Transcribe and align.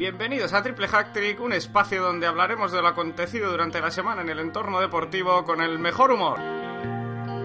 Bienvenidos 0.00 0.54
a 0.54 0.62
Triple 0.62 0.88
Hack 0.88 1.12
Trick, 1.12 1.42
un 1.42 1.52
espacio 1.52 2.02
donde 2.02 2.26
hablaremos 2.26 2.72
de 2.72 2.80
lo 2.80 2.88
acontecido 2.88 3.50
durante 3.50 3.82
la 3.82 3.90
semana 3.90 4.22
en 4.22 4.30
el 4.30 4.38
entorno 4.38 4.80
deportivo 4.80 5.44
con 5.44 5.60
el 5.60 5.78
mejor 5.78 6.10
humor. 6.10 6.40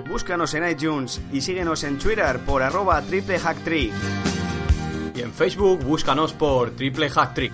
Búscanos 0.07 0.53
en 0.53 0.69
iTunes 0.69 1.21
y 1.33 1.41
síguenos 1.41 1.83
en 1.83 1.99
Twitter 1.99 2.39
por 2.45 2.63
arroba 2.63 3.01
Triple 3.01 3.39
Hack 3.39 3.57
Trick. 3.65 3.91
Y 5.13 5.19
en 5.19 5.33
Facebook 5.33 5.83
búscanos 5.83 6.31
por 6.31 6.71
Triple 6.71 7.09
Hack 7.09 7.33
Trick. 7.33 7.51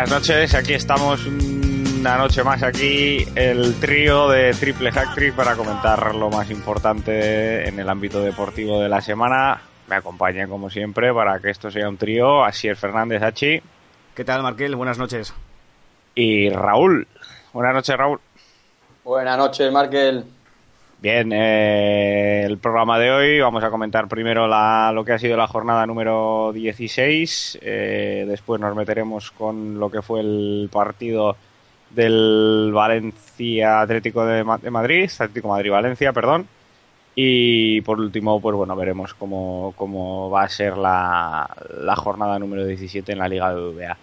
Buenas 0.00 0.18
noches, 0.18 0.54
aquí 0.54 0.72
estamos 0.72 1.26
una 1.26 2.16
noche 2.16 2.42
más 2.42 2.62
aquí, 2.62 3.22
el 3.34 3.78
trío 3.80 4.30
de 4.30 4.54
Triple 4.54 4.90
Hack 4.90 5.14
Trick 5.14 5.34
para 5.34 5.54
comentar 5.56 6.14
lo 6.14 6.30
más 6.30 6.50
importante 6.50 7.68
en 7.68 7.78
el 7.78 7.86
ámbito 7.86 8.22
deportivo 8.22 8.80
de 8.80 8.88
la 8.88 9.02
semana. 9.02 9.60
Me 9.88 9.96
acompaña 9.96 10.48
como 10.48 10.70
siempre 10.70 11.12
para 11.12 11.38
que 11.38 11.50
esto 11.50 11.70
sea 11.70 11.86
un 11.86 11.98
trío, 11.98 12.42
Asier 12.42 12.76
Fernández 12.76 13.22
Hachi 13.22 13.60
¿Qué 14.14 14.24
tal, 14.24 14.42
Marquel? 14.42 14.74
Buenas 14.74 14.96
noches. 14.96 15.34
y 16.14 16.48
Raúl. 16.48 17.06
Buenas 17.52 17.74
noches, 17.74 17.94
Raúl. 17.94 18.20
Buenas 19.04 19.36
noches, 19.36 19.70
Markel. 19.70 20.24
Bien, 21.02 21.32
eh, 21.32 22.42
el 22.44 22.58
programa 22.58 22.98
de 22.98 23.10
hoy 23.10 23.40
vamos 23.40 23.64
a 23.64 23.70
comentar 23.70 24.06
primero 24.06 24.46
lo 24.92 25.04
que 25.04 25.12
ha 25.12 25.18
sido 25.18 25.34
la 25.36 25.46
jornada 25.46 25.86
número 25.86 26.52
16, 26.52 27.58
eh, 27.62 28.26
después 28.28 28.60
nos 28.60 28.76
meteremos 28.76 29.30
con 29.30 29.78
lo 29.80 29.90
que 29.90 30.02
fue 30.02 30.20
el 30.20 30.68
partido 30.70 31.36
del 31.88 32.70
Valencia 32.74 33.80
Atlético 33.80 34.26
de, 34.26 34.44
Ma- 34.44 34.58
de 34.58 34.70
Madrid, 34.70 35.04
Atlético 35.10 35.48
Madrid-Valencia, 35.48 36.12
perdón, 36.12 36.46
y 37.14 37.80
por 37.80 37.98
último, 37.98 38.38
pues 38.38 38.54
bueno, 38.54 38.76
veremos 38.76 39.14
cómo, 39.14 39.72
cómo 39.76 40.28
va 40.28 40.42
a 40.42 40.48
ser 40.50 40.76
la, 40.76 41.48
la 41.80 41.96
jornada 41.96 42.38
número 42.38 42.66
17 42.66 43.12
en 43.12 43.18
la 43.18 43.28
Liga 43.28 43.54
de 43.54 43.72
VA. 43.74 43.96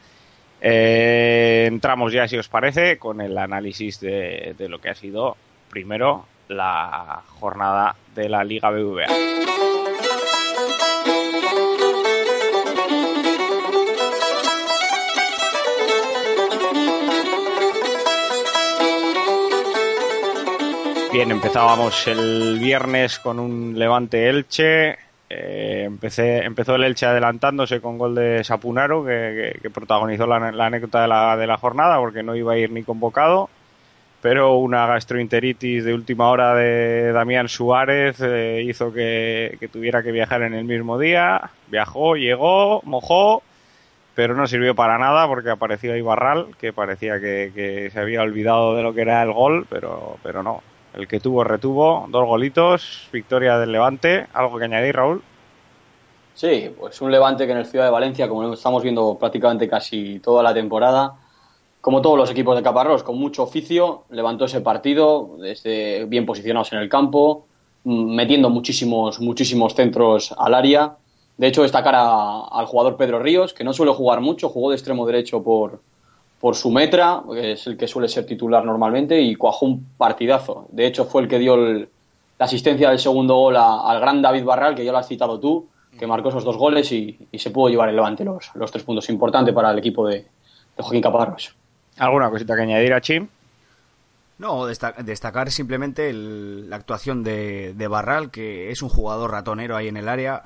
Eh, 0.62 1.66
entramos 1.68 2.12
ya, 2.12 2.28
si 2.28 2.38
os 2.38 2.50
parece, 2.50 2.98
con 2.98 3.22
el 3.22 3.38
análisis 3.38 4.00
de, 4.00 4.56
de 4.58 4.68
lo 4.68 4.82
que 4.82 4.90
ha 4.90 4.96
sido 4.96 5.38
primero 5.70 6.26
la 6.50 7.22
jornada 7.40 7.96
de 8.16 8.30
la 8.30 8.44
Liga 8.44 8.70
BBVA. 8.70 9.08
Bien, 21.18 21.32
empezábamos 21.32 22.08
el 22.08 22.60
viernes 22.60 23.18
con 23.18 23.40
un 23.40 23.74
Levante 23.80 24.30
Elche. 24.30 24.98
Eh, 25.30 25.84
empecé, 25.86 26.44
empezó 26.46 26.76
el 26.76 26.84
Elche 26.84 27.08
adelantándose 27.08 27.82
con 27.82 27.98
gol 27.98 28.14
de 28.14 28.44
Sapunaro, 28.44 29.04
que, 29.04 29.60
protagonizó 29.74 30.28
la, 30.28 30.52
la 30.52 30.68
anécdota 30.68 31.02
de 31.02 31.08
la, 31.08 31.36
de 31.36 31.48
la 31.48 31.58
jornada, 31.58 31.98
porque 31.98 32.22
no 32.22 32.36
iba 32.36 32.54
a 32.54 32.58
ir 32.58 32.72
ni 32.72 32.84
convocado. 32.84 33.50
Pero 34.30 34.58
una 34.58 34.86
gastroenteritis 34.88 35.86
de 35.86 35.94
última 35.94 36.30
hora 36.30 36.54
de 36.54 37.14
Damián 37.14 37.48
Suárez 37.48 38.20
eh, 38.20 38.62
hizo 38.62 38.92
que, 38.92 39.58
tuviera 39.72 40.04
que 40.04 40.12
viajar 40.12 40.42
en 40.42 40.54
el 40.54 40.66
mismo 40.66 41.00
día. 41.00 41.50
Viajó, 41.68 42.18
llegó, 42.18 42.82
mojó, 42.84 43.42
pero 44.16 44.36
no 44.36 44.46
sirvió 44.46 44.76
para 44.76 44.98
nada 44.98 45.26
porque 45.28 45.50
apareció 45.50 45.96
Ibarral, 45.96 46.48
que 46.60 46.74
parecía 46.74 47.22
que, 47.22 47.54
que 47.56 47.90
se 47.90 48.02
había 48.02 48.22
olvidado 48.22 48.76
de 48.76 48.84
lo 48.84 48.94
que 48.94 49.00
era 49.00 49.24
el 49.24 49.32
gol, 49.32 49.66
pero, 49.70 50.18
pero 50.22 50.44
no. 50.44 50.62
El 50.94 51.08
que 51.08 51.22
tuvo, 51.22 51.46
retuvo, 51.46 52.06
dos 52.10 52.26
golitos, 52.26 53.08
victoria 53.14 53.58
del 53.58 53.72
Levante. 53.72 54.28
¿Algo 54.34 54.58
que 54.58 54.66
añadir, 54.66 54.94
Raúl? 54.94 55.24
Sí, 56.34 56.70
pues 56.78 57.00
un 57.00 57.14
Levante 57.14 57.46
que 57.46 57.54
en 57.54 57.60
el 57.60 57.66
Ciudad 57.66 57.86
de 57.86 57.92
Valencia, 57.92 58.28
como 58.28 58.44
lo 58.44 58.56
estamos 58.56 58.84
viendo 58.84 59.18
prácticamente 59.18 59.70
casi 59.70 60.20
toda 60.20 60.44
la 60.44 60.54
temporada, 60.54 61.14
como 61.82 62.02
todos 62.02 62.18
los 62.18 62.30
equipos 62.32 62.56
de 62.56 62.64
Caparrós, 62.64 63.04
con 63.04 63.18
mucho 63.18 63.44
oficio, 63.44 64.04
levantó 64.10 64.46
ese 64.46 64.62
partido, 64.62 65.38
desde 65.40 66.06
bien 66.06 66.26
posicionados 66.26 66.74
en 66.74 66.80
el 66.80 66.90
campo, 66.90 67.46
mm, 67.84 68.16
metiendo 68.16 68.50
muchísimos, 68.50 69.20
muchísimos 69.22 69.74
centros 69.74 70.34
al 70.38 70.54
área. 70.54 70.98
De 71.38 71.48
hecho, 71.48 71.62
destacar 71.62 71.96
a- 71.96 72.48
al 72.48 72.66
jugador 72.66 72.98
Pedro 72.98 73.20
Ríos, 73.20 73.54
que 73.54 73.64
no 73.64 73.72
suele 73.74 73.94
jugar 73.94 74.22
mucho, 74.22 74.50
jugó 74.50 74.72
de 74.72 74.76
extremo 74.76 75.06
derecho 75.06 75.44
por, 75.44 75.82
por 76.42 76.56
su 76.56 76.72
metra, 76.72 77.24
que 77.32 77.54
es 77.54 77.68
el 77.68 77.78
que 77.78 77.88
suele 77.88 78.08
ser 78.10 78.26
titular 78.26 78.66
normalmente, 78.66 79.22
y 79.22 79.36
cuajó 79.36 79.66
un 79.68 79.86
partidazo. 79.98 80.66
De 80.72 80.86
hecho, 80.88 81.06
fue 81.06 81.22
el 81.22 81.28
que 81.28 81.40
dio 81.40 81.56
el- 81.56 81.90
la 82.40 82.46
asistencia 82.46 82.90
del 82.90 83.00
segundo 83.00 83.36
gol 83.36 83.56
a- 83.56 83.90
al 83.90 84.00
gran 84.00 84.22
David 84.22 84.44
Barral, 84.44 84.76
que 84.76 84.84
ya 84.84 84.92
lo 84.92 84.98
has 84.98 85.08
citado 85.08 85.40
tú, 85.40 85.68
que 85.98 86.06
marcó 86.06 86.30
esos 86.30 86.44
dos 86.44 86.58
goles 86.58 86.92
y, 86.92 87.18
y 87.32 87.40
se 87.40 87.50
pudo 87.50 87.70
llevar 87.70 87.90
el 87.90 87.96
levante 87.96 88.24
los, 88.24 88.52
los 88.56 88.72
tres 88.72 88.84
puntos. 88.84 89.10
Importante 89.10 89.54
para 89.54 89.72
el 89.72 89.80
equipo 89.80 90.06
de, 90.08 90.18
de 90.18 90.84
Joaquín 90.84 91.02
Caparrós. 91.02 91.56
¿Alguna 91.98 92.30
cosita 92.30 92.56
que 92.56 92.62
añadir 92.62 92.94
a 92.94 93.02
Chim? 93.02 93.28
No, 94.38 94.68
desta- 94.68 94.94
destacar 95.04 95.52
simplemente 95.52 96.10
el- 96.10 96.70
la 96.70 96.76
actuación 96.76 97.24
de, 97.24 97.74
de 97.76 97.88
Barral, 97.88 98.30
que 98.30 98.72
es 98.72 98.82
un 98.84 98.90
jugador 98.90 99.32
ratonero 99.32 99.76
ahí 99.76 99.88
en 99.88 99.98
el 99.98 100.08
área, 100.08 100.44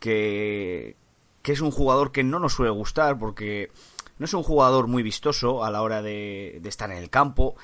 que, 0.00 0.96
que 1.42 1.52
es 1.52 1.60
un 1.60 1.70
jugador 1.70 2.12
que 2.12 2.24
no 2.24 2.38
nos 2.38 2.54
suele 2.54 2.70
gustar 2.70 3.18
porque 3.18 3.70
no 4.18 4.24
es 4.24 4.32
un 4.32 4.42
jugador 4.42 4.86
muy 4.86 5.02
vistoso 5.02 5.64
a 5.64 5.70
la 5.70 5.82
hora 5.82 6.00
de, 6.00 6.58
de 6.62 6.68
estar 6.68 6.90
en 6.90 6.96
el 6.96 7.10
campo, 7.10 7.56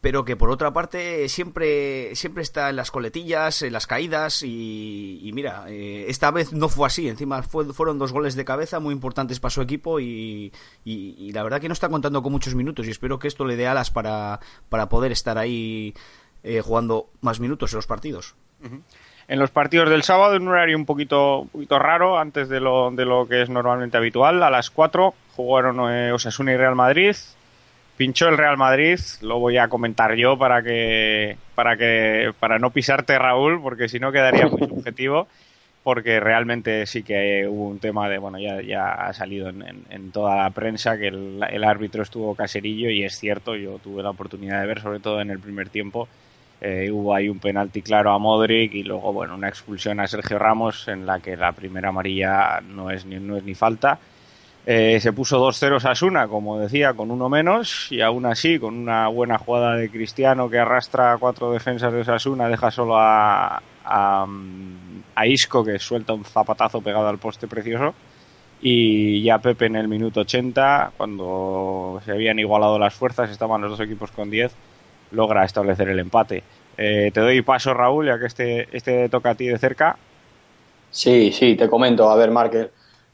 pero 0.00 0.24
que 0.24 0.34
por 0.36 0.50
otra 0.50 0.72
parte 0.72 1.28
siempre, 1.28 2.14
siempre 2.16 2.42
está 2.42 2.70
en 2.70 2.76
las 2.76 2.90
coletillas, 2.90 3.60
en 3.62 3.72
las 3.74 3.86
caídas 3.86 4.42
y, 4.42 5.30
mira, 5.34 5.64
eh, 5.68 6.06
esta 6.08 6.30
vez 6.30 6.52
no 6.54 6.68
fue 6.70 6.86
así, 6.86 7.08
encima 7.08 7.42
fue- 7.42 7.72
fueron 7.74 7.98
dos 7.98 8.12
goles 8.12 8.34
de 8.34 8.44
cabeza 8.46 8.80
muy 8.80 8.94
importantes 8.94 9.40
para 9.40 9.50
su 9.50 9.60
equipo 9.62 10.00
y 10.00 10.52
la 11.34 11.42
verdad 11.42 11.60
que 11.60 11.68
no 11.68 11.74
está 11.74 11.88
contando 11.88 12.22
con 12.22 12.32
muchos 12.32 12.54
minutos 12.54 12.86
y 12.86 12.90
espero 12.90 13.18
que 13.18 13.28
esto 13.28 13.44
le 13.44 13.56
dé 13.56 13.66
alas 13.68 13.90
para, 13.90 14.40
para 14.68 14.88
poder 14.88 15.12
estar 15.12 15.36
ahí 15.38 15.94
eh, 16.42 16.62
jugando 16.62 17.10
más 17.20 17.38
minutos 17.40 17.72
en 17.72 17.76
los 17.76 17.86
partidos. 17.86 18.34
En 19.28 19.38
los 19.38 19.50
partidos 19.50 19.88
del 19.90 20.02
sábado, 20.02 20.34
en 20.34 20.42
un 20.42 20.48
horario 20.48 20.76
un 20.76 20.86
poquito, 20.86 21.40
un 21.40 21.48
poquito 21.48 21.78
raro, 21.78 22.18
antes 22.18 22.48
de 22.48 22.58
lo, 22.60 22.90
de 22.90 23.04
lo 23.04 23.28
que 23.28 23.42
es 23.42 23.48
normalmente 23.50 23.96
habitual, 23.96 24.42
a 24.42 24.50
las 24.50 24.70
4 24.70 25.14
jugaron 25.36 25.78
eh, 25.92 26.10
Osasuna 26.12 26.52
y 26.52 26.56
Real 26.56 26.74
Madrid. 26.74 27.14
Pinchó 28.00 28.28
el 28.30 28.38
Real 28.38 28.56
Madrid, 28.56 28.98
lo 29.20 29.38
voy 29.38 29.58
a 29.58 29.68
comentar 29.68 30.14
yo 30.14 30.38
para 30.38 30.62
que 30.62 31.36
para 31.54 31.76
que 31.76 32.32
para 32.40 32.58
no 32.58 32.70
pisarte 32.70 33.18
Raúl, 33.18 33.60
porque 33.60 33.90
si 33.90 33.98
no 34.00 34.10
quedaría 34.10 34.46
muy 34.48 34.60
subjetivo, 34.68 35.28
porque 35.82 36.18
realmente 36.20 36.86
sí 36.86 37.02
que 37.02 37.46
hubo 37.46 37.68
un 37.68 37.78
tema 37.78 38.08
de 38.08 38.16
bueno 38.18 38.38
ya, 38.38 38.62
ya 38.62 38.92
ha 38.94 39.12
salido 39.12 39.50
en, 39.50 39.62
en- 39.62 39.84
en 39.90 40.12
toda 40.12 40.36
la 40.36 40.50
prensa 40.50 40.96
que 40.98 41.08
el, 41.08 41.40
el 41.50 41.62
árbitro 41.64 42.02
estuvo 42.02 42.34
caserillo 42.34 42.88
y 42.90 43.04
es 43.04 43.18
cierto, 43.18 43.54
yo 43.56 43.78
tuve 43.80 44.02
la 44.02 44.10
oportunidad 44.10 44.60
de 44.62 44.66
ver 44.66 44.80
sobre 44.80 45.00
todo 45.00 45.20
en 45.20 45.30
el 45.30 45.40
primer 45.40 45.68
tiempo 45.68 46.08
eh, 46.60 46.90
hubo 46.90 47.14
ahí 47.14 47.28
un 47.28 47.40
penalti 47.40 47.82
claro 47.82 48.12
a 48.12 48.18
Modric 48.18 48.74
y 48.74 48.82
luego, 48.82 49.12
bueno, 49.12 49.34
una 49.34 49.48
expulsión 49.48 50.00
a 50.00 50.06
Sergio 50.06 50.38
Ramos 50.38 50.88
en 50.88 51.06
la 51.06 51.20
que 51.20 51.36
la 51.36 51.52
primera 51.52 51.88
amarilla 51.90 52.60
no 52.62 52.90
es 52.90 53.06
ni, 53.06 53.16
no 53.18 53.36
es 53.38 53.44
ni 53.44 53.54
falta. 53.54 53.98
Eh, 54.72 55.00
se 55.00 55.12
puso 55.12 55.44
2-0 55.44 55.80
Sasuna, 55.80 56.28
como 56.28 56.56
decía, 56.60 56.92
con 56.92 57.10
uno 57.10 57.28
menos 57.28 57.90
y 57.90 58.02
aún 58.02 58.24
así, 58.24 58.60
con 58.60 58.76
una 58.76 59.08
buena 59.08 59.36
jugada 59.36 59.74
de 59.74 59.90
Cristiano 59.90 60.48
que 60.48 60.60
arrastra 60.60 61.16
cuatro 61.18 61.50
defensas 61.50 61.92
de 61.92 62.04
Sasuna, 62.04 62.48
deja 62.48 62.70
solo 62.70 62.96
a, 62.96 63.60
a, 63.84 65.26
Isco 65.26 65.64
que 65.64 65.80
suelta 65.80 66.12
un 66.12 66.24
zapatazo 66.24 66.80
pegado 66.82 67.08
al 67.08 67.18
poste 67.18 67.48
precioso. 67.48 67.94
Y 68.62 69.24
ya 69.24 69.38
Pepe 69.38 69.66
en 69.66 69.74
el 69.74 69.88
minuto 69.88 70.20
80, 70.20 70.92
cuando 70.96 72.00
se 72.04 72.12
habían 72.12 72.38
igualado 72.38 72.78
las 72.78 72.94
fuerzas, 72.94 73.28
estaban 73.28 73.60
los 73.62 73.72
dos 73.72 73.80
equipos 73.80 74.12
con 74.12 74.30
10, 74.30 74.52
logra 75.10 75.44
establecer 75.44 75.88
el 75.88 75.98
empate. 75.98 76.44
Eh, 76.78 77.10
te 77.12 77.20
doy 77.20 77.42
paso, 77.42 77.74
Raúl, 77.74 78.06
ya 78.06 78.20
que 78.20 78.26
este, 78.26 78.68
este 78.70 79.08
toca 79.08 79.30
a 79.30 79.34
ti 79.34 79.48
de 79.48 79.58
cerca. 79.58 79.96
Sí, 80.92 81.32
sí, 81.32 81.56
te 81.56 81.68
comento. 81.68 82.08
A 82.08 82.14
ver, 82.14 82.30
Markel. 82.30 82.70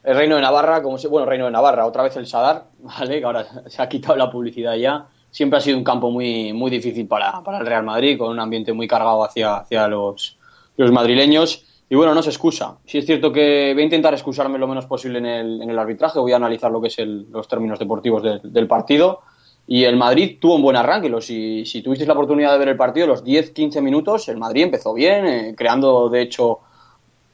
El 0.07 0.15
Reino 0.15 0.35
de 0.37 0.41
Navarra, 0.41 0.81
como 0.81 0.97
se, 0.97 1.09
bueno, 1.09 1.25
Reino 1.27 1.45
de 1.45 1.51
Navarra, 1.51 1.85
otra 1.85 2.01
vez 2.03 2.15
el 2.15 2.27
Sadar, 2.27 2.67
¿vale? 2.79 3.19
Que 3.19 3.25
ahora 3.25 3.45
se 3.67 3.81
ha 3.81 3.89
quitado 3.89 4.15
la 4.15 4.31
publicidad 4.31 4.73
ya. 4.75 5.05
Siempre 5.29 5.57
ha 5.57 5.61
sido 5.61 5.77
un 5.77 5.83
campo 5.83 6.09
muy, 6.09 6.53
muy 6.53 6.71
difícil 6.71 7.07
para, 7.07 7.43
para 7.43 7.59
el 7.59 7.65
Real 7.65 7.83
Madrid, 7.83 8.17
con 8.17 8.29
un 8.29 8.39
ambiente 8.39 8.71
muy 8.71 8.87
cargado 8.87 9.23
hacia, 9.25 9.57
hacia 9.57 9.87
los, 9.89 10.37
los 10.77 10.91
madrileños. 10.93 11.65
Y 11.89 11.95
bueno, 11.95 12.13
no 12.15 12.21
se 12.23 12.29
excusa. 12.29 12.77
Sí 12.85 12.99
es 12.99 13.05
cierto 13.05 13.33
que 13.33 13.71
voy 13.73 13.81
a 13.81 13.85
intentar 13.85 14.13
excusarme 14.13 14.57
lo 14.57 14.67
menos 14.67 14.85
posible 14.85 15.19
en 15.19 15.25
el, 15.25 15.61
en 15.61 15.69
el 15.69 15.77
arbitraje, 15.77 16.19
voy 16.19 16.31
a 16.31 16.37
analizar 16.37 16.71
lo 16.71 16.79
que 16.81 16.87
es 16.87 16.97
el- 16.99 17.27
los 17.29 17.47
términos 17.49 17.77
deportivos 17.77 18.23
del- 18.23 18.41
del 18.43 18.67
partido. 18.67 19.19
Y 19.67 19.83
el 19.83 19.97
Madrid 19.97 20.37
tuvo 20.39 20.55
un 20.55 20.61
buen 20.61 20.77
arranque. 20.77 21.11
Si, 21.21 21.65
si 21.65 21.81
tuvisteis 21.81 22.07
la 22.07 22.13
oportunidad 22.13 22.53
de 22.53 22.57
ver 22.59 22.69
el 22.69 22.77
partido, 22.77 23.07
los 23.07 23.23
10-15 23.25 23.81
minutos, 23.81 24.29
el 24.29 24.37
Madrid 24.37 24.63
empezó 24.63 24.93
bien, 24.93 25.25
eh, 25.27 25.55
creando 25.57 26.07
de 26.09 26.21
hecho 26.21 26.59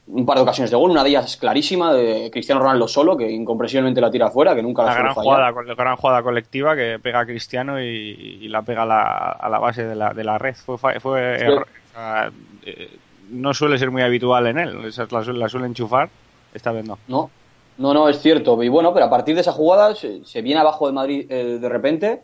un 0.06 0.26
par 0.26 0.36
de 0.36 0.42
ocasiones 0.42 0.70
de 0.70 0.76
gol, 0.76 0.90
una 0.90 1.02
de 1.02 1.08
ellas 1.10 1.24
es 1.24 1.36
clarísima, 1.38 1.94
de 1.94 2.30
Cristiano 2.30 2.60
Ronaldo 2.60 2.86
solo, 2.86 3.16
que 3.16 3.30
incomprensiblemente 3.30 4.00
la 4.00 4.10
tira 4.10 4.26
afuera, 4.26 4.54
que 4.54 4.62
nunca 4.62 4.82
la, 4.84 4.90
La 4.94 4.98
gran 4.98 5.14
jugada, 5.14 5.50
la 5.50 5.74
gran 5.74 5.96
jugada 5.96 6.22
colectiva 6.22 6.76
que 6.76 6.98
pega 7.02 7.20
a 7.20 7.26
Cristiano 7.26 7.80
y, 7.80 8.38
y 8.42 8.48
la 8.48 8.62
pega 8.62 8.82
a 8.82 8.86
la, 8.86 9.02
a 9.30 9.48
la 9.48 9.58
base 9.58 9.84
de 9.84 9.94
la, 9.94 10.12
de 10.12 10.24
la 10.24 10.36
red. 10.38 10.54
Fue, 10.54 10.76
fue 11.00 11.38
Sí. 11.38 11.44
error- 11.46 11.66
o 11.66 11.94
sea, 11.94 12.30
eh, 12.66 12.90
no 13.30 13.54
suele 13.54 13.78
ser 13.78 13.90
muy 13.90 14.02
habitual 14.02 14.46
en 14.46 14.58
él. 14.58 14.84
Esas 14.84 15.10
la, 15.10 15.22
suele- 15.24 15.38
la 15.38 15.48
suele 15.48 15.66
enchufar. 15.66 16.10
Esta 16.52 16.70
vez 16.72 16.84
no. 16.86 16.98
No, 17.08 17.30
no, 17.78 17.94
no, 17.94 18.08
es 18.08 18.20
cierto. 18.20 18.62
Y 18.62 18.68
bueno, 18.68 18.92
pero 18.92 19.06
a 19.06 19.10
partir 19.10 19.34
de 19.34 19.40
esa 19.40 19.52
jugada 19.52 19.94
se, 19.94 20.22
se 20.24 20.42
viene 20.42 20.60
abajo 20.60 20.86
de 20.86 20.92
Madrid 20.92 21.26
eh, 21.30 21.58
de 21.58 21.68
repente 21.70 22.22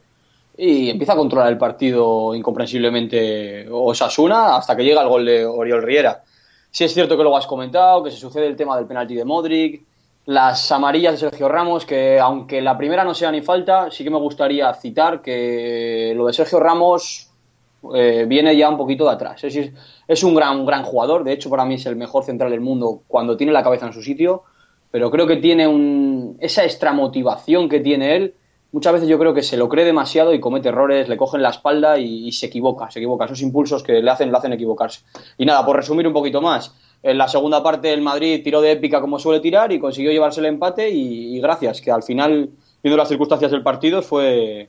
y 0.59 0.91
empieza 0.91 1.15
a 1.15 1.17
controlar 1.17 1.49
el 1.49 1.57
partido 1.57 2.35
incomprensiblemente 2.35 3.67
Osasuna 3.71 4.57
hasta 4.57 4.77
que 4.77 4.85
llega 4.85 5.01
el 5.03 5.09
gol 5.09 5.25
de 5.25 5.47
Oriol 5.47 5.83
Riera. 5.83 6.23
Sí 6.71 6.85
es 6.85 6.95
cierto 6.95 7.17
que 7.17 7.23
luego 7.23 7.37
has 7.37 7.47
comentado 7.47 8.03
que 8.03 8.11
se 8.11 8.17
sucede 8.17 8.47
el 8.47 8.57
tema 8.57 8.77
del 8.77 8.87
penalti 8.87 9.15
de 9.15 9.25
Modric, 9.25 9.83
las 10.27 10.71
amarillas 10.71 11.15
de 11.15 11.31
Sergio 11.31 11.49
Ramos, 11.49 11.85
que 11.85 12.21
aunque 12.21 12.61
la 12.61 12.79
primera 12.79 13.03
no 13.05 13.15
sea 13.15 13.33
ni 13.33 13.43
falta, 13.43 13.91
sí 13.91 14.05
que 14.05 14.11
me 14.11 14.19
gustaría 14.19 14.73
citar 14.75 15.23
que 15.23 16.13
lo 16.17 16.27
de 16.27 16.33
Sergio 16.33 16.61
Ramos 16.61 17.31
eh, 17.95 18.27
viene 18.29 18.57
ya 18.57 18.69
un 18.69 18.77
poquito 18.77 19.05
de 19.07 19.11
atrás. 19.11 19.43
Es, 19.43 20.23
un 20.23 20.35
gran, 20.35 20.65
gran 20.65 20.85
jugador, 20.85 21.25
de 21.25 21.33
hecho 21.33 21.51
para 21.51 21.65
mí 21.65 21.75
es 21.75 21.87
el 21.87 21.97
mejor 21.97 22.25
central 22.25 22.51
del 22.51 22.61
mundo 22.61 23.03
cuando 23.09 23.37
tiene 23.37 23.53
la 23.53 23.63
cabeza 23.63 23.87
en 23.87 23.93
su 23.93 24.03
sitio, 24.03 24.45
pero 24.91 25.11
creo 25.11 25.27
que 25.27 25.37
tiene 25.37 25.67
un, 25.67 26.37
esa 26.41 26.65
extra 26.65 26.93
motivación 26.93 27.69
que 27.69 27.81
tiene 27.81 28.17
él. 28.17 28.35
Muchas 28.73 28.93
veces 28.93 29.09
yo 29.09 29.19
creo 29.19 29.35
que 29.35 29.43
se 29.43 29.57
lo 29.57 29.69
cree 29.69 29.85
demasiado 29.85 30.33
y 30.33 30.41
comete 30.41 30.69
errores, 30.69 31.09
le 31.09 31.17
cogen 31.17 31.43
la 31.43 31.51
espalda 31.51 31.99
y, 31.99 32.31
se 32.33 32.47
equivoca, 32.47 32.91
se 32.91 33.01
equivoca. 33.01 33.25
Esos 33.25 33.43
impulsos 33.43 33.83
que 33.83 34.01
le 34.01 34.11
hacen, 34.11 34.31
le 34.31 34.39
hacen 34.39 34.53
equivocarse. 34.53 35.01
Y 35.39 35.45
nada, 35.45 35.67
por 35.67 35.77
resumir 35.77 36.07
un 36.07 36.13
poquito 36.13 36.41
más, 36.41 36.75
en 37.03 37.19
la 37.19 37.27
segunda 37.27 37.63
parte 37.63 37.93
el 37.93 38.03
Madrid 38.03 38.43
tiró 38.45 38.61
de 38.61 38.73
épica 38.73 39.01
como 39.01 39.19
suele 39.19 39.41
tirar 39.41 39.73
y 39.73 39.81
consiguió 39.81 40.13
llevarse 40.13 40.41
el 40.41 40.47
empate 40.47 40.91
y, 40.91 41.37
y 41.37 41.41
gracias, 41.41 41.81
que 41.81 41.91
al 41.91 42.03
final, 42.03 42.51
viendo 42.83 42.97
las 42.97 43.09
circunstancias 43.09 43.51
del 43.51 43.63
partido, 43.63 44.03
fue, 44.03 44.69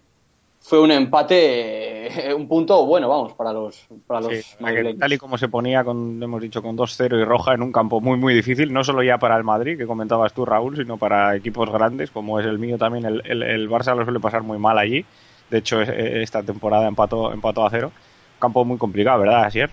fue 0.62 0.80
un 0.82 0.92
empate, 0.92 2.30
eh, 2.30 2.34
un 2.34 2.48
punto 2.48 2.86
bueno, 2.86 3.10
vamos, 3.10 3.34
para 3.34 3.54
los, 3.54 3.88
para 4.08 4.22
los 4.22 4.32
Sí, 4.32 4.44
que 4.58 4.96
tal 5.00 5.14
y 5.14 5.18
como 5.18 5.38
se 5.38 5.50
ponía, 5.50 5.84
con, 5.84 6.22
hemos 6.22 6.42
dicho, 6.42 6.62
con 6.62 6.76
2-0 6.76 7.18
y 7.20 7.24
roja 7.26 7.54
en 7.56 7.64
un 7.64 7.72
campo 7.72 8.02
muy, 8.02 8.18
muy 8.18 8.36
difícil, 8.36 8.72
no 8.72 8.84
solo 8.84 9.02
ya 9.02 9.18
para 9.18 9.36
el 9.36 9.44
Madrid, 9.44 9.78
que 9.78 9.88
comentabas 9.88 10.34
tú, 10.34 10.46
Raúl, 10.46 10.76
sino 10.78 10.98
para 10.98 11.36
equipos 11.36 11.72
grandes, 11.72 12.12
como 12.12 12.40
es 12.40 12.46
el 12.46 12.60
mío 12.60 12.78
también. 12.78 13.06
El, 13.06 13.22
el, 13.26 13.42
el 13.42 13.70
Barça 13.70 13.96
lo 13.96 14.04
suele 14.04 14.20
pasar 14.20 14.44
muy 14.44 14.60
mal 14.60 14.78
allí. 14.78 15.06
De 15.50 15.58
hecho, 15.58 15.82
es- 15.82 15.90
esta 15.90 16.44
temporada 16.44 16.88
empató, 16.88 17.34
empató 17.34 17.66
a 17.66 17.70
cero. 17.72 17.94
Campo 18.40 18.64
muy 18.64 18.78
complicado, 18.78 19.20
¿verdad, 19.22 19.46
Asier? 19.46 19.72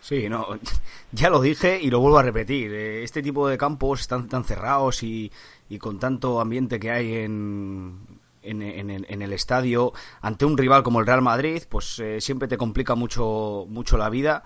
Sí, 0.00 0.28
no, 0.28 0.46
ya 1.12 1.30
lo 1.30 1.40
dije 1.40 1.80
y 1.80 1.90
lo 1.90 2.00
vuelvo 2.00 2.18
a 2.18 2.22
repetir. 2.22 2.72
eh, 2.72 3.02
Este 3.04 3.22
tipo 3.22 3.48
de 3.48 3.58
campos 3.58 4.00
están 4.00 4.28
tan 4.28 4.44
cerrados 4.44 5.02
y, 5.02 5.32
y 5.68 5.78
con 5.78 5.98
tanto 5.98 6.40
ambiente 6.40 6.78
que 6.78 6.90
hay 6.90 7.14
en, 7.16 7.98
en, 8.44 8.62
en 8.62 8.90
en 8.90 9.22
el 9.22 9.32
estadio 9.32 9.92
ante 10.20 10.44
un 10.44 10.56
rival 10.56 10.82
como 10.82 11.00
el 11.00 11.06
Real 11.06 11.22
Madrid, 11.22 11.62
pues 11.68 11.98
eh, 11.98 12.20
siempre 12.20 12.48
te 12.48 12.56
complica 12.56 12.94
mucho, 12.94 13.66
mucho 13.68 13.96
la 13.96 14.10
vida. 14.10 14.42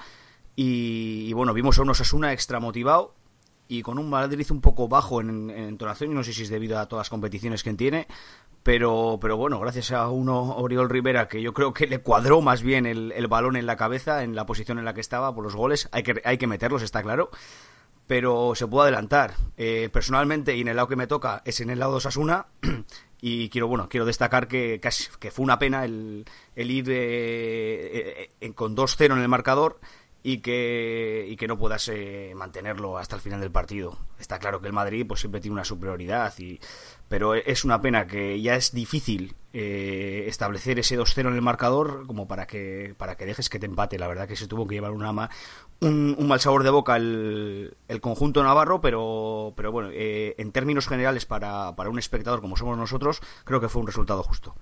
Y, 0.57 1.27
y 1.29 1.33
bueno, 1.33 1.55
vimos 1.55 1.79
a 1.79 1.83
un 1.83 1.91
Osasuna 1.91 2.33
extra 2.33 2.59
motivado 2.61 3.15
y 3.69 3.83
con 3.83 3.99
un 3.99 4.11
Madrid 4.11 4.51
un 4.51 4.61
poco 4.61 4.89
bajo 4.89 5.21
en, 5.21 5.51
en 5.51 5.65
entonación, 5.65 6.15
no 6.15 6.25
sé 6.25 6.33
si 6.33 6.43
es 6.43 6.49
debido 6.49 6.79
a 6.79 6.87
todas 6.87 7.07
las 7.07 7.11
competiciones 7.11 7.63
que 7.63 7.75
tiene, 7.75 8.09
pero, 8.63 9.19
pero 9.21 9.37
bueno, 9.37 9.61
gracias 9.61 9.93
a 9.93 10.09
uno 10.09 10.57
Oriol 10.57 10.89
Rivera 10.89 11.29
que 11.29 11.43
yo 11.43 11.53
creo 11.53 11.73
que 11.73 11.87
le 11.87 12.01
cuadró 12.01 12.41
más 12.41 12.63
bien 12.63 12.87
el, 12.87 13.13
el 13.13 13.29
balón 13.29 13.57
en 13.57 13.67
la 13.67 13.77
cabeza, 13.77 14.25
en 14.25 14.35
la 14.35 14.47
posición 14.47 14.79
en 14.79 14.85
la 14.85 14.95
que 14.95 15.01
estaba 15.01 15.35
por 15.35 15.45
los 15.45 15.55
goles, 15.55 15.89
hay 15.93 16.03
que, 16.03 16.21
hay 16.25 16.39
que 16.39 16.47
meterlos, 16.47 16.83
está 16.83 17.03
claro, 17.03 17.31
pero 18.07 18.55
se 18.55 18.67
puede 18.67 18.89
adelantar. 18.89 19.35
Eh, 19.57 19.91
personalmente, 19.93 20.57
y 20.57 20.63
en 20.63 20.69
el 20.69 20.77
lado 20.77 20.89
que 20.89 20.97
me 20.97 21.07
toca, 21.07 21.43
es 21.45 21.61
en 21.61 21.71
el 21.71 21.79
lado 21.79 21.93
de 21.93 21.99
Osasuna, 21.99 22.47
y 23.21 23.49
quiero, 23.49 23.69
bueno, 23.69 23.89
quiero 23.89 24.07
destacar 24.07 24.49
que, 24.49 24.81
que 25.19 25.31
fue 25.31 25.45
una 25.45 25.59
pena 25.59 25.85
el, 25.85 26.25
el 26.55 26.71
ir 26.71 26.87
eh, 26.91 28.31
eh, 28.41 28.53
con 28.55 28.77
2-0 28.77 29.13
en 29.13 29.19
el 29.19 29.29
marcador 29.29 29.81
y 30.23 30.39
que, 30.39 31.27
y 31.29 31.37
que 31.37 31.47
no 31.47 31.59
puedas 31.59 31.89
eh, 31.89 32.33
mantenerlo 32.35 32.99
hasta 32.99 33.17
el 33.17 33.23
final 33.23 33.41
del 33.41 33.51
partido. 33.51 33.99
Está 34.19 34.39
claro 34.39 34.61
que 34.61 34.67
el 34.67 34.73
Madrid 34.73 35.07
pues 35.07 35.21
siempre 35.21 35.41
tiene 35.41 35.55
una 35.55 35.65
superioridad, 35.65 36.33
y, 36.39 36.61
pero 37.09 37.35
es 37.35 37.65
una 37.65 37.81
pena 37.81 38.07
que 38.07 38.41
ya 38.41 38.57
es 38.57 38.73
difícil 38.73 39.37
eh, 39.53 40.25
establecer 40.27 40.79
ese 40.79 40.99
2-0 40.99 41.29
en 41.29 41.35
el 41.35 41.43
marcador 41.43 42.07
como 42.07 42.29
para 42.29 42.47
que, 42.47 42.95
para 42.99 43.17
que 43.17 43.27
dejes 43.27 43.49
que 43.49 43.59
te 43.59 43.67
empate. 43.67 43.99
La 43.99 44.09
verdad 44.09 44.29
que 44.29 44.37
se 44.37 44.49
tuvo 44.49 44.67
que 44.67 44.75
llevar 44.75 44.91
una 44.91 45.31
un, 45.81 46.15
un 46.19 46.29
mal 46.29 46.41
sabor 46.41 46.63
de 46.65 46.71
boca 46.71 46.97
el, 46.97 47.75
el 47.89 48.01
conjunto 48.01 48.43
navarro, 48.43 48.81
pero, 48.81 49.53
pero 49.57 49.71
bueno, 49.73 49.91
eh, 49.93 50.35
en 50.39 50.53
términos 50.53 50.89
generales 50.89 51.25
para, 51.27 51.75
para 51.77 51.91
un 51.91 51.99
espectador 51.99 52.41
como 52.41 52.57
somos 52.57 52.77
nosotros, 52.77 53.21
creo 53.45 53.61
que 53.61 53.69
fue 53.69 53.81
un 53.83 53.87
resultado 53.87 54.23
justo. 54.23 54.55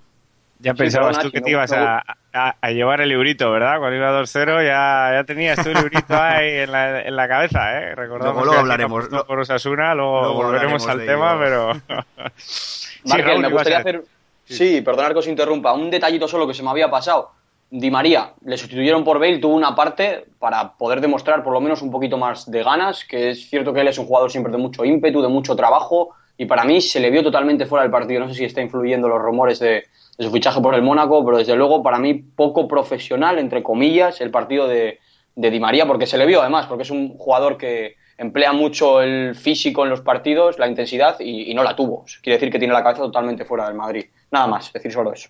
Ya 0.58 0.72
Sí, 0.72 0.78
pensabas 0.78 1.18
tú 1.18 1.30
que 1.30 1.42
te 1.42 1.50
ibas 1.50 1.70
a, 1.72 2.02
a- 2.32 2.56
a 2.58 2.70
llevar 2.70 3.02
el 3.02 3.10
librito, 3.10 3.50
¿verdad? 3.50 3.78
Cuando 3.78 3.96
iba 3.96 4.10
2-0 4.22 4.64
ya, 4.66 5.10
ya 5.14 5.24
tenías 5.24 5.62
tu 5.62 5.68
librito 5.68 6.14
ahí 6.18 6.48
en 6.60 6.72
la, 6.72 7.02
en 7.02 7.14
la 7.14 7.28
cabeza, 7.28 7.78
¿eh? 7.78 7.94
Recordamos 7.94 8.36
Luego- 8.36 8.44
luego 8.46 8.60
hablaremos, 8.60 9.10
lo- 9.10 9.26
por 9.26 9.38
Osasuna, 9.40 9.94
luego, 9.94 10.20
luego 10.22 10.34
volveremos 10.44 10.86
al 10.88 11.04
tema, 11.04 11.32
ello. 11.32 11.40
pero... 11.40 11.72
sí, 12.36 12.98
Markel, 13.04 13.26
Raúl, 13.26 13.42
me 13.42 13.48
gustaría 13.50 13.78
hacer. 13.78 14.02
Sí, 14.46 14.80
perdonar 14.80 15.12
que 15.12 15.18
os 15.18 15.26
interrumpa. 15.28 15.72
Un 15.74 15.90
detallito 15.90 16.26
solo 16.28 16.46
que 16.46 16.54
se 16.54 16.62
me 16.62 16.70
había 16.70 16.88
pasado. 16.88 17.32
Di 17.68 17.90
María, 17.90 18.32
le 18.44 18.56
sustituyeron 18.56 19.02
por 19.02 19.18
Bale, 19.18 19.38
tuvo 19.38 19.54
una 19.54 19.74
parte 19.74 20.26
para 20.38 20.74
poder 20.76 21.00
demostrar 21.00 21.42
por 21.42 21.52
lo 21.52 21.60
menos 21.60 21.82
un 21.82 21.90
poquito 21.90 22.16
más 22.16 22.48
de 22.48 22.62
ganas, 22.62 23.04
que 23.04 23.30
es 23.30 23.50
cierto 23.50 23.72
que 23.72 23.80
él 23.80 23.88
es 23.88 23.98
un 23.98 24.06
jugador 24.06 24.30
siempre 24.30 24.52
de 24.52 24.58
mucho 24.58 24.84
ímpetu, 24.84 25.20
de 25.20 25.28
mucho 25.28 25.56
trabajo, 25.56 26.10
y 26.38 26.46
para 26.46 26.64
mí 26.64 26.80
se 26.80 27.00
le 27.00 27.10
vio 27.10 27.24
totalmente 27.24 27.66
fuera 27.66 27.82
del 27.82 27.90
partido. 27.90 28.20
No 28.20 28.28
sé 28.28 28.34
si 28.34 28.44
está 28.44 28.60
influyendo 28.60 29.08
los 29.08 29.20
rumores 29.20 29.58
de, 29.58 29.84
de 30.18 30.24
su 30.24 30.30
fichaje 30.30 30.60
por 30.60 30.74
el 30.74 30.82
Mónaco, 30.82 31.24
pero 31.24 31.38
desde 31.38 31.56
luego 31.56 31.82
para 31.82 31.98
mí 31.98 32.14
poco 32.14 32.68
profesional, 32.68 33.38
entre 33.38 33.62
comillas, 33.62 34.20
el 34.20 34.30
partido 34.30 34.68
de, 34.68 35.00
Di 35.34 35.60
María, 35.60 35.86
porque 35.86 36.06
se 36.06 36.18
le 36.18 36.24
vio 36.24 36.40
además, 36.40 36.66
porque 36.66 36.84
es 36.84 36.90
un 36.90 37.18
jugador 37.18 37.58
que 37.58 37.96
emplea 38.16 38.52
mucho 38.52 39.02
el 39.02 39.34
físico 39.34 39.84
en 39.84 39.90
los 39.90 40.00
partidos, 40.00 40.58
la 40.58 40.68
intensidad, 40.68 41.18
y, 41.20 41.50
y 41.50 41.54
no 41.54 41.62
la 41.62 41.76
tuvo. 41.76 42.04
Quiere 42.22 42.36
decir 42.36 42.50
que 42.50 42.58
tiene 42.58 42.72
la 42.72 42.82
cabeza 42.82 43.02
totalmente 43.02 43.44
fuera 43.44 43.66
del 43.66 43.74
Madrid. 43.74 44.06
Nada 44.30 44.46
más, 44.46 44.72
decir 44.72 44.92
solo 44.92 45.12
eso. 45.12 45.28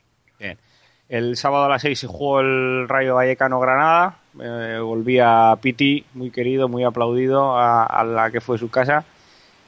El 1.08 1.36
sábado 1.36 1.64
a 1.66 1.68
las 1.68 1.82
6 1.82 1.98
se 2.00 2.06
jugó 2.06 2.40
el 2.40 2.88
Rayo 2.88 3.14
Vallecano 3.14 3.60
Granada. 3.60 4.16
Eh, 4.40 4.78
volvía 4.82 5.56
Piti, 5.60 6.04
muy 6.14 6.30
querido, 6.30 6.68
muy 6.68 6.82
aplaudido, 6.84 7.56
a, 7.56 7.84
a 7.84 8.04
la 8.04 8.30
que 8.30 8.40
fue 8.40 8.58
su 8.58 8.70
casa. 8.70 9.04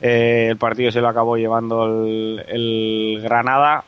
Eh, 0.00 0.48
el 0.50 0.56
partido 0.56 0.90
se 0.90 1.00
lo 1.00 1.08
acabó 1.08 1.36
llevando 1.36 1.86
el, 1.86 2.44
el 2.48 3.20
Granada. 3.22 3.84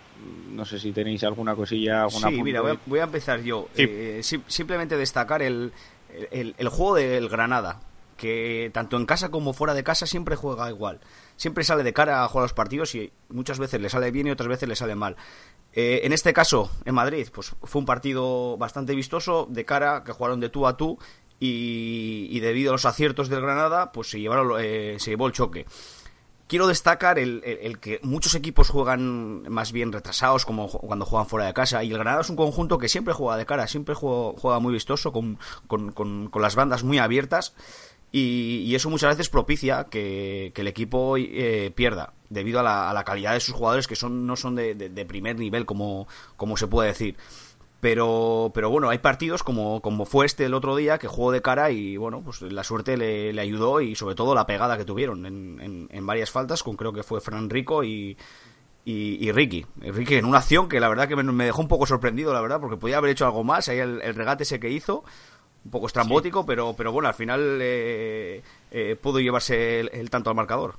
No 0.52 0.64
sé 0.64 0.78
si 0.78 0.92
tenéis 0.92 1.24
alguna 1.24 1.54
cosilla. 1.56 2.02
Alguna 2.04 2.28
Sí, 2.28 2.42
mira, 2.42 2.60
voy 2.60 2.72
a, 2.72 2.76
voy 2.86 2.98
a 3.00 3.04
empezar 3.04 3.40
yo. 3.42 3.68
Sí. 3.74 3.84
Eh, 3.88 4.20
sim- 4.22 4.42
simplemente 4.46 4.96
destacar 4.96 5.42
el, 5.42 5.72
el, 6.30 6.54
el 6.56 6.68
juego 6.68 6.94
del 6.96 7.28
Granada, 7.28 7.80
que 8.20 8.70
tanto 8.74 8.98
en 8.98 9.06
casa 9.06 9.30
como 9.30 9.54
fuera 9.54 9.72
de 9.72 9.82
casa 9.82 10.04
siempre 10.06 10.36
juega 10.36 10.68
igual. 10.68 11.00
Siempre 11.36 11.64
sale 11.64 11.82
de 11.82 11.94
cara 11.94 12.22
a 12.22 12.28
jugar 12.28 12.44
los 12.44 12.52
partidos 12.52 12.94
y 12.94 13.10
muchas 13.30 13.58
veces 13.58 13.80
le 13.80 13.88
sale 13.88 14.10
bien 14.10 14.26
y 14.26 14.30
otras 14.30 14.48
veces 14.48 14.68
le 14.68 14.76
sale 14.76 14.94
mal. 14.94 15.16
Eh, 15.72 16.00
en 16.04 16.12
este 16.12 16.34
caso, 16.34 16.70
en 16.84 16.94
Madrid, 16.94 17.26
pues 17.32 17.54
fue 17.62 17.78
un 17.78 17.86
partido 17.86 18.58
bastante 18.58 18.94
vistoso, 18.94 19.46
de 19.48 19.64
cara, 19.64 20.04
que 20.04 20.12
jugaron 20.12 20.38
de 20.40 20.50
tú 20.50 20.66
a 20.66 20.76
tú 20.76 20.98
y, 21.38 22.38
debido 22.40 22.70
a 22.70 22.74
los 22.74 22.84
aciertos 22.84 23.30
del 23.30 23.40
Granada, 23.40 23.90
pues 23.92 24.10
se, 24.10 24.20
llevaron, 24.20 24.52
eh, 24.60 24.96
se 24.98 25.10
llevó 25.12 25.26
el 25.26 25.32
choque. 25.32 25.64
Quiero 26.46 26.66
destacar 26.66 27.20
el, 27.20 27.78
que 27.80 28.00
muchos 28.02 28.34
equipos 28.34 28.68
juegan 28.70 29.42
más 29.48 29.70
bien 29.70 29.92
retrasados, 29.92 30.44
como 30.44 30.68
cuando 30.68 31.04
juegan 31.06 31.28
fuera 31.28 31.46
de 31.46 31.54
casa, 31.54 31.84
y 31.84 31.92
el 31.92 31.94
Granada 31.98 32.22
es 32.22 32.28
un 32.28 32.34
conjunto 32.34 32.76
que 32.76 32.88
siempre 32.88 33.14
juega 33.14 33.36
de 33.36 33.46
cara, 33.46 33.68
siempre 33.68 33.94
juega, 33.94 34.32
juega 34.36 34.58
muy 34.58 34.72
vistoso, 34.72 35.12
con- 35.12 35.38
con- 35.68 35.92
con 35.92 36.42
las 36.42 36.56
bandas 36.56 36.82
muy 36.82 36.98
abiertas, 36.98 37.54
y, 38.12 38.62
y 38.66 38.74
eso 38.74 38.90
muchas 38.90 39.10
veces 39.10 39.28
propicia 39.28 39.84
que, 39.84 40.52
el 40.54 40.66
equipo 40.66 41.16
eh, 41.16 41.72
pierda, 41.74 42.12
debido 42.28 42.60
a 42.60 42.62
la, 42.62 42.90
a 42.90 42.94
la 42.94 43.04
calidad 43.04 43.34
de 43.34 43.40
sus 43.40 43.54
jugadores, 43.54 43.86
que 43.86 43.96
son 43.96 44.26
no 44.26 44.36
son 44.36 44.56
de, 44.56 45.06
primer 45.06 45.38
nivel, 45.38 45.64
como, 45.64 46.06
se 46.56 46.66
puede 46.66 46.88
decir. 46.88 47.16
Pero, 47.80 48.50
pero 48.52 48.68
bueno, 48.68 48.90
hay 48.90 48.98
partidos 48.98 49.42
como, 49.42 49.80
como 49.80 50.04
fue 50.04 50.26
este 50.26 50.44
el 50.44 50.52
otro 50.52 50.76
día 50.76 50.98
que 50.98 51.08
jugó 51.08 51.32
de 51.32 51.40
cara 51.40 51.70
y 51.70 51.96
bueno, 51.96 52.20
pues 52.22 52.42
la 52.42 52.62
suerte 52.62 52.98
le, 52.98 53.40
ayudó 53.40 53.80
y 53.80 53.94
sobre 53.94 54.14
todo 54.14 54.34
la 54.34 54.46
pegada 54.46 54.76
que 54.76 54.84
tuvieron 54.84 55.24
en, 55.24 56.06
varias 56.06 56.30
faltas, 56.30 56.62
con 56.62 56.76
creo 56.76 56.92
que 56.92 57.02
fue 57.02 57.22
Fran 57.22 57.48
Rico 57.48 57.82
y, 57.82 58.18
Ricky. 58.84 59.64
Ricky 59.80 60.16
en 60.16 60.26
una 60.26 60.38
acción 60.38 60.68
que 60.68 60.80
la 60.80 60.88
verdad 60.88 61.08
que 61.08 61.16
me, 61.16 61.22
me 61.22 61.46
dejó 61.46 61.62
un 61.62 61.68
poco 61.68 61.86
sorprendido, 61.86 62.34
la 62.34 62.42
verdad, 62.42 62.60
porque 62.60 62.76
podía 62.76 62.98
haber 62.98 63.12
hecho 63.12 63.24
algo 63.24 63.44
más. 63.44 63.68
Ahí 63.68 63.78
el, 63.78 64.02
el 64.02 64.14
regate 64.14 64.42
ese 64.42 64.60
que 64.60 64.68
hizo, 64.68 65.04
un 65.64 65.70
poco 65.70 65.86
estrambótico, 65.86 66.44
pero, 66.46 66.74
pero 66.76 66.92
bueno, 66.92 67.08
al 67.08 67.14
final 67.14 67.58
eh, 67.60 68.42
eh, 68.70 68.96
pudo 69.00 69.20
llevarse 69.20 69.80
el, 69.80 69.90
el 69.92 70.10
tanto 70.10 70.30
al 70.30 70.36
marcador. 70.36 70.74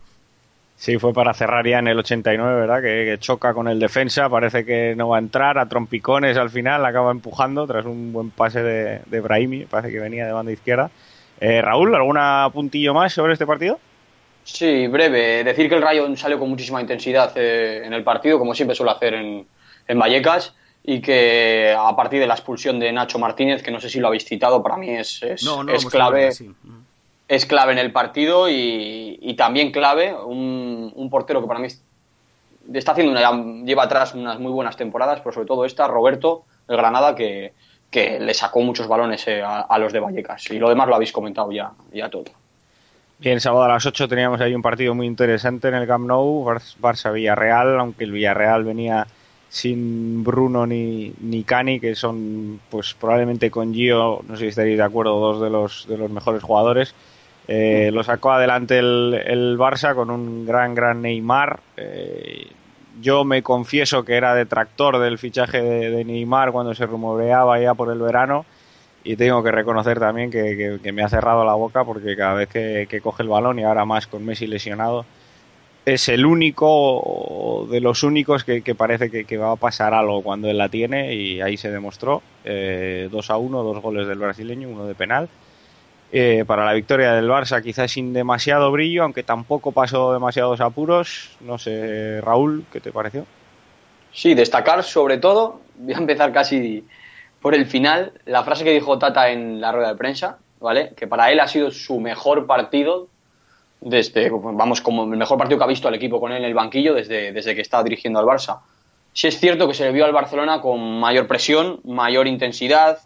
Sí, 0.75 0.97
fue 0.97 1.13
para 1.13 1.33
cerrar 1.35 1.67
ya 1.67 1.77
en 1.77 1.87
el 1.87 1.99
89, 1.99 2.61
¿verdad? 2.61 2.81
Que, 2.81 3.05
que 3.05 3.17
choca 3.19 3.53
con 3.53 3.67
el 3.67 3.79
defensa, 3.79 4.27
parece 4.29 4.65
que 4.65 4.95
no 4.95 5.09
va 5.09 5.17
a 5.17 5.19
entrar, 5.19 5.59
a 5.59 5.69
trompicones 5.69 6.37
al 6.37 6.49
final, 6.49 6.83
acaba 6.83 7.11
empujando 7.11 7.67
tras 7.67 7.85
un 7.85 8.11
buen 8.11 8.31
pase 8.31 8.63
de, 8.63 9.01
de 9.05 9.19
Brahimi, 9.19 9.65
parece 9.65 9.93
que 9.93 9.99
venía 9.99 10.25
de 10.25 10.31
banda 10.31 10.51
izquierda. 10.51 10.89
Eh, 11.39 11.61
Raúl, 11.61 11.93
¿alguna 11.93 12.49
puntillo 12.51 12.95
más 12.95 13.13
sobre 13.13 13.33
este 13.33 13.45
partido? 13.45 13.79
Sí, 14.43 14.87
breve. 14.87 15.43
Decir 15.43 15.69
que 15.69 15.75
el 15.75 15.83
Rayo 15.83 16.15
salió 16.15 16.39
con 16.39 16.49
muchísima 16.49 16.81
intensidad 16.81 17.31
eh, 17.35 17.83
en 17.85 17.93
el 17.93 18.03
partido, 18.03 18.39
como 18.39 18.55
siempre 18.55 18.75
suele 18.75 18.91
hacer 18.91 19.13
en, 19.13 19.45
en 19.87 19.99
Vallecas, 19.99 20.55
y 20.83 20.99
que 21.01 21.75
a 21.77 21.95
partir 21.95 22.19
de 22.19 22.27
la 22.27 22.33
expulsión 22.33 22.79
de 22.79 22.91
Nacho 22.91 23.19
Martínez, 23.19 23.61
que 23.61 23.71
no 23.71 23.79
sé 23.79 23.89
si 23.89 23.99
lo 23.99 24.07
habéis 24.07 24.25
citado, 24.25 24.63
para 24.63 24.77
mí 24.77 24.89
es, 24.89 25.21
es, 25.23 25.43
No, 25.43 25.63
no, 25.63 25.71
es 25.71 25.81
hemos 25.81 25.91
clave. 25.93 26.31
sí. 26.31 26.51
es 27.27 27.45
clave 27.45 27.71
en 27.73 27.77
el 27.77 27.91
partido 27.91 28.49
y, 28.49 29.19
y 29.21 29.33
también 29.35 29.71
clave 29.71 30.13
un, 30.13 30.91
un 30.95 31.09
portero 31.09 31.41
que 31.41 31.47
para 31.47 31.59
mí 31.59 31.67
es- 31.67 31.81
está 32.73 32.91
haciendo 32.93 33.11
una, 33.11 33.63
lleva 33.63 33.83
atrás 33.83 34.13
unas 34.15 34.39
muy 34.39 34.51
buenas 34.51 34.75
temporadas, 34.75 35.19
pero 35.21 35.31
sobre 35.33 35.47
todo 35.47 35.65
esta, 35.65 35.87
Roberto, 35.87 36.43
el 36.67 36.77
Granada, 36.77 37.15
que, 37.15 37.53
que 37.89 38.19
le 38.19 38.33
sacó 38.33 38.61
muchos 38.61 38.87
balones 38.87 39.27
eh, 39.27 39.41
a, 39.41 39.61
a 39.61 39.77
los 39.77 39.93
de 39.93 39.99
Vallecas. 39.99 40.49
Y 40.51 40.59
lo 40.59 40.69
demás 40.69 40.87
lo 40.87 40.95
habéis 40.95 41.11
comentado 41.11 41.51
ya, 41.51 41.71
ya 41.93 42.09
todo. 42.09 42.25
Bien, 43.19 43.39
sábado 43.39 43.63
a 43.65 43.67
las 43.67 43.85
8 43.85 44.07
teníamos 44.07 44.41
ahí 44.41 44.55
un 44.55 44.61
partido 44.63 44.95
muy 44.95 45.05
interesante 45.05 45.67
en 45.67 45.75
el 45.75 45.85
Camp 45.87 46.07
Nou, 46.07 46.43
Bar- 46.43 46.61
Barça-Villarreal, 46.81 47.79
aunque 47.79 48.03
el 48.03 48.11
Villarreal 48.11 48.63
venía 48.63 49.05
sin 49.51 50.23
Bruno 50.23 50.65
ni, 50.65 51.11
ni 51.19 51.43
Cani, 51.43 51.81
que 51.81 51.93
son 51.93 52.61
pues 52.69 52.93
probablemente 52.93 53.51
con 53.51 53.73
Gio, 53.73 54.21
no 54.25 54.35
sé 54.37 54.43
si 54.43 54.47
estaréis 54.47 54.77
de 54.77 54.83
acuerdo, 54.83 55.19
dos 55.19 55.41
de 55.41 55.49
los, 55.49 55.87
de 55.89 55.97
los 55.97 56.09
mejores 56.09 56.41
jugadores. 56.41 56.95
Eh, 57.49 57.89
lo 57.91 58.01
sacó 58.03 58.31
adelante 58.31 58.79
el, 58.79 59.13
el 59.25 59.57
Barça 59.57 59.93
con 59.93 60.09
un 60.09 60.45
gran, 60.45 60.73
gran 60.73 61.01
Neymar. 61.01 61.59
Eh, 61.75 62.47
yo 63.01 63.25
me 63.25 63.43
confieso 63.43 64.05
que 64.05 64.15
era 64.15 64.33
detractor 64.35 64.99
del 64.99 65.17
fichaje 65.17 65.61
de, 65.61 65.89
de 65.91 66.05
Neymar 66.05 66.53
cuando 66.53 66.73
se 66.73 66.85
rumoreaba 66.85 67.59
ya 67.59 67.73
por 67.73 67.91
el 67.91 67.99
verano 67.99 68.45
y 69.03 69.17
tengo 69.17 69.43
que 69.43 69.51
reconocer 69.51 69.99
también 69.99 70.31
que, 70.31 70.55
que- 70.55 70.79
que 70.81 70.91
me 70.93 71.03
ha 71.03 71.09
cerrado 71.09 71.43
la 71.43 71.55
boca 71.55 71.83
porque 71.83 72.15
cada 72.15 72.35
vez 72.35 72.47
que, 72.49 72.87
que 72.89 73.01
coge 73.01 73.23
el 73.23 73.29
balón 73.29 73.59
y 73.59 73.63
ahora 73.63 73.83
más 73.83 74.07
con 74.07 74.23
Messi 74.25 74.47
lesionado 74.47 75.05
es 75.85 76.09
el 76.09 76.25
único 76.25 77.67
de 77.69 77.81
los 77.81 78.03
únicos 78.03 78.43
que, 78.43 78.61
parece 78.75 79.09
que, 79.09 79.25
que 79.25 79.37
va 79.37 79.51
a 79.51 79.55
pasar 79.55 79.93
algo 79.93 80.21
cuando 80.21 80.49
él 80.49 80.57
la 80.57 80.69
tiene 80.69 81.13
y 81.13 81.41
ahí 81.41 81.57
se 81.57 81.71
demostró 81.71 82.21
eh, 82.43 83.09
2 83.11 83.29
a 83.29 83.37
1, 83.37 83.63
dos 83.63 83.81
goles 83.81 84.07
del 84.07 84.19
brasileño, 84.19 84.69
uno 84.69 84.85
de 84.85 84.95
penal 84.95 85.29
Eh, 86.13 86.43
para 86.45 86.65
la 86.65 86.73
victoria 86.73 87.13
del 87.13 87.29
Barça 87.29 87.61
quizás 87.63 87.89
sin 87.89 88.11
demasiado 88.11 88.69
brillo 88.69 89.03
aunque 89.03 89.23
tampoco 89.23 89.71
pasó 89.71 90.11
demasiados 90.11 90.59
apuros 90.59 91.37
no 91.39 91.57
sé 91.57 92.19
Raúl, 92.19 92.65
¿qué 92.69 92.81
te 92.81 92.91
pareció? 92.91 93.25
Sí, 94.11 94.33
destacar 94.33 94.83
sobre 94.83 95.17
todo, 95.19 95.61
voy 95.77 95.93
a 95.93 95.97
empezar 95.97 96.33
casi 96.33 96.83
por 97.41 97.55
el 97.55 97.65
final, 97.65 98.11
la 98.25 98.43
frase 98.43 98.63
que 98.65 98.73
dijo 98.73 98.99
Tata 98.99 99.29
en 99.29 99.61
la 99.61 99.71
rueda 99.71 99.89
de 99.89 99.95
prensa, 99.95 100.37
¿vale? 100.59 100.91
Que 100.95 101.07
para 101.07 101.31
él 101.31 101.39
ha 101.39 101.47
sido 101.47 101.71
su 101.71 101.99
mejor 101.99 102.45
partido 102.45 103.07
desde, 103.81 104.29
vamos, 104.31 104.79
como 104.79 105.03
el 105.03 105.17
mejor 105.17 105.37
partido 105.37 105.57
que 105.57 105.63
ha 105.63 105.67
visto 105.67 105.87
al 105.87 105.95
equipo 105.95 106.19
con 106.19 106.31
él 106.31 106.37
en 106.37 106.45
el 106.45 106.53
banquillo 106.53 106.93
desde, 106.93 107.33
desde 107.33 107.55
que 107.55 107.61
está 107.61 107.83
dirigiendo 107.83 108.19
al 108.19 108.25
Barça. 108.25 108.59
Sí 109.13 109.27
es 109.27 109.39
cierto 109.39 109.67
que 109.67 109.73
se 109.73 109.83
le 109.83 109.91
vio 109.91 110.05
al 110.05 110.13
Barcelona 110.13 110.61
con 110.61 110.99
mayor 110.99 111.27
presión, 111.27 111.81
mayor 111.83 112.27
intensidad, 112.27 112.99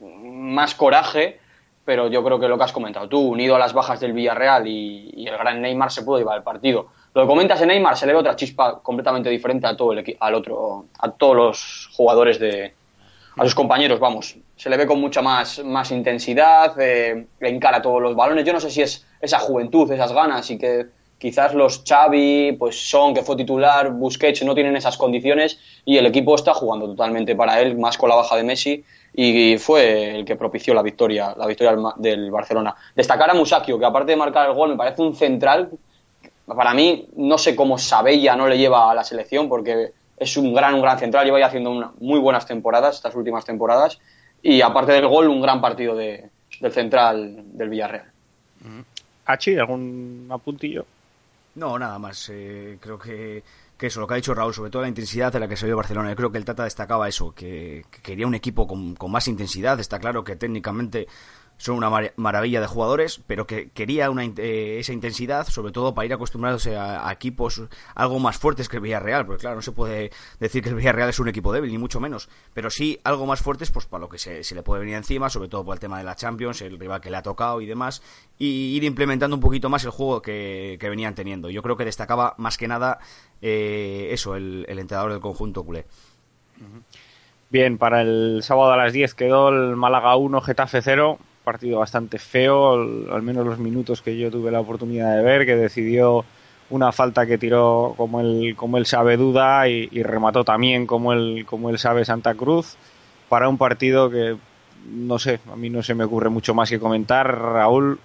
más 0.00 0.74
coraje, 0.74 1.40
pero 1.84 2.08
yo 2.08 2.24
creo 2.24 2.38
que 2.38 2.48
lo 2.48 2.56
que 2.56 2.64
has 2.64 2.72
comentado 2.72 3.08
tú, 3.08 3.20
unido 3.20 3.56
a 3.56 3.58
las 3.58 3.72
bajas 3.72 4.00
del 4.00 4.12
Villarreal 4.12 4.66
y, 4.66 5.26
el 5.26 5.36
gran 5.36 5.60
Neymar, 5.60 5.90
se 5.90 6.02
puede 6.02 6.22
llevar 6.22 6.38
el 6.38 6.44
partido. 6.44 6.86
Lo 7.14 7.22
que 7.22 7.28
comentas 7.28 7.60
en 7.60 7.68
Neymar 7.68 7.96
se 7.96 8.06
le 8.06 8.12
ve 8.12 8.20
otra 8.20 8.36
chispa 8.36 8.80
completamente 8.80 9.28
diferente 9.28 9.66
a 9.66 9.76
todo 9.76 9.92
el 9.92 10.16
al 10.18 10.34
otro, 10.34 10.86
a 10.98 11.10
todos 11.10 11.36
los 11.36 11.90
jugadores 11.92 12.38
de, 12.38 12.72
a 13.36 13.44
sus 13.44 13.54
compañeros, 13.54 13.98
vamos. 13.98 14.36
Se 14.62 14.70
le 14.70 14.76
ve 14.76 14.86
con 14.86 15.00
mucha 15.00 15.22
más, 15.22 15.58
más 15.64 15.90
intensidad, 15.90 16.80
eh, 16.80 17.26
encara 17.40 17.82
todos 17.82 18.00
los 18.00 18.14
balones. 18.14 18.44
Yo 18.44 18.52
no 18.52 18.60
sé 18.60 18.70
si 18.70 18.80
es 18.80 19.04
esa 19.20 19.40
juventud, 19.40 19.90
esas 19.90 20.12
ganas 20.12 20.48
y 20.52 20.56
que 20.56 20.86
quizás 21.18 21.52
los 21.52 21.82
Xavi, 21.84 22.52
pues 22.56 22.88
Son, 22.88 23.12
que 23.12 23.22
fue 23.22 23.34
titular, 23.34 23.90
Busquets, 23.90 24.44
no 24.44 24.54
tienen 24.54 24.76
esas 24.76 24.96
condiciones 24.96 25.58
y 25.84 25.96
el 25.96 26.06
equipo 26.06 26.36
está 26.36 26.54
jugando 26.54 26.86
totalmente 26.86 27.34
para 27.34 27.60
él, 27.60 27.76
más 27.76 27.98
con 27.98 28.08
la 28.08 28.14
baja 28.14 28.36
de 28.36 28.44
Messi 28.44 28.84
y 29.12 29.58
fue 29.58 30.14
el 30.14 30.24
que 30.24 30.36
propició 30.36 30.74
la 30.74 30.82
victoria, 30.82 31.34
la 31.36 31.48
victoria 31.48 31.76
del 31.96 32.30
Barcelona. 32.30 32.72
Destacar 32.94 33.30
a 33.30 33.34
Musakio, 33.34 33.80
que 33.80 33.84
aparte 33.84 34.12
de 34.12 34.16
marcar 34.16 34.48
el 34.48 34.54
gol, 34.54 34.68
me 34.70 34.76
parece 34.76 35.02
un 35.02 35.16
central 35.16 35.70
para 36.46 36.72
mí, 36.72 37.08
no 37.16 37.36
sé 37.36 37.56
cómo 37.56 37.78
Sabella 37.78 38.36
no 38.36 38.46
le 38.46 38.58
lleva 38.58 38.88
a 38.88 38.94
la 38.94 39.02
selección, 39.02 39.48
porque 39.48 39.90
es 40.16 40.36
un 40.36 40.54
gran, 40.54 40.74
un 40.74 40.82
gran 40.82 41.00
central, 41.00 41.24
lleva 41.24 41.40
ya 41.40 41.46
haciendo 41.46 41.70
una- 41.70 41.90
muy 41.98 42.20
buenas 42.20 42.46
temporadas, 42.46 42.94
estas 42.94 43.16
últimas 43.16 43.44
temporadas, 43.44 43.98
y 44.42 44.60
aparte 44.60 44.92
del 44.92 45.06
gol, 45.06 45.28
un 45.28 45.40
gran 45.40 45.60
partido 45.60 45.94
de, 45.94 46.28
del 46.60 46.72
central 46.72 47.42
del 47.56 47.68
Villarreal. 47.68 48.06
Hachi, 49.26 49.56
¿algún 49.56 50.28
apuntillo? 50.30 50.84
No, 51.54 51.78
nada 51.78 51.98
más. 51.98 52.28
eh, 52.30 52.78
creo 52.80 52.98
que, 52.98 53.42
que 53.76 53.86
eso, 53.86 54.00
lo 54.00 54.06
que 54.06 54.14
ha 54.14 54.16
dicho 54.16 54.34
Raúl, 54.34 54.54
sobre 54.54 54.70
todo 54.70 54.82
la 54.82 54.88
intensidad 54.88 55.32
de 55.32 55.40
la 55.40 55.48
que 55.48 55.56
se 55.56 55.66
vio 55.66 55.76
Barcelona. 55.76 56.10
Yo 56.10 56.16
creo 56.16 56.32
que 56.32 56.38
el 56.38 56.44
Tata 56.44 56.64
destacaba 56.64 57.08
eso, 57.08 57.34
que, 57.34 57.84
que 57.90 58.00
quería 58.00 58.26
un 58.26 58.34
equipo 58.34 58.66
con, 58.66 58.94
con 58.94 59.10
más 59.10 59.28
intensidad. 59.28 59.78
Está 59.78 59.98
claro 59.98 60.24
que 60.24 60.36
técnicamente 60.36 61.06
son 61.62 61.76
una 61.76 61.88
mar- 61.90 62.12
maravilla 62.16 62.60
de 62.60 62.66
jugadores, 62.66 63.20
pero 63.28 63.46
que 63.46 63.70
quería 63.70 64.10
una, 64.10 64.24
eh, 64.24 64.78
esa 64.80 64.92
intensidad, 64.92 65.46
sobre 65.46 65.70
todo 65.70 65.94
para 65.94 66.06
ir 66.06 66.12
acostumbrándose 66.12 66.76
a, 66.76 67.10
equipos 67.12 67.62
algo 67.94 68.18
más 68.18 68.36
fuertes 68.36 68.68
que 68.68 68.78
el 68.78 68.82
Villarreal, 68.82 69.24
porque 69.24 69.42
claro, 69.42 69.54
no 69.56 69.62
se 69.62 69.70
puede 69.70 70.10
decir 70.40 70.60
que 70.64 70.70
el 70.70 70.74
Villarreal 70.74 71.08
es 71.10 71.20
un 71.20 71.28
equipo 71.28 71.52
débil, 71.52 71.70
ni 71.70 71.78
mucho 71.78 72.00
menos, 72.00 72.28
pero 72.52 72.68
sí 72.68 72.98
algo 73.04 73.26
más 73.26 73.40
fuertes, 73.42 73.70
pues 73.70 73.86
para 73.86 74.00
lo 74.00 74.08
que 74.08 74.18
se, 74.18 74.42
se 74.42 74.56
le 74.56 74.64
puede 74.64 74.80
venir 74.80 74.96
encima, 74.96 75.30
sobre 75.30 75.48
todo 75.48 75.64
por 75.64 75.74
el 75.74 75.80
tema 75.80 75.98
de 75.98 76.04
la 76.04 76.16
Champions, 76.16 76.62
el 76.62 76.80
rival 76.80 77.00
que 77.00 77.10
le 77.10 77.16
ha 77.18 77.22
tocado 77.22 77.60
y 77.60 77.66
demás, 77.66 78.02
y 78.40 78.74
ir 78.76 78.82
implementando 78.82 79.36
un 79.36 79.40
poquito 79.42 79.68
más 79.70 79.84
el 79.84 79.90
juego 79.90 80.20
que, 80.20 80.76
que 80.80 80.88
venían 80.90 81.14
teniendo. 81.14 81.48
Yo 81.48 81.62
creo 81.62 81.76
que 81.76 81.84
destacaba 81.84 82.34
más 82.38 82.58
que 82.58 82.66
nada 82.66 82.98
eh, 83.40 84.08
eso, 84.10 84.34
el, 84.34 84.66
el 84.68 84.80
entrenador 84.80 85.12
del 85.12 85.20
conjunto 85.20 85.62
culé. 85.62 85.86
Bien, 87.50 87.76
para 87.78 88.02
el 88.02 88.40
sábado 88.42 88.72
a 88.72 88.76
las 88.76 88.92
10 88.92 89.14
quedó 89.14 89.50
el 89.50 89.76
Málaga 89.76 90.16
1, 90.16 90.40
Getafe 90.40 90.80
0. 90.82 91.18
Partido 91.44 91.80
bastante 91.80 92.18
feo, 92.18 92.72
al 92.72 93.22
menos 93.22 93.44
los 93.44 93.58
minutos 93.58 94.02
que 94.02 94.16
yo 94.16 94.30
tuve 94.30 94.50
la 94.50 94.60
oportunidad 94.60 95.16
de 95.16 95.22
ver, 95.22 95.44
que 95.44 95.56
decidió 95.56 96.24
una 96.70 96.92
falta 96.92 97.26
que 97.26 97.38
tiró 97.38 97.94
como 97.96 98.20
él, 98.20 98.54
como 98.56 98.78
él 98.78 98.86
sabe 98.86 99.16
Duda 99.16 99.68
y, 99.68 99.88
y 99.90 100.02
remató 100.02 100.44
también 100.44 100.86
como 100.86 101.12
él, 101.12 101.44
como 101.46 101.70
él 101.70 101.78
sabe 101.78 102.04
Santa 102.04 102.34
Cruz. 102.34 102.76
Para 103.28 103.48
un 103.48 103.58
partido 103.58 104.10
que, 104.10 104.36
no 104.86 105.18
sé, 105.18 105.40
a 105.52 105.56
mí 105.56 105.68
no 105.68 105.82
se 105.82 105.94
me 105.94 106.04
ocurre 106.04 106.28
mucho 106.28 106.54
más 106.54 106.70
que 106.70 106.78
comentar. 106.78 107.26
Raúl, 107.26 107.98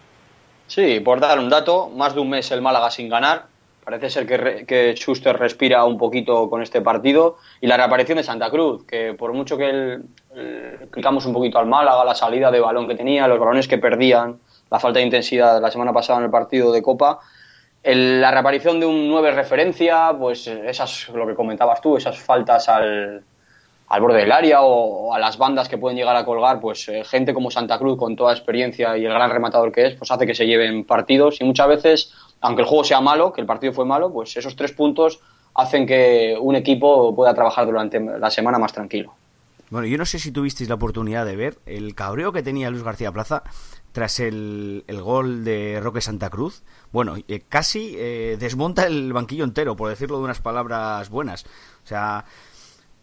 Sí, 0.68 1.00
por 1.00 1.22
dar 1.22 1.40
un 1.40 1.50
dato, 1.50 1.90
más 1.90 2.14
de 2.14 2.20
un 2.20 2.30
mes 2.30 2.52
el 2.52 2.62
Málaga 2.62 2.92
sin 2.92 3.08
ganar. 3.10 3.46
Parece 3.88 4.10
ser 4.10 4.28
que, 4.28 4.36
re- 4.36 4.66
que 4.66 4.94
Schuster 4.98 5.38
respira 5.38 5.86
un 5.86 5.98
poquito 5.98 6.50
con 6.50 6.62
este 6.62 6.82
partido. 6.82 7.38
Y 7.62 7.68
la 7.68 7.78
reaparición 7.78 8.18
de 8.18 8.24
Santa 8.26 8.50
Cruz, 8.50 8.84
que 8.86 9.14
por 9.14 9.32
mucho 9.32 9.56
que 9.58 9.70
el, 9.70 10.04
el- 10.36 10.90
clicamos 10.92 11.26
un 11.26 11.32
poquito 11.32 11.58
al 11.58 11.68
Málaga, 11.68 12.04
la 12.04 12.14
salida 12.14 12.52
de 12.52 12.60
balón 12.60 12.86
que 12.86 12.96
tenía, 12.96 13.30
los 13.30 13.40
balones 13.40 13.66
que 13.66 13.78
perdían, 13.78 14.40
la 14.70 14.80
falta 14.80 15.00
de 15.00 15.06
intensidad 15.06 15.62
la 15.62 15.72
semana 15.72 15.94
pasada 15.94 16.20
en 16.20 16.26
el 16.26 16.32
partido 16.32 16.74
de 16.74 16.82
Copa, 16.82 17.20
la 17.82 18.30
reaparición 18.30 18.82
de 18.82 18.86
un 18.88 19.08
9 19.08 19.32
referencia, 19.32 20.14
pues 20.20 20.48
eh, 20.48 20.64
esas, 20.68 21.08
lo 21.08 21.26
que 21.26 21.34
comentabas 21.36 21.80
tú, 21.80 21.96
esas 21.96 22.20
faltas 22.20 22.68
al, 22.68 23.24
al 23.88 24.02
borde 24.02 24.18
del 24.20 24.34
área 24.34 24.64
o, 24.64 25.08
o 25.08 25.14
a 25.14 25.20
las 25.20 25.38
bandas 25.38 25.70
que 25.70 25.78
pueden 25.78 25.98
llegar 25.98 26.18
a 26.18 26.26
colgar, 26.26 26.60
pues 26.60 26.90
eh, 26.90 27.06
gente 27.06 27.34
como 27.34 27.50
Santa 27.52 27.78
Cruz 27.80 27.98
con 27.98 28.18
toda 28.18 28.34
experiencia 28.34 28.98
y 28.98 29.06
el 29.06 29.14
gran 29.14 29.30
rematador 29.32 29.72
que 29.72 29.86
es, 29.86 29.96
pues 29.96 30.12
hace 30.12 30.28
que 30.28 30.36
se 30.36 30.46
lleven 30.46 30.84
partidos 30.84 31.40
y 31.40 31.46
muchas 31.46 31.70
veces, 31.70 32.14
aunque 32.42 32.62
el 32.62 32.68
juego 32.68 32.84
sea 32.84 33.02
malo, 33.02 33.34
que 33.34 33.42
el 33.42 33.48
partido 33.48 33.74
fue 33.74 33.86
malo, 33.86 34.12
pues 34.12 34.36
esos 34.38 34.56
tres 34.56 34.72
puntos 34.72 35.20
hacen 35.56 35.86
que 35.88 36.38
un 36.40 36.56
equipo 36.56 37.16
pueda 37.16 37.34
trabajar 37.34 37.66
durante 37.66 38.00
la 38.00 38.30
semana 38.30 38.60
más 38.60 38.74
tranquilo. 38.74 39.14
Bueno, 39.70 39.88
yo 39.88 39.98
no 39.98 40.06
sé 40.06 40.18
si 40.20 40.32
tuvisteis 40.32 40.70
la 40.70 40.76
oportunidad 40.76 41.26
de 41.26 41.36
ver 41.36 41.58
el 41.66 41.94
cabreo 41.94 42.32
que 42.32 42.42
tenía 42.42 42.70
Luis 42.70 42.84
García 42.84 43.12
Plaza 43.12 43.44
tras 43.92 44.20
el, 44.20 44.86
el 44.88 45.02
gol 45.02 45.44
de 45.44 45.80
Roque 45.82 46.00
Santa 46.00 46.30
Cruz. 46.30 46.64
Bueno, 46.92 47.16
eh, 47.28 47.42
casi 47.50 47.96
eh, 47.98 48.38
desmonta 48.40 48.86
el 48.86 49.12
banquillo 49.12 49.44
entero, 49.44 49.76
por 49.76 49.90
decirlo 49.90 50.20
de 50.20 50.24
unas 50.24 50.40
palabras 50.40 51.10
buenas. 51.10 51.46
O 51.84 51.88
sea, 51.88 52.24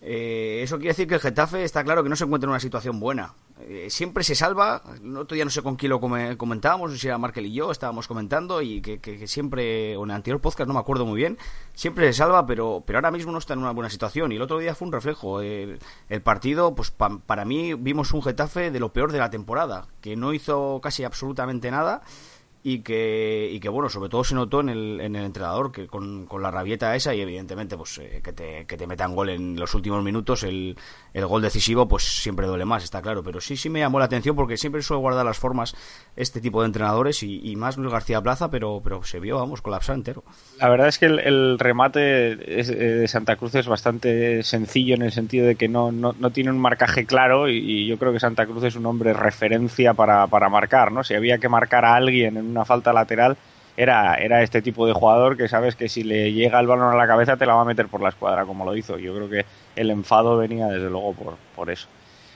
eh, 0.01 0.61
eso 0.63 0.77
quiere 0.77 0.91
decir 0.91 1.07
que 1.07 1.15
el 1.15 1.21
Getafe 1.21 1.65
está 1.65 1.85
claro 1.85 2.03
que 2.03 2.09
no 2.09 2.17
se 2.17 2.25
encuentra 2.25 2.47
en 2.47 2.53
una 2.53 2.61
situación 2.61 2.99
buena. 2.99 3.35
Eh, 3.61 3.87
siempre 3.89 4.25
se 4.25 4.35
salva. 4.35 4.83
El 5.01 5.17
otro 5.17 5.37
día 5.37 5.45
no 5.45 5.51
sé 5.51 5.63
con 5.63 5.77
quién 5.77 5.91
lo 5.91 6.01
come- 6.01 6.37
comentábamos, 6.37 6.91
no 6.91 6.97
sé 6.97 7.01
si 7.03 7.07
era 7.07 7.19
Markel 7.19 7.47
y 7.47 7.53
yo, 7.53 7.71
estábamos 7.71 8.09
comentando 8.09 8.61
y 8.61 8.81
que 8.81 9.27
siempre, 9.29 9.97
o 9.97 10.03
en 10.05 10.11
el 10.11 10.17
anterior 10.17 10.41
podcast, 10.41 10.67
no 10.67 10.75
me 10.75 10.81
acuerdo 10.81 11.07
muy 11.07 11.17
bien, 11.19 11.39
siempre 11.73 12.07
se 12.09 12.15
salva, 12.19 12.47
pero, 12.47 12.83
pero 12.85 12.99
ahora 12.99 13.13
mismo 13.13 13.31
no 13.31 13.39
está 13.39 13.55
en 13.55 13.61
una 13.61 13.71
buena 13.71 13.91
situación. 13.91 14.33
Y 14.33 14.37
el 14.37 14.43
otro 14.43 14.59
día 14.59 14.75
fue 14.75 14.87
un 14.87 14.93
reflejo. 14.93 15.41
El, 15.41 15.79
el 16.09 16.21
partido, 16.23 16.75
pues 16.75 16.91
pa- 16.91 17.19
para 17.19 17.45
mí 17.45 17.75
vimos 17.75 18.13
un 18.13 18.23
Getafe 18.23 18.73
de 18.73 18.81
lo 18.81 18.93
peor 18.93 19.13
de 19.13 19.19
la 19.19 19.31
temporada, 19.31 19.87
que 20.01 20.17
no 20.17 20.33
hizo 20.35 20.81
casi 20.83 21.05
absolutamente 21.05 21.71
nada 21.71 22.03
y 22.67 22.79
que, 22.79 23.51
y 23.53 23.61
que 23.61 23.69
bueno, 23.69 23.91
sobre 23.91 24.09
todo 24.09 24.25
se 24.25 24.35
notó 24.35 24.61
en 24.61 24.71
el, 24.71 24.99
en 25.03 25.15
el 25.17 25.27
entrenador, 25.27 25.71
que 25.71 25.87
con, 25.87 26.25
con 26.25 26.41
la 26.41 26.51
rabieta 26.51 26.97
esa 26.97 27.15
y 27.15 27.21
evidentemente 27.21 27.77
pues 27.77 27.99
eh, 27.99 28.23
que, 28.25 28.33
te, 28.33 28.65
que 28.65 28.79
te 28.79 28.87
metan 28.87 29.15
gol 29.15 29.29
en 29.29 29.61
los 29.61 29.75
últimos 29.75 30.03
minutos, 30.03 30.45
el, 30.45 30.75
el 31.13 31.27
gol 31.27 31.43
decisivo 31.43 31.87
pues 31.87 32.05
siempre 32.05 32.47
duele 32.47 32.65
más, 32.65 32.83
está 32.83 33.03
claro, 33.03 33.23
pero 33.23 33.43
sí, 33.43 33.59
sí 33.59 33.69
me 33.69 33.81
llamó 33.81 33.99
la 33.99 34.07
atención 34.07 34.35
porque 34.35 34.57
siempre 34.57 34.81
suele 34.81 35.03
guardar 35.03 35.27
las 35.27 35.37
formas 35.37 35.77
este 36.17 36.41
tipo 36.41 36.63
de 36.63 36.69
entrenadores 36.69 37.23
y, 37.23 37.55
más 37.55 37.77
Luis 37.77 37.93
García 37.93 38.23
Plaza, 38.23 38.51
pero, 38.51 38.81
pero 38.83 39.05
se 39.05 39.21
vio, 39.21 39.37
vamos, 39.37 39.61
colapsar 39.61 39.97
entero. 39.97 40.25
La 40.59 40.71
verdad 40.71 40.89
es 40.89 40.99
que 40.99 41.07
el, 41.07 41.19
el 41.19 41.59
remate 41.59 42.33
eh, 42.33 42.65
de 42.65 43.09
Santa 43.09 43.37
Cruz 43.37 43.55
es 43.57 43.69
bastante 43.69 44.43
sencillo 44.43 44.95
en 44.95 45.03
el 45.03 45.13
sentido 45.13 45.47
de 45.47 45.55
que 45.55 45.69
no, 45.69 45.93
no, 45.93 46.15
no 46.19 46.31
tiene 46.31 46.51
un 46.51 46.59
marcaje 46.59 47.05
claro 47.05 47.49
y, 47.49 47.87
yo 47.87 47.99
creo 47.99 48.13
que 48.13 48.21
Santa 48.21 48.47
Cruz 48.47 48.65
es 48.65 48.77
un 48.77 48.87
hombre 48.87 49.13
referencia 49.13 49.93
para, 49.93 50.27
para 50.29 50.49
marcar, 50.49 50.91
¿no? 50.91 51.05
Si 51.05 51.13
había 51.15 51.37
que 51.37 51.51
marcar 51.51 51.85
a 51.85 51.95
alguien 51.95 52.39
en 52.39 52.54
una 52.55 52.65
falta 52.65 52.93
lateral 52.93 53.37
era, 53.77 54.15
era 54.15 54.43
este 54.43 54.63
tipo 54.63 54.87
de 54.87 54.93
jugador 54.93 55.37
que 55.37 55.49
sabes 55.49 55.75
que 55.75 55.89
si 55.89 56.05
le 56.05 56.33
llega 56.33 56.61
el 56.61 56.67
balón 56.67 56.93
a 56.93 56.97
la 56.97 57.07
cabeza 57.07 57.37
te 57.37 57.45
la 57.45 57.55
va 57.55 57.63
a 57.63 57.65
meter 57.65 57.89
por 57.89 58.01
la 58.01 58.11
escuadra 58.11 58.45
como 58.47 58.65
lo 58.65 58.77
hizo. 58.77 58.99
Yo 58.99 59.15
creo 59.15 59.29
que 59.29 59.45
el 59.75 59.91
enfado 59.91 60.37
venía 60.37 60.67
desde 60.69 60.89
luego 60.89 61.13
por, 61.13 61.35
por 61.57 61.71
eso. 61.71 61.89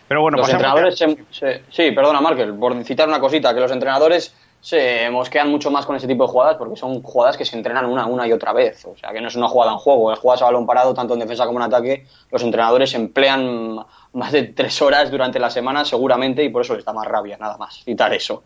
Pero 0.09 0.23
bueno, 0.23 0.39
los 0.39 0.47
entrenadores 0.65 0.99
se, 0.99 1.17
se- 1.31 1.63
sí, 1.71 1.93
perdona 1.93 2.21
Markel, 2.21 2.55
por 2.55 2.83
citar 2.85 3.07
una 3.09 3.21
cosita, 3.21 3.55
que 3.55 3.61
los 3.61 3.71
entrenadores 3.71 4.35
se 4.61 5.09
mosquean 5.11 5.49
mucho 5.51 5.71
más 5.71 5.87
con 5.87 5.95
ese 5.95 6.09
tipo 6.09 6.25
de 6.25 6.31
jugadas 6.31 6.57
porque 6.57 6.75
son 6.75 7.01
jugadas 7.03 7.37
que 7.37 7.45
se 7.45 7.57
entrenan 7.57 7.87
una, 7.87 8.07
una 8.07 8.27
y 8.27 8.33
otra 8.33 8.53
vez. 8.53 8.85
O 8.87 8.97
sea, 8.97 9.13
que 9.13 9.21
no 9.21 9.29
es 9.29 9.37
una 9.37 9.47
jugada 9.49 9.73
en 9.73 9.79
juego, 9.79 10.13
es 10.13 10.19
jugadas 10.19 10.43
a 10.43 10.47
balón 10.47 10.67
parado, 10.67 10.93
tanto 10.95 11.15
en 11.15 11.21
defensa 11.21 11.47
como 11.47 11.61
en 11.61 11.67
ataque. 11.67 12.07
Los 12.33 12.43
entrenadores 12.43 12.93
emplean 12.95 13.79
más 14.15 14.33
de 14.33 14.43
tres 14.45 14.83
horas 14.83 15.11
durante 15.13 15.39
la 15.39 15.51
semana 15.51 15.85
seguramente 15.85 16.43
y 16.43 16.49
por 16.49 16.63
eso 16.63 16.75
les 16.75 16.85
da 16.85 16.93
más 16.93 17.07
rabia, 17.07 17.37
nada 17.39 17.57
más, 17.57 17.85
citar 17.85 18.13
eso. 18.13 18.43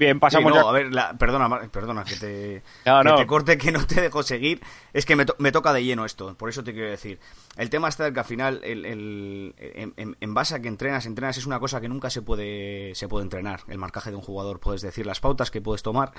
Bien, 0.00 0.16
Sí, 0.16 0.18
pasamos 0.20 0.50
no, 0.54 0.62
ya- 0.62 0.68
a 0.68 0.72
ver, 0.72 0.94
la- 0.94 1.12
perdona, 1.18 1.68
perdona 1.70 2.04
que 2.04 2.16
te, 2.16 2.62
No, 2.86 3.02
que 3.02 3.08
no. 3.10 3.14
te 3.16 3.26
corte, 3.26 3.58
que 3.58 3.70
no 3.70 3.86
te 3.86 4.00
dejo 4.00 4.22
seguir. 4.22 4.62
Es 4.94 5.04
que 5.04 5.14
me, 5.14 5.26
to- 5.26 5.36
me 5.38 5.52
toca 5.52 5.74
de 5.74 5.84
lleno 5.84 6.06
esto, 6.06 6.34
por 6.38 6.48
eso 6.48 6.64
te 6.64 6.72
quiero 6.72 6.88
decir. 6.88 7.20
El 7.58 7.68
tema 7.68 7.88
está 7.90 8.04
de 8.04 8.12
que 8.14 8.20
al 8.20 8.24
final, 8.24 8.60
el, 8.64 8.86
el- 8.86 9.54
en, 9.58 9.92
en- 9.98 10.16
en 10.18 10.34
base 10.34 10.54
a 10.54 10.60
que 10.62 10.68
entrenas, 10.68 11.04
entrenas, 11.04 11.36
es 11.36 11.44
una 11.44 11.60
cosa 11.60 11.82
que 11.82 11.88
nunca 11.90 12.08
se 12.08 12.22
puede, 12.22 12.94
se 12.94 13.08
puede 13.08 13.24
entrenar. 13.24 13.60
El 13.68 13.76
marcaje 13.76 14.08
de 14.08 14.16
un 14.16 14.22
jugador, 14.22 14.58
puedes 14.58 14.80
decir 14.80 15.04
las 15.04 15.20
pautas 15.20 15.50
que 15.50 15.60
puedes 15.60 15.82
tomar, 15.82 16.12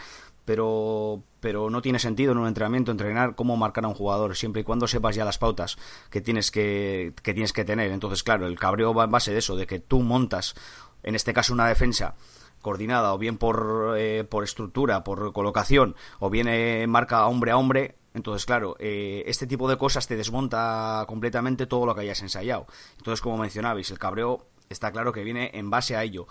pero, 0.46 1.24
pero 1.40 1.72
no 1.72 1.82
tiene 1.82 1.98
sentido 1.98 2.34
en 2.34 2.38
un 2.38 2.48
entrenamiento 2.48 2.92
entrenar 2.92 3.34
cómo 3.36 3.58
marcar 3.58 3.86
a 3.86 3.88
un 3.88 3.96
jugador, 3.96 4.36
siempre 4.36 4.62
y 4.62 4.64
cuando 4.64 4.88
sepas 4.88 5.16
ya 5.16 5.26
las 5.26 5.40
pautas 5.40 5.78
que 6.12 6.22
tienes 6.22 6.52
que, 6.52 7.14
que 7.24 7.34
tienes 7.34 7.52
que 7.52 7.66
tener. 7.66 7.90
Entonces, 7.92 8.22
claro, 8.22 8.46
el 8.46 8.60
cabreo 8.60 8.94
va 8.94 9.06
en 9.06 9.12
base 9.12 9.32
de 9.32 9.40
eso, 9.40 9.56
de 9.56 9.66
que 9.66 9.80
tú 9.80 10.02
montas, 10.02 10.54
en 11.02 11.16
este 11.16 11.34
caso, 11.34 11.52
una 11.54 11.68
defensa 11.68 12.14
coordinada 12.62 13.14
o 13.14 13.18
bien 13.18 13.38
por, 13.38 13.96
eh, 13.98 14.24
por 14.24 14.44
estructura, 14.44 15.04
por 15.04 15.34
colocación, 15.34 15.96
o 16.20 16.30
bien 16.30 16.48
eh, 16.48 16.86
marca 16.88 17.26
hombre 17.28 17.52
a 17.52 17.58
hombre, 17.58 17.96
entonces, 18.14 18.46
claro, 18.46 18.76
eh, 18.80 19.24
este 19.26 19.48
tipo 19.48 19.70
de 19.70 19.78
cosas 19.78 20.08
te 20.08 20.18
desmonta 20.18 21.06
completamente 21.08 21.66
todo 21.66 21.86
lo 21.86 21.96
que 21.96 22.02
hayas 22.02 22.22
ensayado. 22.22 22.68
Entonces, 22.98 23.22
como 23.22 23.38
mencionabais, 23.38 23.90
el 23.90 24.00
cabreo 24.00 24.48
está 24.70 24.92
claro 24.92 25.14
que 25.14 25.24
viene 25.24 25.52
en 25.54 25.70
base 25.70 25.96
a 25.96 26.04
ello. 26.04 26.28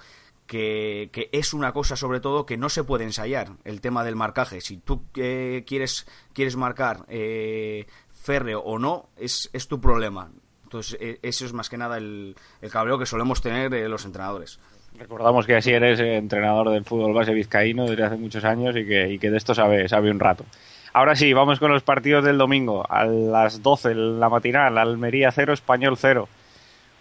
Que, 0.47 1.11
que 1.13 1.31
es 1.33 1.55
una 1.55 1.73
cosa 1.73 1.95
sobre 1.95 2.19
todo 2.19 2.45
que 2.45 2.57
no 2.57 2.69
se 2.69 2.83
puede 2.83 3.05
ensayar, 3.05 3.53
el 3.63 3.81
tema 3.81 4.03
del 4.03 4.17
marcaje. 4.17 4.61
Si 4.61 4.79
tú 4.79 5.05
eh, 5.15 5.65
quieres, 5.65 6.09
quieres 6.33 6.57
marcar 6.57 7.07
eh, 7.09 7.87
férreo 8.11 8.61
o 8.61 8.79
no, 8.79 9.11
es, 9.17 9.49
es 9.53 9.69
tu 9.69 9.81
problema. 9.81 10.33
Entonces, 10.65 10.99
eh, 11.01 11.21
eso 11.23 11.47
es 11.47 11.53
más 11.53 11.69
que 11.69 11.79
nada 11.79 11.99
el, 11.99 12.37
el 12.61 12.71
cabreo 12.71 12.99
que 12.99 13.07
solemos 13.07 13.41
tener 13.41 13.73
eh, 13.75 13.89
los 13.89 14.05
entrenadores. 14.05 14.59
Recordamos 14.99 15.47
que 15.47 15.57
así 15.57 15.71
eres 15.73 15.99
entrenador 16.01 16.71
del 16.71 16.85
fútbol 16.85 17.15
base 17.15 17.33
vizcaíno 17.33 17.87
desde 17.87 18.05
hace 18.05 18.17
muchos 18.17 18.45
años 18.45 18.75
y 18.77 18.85
que, 18.85 19.31
de 19.31 19.37
esto 19.37 19.55
sabe, 19.55 19.87
un 20.11 20.21
rato. 20.21 20.45
Ahora 20.93 21.15
sí, 21.17 21.33
vamos 21.33 21.59
con 21.61 21.71
los 21.73 21.83
partidos 21.83 22.25
del 22.25 22.37
domingo. 22.37 22.85
A 22.89 23.05
las 23.07 23.63
12, 23.63 23.95
la 23.95 24.29
matinal, 24.29 24.77
Almería 24.77 25.31
0, 25.31 25.53
Español 25.53 25.97
0. 25.97 26.29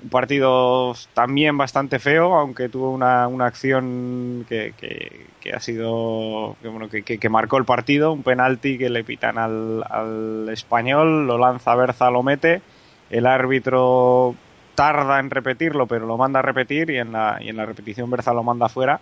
Un 0.01 0.09
partido 0.09 0.93
también 1.13 1.57
bastante 1.57 1.99
feo, 1.99 2.35
aunque 2.35 2.69
tuvo 2.69 2.91
una, 2.91 3.27
una 3.27 3.47
acción 3.47 4.45
que, 4.47 4.73
que- 4.79 5.25
que 5.41 5.53
ha 5.53 5.59
sido. 5.59 6.55
que, 6.61 6.67
bueno, 6.69 6.87
que 6.89 7.29
marcó 7.29 7.57
el 7.57 7.65
partido. 7.65 8.13
Un 8.13 8.23
penalti 8.23 8.77
que 8.77 8.89
le 8.89 9.03
pitan 9.03 9.37
al, 9.37 9.83
al 9.89 10.47
español, 10.51 11.27
lo 11.27 11.37
lanza 11.37 11.75
Berza, 11.75 12.09
lo 12.11 12.23
mete. 12.23 12.61
El 13.09 13.25
árbitro 13.25 14.35
tarda 14.79 15.19
en 15.19 15.29
repetirlo, 15.29 15.87
pero 15.87 16.05
lo 16.05 16.15
manda 16.15 16.39
a 16.39 16.41
repetir 16.41 16.89
y 16.89 16.99
en 16.99 17.11
la, 17.11 17.37
y 17.41 17.49
en 17.49 17.57
la 17.57 17.65
repetición 17.65 18.09
Berza 18.09 18.33
lo 18.33 18.43
manda 18.43 18.69
fuera. 18.69 19.01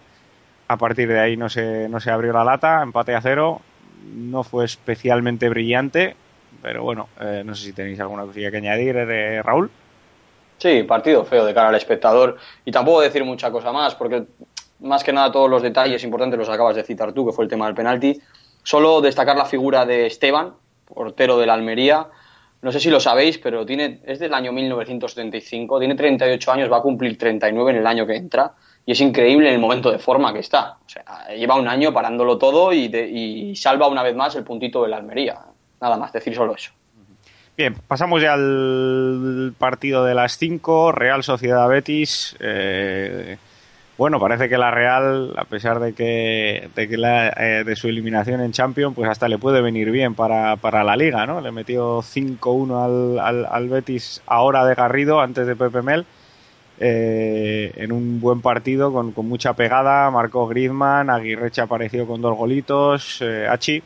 A 0.70 0.76
partir 0.76 1.08
de 1.08 1.20
ahí 1.20 1.38
no 1.38 1.50
se, 1.50 1.88
no 1.88 2.00
se 2.00 2.10
abrió 2.10 2.34
la 2.34 2.44
lata, 2.44 2.82
empate 2.82 3.14
a 3.14 3.22
cero. 3.22 3.62
No 4.12 4.42
fue 4.42 4.66
especialmente 4.66 5.50
brillante, 5.50 6.16
pero 6.64 6.82
bueno, 6.82 7.10
eh, 7.22 7.44
no 7.46 7.54
sé 7.54 7.66
si 7.66 7.74
tenéis 7.74 8.00
alguna 8.00 8.24
cosilla 8.24 8.50
que 8.50 8.58
añadir, 8.58 8.96
eh, 8.98 9.44
Raúl. 9.44 9.70
Sí, 10.58 10.82
partido 10.82 11.24
feo 11.24 11.46
de 11.46 11.54
cara 11.54 11.70
al 11.70 11.76
espectador. 11.76 12.38
Y 12.66 12.72
tampoco 12.72 13.02
decir 13.02 13.24
mucha 13.24 13.52
cosa 13.52 13.72
más, 13.72 13.94
porque 13.94 14.24
más 14.80 15.04
que 15.04 15.14
nada 15.14 15.32
todos 15.32 15.48
los 15.48 15.62
detalles 15.62 16.04
importantes 16.04 16.40
los 16.40 16.50
acabas 16.50 16.76
de 16.76 16.86
citar 16.86 17.14
tú, 17.14 17.24
que 17.24 17.34
fue 17.34 17.46
el 17.46 17.52
tema 17.52 17.68
del 17.68 17.76
penalti. 17.76 18.20
Solo 18.64 19.00
destacar 19.00 19.38
la 19.38 19.46
figura 19.46 19.86
de 19.86 20.08
Esteban, 20.08 20.54
portero 20.88 21.38
de 21.38 21.46
la 21.46 21.54
Almería. 21.54 22.08
No 22.62 22.72
sé 22.72 22.80
si 22.80 22.90
lo 22.90 23.00
sabéis, 23.00 23.38
pero 23.38 23.66
tiene, 23.66 24.00
es 24.06 24.20
del 24.20 24.34
año 24.34 24.52
1975, 24.52 25.80
tiene 25.80 25.96
38 25.96 26.52
años, 26.52 26.72
va 26.72 26.78
a 26.78 26.82
cumplir 26.82 27.18
39 27.18 27.72
en 27.72 27.78
el 27.78 27.88
año 27.88 28.06
que 28.08 28.16
entra. 28.16 28.52
Y 28.86 28.94
es 28.94 29.02
increíble 29.02 29.54
el 29.54 29.60
momento 29.60 29.92
de 29.92 30.00
forma 30.00 30.32
que 30.34 30.40
está. 30.40 30.78
O 30.86 30.90
sea, 30.90 31.04
lleva 31.36 31.56
un 31.56 31.68
año 31.68 31.94
parándolo 31.94 32.38
todo 32.38 32.72
y, 32.72 32.88
de- 32.88 33.08
y 33.08 33.56
salva 33.56 33.88
una 33.88 34.02
vez 34.02 34.16
más 34.16 34.36
el 34.36 34.44
puntito 34.44 34.82
de 34.84 34.90
la 34.90 34.98
Almería. 34.98 35.38
Nada 35.82 35.98
más, 35.98 36.14
decir 36.14 36.34
solo 36.34 36.56
eso. 36.56 36.72
Bien, 37.58 37.76
pasamos 37.88 38.22
ya 38.22 38.34
al 38.34 39.54
partido 39.58 40.06
de 40.06 40.14
las 40.16 40.38
5, 40.38 40.92
Real 40.94 41.24
Sociedad 41.24 41.68
Betis. 41.68 42.36
Eh, 42.40 43.38
bueno, 43.98 44.20
parece 44.20 44.48
que 44.48 44.58
la 44.60 44.70
Real, 44.70 45.34
a 45.38 45.46
pesar 45.46 45.80
de 45.80 45.94
que, 45.94 46.70
de, 46.76 46.88
que 46.88 46.98
la- 46.98 47.30
eh, 47.30 47.64
de 47.66 47.76
su 47.76 47.88
eliminación 47.88 48.42
en 48.42 48.52
Champions, 48.52 48.94
pues 48.96 49.10
hasta 49.10 49.28
le 49.28 49.40
puede 49.40 49.62
venir 49.62 49.90
bien 49.90 50.14
para, 50.14 50.56
para 50.58 50.84
la 50.84 50.96
liga, 50.96 51.26
¿no? 51.26 51.42
Le 51.42 51.52
metió 51.52 52.02
5-1 52.04 53.20
al, 53.20 53.46
al, 53.46 53.70
Betis 53.70 54.22
ahora 54.28 54.66
de 54.66 54.76
Garrido, 54.76 55.20
antes 55.20 55.48
de 55.48 55.56
Pepe 55.56 55.82
Mel, 55.82 56.06
eh, 56.80 57.72
en 57.76 57.92
un 57.92 58.22
buen 58.22 58.42
partido 58.42 58.94
con, 58.94 59.14
con 59.14 59.28
mucha 59.28 59.54
pegada. 59.54 60.12
Marcó 60.12 60.48
Griezmann, 60.48 61.10
Aguirreche 61.10 61.62
apareció 61.62 62.06
con 62.06 62.22
dos 62.22 62.38
golitos, 62.38 63.18
eh, 63.22 63.48
Hachi. 63.50 63.82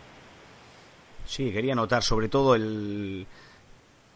Sí, 1.25 1.51
quería 1.51 1.73
notar 1.75 2.03
sobre 2.03 2.27
todo 2.27 2.55
el, 2.55 3.25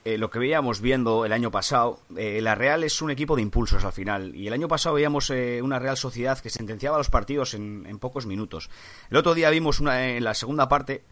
eh, 0.05 0.19
lo 0.19 0.29
que 0.29 0.37
veíamos 0.37 0.81
viendo 0.81 1.25
el 1.25 1.33
año 1.33 1.49
pasado. 1.49 1.99
Eh, 2.15 2.39
la 2.39 2.53
Real 2.53 2.83
es 2.83 3.01
un 3.01 3.09
equipo 3.09 3.35
de 3.35 3.41
impulsos 3.41 3.83
al 3.83 3.91
final. 3.91 4.35
Y 4.35 4.45
el 4.45 4.53
año 4.53 4.67
pasado 4.67 4.93
veíamos 4.93 5.31
eh, 5.31 5.63
una 5.63 5.79
Real 5.79 5.97
Sociedad 5.97 6.37
que 6.37 6.51
sentenciaba 6.51 6.99
los 6.99 7.09
partidos 7.09 7.55
en, 7.55 7.87
en 7.87 7.97
pocos 7.97 8.27
minutos. 8.27 8.69
El 9.09 9.17
otro 9.17 9.33
día 9.33 9.49
vimos 9.49 9.79
una, 9.79 10.09
en 10.09 10.23
la 10.23 10.35
segunda 10.35 10.69
parte, 10.69 11.03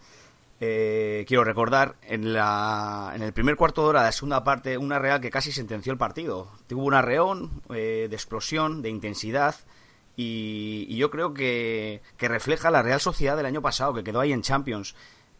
quiero 0.60 1.44
recordar, 1.44 1.96
en, 2.04 2.34
la, 2.34 3.12
en 3.16 3.24
el 3.24 3.34
primer 3.34 3.58
cuarto 3.58 3.82
de 3.82 3.90
hora 3.90 4.02
de 4.02 4.06
la 4.06 4.12
segunda 4.14 4.44
parte, 4.44 4.78
una 4.78 5.00
Real 5.00 5.20
que 5.20 5.32
casi 5.32 5.52
sentenció 5.52 5.92
el 5.92 5.98
partido. 5.98 6.52
Tuvo 6.68 6.86
un 6.86 6.94
arreón 6.94 7.64
de 7.68 8.06
explosión, 8.06 8.84
de 8.84 8.90
intensidad. 8.90 9.56
Y, 10.16 10.96
yo 10.96 11.10
creo 11.10 11.34
que 11.34 12.02
refleja 12.20 12.72
la 12.72 12.84
Real 12.84 13.02
Sociedad 13.02 13.36
del 13.36 13.48
año 13.48 13.62
pasado, 13.62 13.94
que 13.94 14.06
quedó 14.06 14.22
ahí 14.22 14.32
en 14.32 14.44
Champions 14.44 14.96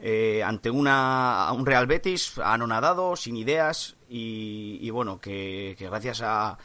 eh, 0.06 0.44
ante 0.44 0.70
una, 0.70 1.50
un 1.54 1.66
Real 1.66 1.88
Betis 1.88 2.38
anonadado, 2.38 3.16
sin 3.16 3.38
ideas 3.38 3.96
y, 4.10 4.78
y 4.82 4.90
bueno, 4.90 5.22
que, 5.22 5.78
gracias 5.80 6.22
a, 6.22 6.58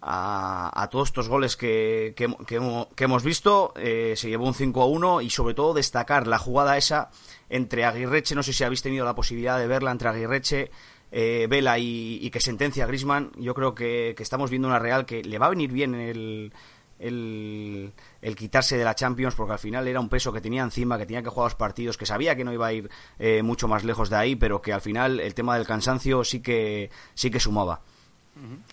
a, 0.00 0.88
todos 0.90 1.08
estos 1.08 1.28
goles 1.28 1.58
que, 1.58 2.14
que, 2.16 2.34
que 2.46 3.04
hemos, 3.04 3.22
visto 3.22 3.74
eh, 3.76 4.14
se 4.16 4.30
llevó 4.30 4.46
un 4.46 4.54
5 4.54 4.80
a 4.80 4.86
1 4.86 5.20
y 5.20 5.28
sobre 5.28 5.52
todo 5.52 5.74
destacar 5.74 6.26
la 6.26 6.38
jugada 6.38 6.78
esa 6.78 7.10
entre 7.50 7.84
Aguirreche, 7.84 8.34
no 8.34 8.42
sé 8.42 8.54
si 8.54 8.64
habéis 8.64 8.80
tenido 8.80 9.04
la 9.04 9.14
posibilidad 9.14 9.58
de 9.58 9.66
verla 9.66 9.90
entre 9.90 10.08
Aguirreche, 10.08 10.70
eh, 11.12 11.46
Vela 11.50 11.78
y, 11.78 12.30
que 12.30 12.40
sentencia 12.40 12.86
Grisman, 12.86 13.32
yo 13.36 13.52
creo 13.52 13.74
que, 13.74 14.14
que 14.16 14.22
estamos 14.22 14.48
viendo 14.48 14.66
una 14.66 14.78
Real 14.78 15.04
que 15.04 15.22
le 15.22 15.38
va 15.38 15.44
a 15.44 15.50
venir 15.50 15.72
bien 15.72 15.94
el, 15.94 16.54
el, 16.98 17.92
el 18.20 18.36
quitarse 18.36 18.76
de 18.76 18.84
la 18.84 18.94
Champions 18.94 19.34
porque 19.34 19.52
al 19.52 19.58
final 19.58 19.86
era 19.86 20.00
un 20.00 20.08
peso 20.08 20.32
que 20.32 20.40
tenía 20.40 20.62
encima, 20.62 20.98
que 20.98 21.06
tenía 21.06 21.22
que 21.22 21.30
jugar 21.30 21.46
los 21.46 21.54
partidos, 21.54 21.96
que 21.96 22.06
sabía 22.06 22.36
que 22.36 22.44
no 22.44 22.52
iba 22.52 22.66
a 22.66 22.72
ir 22.72 22.90
eh, 23.18 23.42
mucho 23.42 23.68
más 23.68 23.84
lejos 23.84 24.10
de 24.10 24.16
ahí, 24.16 24.36
pero 24.36 24.60
que 24.60 24.72
al 24.72 24.80
final 24.80 25.20
el 25.20 25.34
tema 25.34 25.56
del 25.56 25.66
cansancio 25.66 26.24
sí 26.24 26.42
que 26.42 26.90
sí 27.14 27.30
que 27.30 27.40
sumaba. 27.40 27.80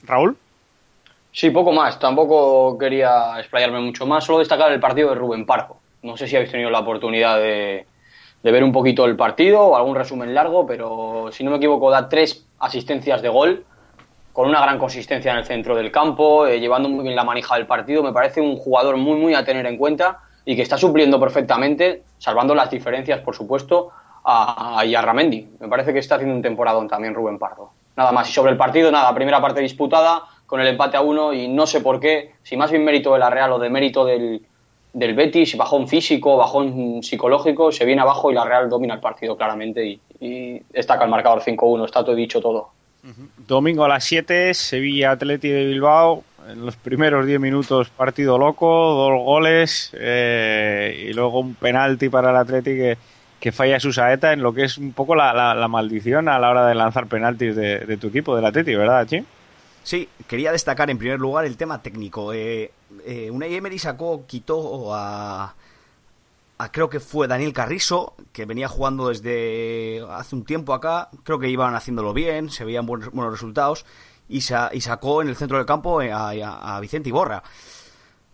Raúl. 0.03 0.38
Sí, 1.31 1.49
poco 1.49 1.73
más. 1.73 1.99
Tampoco 1.99 2.77
quería 2.77 3.39
explayarme 3.39 3.81
mucho 3.81 4.05
más. 4.05 4.23
Solo 4.23 4.39
destacar 4.39 4.71
el 4.71 4.79
partido 4.79 5.10
de 5.10 5.15
Rubén 5.15 5.45
Parco. 5.45 5.79
No 6.01 6.15
sé 6.15 6.27
si 6.27 6.36
habéis 6.36 6.51
tenido 6.51 6.69
la 6.69 6.79
oportunidad 6.79 7.38
de, 7.38 7.86
de 8.41 8.51
ver 8.51 8.63
un 8.63 8.71
poquito 8.71 9.05
el 9.05 9.15
partido 9.15 9.62
o 9.62 9.75
algún 9.75 9.95
resumen 9.95 10.34
largo, 10.34 10.65
pero 10.65 11.29
si 11.31 11.43
no 11.43 11.51
me 11.51 11.58
equivoco, 11.58 11.89
da 11.89 12.08
tres 12.08 12.45
asistencias 12.60 13.21
de 13.21 13.29
gol 13.29 13.65
con 14.36 14.50
una 14.50 14.60
gran 14.62 14.78
consistencia 14.78 15.32
en 15.32 15.38
el 15.38 15.45
centro 15.45 15.78
del 15.78 15.93
campo, 15.93 16.45
eh, 16.45 16.60
llevando 16.60 16.89
muy 16.89 17.04
bien 17.04 17.15
la 17.15 17.24
manija 17.24 17.56
del 17.56 17.65
partido. 17.65 18.04
Me 18.04 18.12
parece 18.12 18.41
un 18.41 18.58
jugador 18.58 18.98
muy, 18.98 19.17
muy 19.17 19.34
a 19.34 19.45
tener 19.45 19.65
en 19.65 19.78
cuenta 19.78 20.19
y 20.43 20.58
que 20.58 20.62
está 20.62 20.78
supliendo 20.78 21.17
perfectamente, 21.21 22.04
salvando 22.17 22.54
las 22.54 22.69
diferencias, 22.69 23.21
por 23.21 23.34
supuesto, 23.34 23.91
a, 24.26 24.82
a 24.82 24.84
Yarramendi. 24.84 25.48
Me 25.62 25.69
parece 25.69 25.93
que 25.93 26.00
está 26.00 26.15
haciendo 26.15 26.36
un 26.36 26.41
temporadón 26.41 26.89
también 26.89 27.13
Rubén 27.13 27.39
Pardo. 27.39 27.69
Nada 27.95 28.12
más. 28.12 28.30
Y 28.30 28.34
sobre 28.34 28.52
el 28.52 28.58
partido, 28.58 28.91
nada, 28.91 29.15
primera 29.15 29.39
parte 29.39 29.62
disputada 29.62 30.24
con 30.45 30.60
el 30.60 30.67
empate 30.67 30.98
a 30.98 31.02
uno 31.02 31.32
y 31.32 31.48
no 31.48 31.65
sé 31.65 31.80
por 31.80 32.02
qué, 32.02 32.34
si 32.43 32.58
más 32.58 32.69
bien 32.71 32.84
mérito 32.84 33.13
de 33.13 33.19
la 33.19 33.30
Real 33.30 33.54
o 33.54 33.58
de 33.58 33.69
mérito 33.69 34.04
del, 34.04 34.45
del 34.91 35.15
Betis, 35.15 35.56
bajón 35.56 35.88
físico, 35.88 36.36
bajón 36.36 37.02
psicológico, 37.02 37.71
se 37.71 37.86
viene 37.86 38.02
abajo 38.02 38.32
y 38.32 38.34
la 38.34 38.43
Real 38.43 38.69
domina 38.69 38.95
el 38.95 39.00
partido 39.00 39.38
claramente 39.38 39.86
y, 39.86 40.02
y 40.19 40.60
destaca 40.74 41.06
el 41.06 41.10
marcador 41.10 41.41
5-1, 41.41 41.86
está 41.86 42.04
todo 42.04 42.15
dicho 42.15 42.41
todo. 42.41 42.71
Domingo 43.48 43.86
a 43.86 43.88
las 43.88 44.04
7, 44.04 44.54
Sevilla 44.54 45.12
Atleti 45.12 45.50
de 45.50 45.65
Bilbao. 45.65 46.24
En 46.50 46.63
los 46.63 46.76
primeros 46.76 47.26
10 47.26 47.39
minutos, 47.39 47.89
partido 47.89 48.38
loco, 48.38 48.68
dos 48.68 49.24
goles 49.24 49.89
eh, 49.94 51.08
y 51.10 51.13
luego 51.13 51.39
un 51.39 51.56
penalti 51.56 52.08
para 52.10 52.30
el 52.30 52.36
Atleti 52.36 52.70
que, 52.76 52.98
que 53.39 53.52
falla 53.52 53.80
su 53.80 53.91
saeta 53.91 54.32
en 54.32 54.44
lo 54.44 54.54
que 54.54 54.63
es 54.65 54.78
un 54.78 54.94
poco 54.94 55.15
la, 55.15 55.34
la- 55.34 55.56
maldición 55.68 56.30
a 56.30 56.38
la 56.38 56.52
hora 56.52 56.68
de 56.68 56.76
lanzar 56.76 57.08
penaltis 57.08 57.56
de, 57.56 57.80
tu 57.98 58.08
equipo, 58.08 58.36
del 58.36 58.46
Atleti, 58.46 58.76
¿verdad, 58.76 59.08
Chi? 59.08 59.24
Sí, 59.82 60.08
quería 60.28 60.52
destacar 60.52 60.89
en 60.91 61.00
primer 61.00 61.20
lugar 61.20 61.46
el 61.46 61.58
tema 61.58 61.82
técnico. 61.82 62.32
Eh, 62.32 62.72
eh, 63.08 63.32
sacó, 63.80 64.26
quitó 64.28 64.94
a, 64.94 65.56
creo 66.72 66.89
que 66.89 67.00
fue 67.00 67.28
Daniel 67.28 67.54
Carrizo, 67.54 68.15
que 68.32 68.46
venía 68.46 68.68
jugando 68.68 69.10
desde 69.10 70.04
hace 70.10 70.36
un 70.36 70.46
tiempo 70.46 70.74
acá. 70.74 71.10
Creo 71.24 71.39
que 71.39 71.50
iban 71.50 71.76
haciéndolo 71.76 72.13
bien, 72.13 72.50
se 72.50 72.65
veían 72.65 72.86
buenos, 72.86 73.12
buenos 73.12 73.34
resultados. 73.34 73.86
Y, 74.28 74.41
sa- 74.41 74.72
y 74.74 74.82
sacó 74.82 75.22
en 75.22 75.28
el 75.30 75.36
centro 75.36 75.58
del 75.58 75.68
campo 75.68 76.02
eh, 76.02 76.12
a, 76.12 76.80
Vicente 76.82 77.10
Iborra. 77.10 77.44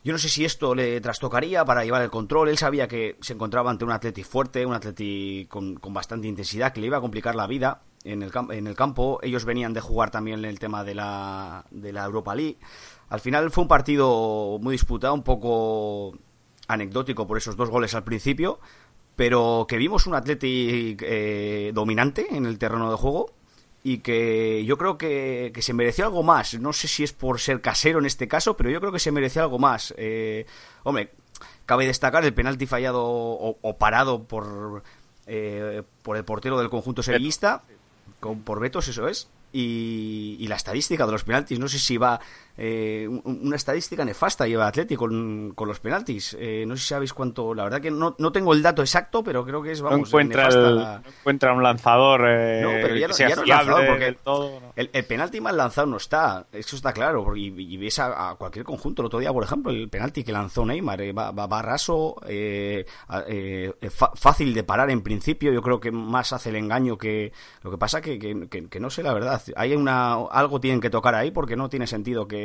Yo 0.03 0.13
no 0.13 0.17
sé 0.19 0.29
si 0.29 0.45
esto 0.45 0.73
le 0.73 0.99
trastocaría 1.01 1.63
para 1.65 1.83
llevar 1.83 2.01
el 2.01 2.09
control. 2.09 2.49
Él 2.49 2.57
sabía 2.57 2.87
que 2.87 3.17
se 3.21 3.33
encontraba 3.33 3.69
ante 3.69 3.85
un 3.85 3.91
Atleti 3.91 4.23
fuerte, 4.23 4.65
un 4.65 4.73
Atleti 4.73 5.45
con, 5.49 5.75
con 5.75 5.93
bastante 5.93 6.27
intensidad, 6.27 6.71
que 6.73 6.79
le 6.81 6.87
iba 6.87 6.97
a 6.97 7.01
complicar 7.01 7.35
la 7.35 7.45
vida 7.45 7.81
en 8.03 8.23
el, 8.23 8.31
en 8.51 8.67
el 8.67 8.75
campo. 8.75 9.19
Ellos 9.21 9.45
venían 9.45 9.73
de 9.73 9.81
jugar 9.81 10.09
también 10.09 10.43
el 10.45 10.57
tema 10.59 10.83
de 10.83 10.95
la, 10.95 11.65
de 11.69 11.91
la 11.93 12.05
Europa 12.05 12.33
League. 12.33 12.57
Al 13.09 13.19
final 13.19 13.51
fue 13.51 13.63
un 13.63 13.67
partido 13.67 14.57
muy 14.59 14.71
disputado, 14.71 15.13
un 15.13 15.23
poco 15.23 16.17
anecdótico 16.67 17.27
por 17.27 17.37
esos 17.37 17.55
dos 17.55 17.69
goles 17.69 17.95
al 17.95 18.03
principio, 18.03 18.59
pero 19.15 19.65
que 19.67 19.77
vimos 19.77 20.07
un 20.07 20.15
Atleti 20.15 20.97
eh, 21.01 21.71
dominante 21.73 22.27
en 22.31 22.45
el 22.45 22.57
terreno 22.57 22.89
de 22.89 22.97
juego 22.97 23.33
y 23.83 23.99
que 23.99 24.63
yo 24.65 24.77
creo 24.77 24.97
que, 24.97 25.51
que 25.53 25.61
se 25.61 25.73
mereció 25.73 26.05
algo 26.05 26.23
más. 26.23 26.53
No 26.59 26.73
sé 26.73 26.87
si 26.87 27.03
es 27.03 27.13
por 27.13 27.39
ser 27.39 27.61
casero 27.61 27.99
en 27.99 28.05
este 28.05 28.27
caso, 28.27 28.55
pero 28.55 28.69
yo 28.69 28.79
creo 28.79 28.91
que 28.91 28.99
se 28.99 29.11
mereció 29.11 29.41
algo 29.41 29.59
más. 29.59 29.93
Eh, 29.97 30.45
hombre, 30.83 31.11
cabe 31.65 31.85
destacar 31.85 32.23
el 32.23 32.33
penalti 32.33 32.67
fallado 32.67 33.03
o, 33.03 33.57
o 33.61 33.77
parado 33.77 34.23
por, 34.23 34.83
eh, 35.25 35.83
por 36.03 36.17
el 36.17 36.23
portero 36.23 36.59
del 36.59 36.69
conjunto 36.69 37.03
sevillista, 37.03 37.63
con, 38.19 38.41
por 38.41 38.59
Betos, 38.59 38.87
eso 38.87 39.07
es. 39.07 39.29
Y, 39.53 40.37
y 40.39 40.47
la 40.47 40.55
estadística 40.55 41.05
de 41.05 41.11
los 41.11 41.23
penaltis, 41.23 41.59
no 41.59 41.67
sé 41.67 41.77
si 41.77 41.97
va 41.97 42.21
eh, 42.57 43.07
un- 43.07 43.41
una 43.43 43.55
estadística 43.55 44.03
nefasta 44.05 44.47
lleva 44.47 44.67
Atleti 44.67 44.95
con, 44.95 45.53
con 45.55 45.67
los 45.67 45.79
penaltis. 45.79 46.35
Eh, 46.39 46.65
no 46.67 46.75
sé 46.75 46.81
si 46.83 46.87
sabéis 46.89 47.13
cuánto, 47.13 47.53
la 47.53 47.63
verdad 47.63 47.81
que 47.81 47.91
no, 47.91 48.15
no 48.17 48.31
tengo 48.31 48.53
el 48.53 48.61
dato 48.61 48.81
exacto, 48.81 49.23
pero 49.23 49.45
creo 49.45 49.61
que 49.61 49.71
es, 49.71 49.81
No 49.81 49.89
vamos, 49.89 50.09
encuentra, 50.09 50.43
nefasta 50.45 50.67
el- 50.69 50.75
la- 50.75 50.99
no 50.99 51.09
encuentra 51.19 51.53
un 51.53 51.63
lanzador 51.63 52.21
eh, 52.27 52.59
No, 52.61 52.69
pero 52.81 52.95
ya 52.95 53.07
no- 53.07 53.13
ya 53.15 53.25
no 53.27 53.33
es 53.33 53.41
fiable 53.43 53.71
lanzador, 53.71 53.87
porque 53.87 54.17
todo. 54.23 54.59
¿no? 54.59 54.73
El, 54.75 54.89
el 54.93 55.05
penalti 55.05 55.41
mal 55.41 55.57
lanzado 55.57 55.87
no 55.87 55.97
está, 55.97 56.45
eso 56.51 56.75
está 56.75 56.93
claro. 56.93 57.23
porque- 57.23 57.39
Y, 57.41 57.73
y 57.73 57.77
ves 57.77 57.99
a, 57.99 58.31
a 58.31 58.35
cualquier 58.35 58.65
conjunto. 58.65 59.01
El 59.01 59.07
otro 59.07 59.19
día, 59.19 59.31
por 59.33 59.43
ejemplo, 59.43 59.71
el 59.71 59.89
penalti 59.89 60.23
que 60.23 60.31
lanzó 60.31 60.65
Neymar 60.65 61.01
eh, 61.01 61.11
va, 61.13 61.31
va, 61.31 61.47
va 61.47 61.61
raso, 61.61 62.15
eh, 62.27 62.85
fácil 64.15 64.53
de 64.53 64.63
parar 64.63 64.89
en 64.89 65.01
principio. 65.01 65.51
Yo 65.51 65.61
creo 65.61 65.79
que 65.79 65.91
más 65.91 66.33
hace 66.33 66.49
el 66.49 66.55
engaño 66.57 66.97
que. 66.97 67.31
Lo 67.63 67.71
que 67.71 67.77
pasa 67.77 68.01
que, 68.01 68.19
que, 68.19 68.47
que- 68.49 68.67
que 68.69 68.79
no 68.79 68.89
sé 68.89 69.03
la 69.03 69.13
verdad. 69.13 69.41
Hay 69.55 69.75
una 69.75 70.13
algo 70.13 70.59
tienen 70.59 70.81
que 70.81 70.89
tocar 70.89 71.15
ahí 71.15 71.31
porque 71.31 71.55
no 71.55 71.69
tiene 71.69 71.87
sentido 71.87 72.27
que. 72.27 72.40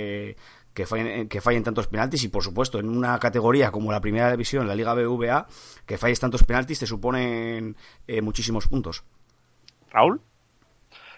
Que 0.75 0.85
fallen, 0.85 1.27
que 1.29 1.41
fallen 1.41 1.65
tantos 1.65 1.87
penaltis 1.87 2.23
y 2.25 2.29
por 2.29 2.43
supuesto 2.43 2.79
en 2.79 2.91
una 2.91 3.19
categoría 3.19 3.71
como 3.71 3.91
la 3.91 4.01
primera 4.03 4.31
división, 4.31 4.69
la 4.69 4.75
Liga 4.75 4.93
BVA, 4.93 5.47
que 5.87 5.97
falles 5.97 6.21
tantos 6.21 6.43
penaltis 6.45 6.81
te 6.81 6.87
suponen 6.87 7.75
eh, 8.07 8.21
muchísimos 8.21 8.69
puntos. 8.69 9.03
Raúl. 9.91 10.21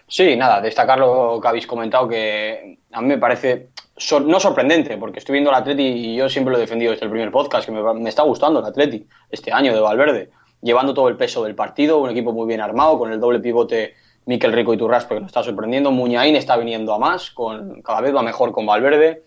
Sí, 0.06 0.36
nada, 0.36 0.60
destacar 0.60 1.00
lo 1.00 1.40
que 1.42 1.48
habéis 1.48 1.66
comentado, 1.66 2.08
que 2.08 2.78
a 2.92 3.00
mí 3.02 3.08
me 3.08 3.18
parece 3.18 3.70
sor- 3.96 4.24
no 4.24 4.38
sorprendente, 4.38 4.96
porque 4.96 5.18
estoy 5.18 5.32
viendo 5.34 5.50
el 5.50 5.56
Atleti 5.56 5.82
y 5.82 6.16
yo 6.16 6.28
siempre 6.28 6.52
lo 6.52 6.58
he 6.58 6.60
defendido 6.60 6.92
desde 6.92 7.06
el 7.06 7.10
primer 7.10 7.32
podcast, 7.32 7.66
que 7.66 7.72
me, 7.72 7.82
me 7.94 8.08
está 8.08 8.22
gustando 8.22 8.60
el 8.60 8.66
Atleti 8.66 9.06
este 9.28 9.52
año 9.52 9.74
de 9.74 9.80
Valverde, 9.80 10.30
llevando 10.62 10.94
todo 10.94 11.08
el 11.08 11.16
peso 11.16 11.42
del 11.42 11.56
partido, 11.56 11.98
un 11.98 12.10
equipo 12.10 12.32
muy 12.32 12.46
bien 12.46 12.60
armado, 12.60 12.96
con 12.96 13.12
el 13.12 13.18
doble 13.18 13.40
pivote 13.40 13.94
Miquel 14.28 14.52
Rico 14.52 14.74
y 14.74 14.76
Turraspe, 14.76 15.14
que 15.14 15.20
nos 15.22 15.30
está 15.30 15.42
sorprendiendo, 15.42 15.90
Muñain 15.90 16.36
está 16.36 16.58
viniendo 16.58 16.92
a 16.92 16.98
más, 16.98 17.30
con, 17.30 17.80
cada 17.80 18.02
vez 18.02 18.14
va 18.14 18.22
mejor 18.22 18.52
con 18.52 18.66
Valverde, 18.66 19.22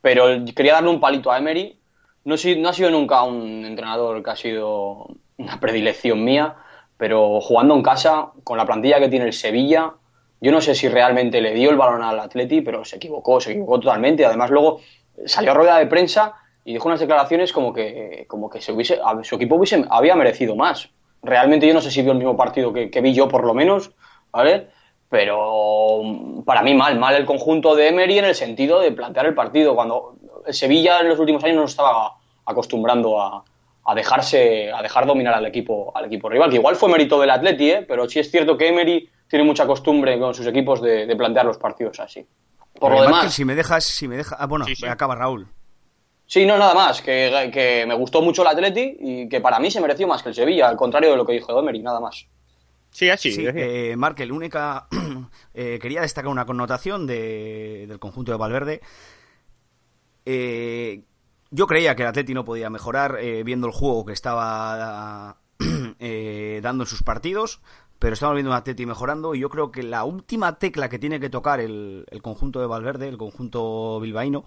pero 0.00 0.26
quería 0.56 0.72
darle 0.72 0.90
un 0.90 0.98
palito 0.98 1.30
a 1.30 1.38
Emery, 1.38 1.78
no, 2.24 2.34
ha 2.34 2.72
sido 2.72 2.90
nunca 2.90 3.22
un 3.22 3.64
entrenador 3.64 4.24
que 4.24 4.30
ha 4.30 4.34
sido 4.34 5.06
una 5.36 5.60
predilección 5.60 6.24
mía, 6.24 6.56
pero 6.96 7.40
jugando 7.40 7.76
en 7.76 7.82
casa, 7.84 8.32
con 8.42 8.58
la 8.58 8.66
plantilla 8.66 8.98
que 8.98 9.08
tiene 9.08 9.26
el 9.26 9.32
Sevilla, 9.32 9.92
yo 10.40 10.50
no 10.50 10.60
sé 10.60 10.74
si 10.74 10.88
realmente 10.88 11.40
le 11.40 11.54
dio 11.54 11.70
el 11.70 11.76
balón 11.76 12.02
al 12.02 12.18
Atleti, 12.18 12.60
pero 12.60 12.84
se 12.84 12.96
equivocó, 12.96 13.40
se 13.40 13.52
equivocó 13.52 13.78
totalmente. 13.78 14.26
Además, 14.26 14.50
luego 14.50 14.80
salió 15.26 15.52
a 15.52 15.54
rueda 15.54 15.78
de 15.78 15.86
prensa 15.86 16.34
y 16.64 16.72
dijo 16.72 16.88
unas 16.88 16.98
declaraciones 16.98 17.52
como 17.52 17.72
que, 17.72 18.24
como 18.26 18.50
que 18.50 18.60
su 18.60 18.72
equipo 18.72 19.54
hubiese, 19.54 19.84
había 19.90 20.16
merecido 20.16 20.56
más. 20.56 20.90
Realmente 21.22 21.68
yo 21.68 21.72
no 21.72 21.80
sé 21.80 21.92
si 21.92 22.02
vio 22.02 22.10
el 22.10 22.18
mismo 22.18 22.36
partido 22.36 22.72
que 22.72 23.00
vi 23.00 23.14
yo, 23.14 23.28
por 23.28 23.44
lo 23.44 23.54
menos, 23.54 23.92
¿vale? 24.34 24.68
Pero 25.08 26.00
mm, 26.02 26.42
para 26.42 26.62
mí 26.62 26.74
mal, 26.74 26.98
mal 26.98 27.14
el 27.14 27.24
conjunto 27.24 27.74
de 27.74 27.88
Emery 27.88 28.18
en 28.18 28.24
el 28.26 28.34
sentido 28.34 28.80
de 28.80 28.92
plantear 28.92 29.26
el 29.26 29.34
partido. 29.34 29.74
Cuando 29.74 30.16
el 30.46 30.52
Sevilla 30.54 31.00
en 31.00 31.08
los 31.08 31.18
últimos 31.18 31.42
años 31.44 31.56
no 31.56 31.64
estaba 31.64 32.14
acostumbrando 32.44 33.20
a, 33.20 33.44
a 33.84 33.94
dejarse, 33.94 34.72
a 34.72 34.82
dejar 34.82 35.06
dominar 35.06 35.34
al 35.34 35.46
equipo, 35.46 35.92
al 35.94 36.06
equipo 36.06 36.28
rival, 36.28 36.50
que 36.50 36.56
igual 36.56 36.76
fue 36.76 36.88
mérito 36.90 37.20
del 37.20 37.30
Atleti, 37.30 37.70
¿eh? 37.70 37.84
pero 37.86 38.08
sí 38.08 38.18
es 38.18 38.30
cierto 38.30 38.56
que 38.56 38.68
Emery 38.68 39.08
tiene 39.28 39.44
mucha 39.44 39.66
costumbre 39.66 40.18
con 40.18 40.34
sus 40.34 40.46
equipos 40.46 40.80
de, 40.82 41.06
de 41.06 41.16
plantear 41.16 41.46
los 41.46 41.58
partidos 41.58 42.00
así. 42.00 42.26
Por 42.78 42.90
lo 42.92 43.02
demás, 43.02 43.32
si 43.32 43.44
me 43.44 43.54
dejas, 43.54 43.84
si 43.84 44.08
me 44.08 44.16
deja, 44.16 44.36
ah, 44.38 44.46
bueno, 44.46 44.64
Sí, 44.64 44.74
sí. 44.74 44.86
acaba 44.86 45.14
Raúl. 45.14 45.46
sí, 46.26 46.44
no, 46.44 46.58
nada 46.58 46.74
más, 46.74 47.00
que, 47.02 47.50
que 47.52 47.84
me 47.86 47.94
gustó 47.94 48.20
mucho 48.20 48.42
el 48.42 48.48
Atleti 48.48 48.96
y 48.98 49.28
que 49.28 49.40
para 49.40 49.60
mí 49.60 49.70
se 49.70 49.80
mereció 49.80 50.08
más 50.08 50.22
que 50.22 50.30
el 50.30 50.34
Sevilla, 50.34 50.68
al 50.68 50.76
contrario 50.76 51.12
de 51.12 51.16
lo 51.16 51.24
que 51.24 51.34
dijo 51.34 51.56
Emery, 51.58 51.80
nada 51.82 52.00
más. 52.00 52.26
Sí, 52.94 53.10
así. 53.10 53.32
Sí, 53.32 53.44
eh, 53.46 53.96
Markel, 53.98 54.30
única 54.30 54.86
eh, 55.54 55.80
quería 55.82 56.00
destacar 56.00 56.30
una 56.30 56.46
connotación 56.46 57.06
de- 57.08 57.86
del 57.88 57.98
conjunto 57.98 58.30
de 58.30 58.38
Valverde. 58.38 58.80
Eh, 60.26 61.02
yo 61.50 61.66
creía 61.66 61.94
que 61.96 62.02
el 62.02 62.08
Atleti 62.08 62.34
no 62.34 62.44
podía 62.44 62.70
mejorar 62.70 63.18
eh, 63.20 63.42
viendo 63.44 63.66
el 63.66 63.72
juego 63.72 64.04
que 64.04 64.12
estaba 64.12 65.38
dando 66.62 66.84
en 66.84 66.88
sus 66.88 67.02
partidos, 67.02 67.60
pero 67.98 68.14
estamos 68.14 68.34
viendo 68.34 68.50
un 68.52 68.56
Atleti 68.56 68.86
mejorando 68.86 69.34
y 69.34 69.40
yo 69.40 69.50
creo 69.50 69.70
que 69.72 69.82
la 69.82 70.04
última 70.04 70.58
tecla 70.58 70.88
que 70.88 70.98
tiene 70.98 71.20
que 71.20 71.30
tocar 71.30 71.60
el, 71.60 72.06
el 72.10 72.22
conjunto 72.22 72.60
de 72.60 72.66
Valverde, 72.66 73.08
el 73.08 73.18
conjunto 73.18 73.98
bilbaíno, 74.00 74.44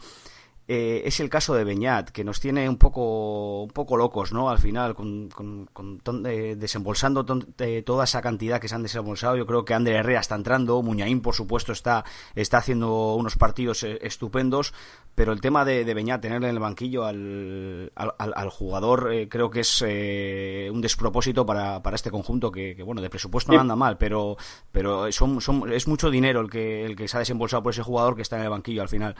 eh, 0.68 1.04
es 1.06 1.20
el 1.22 1.30
caso 1.30 1.54
de 1.56 1.64
Beñat, 1.64 2.10
que 2.10 2.24
nos 2.24 2.40
tiene 2.40 2.68
un 2.68 2.78
poco, 2.78 3.64
un 3.64 3.70
poco 3.70 3.96
locos, 3.96 4.34
¿no? 4.34 4.50
Al 4.50 4.58
final, 4.60 4.96
con, 4.96 5.30
con- 5.30 5.66
con 5.72 6.00
ton- 6.00 6.26
eh, 6.26 6.56
desembolsando 6.58 7.26
ton- 7.26 7.54
eh, 7.60 7.84
toda 7.86 8.04
esa 8.04 8.22
cantidad 8.22 8.60
que 8.60 8.68
se 8.68 8.76
han 8.76 8.84
desembolsado. 8.84 9.38
Yo 9.38 9.46
creo 9.46 9.64
que 9.64 9.74
Ander 9.74 9.96
Herrera 9.96 10.20
está 10.20 10.36
entrando, 10.36 10.82
Muñain, 10.82 11.22
por 11.22 11.36
supuesto, 11.36 11.72
está, 11.72 12.04
está 12.36 12.58
haciendo 12.58 13.16
unos 13.16 13.38
partidos 13.38 13.84
eh, 13.84 14.00
estupendos, 14.02 14.74
pero 15.16 15.32
el 15.32 15.40
tema 15.42 15.64
de, 15.64 15.86
de 15.86 15.94
Beñat, 15.94 16.22
tenerle 16.22 16.50
en 16.50 16.56
el 16.56 16.62
banquillo 16.62 17.06
al, 17.06 17.92
al, 17.96 18.14
al- 18.18 18.34
al 18.36 18.50
jugador, 18.50 19.14
eh, 19.14 19.30
creo 19.30 19.50
que 19.50 19.62
es 19.62 19.84
eh, 19.88 20.70
un 20.72 20.82
despropósito 20.82 21.46
para, 21.46 21.82
para 21.82 21.96
este 21.96 22.12
conjunto 22.12 22.52
que, 22.52 22.76
que, 22.76 22.84
bueno, 22.84 23.02
de 23.02 23.10
presupuesto 23.10 23.52
no 23.54 23.62
anda 23.62 23.76
mal, 23.78 23.98
pero, 23.98 24.36
pero 24.72 25.10
son, 25.12 25.40
son, 25.42 25.72
es 25.72 25.88
mucho 25.88 26.10
dinero 26.12 26.42
el 26.42 26.50
que, 26.50 26.86
el 26.86 26.96
que 26.96 27.08
se 27.08 27.16
ha 27.18 27.20
desembolsado 27.20 27.64
por 27.64 27.72
ese 27.74 27.84
jugador 27.84 28.16
que 28.16 28.22
está 28.22 28.36
en 28.38 28.44
el 28.44 28.50
banquillo 28.50 28.82
al 28.82 28.90
final. 28.90 29.16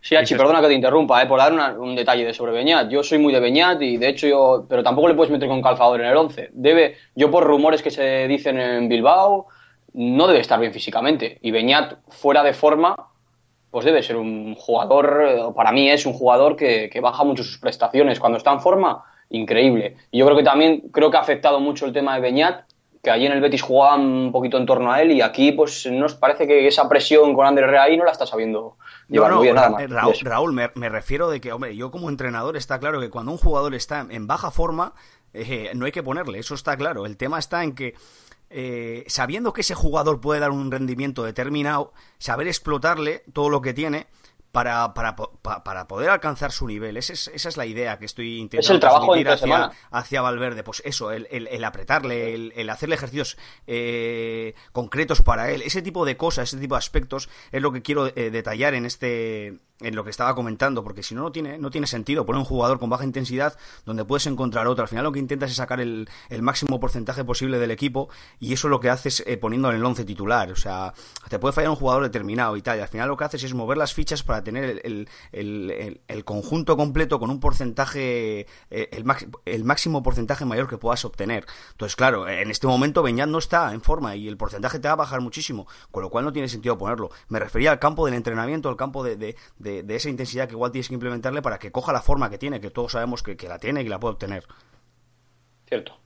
Sí, 0.00 0.14
Achi, 0.14 0.36
perdona 0.36 0.60
que 0.60 0.68
te 0.68 0.74
interrumpa, 0.74 1.20
eh, 1.22 1.26
por 1.26 1.38
dar 1.38 1.52
una- 1.52 1.72
un 1.72 1.96
detalle 1.96 2.24
de 2.24 2.32
sobre 2.32 2.52
Beñat. 2.52 2.88
Yo 2.88 3.02
soy 3.02 3.18
muy 3.18 3.32
de 3.32 3.40
Beñat 3.40 3.82
y 3.82 3.96
de 3.96 4.08
hecho 4.08 4.28
yo, 4.28 4.64
pero 4.68 4.82
tampoco 4.84 5.08
le 5.08 5.14
puedes 5.14 5.32
meter 5.32 5.48
con 5.48 5.60
calzador 5.60 6.00
en 6.00 6.06
el 6.06 6.16
11. 6.16 6.50
Debe, 6.52 6.96
yo 7.16 7.30
por 7.30 7.42
rumores 7.44 7.82
que 7.82 7.90
se 7.90 8.28
dicen 8.28 8.58
en 8.60 8.88
Bilbao, 8.88 9.46
no 9.94 10.26
debe 10.28 10.40
estar 10.40 10.60
bien 10.60 10.72
físicamente. 10.72 11.38
Y 11.42 11.50
Beñat 11.50 11.94
fuera 12.08 12.44
de 12.44 12.52
forma, 12.52 12.94
pues 13.70 13.84
debe 13.84 14.02
ser 14.02 14.16
un 14.16 14.54
jugador, 14.54 15.52
para 15.56 15.72
mí 15.72 15.90
es 15.90 16.06
un 16.06 16.12
jugador 16.12 16.54
que, 16.56 16.88
que 16.88 17.00
baja 17.00 17.24
mucho 17.24 17.42
sus 17.42 17.58
prestaciones. 17.58 18.20
Cuando 18.20 18.38
está 18.38 18.52
en 18.52 18.60
forma, 18.60 19.02
increíble. 19.30 19.96
Y 20.12 20.18
yo 20.18 20.24
creo 20.26 20.36
que 20.36 20.44
también, 20.44 20.82
creo 20.92 21.10
que 21.10 21.16
ha 21.16 21.20
afectado 21.20 21.58
mucho 21.58 21.84
el 21.84 21.92
tema 21.92 22.14
de 22.14 22.20
Beñat, 22.20 22.64
que 23.06 23.12
allí 23.12 23.24
en 23.26 23.32
el 23.32 23.40
Betis 23.40 23.62
jugaban 23.62 24.00
un 24.00 24.32
poquito 24.32 24.58
en 24.58 24.66
torno 24.66 24.90
a 24.92 25.00
él 25.00 25.12
y 25.12 25.22
aquí 25.22 25.52
pues 25.52 25.86
nos 25.86 26.16
parece 26.16 26.44
que 26.48 26.66
esa 26.66 26.88
presión 26.88 27.34
con 27.34 27.46
Andrés 27.46 27.70
Rea 27.70 27.84
ahí 27.84 27.96
no 27.96 28.04
la 28.04 28.10
está 28.10 28.26
sabiendo 28.26 28.76
llevar 29.08 29.30
No, 29.30 29.34
no, 29.36 29.40
muy 29.40 29.44
bien, 29.46 29.54
nada 29.54 29.68
Ra- 29.68 29.72
más. 29.74 29.88
Raúl. 29.90 30.14
Raúl, 30.22 30.52
me, 30.52 30.70
me 30.74 30.88
refiero 30.88 31.30
de 31.30 31.40
que, 31.40 31.52
hombre, 31.52 31.76
yo 31.76 31.92
como 31.92 32.08
entrenador 32.10 32.56
está 32.56 32.80
claro 32.80 33.00
que 33.00 33.08
cuando 33.08 33.30
un 33.30 33.38
jugador 33.38 33.76
está 33.76 34.04
en 34.10 34.26
baja 34.26 34.50
forma, 34.50 34.92
eh, 35.32 35.70
no 35.74 35.86
hay 35.86 35.92
que 35.92 36.02
ponerle, 36.02 36.40
eso 36.40 36.54
está 36.56 36.76
claro. 36.76 37.06
El 37.06 37.16
tema 37.16 37.38
está 37.38 37.62
en 37.62 37.76
que, 37.76 37.94
eh, 38.50 39.04
sabiendo 39.06 39.52
que 39.52 39.60
ese 39.60 39.74
jugador 39.76 40.20
puede 40.20 40.40
dar 40.40 40.50
un 40.50 40.70
rendimiento 40.72 41.22
determinado, 41.22 41.92
saber 42.18 42.48
explotarle 42.48 43.22
todo 43.32 43.48
lo 43.50 43.60
que 43.60 43.72
tiene 43.72 44.08
para, 44.56 44.94
para, 44.94 45.14
para 45.64 45.86
poder 45.86 46.08
alcanzar 46.08 46.50
su 46.50 46.66
nivel. 46.66 46.96
Ese 46.96 47.12
es- 47.12 47.28
esa 47.34 47.50
es 47.50 47.58
la 47.58 47.66
idea 47.66 47.98
que 47.98 48.06
estoy 48.06 48.38
intentando 48.38 48.60
Es 48.64 48.70
el 48.70 48.80
trabajo 48.80 49.12
hacia, 49.34 49.54
hacia 49.90 50.22
Valverde. 50.22 50.62
Pues 50.64 50.80
eso, 50.86 51.12
el, 51.12 51.28
el- 51.30 51.46
el 51.48 51.62
apretarle, 51.62 52.32
el, 52.32 52.54
el 52.56 52.70
hacerle 52.70 52.94
ejercicios 52.94 53.36
eh, 53.66 54.54
concretos 54.72 55.20
para 55.20 55.50
él, 55.50 55.60
ese 55.60 55.82
tipo 55.82 56.06
de 56.06 56.16
cosas, 56.16 56.48
ese 56.48 56.58
tipo 56.58 56.74
de 56.74 56.78
aspectos 56.78 57.28
es 57.52 57.60
lo 57.60 57.70
que 57.70 57.82
quiero 57.82 58.06
eh, 58.06 58.30
detallar 58.30 58.72
en 58.72 58.86
este 58.86 59.58
en 59.80 59.94
lo 59.94 60.04
que 60.04 60.10
estaba 60.10 60.34
comentando, 60.34 60.82
porque 60.82 61.02
si 61.02 61.14
no, 61.14 61.22
no 61.22 61.32
tiene, 61.32 61.58
no 61.58 61.70
tiene 61.70 61.86
sentido 61.86 62.24
poner 62.24 62.38
un 62.38 62.44
jugador 62.46 62.78
con 62.78 62.88
baja 62.88 63.04
intensidad 63.04 63.58
donde 63.84 64.04
puedes 64.04 64.26
encontrar 64.26 64.66
otro. 64.68 64.82
Al 64.82 64.88
final 64.88 65.04
lo 65.04 65.12
que 65.12 65.18
intentas 65.18 65.50
es 65.50 65.56
sacar 65.56 65.80
el, 65.80 66.08
máximo 66.40 66.80
porcentaje 66.80 67.24
posible 67.24 67.58
del 67.58 67.70
equipo 67.70 68.08
y 68.40 68.52
eso 68.52 68.68
lo 68.68 68.80
que 68.80 68.88
haces 68.90 69.22
eh, 69.26 69.36
poniendo 69.36 69.68
en 69.70 69.76
el 69.76 69.84
once 69.84 70.04
titular. 70.04 70.50
O 70.50 70.56
sea, 70.56 70.94
te 71.28 71.38
puede 71.38 71.52
fallar 71.52 71.70
un 71.70 71.76
jugador 71.76 72.02
determinado 72.04 72.56
y 72.56 72.62
tal. 72.62 72.78
Y 72.78 72.80
al 72.82 72.88
final 72.88 73.08
lo 73.08 73.16
que 73.16 73.24
haces 73.24 73.42
es 73.44 73.52
mover 73.54 73.76
las 73.76 73.92
fichas 73.92 74.22
para 74.22 74.42
tener 74.42 74.80
el, 74.84 75.08
el- 75.32 76.24
conjunto 76.24 76.76
completo 76.76 77.20
con 77.20 77.30
un 77.30 77.38
porcentaje, 77.38 78.46
eh, 78.70 78.88
el, 78.92 79.04
max- 79.04 79.26
el 79.44 79.64
máximo 79.64 80.02
porcentaje 80.02 80.44
mayor 80.44 80.68
que 80.68 80.78
puedas 80.78 81.04
obtener. 81.04 81.46
Entonces, 81.72 81.94
claro, 81.96 82.28
en 82.28 82.50
este 82.50 82.66
momento 82.66 83.02
Beñat 83.02 83.28
no 83.28 83.38
está 83.38 83.72
en 83.72 83.80
forma 83.80 84.16
y 84.16 84.26
el 84.26 84.36
porcentaje 84.36 84.78
te 84.78 84.88
va 84.88 84.92
a 84.92 84.96
bajar 84.96 85.20
muchísimo, 85.20 85.66
con 85.90 86.02
lo 86.02 86.10
cual 86.10 86.24
no 86.24 86.32
tiene 86.32 86.48
sentido 86.48 86.76
ponerlo. 86.78 87.10
Me 87.28 87.38
refería 87.38 87.70
al 87.70 87.78
campo 87.78 88.04
del 88.06 88.14
entrenamiento, 88.14 88.68
al 88.68 88.76
campo 88.76 89.04
de- 89.04 89.36
de- 89.66 89.82
de 89.82 89.96
esa 89.96 90.08
intensidad 90.08 90.46
que 90.48 90.54
igual 90.54 90.70
tienes 90.72 90.88
que 90.88 90.94
implementarle 90.94 91.42
para 91.42 91.58
que 91.58 91.70
coja 91.72 91.92
la 91.92 92.00
forma 92.00 92.30
que 92.30 92.38
tiene, 92.38 92.60
que 92.60 92.70
todos 92.70 92.92
sabemos 92.92 93.22
que, 93.22 93.36
que 93.36 93.48
la 93.48 93.58
tiene 93.58 93.80
y 93.80 93.84
que 93.84 93.90
la 93.90 93.98
puede 94.00 94.12
obtener. 94.14 94.44
Cierto. 95.68 95.98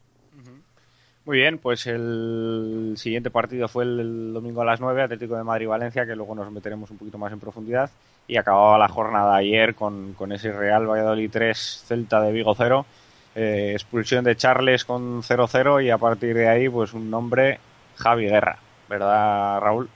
Muy 1.27 1.37
bien, 1.37 1.59
pues 1.59 1.87
el 1.87 2.95
siguiente 2.97 3.31
partido 3.31 3.69
fue 3.69 3.85
el, 3.85 4.01
el 4.01 4.33
domingo 4.33 4.63
a 4.63 4.65
las 4.65 4.81
9, 4.81 5.03
Atlético 5.03 5.37
de 5.37 5.45
Madrid-Valencia, 5.45 6.07
que 6.07 6.17
luego 6.17 6.35
nos 6.35 6.51
meteremos 6.51 6.91
un 6.91 6.97
poquito 6.99 7.19
más 7.19 7.31
en 7.33 7.39
profundidad. 7.39 7.91
Y 8.27 8.37
acababa 8.39 8.79
la 8.79 8.89
jornada 8.89 9.37
ayer 9.37 9.75
con, 9.75 10.15
con 10.15 10.33
ese 10.33 10.51
Real 10.51 10.87
Valladolid 10.89 11.31
3, 11.31 11.85
Celta 11.87 12.21
de 12.23 12.33
Vigo 12.33 12.55
0. 12.57 12.87
eh, 13.35 13.73
expulsión 13.75 14.25
de 14.25 14.35
Charles 14.35 14.85
con 14.85 15.23
0-0 15.23 15.85
y 15.85 15.91
a 15.91 15.99
partir 15.99 16.35
de 16.35 16.49
ahí, 16.49 16.69
pues 16.69 16.95
un 16.95 17.11
nombre, 17.11 17.61
Javi 17.97 18.25
Guerra. 18.27 18.59
¿Verdad, 18.89 19.61
Raúl? 19.61 19.89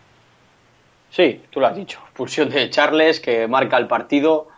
Sí, 1.14 1.42
tú 1.48 1.60
lo 1.60 1.68
has 1.68 1.76
dicho. 1.76 2.00
Expulsión 2.06 2.50
de 2.50 2.68
Charles 2.70 3.20
que 3.20 3.46
marca 3.46 3.76
el 3.76 3.86
partido 3.86 4.48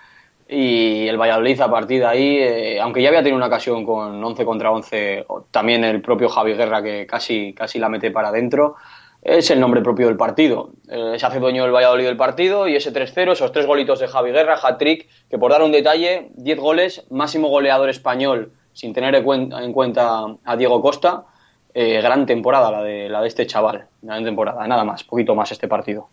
y 0.48 1.06
el 1.06 1.20
Valladolid 1.20 1.60
a 1.60 1.70
partir 1.70 2.00
de 2.00 2.06
ahí, 2.06 2.36
eh, 2.38 2.80
aunque 2.80 3.02
ya 3.02 3.08
había 3.08 3.20
tenido 3.20 3.36
una 3.36 3.48
ocasión 3.48 3.84
con 3.84 4.24
11 4.24 4.44
contra 4.46 4.70
11, 4.70 5.26
o 5.28 5.42
también 5.50 5.84
el 5.84 6.00
propio 6.00 6.30
Javi 6.30 6.54
Guerra 6.54 6.82
que 6.82 7.06
casi, 7.06 7.52
casi 7.52 7.78
la 7.78 7.90
mete 7.90 8.10
para 8.10 8.28
adentro, 8.28 8.76
es 9.20 9.50
el 9.50 9.60
nombre 9.60 9.82
propio 9.82 10.06
del 10.06 10.16
partido. 10.16 10.70
Eh, 10.88 11.16
se 11.18 11.26
hace 11.26 11.40
dueño 11.40 11.62
el 11.66 11.72
Valladolid 11.72 12.06
del 12.06 12.16
partido 12.16 12.66
y 12.66 12.74
ese 12.74 12.90
3-0, 12.90 13.32
esos 13.32 13.52
tres 13.52 13.66
golitos 13.66 14.00
de 14.00 14.08
Javi 14.08 14.30
Guerra, 14.30 14.56
hat-trick, 14.56 15.10
que 15.28 15.36
por 15.36 15.50
dar 15.50 15.62
un 15.62 15.72
detalle, 15.72 16.30
10 16.36 16.58
goles, 16.58 17.06
máximo 17.10 17.48
goleador 17.48 17.90
español 17.90 18.52
sin 18.72 18.94
tener 18.94 19.14
en 19.14 19.72
cuenta 19.74 20.24
a 20.42 20.56
Diego 20.56 20.80
Costa. 20.80 21.26
Eh, 21.74 22.00
gran 22.00 22.24
temporada 22.24 22.70
la 22.70 22.82
de, 22.82 23.10
la 23.10 23.20
de 23.20 23.28
este 23.28 23.46
chaval, 23.46 23.88
gran 24.00 24.24
temporada, 24.24 24.66
nada 24.66 24.84
más, 24.84 25.04
poquito 25.04 25.34
más 25.34 25.52
este 25.52 25.68
partido. 25.68 26.08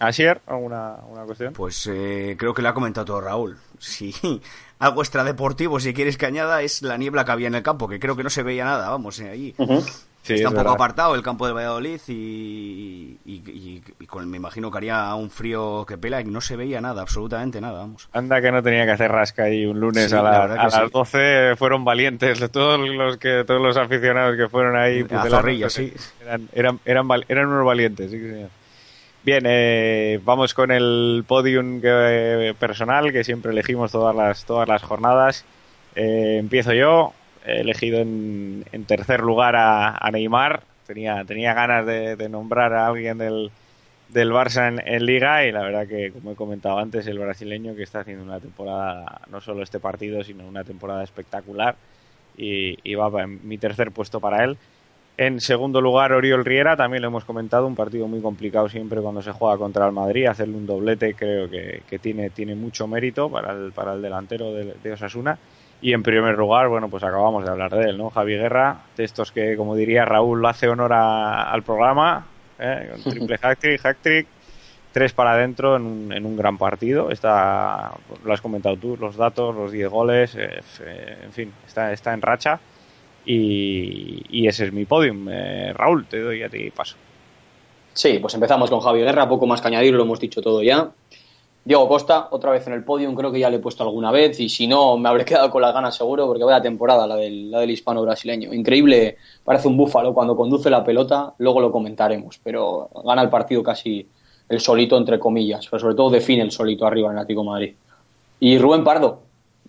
Asier, 0.00 0.40
¿alguna, 0.46 0.94
alguna 0.96 1.22
cuestión? 1.24 1.52
Pues 1.52 1.88
eh, 1.92 2.34
creo 2.38 2.54
que 2.54 2.62
le 2.62 2.68
ha 2.68 2.74
comentado 2.74 3.04
todo 3.04 3.20
Raúl. 3.20 3.56
Sí, 3.78 4.14
algo 4.78 5.02
extradeportivo, 5.02 5.78
si 5.80 5.94
quieres 5.94 6.16
que 6.16 6.26
añada, 6.26 6.62
es 6.62 6.82
la 6.82 6.96
niebla 6.96 7.24
que 7.24 7.32
había 7.32 7.48
en 7.48 7.54
el 7.54 7.62
campo, 7.62 7.88
que 7.88 8.00
creo 8.00 8.16
que 8.16 8.24
no 8.24 8.30
se 8.30 8.42
veía 8.42 8.64
nada, 8.64 8.88
vamos, 8.90 9.20
eh, 9.20 9.30
ahí. 9.30 9.54
Sí, 10.24 10.34
Está 10.34 10.34
es 10.34 10.40
un 10.46 10.52
poco 10.52 10.58
verdad. 10.58 10.74
apartado 10.74 11.14
el 11.16 11.22
campo 11.22 11.48
de 11.48 11.52
Valladolid 11.52 12.00
y, 12.06 13.18
y- 13.24 13.42
y- 13.44 13.82
y 13.98 14.06
con, 14.06 14.28
me 14.30 14.36
imagino 14.36 14.70
que 14.70 14.78
haría 14.78 15.12
un 15.16 15.30
frío 15.30 15.84
que 15.86 15.98
pela 15.98 16.20
y 16.20 16.24
no 16.24 16.40
se 16.40 16.54
veía 16.54 16.80
nada, 16.80 17.02
absolutamente 17.02 17.60
nada, 17.60 17.80
vamos. 17.80 18.08
Anda 18.12 18.40
que 18.40 18.52
no 18.52 18.62
tenía 18.62 18.84
que 18.84 18.92
hacer 18.92 19.10
rasca 19.10 19.44
ahí 19.44 19.66
un 19.66 19.80
lunes 19.80 20.10
Sí, 20.10 20.16
a, 20.16 20.22
la 20.22 20.30
la- 20.30 20.38
verdad 20.40 20.58
a 20.60 20.64
las 20.64 20.74
sí. 20.74 20.90
12 20.92 21.54
fueron 21.56 21.84
valientes 21.84 22.38
todos 22.52 22.78
los 22.88 23.16
que 23.16 23.42
todos 23.44 23.60
los 23.60 23.76
aficionados 23.76 24.36
que 24.36 24.48
fueron 24.48 24.76
ahí 24.76 25.04
A 25.10 25.28
zorrilla, 25.28 25.64
pues, 25.66 25.74
sí. 25.74 25.92
eran, 26.22 26.48
eran, 26.52 26.80
eran, 26.84 27.08
eran 27.28 27.46
unos 27.48 27.66
valientes 27.66 28.10
sí, 28.10 28.20
señor. 28.20 28.50
Bien 29.24 29.44
eh, 29.46 30.20
vamos 30.24 30.54
con 30.54 30.70
el 30.70 31.24
podium 31.26 31.80
que- 31.80 32.54
personal 32.58 33.12
que 33.12 33.24
siempre 33.24 33.52
elegimos 33.52 33.92
todas 33.92 34.14
las 34.16 34.44
todas 34.44 34.68
las 34.68 34.82
jornadas 34.82 35.44
Eh, 35.94 36.38
empiezo 36.38 36.72
yo 36.72 37.12
he 37.44 37.60
elegido 37.60 38.00
en, 38.00 38.64
tercer 38.86 39.20
lugar 39.20 39.54
a, 39.56 40.10
Neymar 40.10 40.62
tenía 40.86 41.24
tenía 41.26 41.52
ganas 41.54 41.84
de, 41.86 42.28
nombrar 42.30 42.72
a 42.72 42.86
alguien 42.86 43.18
del 43.18 43.50
del 44.08 44.30
Barça 44.32 44.68
en, 44.68 44.80
en 44.86 45.06
Liga 45.06 45.46
y 45.46 45.52
la 45.52 45.62
verdad 45.62 45.86
que, 45.88 46.12
como 46.12 46.32
he 46.32 46.36
comentado 46.36 46.78
antes, 46.78 47.06
el 47.06 47.18
brasileño 47.18 47.74
que 47.74 47.82
está 47.82 48.00
haciendo 48.00 48.24
una 48.24 48.40
temporada, 48.40 49.22
no 49.30 49.40
solo 49.40 49.62
este 49.62 49.80
partido, 49.80 50.22
sino 50.24 50.46
una 50.46 50.64
temporada 50.64 51.02
espectacular 51.04 51.76
y, 52.36 52.78
y 52.90 52.94
va 52.94 53.08
en 53.22 53.46
mi 53.48 53.58
tercer 53.58 53.90
puesto 53.92 54.20
para 54.20 54.44
él. 54.44 54.58
En 55.18 55.40
segundo 55.40 55.80
lugar, 55.80 56.12
Oriol 56.12 56.44
Riera, 56.44 56.74
también 56.76 57.02
lo 57.02 57.08
hemos 57.08 57.24
comentado, 57.24 57.66
un 57.66 57.74
partido 57.76 58.08
muy 58.08 58.20
complicado 58.20 58.68
siempre 58.68 59.00
cuando 59.00 59.20
se 59.22 59.30
juega 59.30 59.58
contra 59.58 59.86
el 59.86 59.92
Madrid. 59.92 60.26
Hacerle 60.26 60.56
un 60.56 60.66
doblete 60.66 61.14
creo 61.14 61.48
que, 61.50 61.82
que 61.88 61.98
tiene, 61.98 62.30
tiene 62.30 62.54
mucho 62.54 62.86
mérito 62.88 63.30
para 63.30 63.52
el, 63.52 63.72
para 63.72 63.92
el 63.92 64.02
delantero 64.02 64.52
de, 64.54 64.74
de 64.82 64.92
Osasuna. 64.92 65.38
Y 65.82 65.92
en 65.92 66.02
primer 66.02 66.36
lugar, 66.38 66.68
bueno, 66.68 66.88
pues 66.88 67.02
acabamos 67.02 67.44
de 67.44 67.50
hablar 67.50 67.70
de 67.72 67.90
él, 67.90 67.98
¿no? 67.98 68.08
Javi 68.08 68.34
Guerra, 68.36 68.78
de 68.96 69.04
estos 69.04 69.32
que, 69.32 69.56
como 69.56 69.74
diría 69.76 70.04
Raúl, 70.04 70.44
hace 70.46 70.68
honor 70.68 70.92
a- 70.92 71.50
al 71.52 71.62
programa, 71.62 72.26
¿eh? 72.58 72.90
con 73.02 73.02
triple 73.12 73.38
hat-trick, 73.42 73.84
hat-trick, 73.84 74.26
tres 74.92 75.12
para 75.12 75.32
adentro 75.32 75.76
en 75.76 75.82
un, 75.82 76.12
en 76.12 76.24
un 76.24 76.36
gran 76.36 76.56
partido. 76.56 77.10
Está, 77.10 77.92
lo 78.24 78.32
has 78.32 78.40
comentado 78.40 78.76
tú, 78.76 78.96
los 78.96 79.16
datos, 79.16 79.54
los 79.54 79.72
10 79.72 79.88
goles, 79.90 80.36
eh, 80.36 80.60
en 81.24 81.32
fin, 81.32 81.52
está, 81.66 81.92
está 81.92 82.14
en 82.14 82.22
racha. 82.22 82.58
Y, 83.24 84.46
ese 84.46 84.66
es 84.66 84.72
mi 84.72 84.84
podium. 84.84 85.28
Eh, 85.30 85.72
Raúl, 85.72 86.06
te 86.06 86.20
doy 86.20 86.42
a 86.42 86.48
ti 86.48 86.70
paso. 86.70 86.96
Sí, 87.92 88.18
pues 88.20 88.34
empezamos 88.34 88.70
con 88.70 88.80
Javi 88.80 89.00
Guerra, 89.00 89.28
poco 89.28 89.46
más 89.46 89.60
que 89.60 89.68
añadir, 89.68 89.94
lo 89.94 90.02
hemos 90.02 90.18
dicho 90.18 90.40
todo 90.40 90.62
ya. 90.62 90.90
Diego 91.64 91.86
Costa, 91.86 92.26
otra 92.32 92.50
vez 92.50 92.66
en 92.66 92.72
el 92.72 92.82
podium, 92.82 93.14
creo 93.14 93.30
que 93.30 93.38
ya 93.38 93.48
le 93.48 93.56
he 93.56 93.60
puesto 93.60 93.84
alguna 93.84 94.10
vez 94.10 94.40
y 94.40 94.48
si 94.48 94.66
no, 94.66 94.96
me 94.96 95.08
habré 95.08 95.24
quedado 95.24 95.48
con 95.50 95.62
las 95.62 95.72
ganas 95.72 95.94
seguro 95.94 96.26
porque 96.26 96.42
vaya 96.42 96.60
temporada 96.60 97.06
la 97.06 97.14
del, 97.14 97.52
la 97.52 97.60
del 97.60 97.70
hispano-brasileño. 97.70 98.52
Increíble, 98.52 99.18
parece 99.44 99.68
un 99.68 99.76
búfalo 99.76 100.12
cuando 100.12 100.34
conduce 100.34 100.70
la 100.70 100.82
pelota, 100.82 101.34
luego 101.38 101.60
lo 101.60 101.70
comentaremos, 101.70 102.40
pero 102.42 102.90
gana 103.04 103.22
el 103.22 103.30
partido 103.30 103.62
casi 103.62 104.08
el 104.48 104.60
solito, 104.60 104.96
entre 104.96 105.20
comillas, 105.20 105.68
pero 105.70 105.80
sobre 105.80 105.94
todo 105.94 106.10
define 106.10 106.42
el 106.42 106.50
solito 106.50 106.84
arriba 106.84 107.08
en 107.10 107.14
el 107.14 107.22
Atlético 107.22 107.44
Madrid. 107.44 107.74
Y 108.40 108.58
Rubén 108.58 108.82
Pardo, 108.82 109.20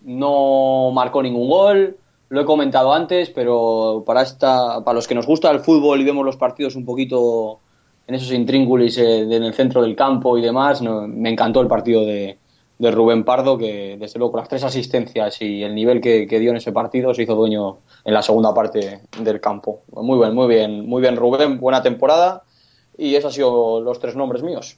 no 0.01 0.89
marcó 0.91 1.21
ningún 1.21 1.47
gol, 1.47 1.97
lo 2.29 2.41
he 2.41 2.45
comentado 2.45 2.93
antes, 2.93 3.29
pero 3.29 4.03
para, 4.05 4.21
esta, 4.21 4.83
para 4.83 4.95
los 4.95 5.07
que 5.07 5.15
nos 5.15 5.27
gusta 5.27 5.51
el 5.51 5.59
fútbol 5.59 6.01
y 6.01 6.05
vemos 6.05 6.25
los 6.25 6.37
partidos 6.37 6.75
un 6.75 6.85
poquito 6.85 7.59
en 8.07 8.15
esos 8.15 8.31
intríngulis 8.31 8.97
eh, 8.97 9.21
en 9.21 9.43
el 9.43 9.53
centro 9.53 9.81
del 9.81 9.95
campo 9.95 10.37
y 10.37 10.41
demás, 10.41 10.81
no, 10.81 11.07
me 11.07 11.29
encantó 11.29 11.61
el 11.61 11.67
partido 11.67 12.01
de, 12.01 12.37
de 12.77 12.91
Rubén 12.91 13.23
Pardo, 13.23 13.57
que 13.57 13.97
desde 13.99 14.19
luego 14.19 14.33
con 14.33 14.39
las 14.39 14.49
tres 14.49 14.63
asistencias 14.63 15.41
y 15.41 15.63
el 15.63 15.75
nivel 15.75 16.01
que, 16.01 16.27
que 16.27 16.39
dio 16.39 16.51
en 16.51 16.57
ese 16.57 16.71
partido 16.71 17.13
se 17.13 17.23
hizo 17.23 17.35
dueño 17.35 17.77
en 18.03 18.13
la 18.13 18.21
segunda 18.21 18.53
parte 18.53 19.01
del 19.19 19.39
campo. 19.39 19.81
Muy 19.91 20.17
bien, 20.19 20.33
muy 20.33 20.47
bien, 20.47 20.85
muy 20.85 21.01
bien 21.01 21.15
Rubén, 21.15 21.59
buena 21.59 21.81
temporada 21.81 22.43
y 22.97 23.15
esos 23.15 23.31
han 23.31 23.35
sido 23.35 23.81
los 23.81 23.99
tres 23.99 24.15
nombres 24.15 24.43
míos. 24.43 24.77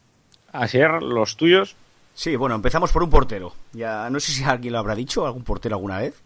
Asier, 0.51 1.01
los 1.01 1.35
tuyos. 1.35 1.75
Sí, 2.13 2.35
bueno, 2.35 2.55
empezamos 2.55 2.91
por 2.91 3.03
un 3.03 3.09
portero. 3.09 3.53
Ya 3.73 4.09
no 4.09 4.19
sé 4.19 4.31
si 4.31 4.43
alguien 4.43 4.73
lo 4.73 4.79
habrá 4.79 4.95
dicho, 4.95 5.25
algún 5.25 5.43
portero 5.43 5.75
alguna 5.75 5.99
vez 5.99 6.24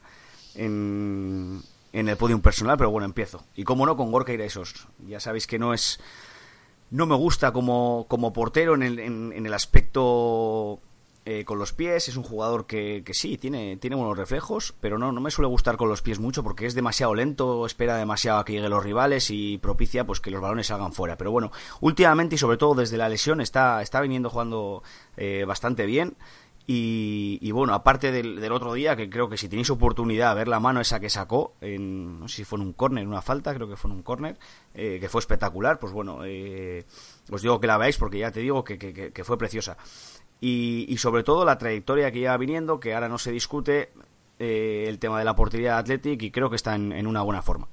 en, 0.59 1.63
el 1.93 2.17
podium 2.17 2.41
personal, 2.41 2.77
pero 2.77 2.91
bueno, 2.91 3.05
empiezo. 3.05 3.43
Y 3.55 3.63
cómo 3.63 3.85
no, 3.85 3.97
con 3.97 4.11
Gorka 4.11 4.33
Iresos. 4.33 4.87
Ya 5.07 5.19
sabéis 5.19 5.47
que 5.47 5.59
no 5.59 5.73
es 5.73 5.99
no 6.91 7.05
me 7.05 7.15
gusta 7.15 7.51
como, 7.51 8.05
como 8.07 8.33
portero 8.33 8.73
en 8.73 8.83
el, 8.83 8.99
en, 8.99 9.31
en 9.33 9.45
el 9.45 9.53
aspecto 9.53 10.81
eh, 11.31 11.45
con 11.45 11.59
los 11.59 11.73
pies. 11.73 12.07
Es 12.07 12.17
un 12.17 12.23
jugador 12.23 12.65
que, 12.65 13.03
que 13.05 13.13
sí, 13.13 13.37
tiene, 13.37 13.77
tiene 13.77 13.95
buenos 13.95 14.17
reflejos, 14.17 14.73
pero 14.79 14.97
no, 14.97 15.11
no 15.11 15.21
me 15.21 15.29
suele 15.29 15.47
gustar 15.47 15.77
con 15.77 15.87
los 15.87 16.01
pies 16.01 16.17
mucho 16.17 16.41
porque 16.41 16.65
es 16.65 16.73
demasiado 16.73 17.13
lento, 17.13 17.67
espera 17.67 17.97
demasiado 17.97 18.39
a 18.39 18.45
que 18.45 18.53
lleguen 18.53 18.71
los 18.71 18.83
rivales 18.83 19.29
y 19.29 19.59
propicia 19.59 20.07
pues 20.07 20.21
que 20.21 20.31
los 20.31 20.41
balones 20.41 20.65
salgan 20.65 20.91
fuera. 20.91 21.17
Pero 21.17 21.29
bueno, 21.29 21.51
últimamente 21.81 22.33
y 22.33 22.37
sobre 22.39 22.57
todo 22.57 22.73
desde 22.73 22.97
la 22.97 23.09
lesión 23.09 23.41
está, 23.41 23.79
está 23.83 24.01
viniendo 24.01 24.31
jugando 24.31 24.81
eh, 25.17 25.45
bastante 25.45 25.85
bien. 25.85 26.17
Y, 26.71 27.39
y 27.41 27.49
bueno, 27.51 27.73
aparte 27.73 28.11
del, 28.11 28.51
otro 28.51 28.73
día, 28.73 28.95
que 28.95 29.09
creo 29.09 29.27
que 29.27 29.37
si 29.37 29.49
tenéis 29.49 29.71
oportunidad 29.71 30.29
de 30.29 30.35
ver 30.35 30.47
la 30.47 30.59
mano 30.59 30.79
esa 30.79 30.99
que 30.99 31.09
sacó, 31.09 31.55
en, 31.61 32.19
no 32.19 32.27
sé 32.27 32.35
si 32.35 32.43
fue 32.43 32.59
en 32.59 32.65
un 32.67 32.73
córner, 32.73 33.07
una 33.07 33.23
falta, 33.23 33.55
creo 33.55 33.67
que 33.67 33.75
fue 33.75 33.89
en 33.89 33.97
un 33.97 34.03
córner, 34.03 34.37
eh, 34.75 34.99
que 35.01 35.09
fue 35.09 35.17
espectacular, 35.17 35.79
pues 35.79 35.91
bueno, 35.93 36.19
eh, 36.25 36.85
os 37.31 37.41
digo 37.41 37.59
que 37.59 37.65
la 37.65 37.79
veáis 37.79 37.97
porque 37.97 38.19
ya 38.19 38.31
te 38.31 38.41
digo 38.41 38.63
que, 38.63 38.77
que- 38.77 39.23
fue 39.23 39.35
preciosa. 39.39 39.77
Y, 40.41 40.85
y 40.87 40.97
sobre 40.97 41.23
todo 41.23 41.43
la 41.43 41.57
trayectoria 41.57 42.11
que 42.11 42.19
lleva 42.19 42.37
viniendo, 42.37 42.79
que 42.79 42.93
ahora 42.93 43.09
no 43.09 43.17
se 43.17 43.31
discute, 43.31 43.89
eh, 44.37 44.85
el 44.87 44.99
tema 44.99 45.17
de 45.17 45.25
la 45.25 45.35
portería 45.35 45.73
de 45.73 45.79
Athletic 45.79 46.21
y 46.21 46.29
creo 46.29 46.51
que 46.51 46.55
está 46.55 46.75
en 46.75 47.07
una 47.07 47.23
buena 47.23 47.41
forma. 47.41 47.67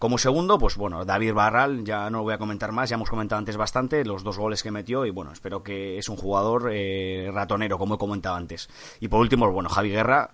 Como 0.00 0.16
segundo, 0.16 0.58
pues 0.58 0.78
bueno, 0.78 1.04
David 1.04 1.34
Barral, 1.34 1.84
ya 1.84 2.08
no 2.08 2.18
lo 2.18 2.24
voy 2.24 2.32
a 2.32 2.38
comentar 2.38 2.72
más, 2.72 2.88
ya 2.88 2.94
hemos 2.94 3.10
comentado 3.10 3.38
antes 3.38 3.58
bastante 3.58 4.02
los 4.02 4.24
dos 4.24 4.38
goles 4.38 4.62
que 4.62 4.70
metió 4.70 5.04
y 5.04 5.10
bueno, 5.10 5.30
espero 5.30 5.62
que 5.62 5.98
es 5.98 6.08
un 6.08 6.16
jugador 6.16 6.70
eh, 6.72 7.30
ratonero, 7.34 7.76
como 7.76 7.96
he 7.96 7.98
comentado 7.98 8.34
antes. 8.34 8.70
Y 9.00 9.08
por 9.08 9.20
último, 9.20 9.52
bueno, 9.52 9.68
Javi 9.68 9.90
Guerra, 9.90 10.30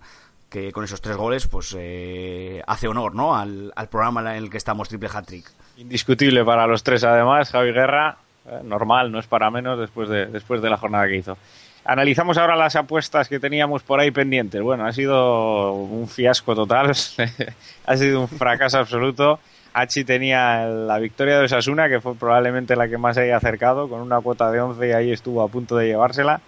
que 0.49 0.71
con 0.71 0.85
esos 0.85 1.01
tres 1.01 1.17
goles, 1.17 1.47
pues 1.47 1.75
eh, 1.77 2.63
hace 2.65 2.87
honor, 2.87 3.13
¿no? 3.13 3.35
Al, 3.35 3.73
programa 3.91 4.21
en 4.21 4.41
el 4.41 4.49
que 4.49 4.55
estamos, 4.55 4.87
Triple 4.87 5.09
Hat 5.13 5.25
Trick. 5.25 5.51
Indiscutible 5.75 6.45
para 6.45 6.65
los 6.65 6.81
tres, 6.81 7.03
además. 7.03 7.51
Javi 7.51 7.73
Guerra, 7.73 8.19
eh, 8.45 8.61
normal, 8.63 9.11
no 9.11 9.19
es 9.19 9.27
para 9.27 9.51
menos 9.51 9.77
después 9.77 10.07
de, 10.07 10.27
después 10.27 10.61
de 10.61 10.69
la 10.69 10.77
jornada 10.77 11.09
que 11.09 11.17
hizo. 11.17 11.37
Analizamos 11.83 12.37
ahora 12.37 12.55
las 12.55 12.77
apuestas 12.77 13.27
que 13.27 13.41
teníamos 13.41 13.83
por 13.83 13.99
ahí 13.99 14.11
pendientes. 14.11 14.61
Bueno, 14.61 14.85
ha 14.85 14.93
sido 14.93 15.73
un 15.73 16.07
fiasco 16.07 16.55
total, 16.55 16.91
ha 17.85 17.97
sido 17.97 18.21
un 18.21 18.29
fracaso 18.29 18.77
absoluto. 18.77 19.41
Hachi 19.79 20.03
tenía 20.03 20.65
la 20.65 20.97
victoria 20.99 21.37
de 21.39 21.45
Osasuna, 21.45 21.87
que 21.89 22.01
fue 22.01 22.15
probablemente 22.15 22.75
la 22.75 22.87
que 22.87 22.97
más 22.97 23.15
se 23.15 23.23
haya 23.23 23.37
acercado, 23.37 23.87
con 23.89 24.01
una 24.01 24.19
cuota 24.21 24.51
de 24.51 24.59
11 24.59 24.87
y 24.87 24.91
ahí 24.91 25.11
estuvo 25.11 25.41
a 25.43 25.47
punto 25.47 25.75
de 25.77 25.87
llevársela, 25.87 26.41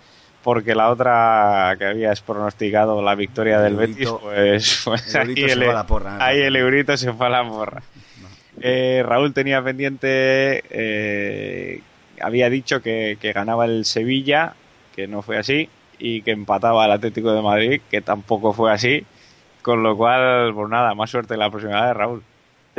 porque 0.44 0.74
la 0.74 0.90
otra 0.90 1.76
que 1.78 1.86
habías 1.86 2.22
pronosticado, 2.22 3.02
la 3.02 3.16
victoria 3.16 3.60
del 3.60 3.74
El 3.80 3.80
Betis, 3.80 4.08
eurito- 4.08 4.20
pues, 4.22 4.82
pues 4.86 5.16
el 5.16 5.22
ahí, 5.22 5.28
eurito 5.42 5.54
el, 5.54 5.60
la 5.74 5.86
porra, 5.86 6.26
ahí 6.26 6.40
el 6.42 6.56
eurito 6.56 6.98
se 6.98 7.14
fue 7.14 7.28
a 7.28 7.30
la 7.30 7.48
porra. 7.48 7.84
Eh, 8.62 9.04
Raúl 9.06 9.34
tenía 9.34 9.62
pendiente, 9.64 10.64
eh, 10.70 11.82
había 12.22 12.50
dicho 12.50 12.82
que, 12.82 13.18
que 13.22 13.32
ganaba 13.32 13.66
el 13.66 13.86
Sevilla, 13.86 14.54
que 14.96 15.08
no 15.08 15.22
fue 15.22 15.38
así, 15.38 15.70
y 15.98 16.22
que 16.24 16.32
empataba 16.32 16.86
el 16.86 16.92
Atlético 16.92 17.32
de 17.32 17.42
Madrid, 17.42 17.82
que 17.90 18.02
tampoco 18.02 18.54
fue 18.54 18.72
así. 18.72 19.06
Con 19.62 19.84
lo 19.84 19.96
cual, 19.96 20.54
pues 20.54 20.70
nada, 20.70 20.94
más 20.96 21.10
suerte 21.10 21.38
la 21.38 21.50
próxima 21.50 21.86
vez, 21.86 21.96
Raúl. 21.96 22.24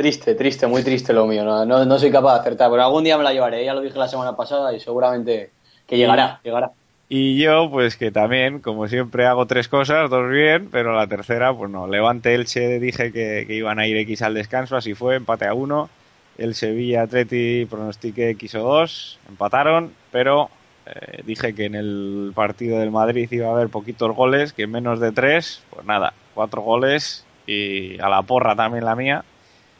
Triste, 0.01 0.33
triste, 0.33 0.65
muy 0.65 0.81
triste 0.81 1.13
lo 1.13 1.27
mío. 1.27 1.45
No, 1.45 1.63
no, 1.63 1.85
no 1.85 1.99
soy 1.99 2.09
capaz 2.09 2.33
de 2.33 2.39
acertar, 2.39 2.71
pero 2.71 2.83
algún 2.83 3.03
día 3.03 3.19
me 3.19 3.23
la 3.23 3.33
llevaré. 3.33 3.63
Ya 3.63 3.75
lo 3.75 3.81
dije 3.81 3.99
la 3.99 4.07
semana 4.07 4.35
pasada 4.35 4.73
y 4.73 4.79
seguramente 4.79 5.51
que 5.85 5.95
llegará, 5.95 6.39
llegará. 6.43 6.71
Y 7.07 7.37
yo, 7.37 7.69
pues 7.69 7.97
que 7.97 8.09
también, 8.09 8.61
como 8.61 8.87
siempre, 8.87 9.27
hago 9.27 9.45
tres 9.45 9.67
cosas, 9.67 10.09
dos 10.09 10.27
bien, 10.27 10.69
pero 10.71 10.95
la 10.95 11.05
tercera, 11.05 11.53
pues 11.53 11.69
no. 11.69 11.85
Levante 11.85 12.33
Elche, 12.33 12.79
dije 12.79 13.11
que, 13.11 13.45
que 13.45 13.53
iban 13.53 13.77
a 13.77 13.85
ir 13.85 13.95
X 13.97 14.23
al 14.23 14.33
descanso, 14.33 14.75
así 14.75 14.95
fue, 14.95 15.17
empate 15.17 15.45
a 15.45 15.53
uno. 15.53 15.87
El 16.35 16.55
Sevilla 16.55 17.03
Atleti 17.03 17.67
pronostiqué 17.69 18.31
X 18.31 18.55
o 18.55 18.63
dos, 18.63 19.19
empataron, 19.29 19.93
pero 20.11 20.49
eh, 20.87 21.21
dije 21.27 21.53
que 21.53 21.65
en 21.65 21.75
el 21.75 22.31
partido 22.33 22.79
del 22.79 22.89
Madrid 22.89 23.27
iba 23.31 23.49
a 23.49 23.51
haber 23.51 23.69
poquitos 23.69 24.15
goles, 24.15 24.51
que 24.51 24.65
menos 24.65 24.99
de 24.99 25.11
tres, 25.11 25.61
pues 25.69 25.85
nada, 25.85 26.15
cuatro 26.33 26.63
goles 26.63 27.23
y 27.45 27.99
a 27.99 28.09
la 28.09 28.23
porra 28.23 28.55
también 28.55 28.83
la 28.83 28.95
mía. 28.95 29.23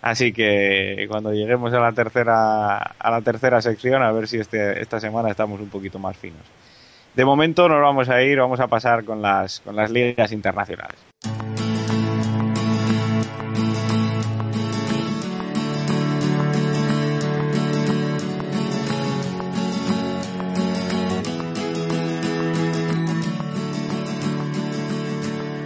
Así 0.01 0.33
que 0.33 1.05
cuando 1.09 1.31
lleguemos 1.31 1.71
a 1.73 1.79
la 1.79 1.91
tercera 1.91 2.77
a 2.77 3.11
la 3.11 3.21
tercera 3.21 3.61
sección, 3.61 4.01
a 4.01 4.11
ver 4.11 4.27
si 4.27 4.39
este, 4.39 4.81
esta 4.81 4.99
semana 4.99 5.29
estamos 5.29 5.59
un 5.59 5.69
poquito 5.69 5.99
más 5.99 6.17
finos. 6.17 6.41
De 7.15 7.25
momento 7.25 7.67
nos 7.67 7.81
vamos 7.81 8.09
a 8.09 8.21
ir, 8.23 8.39
vamos 8.39 8.59
a 8.59 8.67
pasar 8.67 9.03
con 9.03 9.21
las, 9.21 9.59
con 9.59 9.75
las 9.75 9.91
ligas 9.91 10.31
internacionales. 10.31 10.97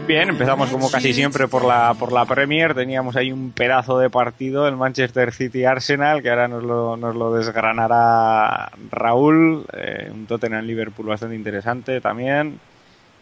Bien, 0.07 0.29
empezamos 0.29 0.69
como 0.69 0.91
casi 0.91 1.13
siempre 1.13 1.47
por 1.47 1.65
la, 1.65 1.95
por 1.97 2.11
la 2.11 2.25
Premier. 2.25 2.75
Teníamos 2.75 3.15
ahí 3.15 3.31
un 3.31 3.51
pedazo 3.51 3.97
de 3.97 4.11
partido, 4.11 4.67
el 4.67 4.75
Manchester 4.75 5.33
City 5.33 5.65
Arsenal, 5.65 6.21
que 6.21 6.29
ahora 6.29 6.47
nos 6.47 6.63
lo, 6.63 6.95
nos 6.95 7.15
lo 7.15 7.33
desgranará 7.33 8.71
Raúl. 8.91 9.65
Eh, 9.73 10.11
un 10.13 10.27
Tottenham 10.27 10.63
Liverpool 10.65 11.07
bastante 11.07 11.35
interesante 11.35 12.01
también. 12.01 12.59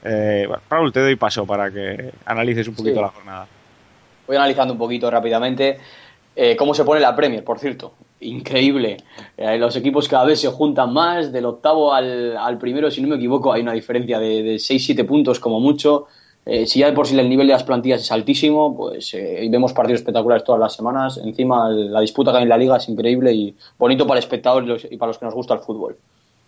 Eh, 0.03 0.43
bueno, 0.45 0.61
Raúl, 0.69 0.91
te 0.91 0.99
doy 0.99 1.15
paso 1.15 1.45
para 1.45 1.71
que 1.71 2.11
analices 2.25 2.67
un 2.67 2.75
poquito 2.75 2.95
Sí. 2.95 3.01
la 3.01 3.07
jornada. 3.09 3.47
Voy 4.27 4.35
analizando 4.35 4.73
un 4.73 4.79
poquito 4.79 5.09
rápidamente 5.09 5.77
eh, 6.35 6.55
cómo 6.57 6.73
se 6.73 6.83
pone 6.83 6.99
la 6.99 7.15
Premier, 7.15 7.45
por 7.45 7.59
cierto. 7.59 7.93
Increíble. 8.19 8.97
Eh, 9.37 9.57
los 9.57 9.75
equipos 9.77 10.09
cada 10.09 10.25
vez 10.25 10.41
se 10.41 10.49
juntan 10.49 10.91
más. 10.91 11.31
Del 11.31 11.45
octavo 11.45 11.93
al, 11.93 12.35
al 12.35 12.57
primero, 12.57 12.91
si 12.91 13.01
no 13.01 13.07
me 13.07 13.15
equivoco, 13.15 13.53
hay 13.53 13.61
una 13.61 13.71
diferencia 13.73 14.19
de, 14.19 14.43
de 14.43 14.55
6-7 14.55 15.05
puntos 15.05 15.39
como 15.39 15.61
mucho. 15.61 16.07
Eh, 16.45 16.65
si 16.67 16.79
ya 16.79 16.87
de 16.87 16.93
por 16.93 17.07
sí 17.07 17.17
el 17.17 17.29
nivel 17.29 17.47
de 17.47 17.53
las 17.53 17.63
plantillas 17.63 18.01
es 18.01 18.11
altísimo, 18.11 18.75
pues 18.75 19.13
eh, 19.13 19.39
y 19.45 19.49
vemos 19.49 19.71
partidos 19.71 20.01
espectaculares 20.01 20.43
todas 20.43 20.59
las 20.59 20.75
semanas. 20.75 21.17
Encima, 21.23 21.69
la 21.69 22.01
disputa 22.01 22.31
que 22.31 22.37
hay 22.37 22.43
en 22.43 22.49
la 22.49 22.57
liga 22.57 22.75
es 22.77 22.89
increíble 22.89 23.31
y 23.31 23.55
bonito 23.77 24.05
para 24.05 24.17
el 24.19 24.23
espectador 24.23 24.63
y 24.63 24.67
los- 24.67 24.85
y 24.91 24.97
para 24.97 25.07
los 25.11 25.17
que 25.17 25.25
nos 25.25 25.33
gusta 25.33 25.53
el 25.53 25.61
fútbol. 25.61 25.97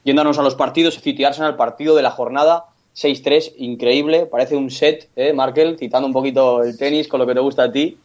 Yéndonos 0.03 0.37
a 0.37 0.41
los 0.43 0.55
partidos, 0.55 0.99
City 0.99 1.23
Arsenal, 1.23 1.55
partido 1.55 1.95
de 1.95 2.01
la 2.03 2.11
jornada 2.11 2.65
6-3, 2.93 3.53
increíble, 3.57 4.25
parece 4.25 4.55
un 4.55 4.69
set, 4.69 5.09
¿eh, 5.15 5.33
Markel? 5.33 5.77
Citando 5.77 6.07
un 6.07 6.13
poquito 6.13 6.61
el 6.63 6.77
tenis 6.77 7.07
con 7.07 7.19
lo 7.19 7.25
que 7.25 7.33
te 7.33 7.39
gusta 7.39 7.63
a 7.63 7.71
ti. 7.71 7.97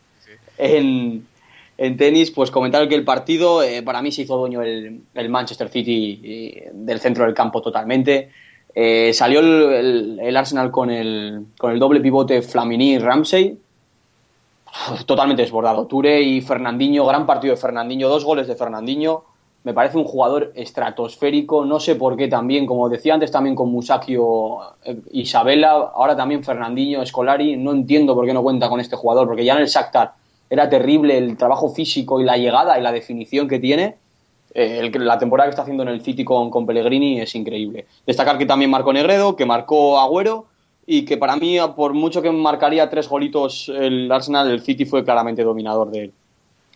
En, 0.59 1.27
en 1.79 1.97
tenis, 1.97 2.31
pues 2.31 2.51
comentar 2.51 2.89
que 2.89 2.95
el 2.95 3.05
partido, 3.05 3.63
eh, 3.63 3.83
para 3.83 4.01
mí 4.03 4.13
se 4.13 4.23
hizo 4.23 4.37
dueño 4.37 4.63
el, 4.63 5.01
el 5.15 5.29
Manchester 5.29 5.69
City 5.69 6.63
del 6.73 7.01
centro 7.01 7.25
del 7.25 7.35
campo 7.35 7.61
totalmente. 7.63 8.31
Eh, 8.75 9.13
salió 9.13 9.41
el, 9.41 10.37
Arsenal 10.37 10.71
con 10.71 10.91
el, 10.91 11.47
con 11.59 11.73
el 11.73 11.79
doble 11.79 12.01
pivote 12.01 12.43
Flamini-Ramsey, 12.43 13.59
totalmente 15.07 15.43
desbordado. 15.43 15.87
Ture 15.87 16.21
y 16.23 16.41
Fernandinho, 16.41 17.07
gran 17.07 17.27
partido 17.27 17.55
de 17.55 17.61
Fernandinho, 17.61 18.09
dos 18.09 18.25
goles 18.25 18.47
de 18.47 18.57
Fernandinho. 18.57 19.25
Me 19.63 19.75
parece 19.75 19.99
un 19.99 20.05
jugador 20.05 20.53
estratosférico, 20.55 21.67
no 21.67 21.81
sé 21.81 21.95
por 21.95 22.17
qué 22.17 22.29
también, 22.29 22.65
como 22.65 22.89
decía 22.89 23.13
antes 23.13 23.31
también 23.31 23.55
con 23.55 23.71
Musacchio, 23.71 24.59
eh, 24.85 24.97
Isabela, 25.13 25.73
ahora 25.73 26.17
también 26.17 26.43
Fernandinho, 26.43 27.05
Scolari, 27.05 27.59
no 27.59 27.73
entiendo 27.73 28.15
por 28.15 28.25
qué 28.25 28.33
no 28.33 28.43
cuenta 28.43 28.71
con 28.71 28.81
este 28.81 28.97
jugador, 28.97 29.27
porque 29.27 29.45
ya 29.45 29.55
en 29.55 29.61
el 29.61 29.67
Shakhtar 29.67 30.15
era 30.49 30.69
terrible 30.71 31.19
el 31.19 31.37
trabajo 31.37 31.69
físico 31.69 32.21
y 32.21 32.25
la 32.25 32.39
llegada 32.39 32.79
y 32.79 32.83
la 32.83 32.91
definición 32.91 33.49
que 33.49 33.59
tiene. 33.59 33.97
Eh, 34.53 34.91
la 34.95 35.19
temporada 35.19 35.49
que 35.49 35.51
está 35.51 35.63
haciendo 35.63 35.83
en 35.85 35.91
el 35.91 36.03
City 36.03 36.25
con, 36.25 36.51
con 36.51 36.67
Pellegrini 36.67 37.21
es 37.21 37.35
increíble. 37.35 37.87
Destacar 38.07 38.37
que 38.37 38.47
también 38.47 38.71
marcó 38.71 38.93
Negredo, 38.93 39.37
que 39.37 39.47
marcó 39.47 39.99
Agüero 40.01 40.47
y 40.87 41.05
que 41.05 41.17
para 41.17 41.37
mí, 41.37 41.57
por 41.77 41.95
mucho 41.95 42.21
que 42.21 42.31
marcaría 42.33 42.91
tres 42.91 43.09
golitos 43.09 43.69
el 43.69 44.11
Arsenal, 44.11 44.51
el 44.51 44.61
City 44.63 44.85
fue 44.85 45.05
claramente 45.05 45.45
dominador 45.45 45.91
de- 45.91 46.11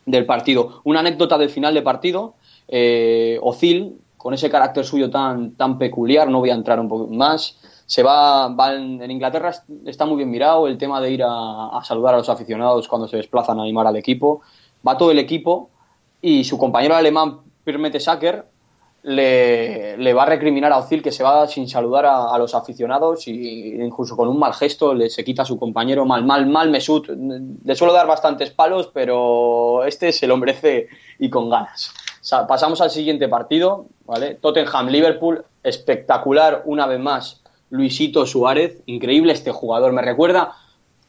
del 0.06 0.24
partido. 0.26 0.80
Una 0.84 1.00
anécdota 1.00 1.36
del 1.38 1.50
final 1.50 1.74
de 1.74 1.82
partido, 1.82 2.34
eh, 2.68 3.38
Ozil, 3.42 3.98
con 4.16 4.34
ese 4.34 4.48
carácter 4.48 4.84
suyo 4.84 5.10
tan, 5.10 5.52
tan 5.52 5.78
peculiar, 5.78 6.28
no 6.28 6.38
voy 6.38 6.50
a 6.50 6.54
entrar 6.54 6.78
un 6.80 6.88
poco 6.88 7.12
más, 7.12 7.58
se 7.86 8.02
va, 8.02 8.54
en 8.72 9.10
Inglaterra, 9.10 9.52
está 9.84 10.06
muy 10.06 10.16
bien 10.16 10.30
mirado 10.30 10.66
el 10.66 10.78
tema 10.78 11.00
de 11.00 11.10
ir 11.10 11.22
a, 11.22 11.76
a 11.76 11.84
saludar 11.84 12.14
a 12.14 12.18
los 12.18 12.28
aficionados 12.30 12.88
cuando 12.88 13.06
se 13.06 13.18
desplazan 13.18 13.58
a 13.58 13.62
animar 13.62 13.86
al 13.86 13.96
equipo, 13.96 14.40
va 14.86 14.96
todo 14.96 15.10
el 15.10 15.18
equipo 15.18 15.68
y 16.22 16.44
su 16.44 16.56
compañero 16.56 16.94
alemán, 16.96 17.40
Pierre 17.64 17.78
Mertesacker, 17.78 18.44
le, 19.04 19.98
le 19.98 20.14
va 20.14 20.22
a 20.22 20.26
recriminar 20.26 20.72
a 20.72 20.78
Ozil 20.78 21.02
que 21.02 21.12
se 21.12 21.22
va 21.22 21.46
sin 21.46 21.68
saludar 21.68 22.06
a, 22.06 22.36
los 22.38 22.54
aficionados 22.54 23.28
y 23.28 23.74
incluso 23.74 24.16
con 24.16 24.28
un 24.28 24.38
mal 24.38 24.54
gesto 24.54 24.94
le 24.94 25.10
se 25.10 25.22
quita 25.22 25.42
a 25.42 25.44
su 25.44 25.58
compañero 25.58 26.06
mal, 26.06 26.24
mal, 26.24 26.46
mal 26.46 26.70
Mesut. 26.70 27.08
Le 27.08 27.74
suelo 27.74 27.92
dar 27.92 28.06
bastantes 28.06 28.50
palos, 28.50 28.90
pero 28.92 29.84
este 29.84 30.10
se 30.12 30.26
lo 30.26 30.38
merece 30.38 30.88
y 31.18 31.28
con 31.28 31.50
ganas. 31.50 31.92
Pasamos 32.48 32.80
al 32.80 32.90
siguiente 32.90 33.28
partido, 33.28 33.86
¿vale? 34.06 34.36
Tottenham-Liverpool, 34.36 35.44
espectacular 35.62 36.62
una 36.64 36.86
vez 36.86 36.98
más. 36.98 37.42
Luisito 37.68 38.24
Suárez, 38.24 38.82
increíble 38.86 39.34
este 39.34 39.50
jugador, 39.50 39.92
me 39.92 40.00
recuerda, 40.00 40.56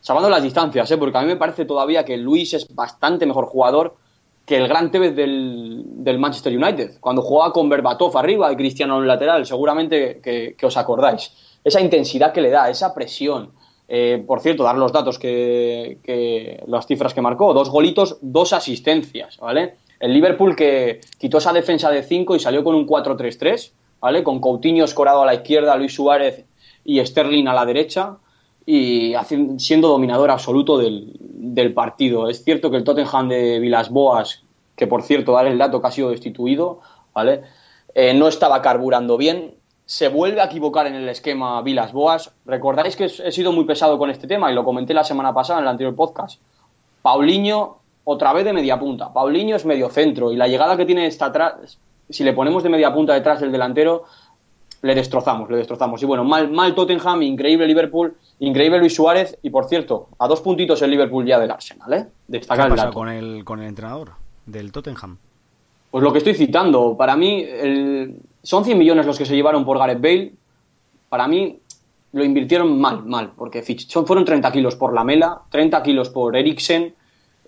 salvando 0.01 0.29
las 0.29 0.43
distancias, 0.43 0.89
¿eh? 0.91 0.97
porque 0.97 1.17
a 1.17 1.21
mí 1.21 1.27
me 1.27 1.37
parece 1.37 1.63
todavía 1.63 2.03
que 2.03 2.17
Luis 2.17 2.53
es 2.53 2.73
bastante 2.75 3.25
mejor 3.25 3.45
jugador 3.45 3.95
que 4.45 4.57
el 4.57 4.67
gran 4.67 4.91
Tevez 4.91 5.15
del, 5.15 5.83
del 5.85 6.19
Manchester 6.19 6.55
United, 6.55 6.99
cuando 6.99 7.21
jugaba 7.21 7.51
con 7.51 7.67
Berbatov 7.67 8.15
arriba 8.17 8.51
y 8.51 8.55
Cristiano 8.55 8.99
en 8.99 9.07
lateral, 9.07 9.45
seguramente 9.45 10.19
que, 10.23 10.55
que 10.57 10.65
os 10.65 10.77
acordáis. 10.77 11.31
Esa 11.63 11.81
intensidad 11.81 12.31
que 12.31 12.41
le 12.41 12.51
da, 12.51 12.69
esa 12.69 12.93
presión. 12.93 13.51
Eh, 13.87 14.23
por 14.25 14.41
cierto, 14.41 14.63
dar 14.63 14.77
los 14.77 14.91
datos 14.91 15.17
que, 15.17 15.97
que 16.03 16.63
las 16.67 16.85
cifras 16.85 17.13
que 17.13 17.21
marcó, 17.21 17.53
dos 17.53 17.69
golitos, 17.69 18.17
dos 18.21 18.53
asistencias, 18.53 19.37
¿vale? 19.37 19.75
El 19.99 20.13
Liverpool 20.13 20.55
que 20.55 21.01
quitó 21.17 21.39
esa 21.39 21.53
defensa 21.53 21.89
de 21.89 22.03
5 22.03 22.35
y 22.35 22.39
salió 22.39 22.63
con 22.63 22.75
un 22.75 22.87
4-3-3, 22.87 23.71
¿vale? 23.99 24.23
Con 24.23 24.39
Coutinho 24.39 24.85
escorado 24.85 25.23
a 25.23 25.25
la 25.25 25.35
izquierda, 25.35 25.75
Luis 25.75 25.93
Suárez 25.93 26.45
y 26.83 27.03
Sterling 27.03 27.47
a 27.47 27.53
la 27.53 27.65
derecha 27.65 28.17
y 28.65 29.13
siendo 29.57 29.89
dominador 29.89 30.31
absoluto 30.31 30.77
del, 30.77 31.15
del 31.19 31.73
partido. 31.73 32.29
Es 32.29 32.43
cierto 32.43 32.71
que 32.71 32.77
el 32.77 32.83
Tottenham 32.83 33.29
de 33.29 33.59
Vilas 33.59 33.89
Boas, 33.89 34.43
que 34.75 34.87
por 34.87 35.03
cierto, 35.03 35.33
dar 35.33 35.47
el 35.47 35.57
dato 35.57 35.81
que 35.81 35.87
ha 35.87 35.91
sido 35.91 36.09
destituido, 36.09 36.79
¿vale? 37.13 37.43
Eh, 37.93 38.13
no 38.13 38.27
estaba 38.27 38.61
carburando 38.61 39.17
bien. 39.17 39.55
Se 39.85 40.09
vuelve 40.09 40.41
a 40.41 40.45
equivocar 40.45 40.87
en 40.87 40.95
el 40.95 41.07
esquema 41.07 41.61
Vilas 41.61 41.93
Boas. 41.93 42.33
Recordáis 42.45 42.95
que 42.95 43.05
he 43.05 43.31
sido 43.31 43.51
muy 43.51 43.65
pesado 43.65 43.97
con 43.97 44.09
este 44.09 44.27
tema 44.27 44.51
y 44.51 44.55
lo 44.55 44.65
comenté 44.65 44.93
la 44.93 45.03
semana 45.03 45.33
pasada 45.33 45.59
en 45.59 45.65
el 45.65 45.69
anterior 45.69 45.95
podcast. 45.95 46.41
Paulinho, 47.01 47.77
otra 48.03 48.33
vez 48.33 48.45
de 48.45 48.53
media 48.53 48.79
punta. 48.79 49.13
Paulinho 49.13 49.55
es 49.55 49.65
medio 49.65 49.89
centro 49.89 50.31
y 50.31 50.35
la 50.35 50.47
llegada 50.47 50.75
que 50.75 50.85
tiene 50.85 51.05
está 51.05 51.27
atrás, 51.27 51.77
si 52.09 52.23
le 52.23 52.33
ponemos 52.33 52.63
de 52.63 52.69
media 52.69 52.93
punta 52.93 53.13
detrás 53.13 53.39
del 53.39 53.51
delantero, 53.51 54.05
le 54.85 54.95
destrozamos, 54.95 55.49
le 55.49 55.57
destrozamos. 55.57 56.01
Y 56.03 56.05
bueno, 56.05 56.23
mal, 56.23 56.51
mal 56.51 56.75
Tottenham, 56.75 57.21
increíble 57.23 57.65
Liverpool, 57.67 58.15
increíble 58.39 58.77
Luis 58.79 58.95
Suárez 58.95 59.37
y 59.41 59.49
por 59.49 59.65
cierto, 59.65 60.09
a 60.19 60.27
dos 60.27 60.41
puntitos 60.41 60.81
el 60.81 60.91
Liverpool 60.91 61.25
ya 61.25 61.39
del 61.39 61.51
Arsenal, 61.51 61.93
¿eh? 61.93 62.03
¿Qué 62.05 62.11
Destacar 62.27 62.65
ha 62.65 62.67
el 62.67 62.75
pasado 62.75 62.93
con 62.93 63.09
el, 63.09 63.43
con 63.43 63.59
el 63.61 63.67
entrenador 63.67 64.11
del 64.45 64.71
Tottenham? 64.71 65.17
Pues 65.91 66.03
lo 66.03 66.11
que 66.11 66.19
estoy 66.19 66.35
citando, 66.35 66.95
para 66.97 67.15
mí 67.15 67.41
el- 67.47 68.17
son 68.43 68.63
100 68.63 68.77
millones 68.77 69.05
los 69.05 69.17
que 69.17 69.25
se 69.25 69.35
llevaron 69.35 69.65
por 69.65 69.79
Gareth 69.79 70.01
Bale. 70.01 70.33
Para 71.09 71.27
mí 71.27 71.59
lo 72.13 72.23
invirtieron 72.23 72.79
mal, 72.79 73.03
mal, 73.05 73.31
porque 73.35 73.63
fueron 74.05 74.23
30 74.23 74.51
kilos 74.51 74.75
por 74.75 74.93
Lamela, 74.93 75.41
30 75.49 75.81
kilos 75.81 76.09
por 76.09 76.35
Eriksen, 76.35 76.93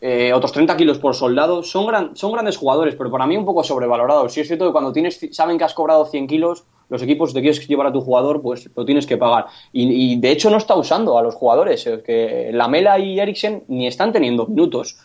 eh, 0.02 0.34
otros 0.34 0.52
30 0.54 0.76
kilos 0.76 0.98
por 0.98 1.14
Soldado. 1.14 1.62
Son, 1.64 1.86
gran- 1.86 2.16
son 2.16 2.32
grandes 2.32 2.58
jugadores, 2.58 2.96
pero 2.96 3.12
para 3.12 3.28
mí 3.28 3.38
un 3.38 3.46
poco 3.46 3.64
sobrevalorados. 3.64 4.34
Sí 4.34 4.42
es 4.42 4.48
cierto 4.48 4.66
que 4.66 4.72
cuando 4.72 4.92
tienes, 4.92 5.20
saben 5.32 5.58
que 5.58 5.64
has 5.66 5.74
cobrado 5.74 6.06
100 6.06 6.26
kilos, 6.28 6.64
los 6.90 7.02
equipos 7.02 7.30
si 7.30 7.36
te 7.36 7.42
quieres 7.42 7.68
llevar 7.68 7.88
a 7.88 7.94
tu 7.94 8.02
jugador, 8.02 8.42
pues 8.42 8.70
lo 8.76 8.86
tienes 8.86 9.06
que 9.06 9.18
pagar. 9.18 9.48
Y, 9.74 10.20
de 10.20 10.32
hecho 10.32 10.50
no 10.50 10.58
está 10.58 10.76
usando 10.76 11.18
a 11.18 11.22
los 11.22 11.36
jugadores, 11.36 11.86
eh, 11.88 12.02
que 12.06 12.52
Lamela 12.54 12.98
y 13.00 13.20
Eriksen 13.20 13.64
ni 13.68 13.88
están 13.88 14.12
teniendo 14.12 14.48
minutos 14.48 14.98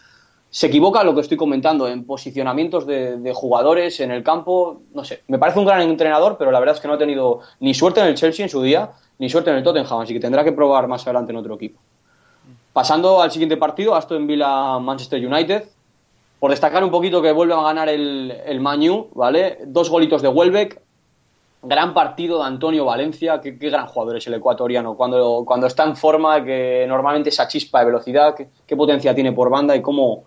se 0.52 0.66
equivoca 0.66 1.02
lo 1.02 1.14
que 1.14 1.22
estoy 1.22 1.38
comentando 1.38 1.88
en 1.88 2.04
posicionamientos 2.04 2.86
de, 2.86 3.32
jugadores 3.34 4.00
en 4.00 4.10
el 4.10 4.22
campo. 4.22 4.82
No 4.92 5.02
sé, 5.02 5.22
me 5.28 5.38
parece 5.38 5.58
un 5.58 5.64
gran 5.64 5.80
entrenador, 5.80 6.36
pero 6.38 6.50
la 6.50 6.60
verdad 6.60 6.74
es 6.74 6.80
que 6.82 6.88
no 6.88 6.94
ha 6.94 6.98
tenido 6.98 7.40
ni 7.60 7.72
suerte 7.72 8.00
en 8.00 8.08
el 8.08 8.16
Chelsea 8.16 8.44
en 8.44 8.50
su 8.50 8.60
día, 8.60 8.90
ni 9.18 9.30
suerte 9.30 9.48
en 9.48 9.56
el 9.56 9.62
Tottenham, 9.62 10.00
así 10.00 10.12
que 10.12 10.20
tendrá 10.20 10.44
que 10.44 10.52
probar 10.52 10.88
más 10.88 11.04
adelante 11.04 11.32
en 11.32 11.38
otro 11.38 11.54
equipo. 11.54 11.80
Pasando 12.74 13.22
al 13.22 13.30
siguiente 13.30 13.56
partido, 13.56 13.94
Aston 13.94 14.26
Villa 14.26 14.78
Manchester 14.78 15.26
United. 15.26 15.64
Por 16.38 16.50
destacar 16.50 16.84
un 16.84 16.90
poquito 16.90 17.22
que 17.22 17.32
vuelve 17.32 17.54
a 17.54 17.62
ganar 17.62 17.88
el, 17.88 18.36
el 18.44 18.60
Man 18.60 18.86
U, 18.90 19.08
¿vale? 19.14 19.58
Dos 19.64 19.88
golitos 19.88 20.20
de 20.20 20.28
Welbeck. 20.28 20.82
Gran 21.64 21.94
partido 21.94 22.38
de 22.40 22.44
Antonio 22.44 22.84
Valencia. 22.84 23.40
Qué, 23.40 23.56
qué 23.56 23.70
gran 23.70 23.86
jugador 23.86 24.16
es 24.16 24.26
el 24.26 24.34
ecuatoriano. 24.34 24.96
Cuando, 24.96 25.44
cuando 25.46 25.68
está 25.68 25.84
en 25.84 25.94
forma, 25.96 26.44
que 26.44 26.84
normalmente 26.88 27.28
esa 27.28 27.46
chispa 27.46 27.78
de 27.78 27.86
velocidad, 27.86 28.34
qué, 28.34 28.76
potencia 28.76 29.14
tiene 29.14 29.30
por 29.32 29.48
banda 29.48 29.76
y 29.76 29.80
cómo, 29.80 30.24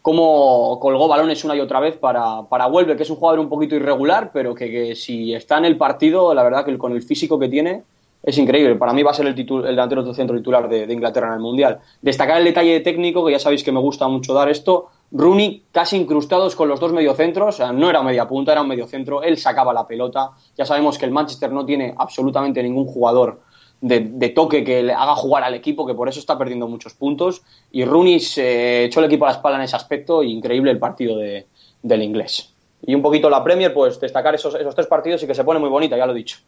cómo 0.00 0.78
colgó 0.80 1.06
balones 1.06 1.44
una 1.44 1.54
y 1.54 1.60
otra 1.60 1.80
vez 1.80 1.98
para, 1.98 2.44
para 2.48 2.66
Welbeck, 2.66 2.96
que 2.96 3.02
es 3.02 3.10
un 3.10 3.16
jugador 3.16 3.40
un 3.40 3.50
poquito 3.50 3.74
irregular, 3.74 4.30
pero 4.32 4.54
que, 4.54 4.70
que 4.70 4.94
si 4.94 5.34
está 5.34 5.58
en 5.58 5.66
el 5.66 5.76
partido, 5.76 6.32
la 6.32 6.42
verdad 6.42 6.64
que 6.64 6.78
con 6.78 6.92
el 6.92 7.02
físico 7.02 7.38
que 7.38 7.48
tiene, 7.48 7.82
es 8.22 8.38
increíble. 8.38 8.76
Para 8.76 8.94
mí 8.94 9.02
va 9.02 9.10
a 9.10 9.14
ser 9.14 9.26
el, 9.26 9.34
titu- 9.34 9.60
el 9.60 9.76
delantero 9.76 10.02
de 10.02 10.14
centro 10.14 10.34
titular 10.36 10.66
de, 10.66 10.86
de 10.86 10.94
Inglaterra 10.94 11.28
en 11.28 11.34
el 11.34 11.40
Mundial. 11.40 11.80
Destacar 12.00 12.38
el 12.38 12.44
detalle 12.44 12.80
técnico, 12.80 13.22
que 13.26 13.32
ya 13.32 13.38
sabéis 13.38 13.62
que 13.62 13.72
me 13.72 13.80
gusta 13.80 14.08
mucho 14.08 14.32
dar 14.32 14.48
esto. 14.48 14.88
Rooney 15.12 15.64
casi 15.72 15.96
incrustados 15.96 16.54
con 16.54 16.68
los 16.68 16.78
dos 16.78 16.92
mediocentros, 16.92 17.54
o 17.54 17.56
sea, 17.56 17.72
no 17.72 17.90
era 17.90 18.02
media 18.02 18.28
punta, 18.28 18.52
era 18.52 18.62
un 18.62 18.68
mediocentro, 18.68 19.22
él 19.22 19.36
sacaba 19.36 19.72
la 19.72 19.86
pelota. 19.86 20.30
Ya 20.56 20.64
sabemos 20.64 20.98
que 20.98 21.06
el 21.06 21.10
Manchester 21.10 21.50
no 21.52 21.64
tiene 21.64 21.94
absolutamente 21.98 22.62
ningún 22.62 22.86
jugador 22.86 23.40
de, 23.80 24.28
toque 24.28 24.62
que 24.62 24.82
le 24.82 24.92
haga 24.92 25.14
jugar 25.16 25.42
al 25.42 25.54
equipo, 25.54 25.86
que 25.86 25.94
por 25.94 26.08
eso 26.08 26.20
está 26.20 26.38
perdiendo 26.38 26.68
muchos 26.68 26.94
puntos. 26.94 27.42
Y 27.72 27.84
Rooney 27.84 28.20
se 28.20 28.84
echó 28.84 29.00
el 29.00 29.06
equipo 29.06 29.24
a 29.24 29.28
la 29.28 29.34
espalda 29.34 29.58
en 29.58 29.64
ese 29.64 29.76
aspecto, 29.76 30.22
y 30.22 30.32
increíble 30.32 30.70
el 30.70 30.78
partido 30.78 31.16
de- 31.16 31.46
del 31.82 32.02
inglés. 32.02 32.54
Y 32.86 32.94
un 32.94 33.02
poquito 33.02 33.28
la 33.28 33.42
Premier, 33.42 33.74
pues 33.74 33.98
destacar 34.00 34.34
esos, 34.34 34.54
esos 34.54 34.74
tres 34.74 34.86
partidos 34.86 35.22
y 35.22 35.26
que 35.26 35.34
se 35.34 35.44
pone 35.44 35.58
muy 35.58 35.68
bonita, 35.70 35.96
ya 35.96 36.06
lo 36.06 36.12
he 36.12 36.16
dicho. 36.16 36.38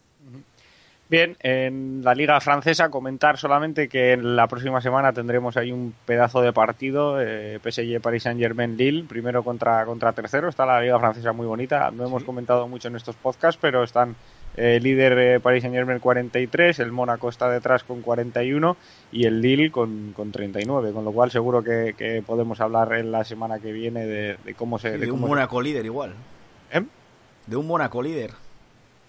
Bien, 1.13 1.37
en 1.41 2.01
la 2.03 2.15
liga 2.15 2.41
francesa 2.41 2.89
comentar 2.89 3.37
solamente 3.37 3.87
que 3.87 4.13
en 4.15 4.35
la 4.35 4.47
próxima 4.49 4.81
semana 4.81 5.13
tendremos 5.13 5.59
ahí 5.59 5.71
un 5.71 5.93
pedazo 6.07 6.41
de 6.41 6.55
partido, 6.55 7.21
eh, 7.21 7.59
PSG 7.63 8.01
Paris 8.01 8.23
Saint 8.23 8.41
Germain 8.41 8.79
Lille, 8.79 9.05
primero 9.07 9.43
contra, 9.43 9.85
contra 9.85 10.15
tercero, 10.15 10.49
está 10.49 10.65
la 10.65 10.81
liga 10.81 10.99
francesa 10.99 11.35
muy 11.35 11.45
bonita, 11.47 11.91
no 11.91 12.07
hemos 12.07 12.25
comentado 12.25 12.67
mucho 12.67 12.89
en 12.89 12.97
estos 12.97 13.15
podcasts, 13.17 13.59
pero 13.61 13.83
están 13.85 14.17
eh, 14.57 14.81
líder 14.81 15.19
eh, 15.19 15.39
Paris 15.41 15.61
Saint 15.61 15.77
Germain 15.77 15.99
43, 15.99 16.79
el 16.79 16.93
Mónaco 16.93 17.29
está 17.29 17.51
detrás 17.51 17.85
con 17.85 18.01
41 18.01 18.75
y 19.13 19.27
el 19.27 19.43
Lille 19.43 19.71
con, 19.71 20.15
con 20.17 20.33
39, 20.33 20.93
con 20.93 21.05
lo 21.05 21.13
cual 21.13 21.31
seguro 21.31 21.63
que, 21.63 21.95
que 21.95 22.23
podemos 22.27 22.59
hablar 22.63 22.91
en 22.95 23.13
la 23.13 23.23
semana 23.25 23.59
que 23.59 23.71
viene 23.71 24.07
de, 24.07 24.39
de 24.43 24.55
cómo 24.55 24.79
se... 24.79 24.89
Sí, 24.93 24.99
de 24.99 25.05
de 25.05 25.13
un 25.13 25.19
cómo 25.19 25.27
se- 25.27 25.29
Mónaco 25.29 25.61
líder 25.61 25.85
igual. 25.85 26.15
¿Eh? 26.73 26.81
De 27.47 27.57
un 27.57 27.67
Mónaco 27.67 28.01
líder. 28.03 28.31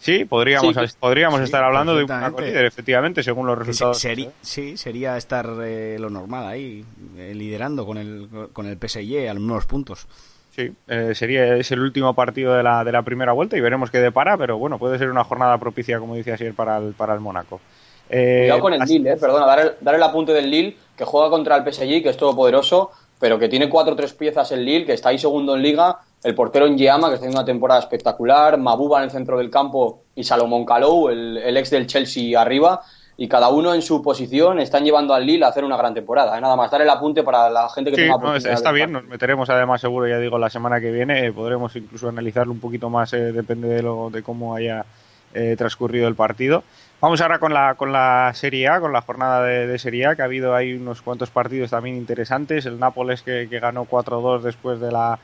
Sí, 0.03 0.25
podríamos, 0.25 0.75
Sí. 0.75 0.95
podríamos 0.99 1.39
Sí, 1.39 1.45
estar 1.45 1.63
hablando 1.63 1.95
de 1.95 2.01
un 2.03 2.07
perfectamente. 2.07 2.41
Mónaco 2.41 2.51
líder, 2.51 2.65
efectivamente, 2.65 3.23
según 3.23 3.47
los 3.47 3.57
se- 3.57 3.63
resultados. 3.63 4.03
seri- 4.03 4.31
sí, 4.41 4.75
sería 4.75 5.15
estar 5.15 5.49
eh, 5.63 5.95
lo 5.97 6.09
normal 6.09 6.45
ahí, 6.45 6.83
eh, 7.17 7.33
liderando 7.33 7.85
con 7.85 7.97
el, 7.97 8.27
con 8.51 8.65
el 8.65 8.77
PSG 8.77 9.29
a 9.29 9.33
los 9.33 9.41
mismos 9.41 9.65
puntos. 9.65 10.05
Sí, 10.53 10.71
eh, 10.89 11.13
sería 11.15 11.55
es 11.55 11.71
el 11.71 11.79
último 11.79 12.13
partido 12.13 12.53
de 12.53 12.63
la, 12.63 12.83
de 12.83 12.91
la 12.91 13.01
primera 13.01 13.31
vuelta 13.31 13.57
y 13.57 13.61
veremos 13.61 13.89
qué 13.89 13.99
depara, 13.99 14.37
pero 14.37 14.57
bueno, 14.57 14.77
puede 14.77 14.97
ser 14.97 15.09
una 15.09 15.23
jornada 15.23 15.57
propicia, 15.57 15.99
como 15.99 16.15
dice 16.15 16.33
ayer, 16.33 16.53
para 16.53 16.77
el, 16.77 16.93
para 16.93 17.13
el 17.13 17.21
Mónaco. 17.21 17.61
Eh, 18.09 18.41
Cuidado 18.43 18.59
con 18.59 18.73
el 18.73 18.81
así- 18.81 18.97
Lille, 18.99 19.13
eh, 19.13 19.17
perdona, 19.17 19.45
dar 19.45 19.59
el, 19.61 19.71
dar 19.79 19.95
el 19.95 20.03
apunte 20.03 20.33
del 20.33 20.51
Lille, 20.51 20.75
que 20.97 21.05
juega 21.05 21.29
contra 21.29 21.55
el 21.55 21.63
PSG, 21.63 22.03
que 22.03 22.09
es 22.09 22.17
todopoderoso, 22.17 22.91
pero 23.19 23.39
que 23.39 23.47
tiene 23.47 23.69
cuatro 23.69 23.93
o 23.93 23.95
tres 23.95 24.13
piezas 24.13 24.51
el 24.51 24.65
Lille, 24.65 24.85
que 24.85 24.93
está 24.93 25.09
ahí 25.09 25.17
segundo 25.17 25.55
en 25.55 25.61
liga, 25.63 25.97
el 26.23 26.35
portero 26.35 26.65
en 26.65 26.77
Yeama, 26.77 27.09
que 27.09 27.15
está 27.15 27.25
haciendo 27.25 27.39
una 27.39 27.45
temporada 27.45 27.79
espectacular, 27.81 28.57
Mabuba 28.57 28.99
en 28.99 29.05
el 29.05 29.11
centro 29.11 29.37
del 29.37 29.49
campo 29.49 30.03
y 30.15 30.23
Salomón 30.23 30.65
Kalou, 30.65 31.09
el, 31.09 31.37
el 31.37 31.57
ex 31.57 31.69
del 31.69 31.85
Chelsea 31.87 32.39
arriba, 32.39 32.81
y 33.17 33.27
cada 33.27 33.49
uno 33.49 33.73
en 33.73 33.81
su 33.81 34.01
posición 34.01 34.59
están 34.59 34.83
llevando 34.83 35.13
al 35.13 35.25
Lille 35.25 35.45
a 35.45 35.49
hacer 35.49 35.63
una 35.63 35.77
gran 35.77 35.93
temporada. 35.93 36.37
eh. 36.37 36.41
Nada 36.41 36.55
más, 36.55 36.71
dar 36.71 36.81
el 36.81 36.89
apunte 36.89 37.23
para 37.23 37.49
la 37.49 37.69
gente 37.69 37.91
que 37.91 37.97
Sí, 37.97 38.01
tenga 38.03 38.17
no, 38.17 38.35
está 38.35 38.71
bien, 38.71 38.91
nos 38.91 39.03
meteremos 39.05 39.49
además 39.49 39.81
seguro, 39.81 40.07
ya 40.07 40.17
digo, 40.17 40.39
la 40.39 40.49
semana 40.49 40.79
que 40.79 40.91
viene, 40.91 41.27
eh, 41.27 41.31
podremos 41.31 41.75
incluso 41.75 42.09
analizarlo 42.09 42.51
un 42.53 42.59
poquito 42.59 42.89
más, 42.89 43.13
eh, 43.13 43.31
depende 43.31 43.67
de, 43.67 43.83
lo, 43.83 44.09
de 44.09 44.23
cómo 44.23 44.55
haya 44.55 44.85
eh, 45.33 45.55
transcurrido 45.57 46.07
el 46.07 46.15
partido. 46.15 46.63
Vamos 47.01 47.19
ahora 47.19 47.37
con 47.37 47.53
la, 47.53 47.75
con 47.75 47.91
la 47.91 48.31
Serie 48.33 48.69
A, 48.69 48.79
con 48.79 48.93
la 48.93 49.01
jornada 49.01 49.43
de, 49.43 49.67
de 49.67 49.77
Serie 49.77 50.05
A, 50.07 50.15
que 50.15 50.21
ha 50.21 50.25
habido 50.25 50.55
ahí 50.55 50.73
unos 50.73 51.01
cuantos 51.01 51.29
partidos 51.31 51.69
también 51.71 51.97
interesantes. 51.97 52.65
El 52.65 52.79
Nápoles 52.79 53.21
que, 53.23 53.47
que 53.49 53.59
ganó 53.59 53.85
4-2 53.85 54.41
después 54.41 54.79
de 54.79 54.91
la 54.91 55.19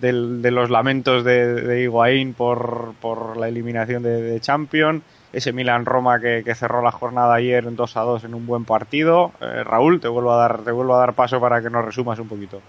de 0.00 0.50
los 0.50 0.70
lamentos 0.70 1.24
de, 1.24 1.54
de 1.54 1.82
Higuaín 1.82 2.34
por, 2.34 2.94
por 3.00 3.36
la 3.36 3.48
eliminación 3.48 4.02
de, 4.02 4.22
de. 4.22 5.00
Ese 5.30 5.52
Milan-Roma 5.52 6.20
que, 6.20 6.42
que 6.42 6.54
cerró 6.54 6.80
la 6.82 6.90
jornada 6.90 7.34
ayer 7.34 7.66
en 7.66 7.76
2-2 7.76 8.24
en 8.24 8.34
un 8.34 8.46
buen 8.46 8.64
partido. 8.64 9.32
Eh, 9.40 9.62
Raúl, 9.62 10.00
te 10.00 10.08
vuelvo, 10.08 10.32
a 10.32 10.36
dar, 10.36 10.62
te 10.64 10.72
vuelvo 10.72 10.94
a 10.94 10.98
dar 10.98 11.12
paso 11.12 11.38
para 11.38 11.60
que 11.60 11.68
nos 11.68 11.84
resumas 11.84 12.18
un 12.18 12.28
poquito. 12.28 12.62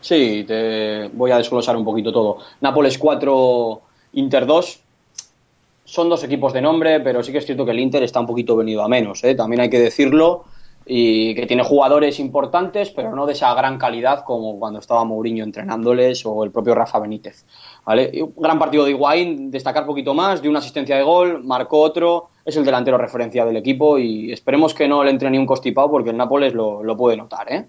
Sí, 0.00 0.44
te 0.48 1.08
voy 1.12 1.30
a 1.30 1.36
desglosar 1.36 1.76
un 1.76 1.84
poquito 1.84 2.10
todo. 2.10 2.38
Nápoles 2.62 2.96
4, 2.96 3.82
Inter 4.14 4.46
2. 4.46 4.80
Son 5.84 6.08
dos 6.08 6.24
equipos 6.24 6.52
de 6.52 6.62
nombre, 6.62 7.00
pero 7.00 7.22
sí 7.22 7.32
que 7.32 7.38
es 7.38 7.46
cierto 7.46 7.64
que 7.64 7.72
el 7.72 7.80
Inter 7.80 8.02
está 8.02 8.20
un 8.20 8.26
poquito 8.26 8.56
venido 8.56 8.82
a 8.82 8.88
menos, 8.88 9.24
¿eh? 9.24 9.34
también 9.34 9.60
hay 9.60 9.68
que 9.68 9.80
decirlo, 9.80 10.44
y 10.92 11.36
que 11.36 11.46
tiene 11.46 11.62
jugadores 11.62 12.18
importantes, 12.18 12.90
pero 12.90 13.14
no 13.14 13.24
de 13.24 13.34
esa 13.34 13.54
gran 13.54 13.78
calidad 13.78 14.24
como 14.24 14.58
cuando 14.58 14.80
estaba 14.80 15.04
Mourinho 15.04 15.44
entrenándoles 15.44 16.26
o 16.26 16.42
el 16.42 16.50
propio 16.50 16.74
Rafa 16.74 16.98
Benítez. 16.98 17.46
¿vale? 17.86 18.10
Un 18.20 18.42
gran 18.42 18.58
partido 18.58 18.84
de 18.84 18.90
Higuaín, 18.90 19.52
destacar 19.52 19.86
poquito 19.86 20.14
más, 20.14 20.42
de 20.42 20.48
una 20.48 20.58
asistencia 20.58 20.96
de 20.96 21.04
gol, 21.04 21.44
marcó 21.44 21.78
otro, 21.78 22.30
es 22.44 22.56
el 22.56 22.64
delantero 22.64 22.98
referencia 22.98 23.44
del 23.44 23.56
equipo 23.56 24.00
y 24.00 24.32
esperemos 24.32 24.74
que 24.74 24.88
no 24.88 25.04
le 25.04 25.12
entre 25.12 25.30
ni 25.30 25.38
un 25.38 25.46
costipado 25.46 25.88
porque 25.92 26.10
el 26.10 26.16
Nápoles 26.16 26.54
lo, 26.54 26.82
lo 26.82 26.96
puede 26.96 27.16
notar, 27.16 27.52
¿eh? 27.52 27.68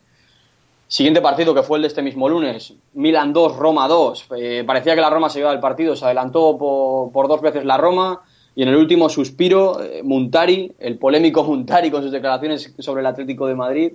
Siguiente 0.87 1.21
partido 1.21 1.53
que 1.53 1.61
fue 1.61 1.77
el 1.77 1.83
de 1.83 1.89
este 1.89 2.01
mismo 2.01 2.27
lunes, 2.27 2.73
Milan 2.95 3.33
2, 3.33 3.55
Roma 3.55 3.87
2. 3.87 4.27
Eh, 4.35 4.63
parecía 4.65 4.95
que 4.95 5.01
la 5.01 5.11
Roma 5.11 5.29
se 5.29 5.39
iba 5.39 5.51
del 5.51 5.59
partido, 5.59 5.95
se 5.95 6.05
adelantó 6.05 6.57
por, 6.57 7.11
por 7.11 7.27
dos 7.27 7.39
veces 7.39 7.65
la 7.65 7.77
Roma 7.77 8.23
y 8.55 8.63
en 8.63 8.69
el 8.69 8.75
último 8.75 9.09
suspiro, 9.09 9.81
eh, 9.81 10.01
Muntari, 10.03 10.71
el 10.79 10.97
polémico 10.97 11.43
Muntari 11.45 11.89
con 11.89 12.03
sus 12.03 12.11
declaraciones 12.11 12.73
sobre 12.79 13.01
el 13.01 13.07
Atlético 13.07 13.47
de 13.47 13.55
Madrid, 13.55 13.93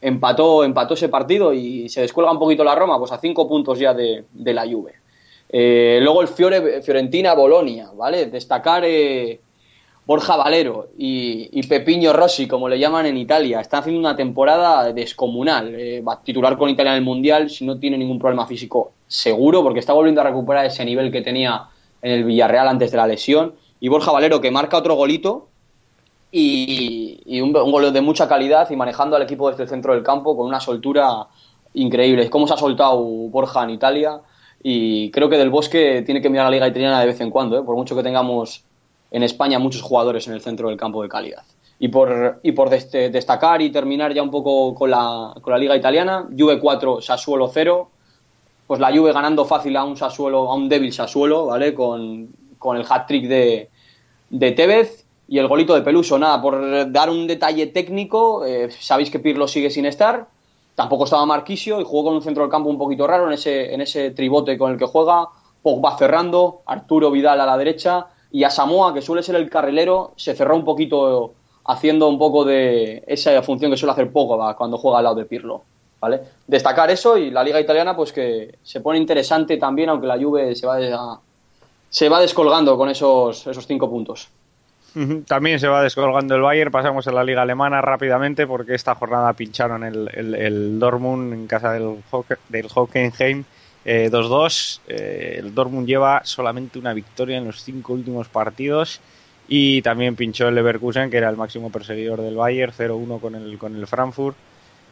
empató, 0.00 0.64
empató 0.64 0.94
ese 0.94 1.08
partido 1.08 1.52
y 1.52 1.88
se 1.88 2.00
descuelga 2.00 2.32
un 2.32 2.38
poquito 2.38 2.64
la 2.64 2.74
Roma, 2.74 2.98
pues 2.98 3.12
a 3.12 3.18
cinco 3.18 3.48
puntos 3.48 3.78
ya 3.78 3.94
de, 3.94 4.24
de 4.32 4.54
la 4.54 4.66
Juve. 4.66 4.94
Eh, 5.50 5.98
luego 6.02 6.20
el 6.22 6.28
Fiore, 6.28 6.82
Fiorentina-Bolonia, 6.82 7.90
¿vale? 7.94 8.26
Destacar 8.26 8.84
eh, 8.84 9.40
Borja 10.04 10.36
Valero 10.36 10.88
y, 10.98 11.48
y 11.52 11.66
Pepiño 11.66 12.12
Rossi, 12.12 12.46
como 12.46 12.68
le 12.68 12.78
llaman 12.78 13.06
en 13.06 13.16
Italia, 13.16 13.60
están 13.60 13.80
haciendo 13.80 14.00
una 14.00 14.16
temporada 14.16 14.92
descomunal. 14.92 15.74
Eh, 15.74 16.00
va 16.00 16.14
a 16.14 16.22
titular 16.22 16.56
con 16.58 16.68
Italia 16.68 16.92
en 16.92 16.98
el 16.98 17.04
Mundial 17.04 17.50
si 17.50 17.64
no 17.64 17.78
tiene 17.78 17.96
ningún 17.96 18.18
problema 18.18 18.46
físico 18.46 18.92
seguro, 19.06 19.62
porque 19.62 19.80
está 19.80 19.92
volviendo 19.92 20.20
a 20.20 20.24
recuperar 20.24 20.66
ese 20.66 20.84
nivel 20.84 21.10
que 21.10 21.22
tenía 21.22 21.68
en 22.02 22.12
el 22.12 22.24
Villarreal 22.24 22.68
antes 22.68 22.90
de 22.90 22.96
la 22.96 23.06
lesión. 23.06 23.54
Y 23.80 23.88
Borja 23.88 24.10
Valero, 24.10 24.40
que 24.40 24.50
marca 24.50 24.76
otro 24.76 24.94
golito, 24.94 25.48
y, 26.30 27.20
y 27.24 27.40
un, 27.40 27.52
gol 27.52 27.92
de 27.92 28.00
mucha 28.00 28.28
calidad 28.28 28.70
y 28.70 28.76
manejando 28.76 29.16
al 29.16 29.22
equipo 29.22 29.50
desde 29.50 29.64
el 29.64 29.68
centro 29.68 29.94
del 29.94 30.02
campo 30.02 30.36
con 30.36 30.46
una 30.46 30.60
soltura 30.60 31.26
increíble. 31.74 32.28
Cómo 32.30 32.46
se 32.46 32.54
ha 32.54 32.56
soltado 32.56 32.98
Borja 33.02 33.64
en 33.64 33.70
Italia 33.70 34.20
y 34.62 35.10
creo 35.10 35.28
que 35.28 35.38
Del 35.38 35.50
Bosque 35.50 36.02
tiene 36.04 36.20
que 36.20 36.28
mirar 36.28 36.46
a 36.46 36.50
la 36.50 36.56
liga 36.56 36.68
italiana 36.68 37.00
de 37.00 37.06
vez 37.06 37.20
en 37.20 37.30
cuando, 37.30 37.58
¿eh? 37.58 37.62
por 37.62 37.76
mucho 37.76 37.96
que 37.96 38.02
tengamos 38.02 38.64
en 39.10 39.22
España 39.22 39.58
muchos 39.58 39.82
jugadores 39.82 40.26
en 40.28 40.34
el 40.34 40.40
centro 40.40 40.68
del 40.68 40.76
campo 40.76 41.02
de 41.02 41.08
calidad. 41.08 41.44
Y 41.80 41.88
por, 41.88 42.40
y 42.42 42.52
por 42.52 42.68
destacar 42.70 43.62
y 43.62 43.70
terminar 43.70 44.12
ya 44.12 44.22
un 44.22 44.32
poco 44.32 44.74
con 44.74 44.90
la, 44.90 45.32
con 45.40 45.52
la 45.52 45.58
liga 45.58 45.76
italiana, 45.76 46.26
Juve 46.36 46.58
4, 46.58 47.00
Sassuolo 47.00 47.48
0, 47.48 47.88
pues 48.66 48.80
la 48.80 48.94
Juve 48.94 49.12
ganando 49.12 49.44
fácil 49.44 49.76
a 49.76 49.84
un 49.84 49.96
Sassuolo, 49.96 50.50
a 50.50 50.54
un 50.54 50.68
débil 50.68 50.92
Sassuolo, 50.92 51.46
¿vale? 51.46 51.72
Con, 51.74 52.28
con 52.58 52.76
el 52.76 52.86
hat-trick 52.88 53.26
de, 53.26 53.70
de 54.30 54.52
Tevez 54.52 55.04
y 55.28 55.38
el 55.38 55.48
golito 55.48 55.74
de 55.74 55.82
Peluso. 55.82 56.18
Nada, 56.18 56.40
por 56.40 56.90
dar 56.90 57.10
un 57.10 57.26
detalle 57.26 57.66
técnico, 57.68 58.44
eh, 58.44 58.70
sabéis 58.70 59.10
que 59.10 59.18
Pirlo 59.18 59.46
sigue 59.46 59.70
sin 59.70 59.86
estar, 59.86 60.26
tampoco 60.74 61.04
estaba 61.04 61.26
Marquisio 61.26 61.80
y 61.80 61.84
jugó 61.84 62.04
con 62.04 62.14
un 62.14 62.22
centro 62.22 62.42
del 62.42 62.50
campo 62.50 62.70
un 62.70 62.78
poquito 62.78 63.06
raro 63.06 63.26
en 63.26 63.32
ese, 63.32 63.74
en 63.74 63.80
ese 63.80 64.10
tribote 64.10 64.56
con 64.56 64.72
el 64.72 64.78
que 64.78 64.86
juega, 64.86 65.28
Pogba 65.62 65.98
cerrando, 65.98 66.62
Arturo 66.66 67.10
Vidal 67.10 67.40
a 67.40 67.46
la 67.46 67.56
derecha 67.56 68.06
y 68.30 68.44
a 68.44 68.50
Samoa, 68.50 68.94
que 68.94 69.02
suele 69.02 69.22
ser 69.22 69.34
el 69.36 69.50
carrilero, 69.50 70.12
se 70.16 70.34
cerró 70.34 70.56
un 70.56 70.64
poquito 70.64 71.32
haciendo 71.64 72.08
un 72.08 72.18
poco 72.18 72.44
de 72.44 73.04
esa 73.06 73.42
función 73.42 73.70
que 73.70 73.76
suele 73.76 73.92
hacer 73.92 74.10
Pogba 74.10 74.56
cuando 74.56 74.78
juega 74.78 74.98
al 74.98 75.04
lado 75.04 75.16
de 75.16 75.24
Pirlo. 75.24 75.62
¿Vale? 76.00 76.20
Destacar 76.46 76.90
eso 76.92 77.18
y 77.18 77.32
la 77.32 77.42
liga 77.42 77.60
italiana 77.60 77.96
pues 77.96 78.12
que 78.12 78.56
se 78.62 78.80
pone 78.80 78.98
interesante 78.98 79.56
también, 79.56 79.88
aunque 79.88 80.06
la 80.06 80.16
Juve 80.16 80.54
se 80.54 80.64
va, 80.64 81.20
se 81.90 82.08
va 82.08 82.20
descolgando 82.20 82.76
con 82.76 82.88
esos, 82.88 83.46
esos 83.46 83.66
cinco 83.66 83.88
puntos. 83.88 84.28
También 85.26 85.60
se 85.60 85.68
va 85.68 85.82
descolgando 85.82 86.34
el 86.34 86.42
Bayern. 86.42 86.72
Pasamos 86.72 87.06
a 87.06 87.12
la 87.12 87.22
liga 87.22 87.42
alemana 87.42 87.80
rápidamente 87.80 88.46
porque 88.46 88.74
esta 88.74 88.94
jornada 88.94 89.32
pincharon 89.32 89.84
el, 89.84 90.08
el, 90.12 90.78
Dortmund 90.80 91.32
en 91.34 91.46
casa 91.46 91.72
del, 91.72 92.02
del 92.48 92.68
Hockenheim 92.74 93.44
eh, 93.84 94.10
2-2. 94.10 94.80
Eh, 94.88 95.36
el 95.38 95.54
Dortmund 95.54 95.86
lleva 95.86 96.22
solamente 96.24 96.78
una 96.78 96.94
victoria 96.94 97.38
en 97.38 97.44
los 97.44 97.62
cinco 97.62 97.92
últimos 97.92 98.28
partidos 98.28 99.00
y 99.46 99.82
también 99.82 100.16
pinchó 100.16 100.48
el 100.48 100.54
Leverkusen, 100.56 101.10
que 101.10 101.16
era 101.16 101.30
el 101.30 101.36
máximo 101.36 101.70
perseguidor 101.70 102.20
del 102.20 102.36
Bayern, 102.36 102.72
0-1 102.72 103.20
con 103.20 103.34
el, 103.34 103.56
con 103.56 103.76
el 103.76 103.86
Frankfurt. 103.86 104.36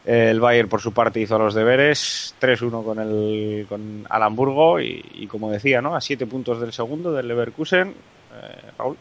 El 0.07 0.39
Bayern, 0.39 0.69
por 0.69 0.79
su 0.79 0.93
parte, 0.93 1.19
hizo 1.19 1.37
los 1.37 1.53
deberes, 1.53 2.33
3-1 2.39 2.81
con 2.81 2.97
el 2.97 3.65
con 3.67 4.05
al 4.09 4.23
Hamburgo 4.23 4.79
y, 4.79 5.27
como 5.29 5.51
decía, 5.51 5.81
¿no? 5.81 5.95
a 5.95 5.99
7 5.99 6.25
puntos 6.27 6.61
del 6.61 6.71
segundo, 6.71 7.11
del 7.11 7.27
Leverkusen. 7.27 7.89
Eh, 7.89 8.71
Raúl. 8.77 8.95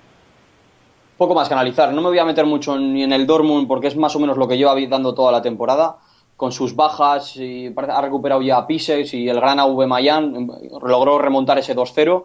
Poco 1.16 1.32
más 1.32 1.46
que 1.46 1.54
analizar. 1.54 1.92
No 1.92 2.02
me 2.02 2.08
voy 2.08 2.18
a 2.18 2.24
meter 2.24 2.44
mucho 2.44 2.76
ni 2.76 3.04
en 3.04 3.12
el 3.12 3.24
Dortmund 3.24 3.68
porque 3.68 3.86
es 3.86 3.96
más 3.96 4.16
o 4.16 4.18
menos 4.18 4.36
lo 4.36 4.48
que 4.48 4.58
lleva 4.58 4.74
dando 4.88 5.14
toda 5.14 5.30
la 5.30 5.40
temporada. 5.40 5.98
Con 6.36 6.50
sus 6.50 6.74
bajas, 6.74 7.36
y 7.36 7.72
ha 7.76 8.00
recuperado 8.00 8.42
ya 8.42 8.56
a 8.56 8.66
Pises 8.66 9.14
y 9.14 9.28
el 9.28 9.36
gran 9.36 9.60
AV 9.60 9.86
Mayan 9.86 10.50
logró 10.82 11.20
remontar 11.20 11.56
ese 11.58 11.76
2-0, 11.76 12.24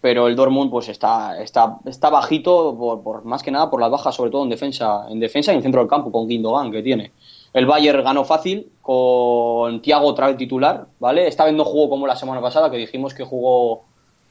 pero 0.00 0.28
el 0.28 0.36
Dortmund 0.36 0.70
pues 0.70 0.88
está, 0.88 1.42
está, 1.42 1.78
está 1.84 2.10
bajito 2.10 3.02
por, 3.02 3.24
más 3.24 3.42
que 3.42 3.50
nada 3.50 3.68
por 3.68 3.80
las 3.80 3.90
bajas, 3.90 4.14
sobre 4.14 4.30
todo 4.30 4.44
en 4.44 4.50
defensa, 4.50 5.06
en 5.10 5.18
defensa 5.18 5.52
y 5.52 5.56
en 5.56 5.62
centro 5.62 5.80
del 5.80 5.90
campo 5.90 6.12
con 6.12 6.28
Gindogan 6.28 6.70
que 6.70 6.80
tiene. 6.80 7.10
El 7.52 7.66
Bayern 7.66 8.04
ganó 8.04 8.24
fácil 8.24 8.70
con 8.80 9.82
Thiago 9.82 10.06
otra 10.06 10.36
titular, 10.36 10.86
¿vale? 11.00 11.26
Esta 11.26 11.44
vez 11.44 11.54
no 11.54 11.64
jugó 11.64 11.88
como 11.90 12.06
la 12.06 12.16
semana 12.16 12.40
pasada, 12.40 12.70
que 12.70 12.76
dijimos 12.76 13.12
que 13.14 13.24
jugó 13.24 13.82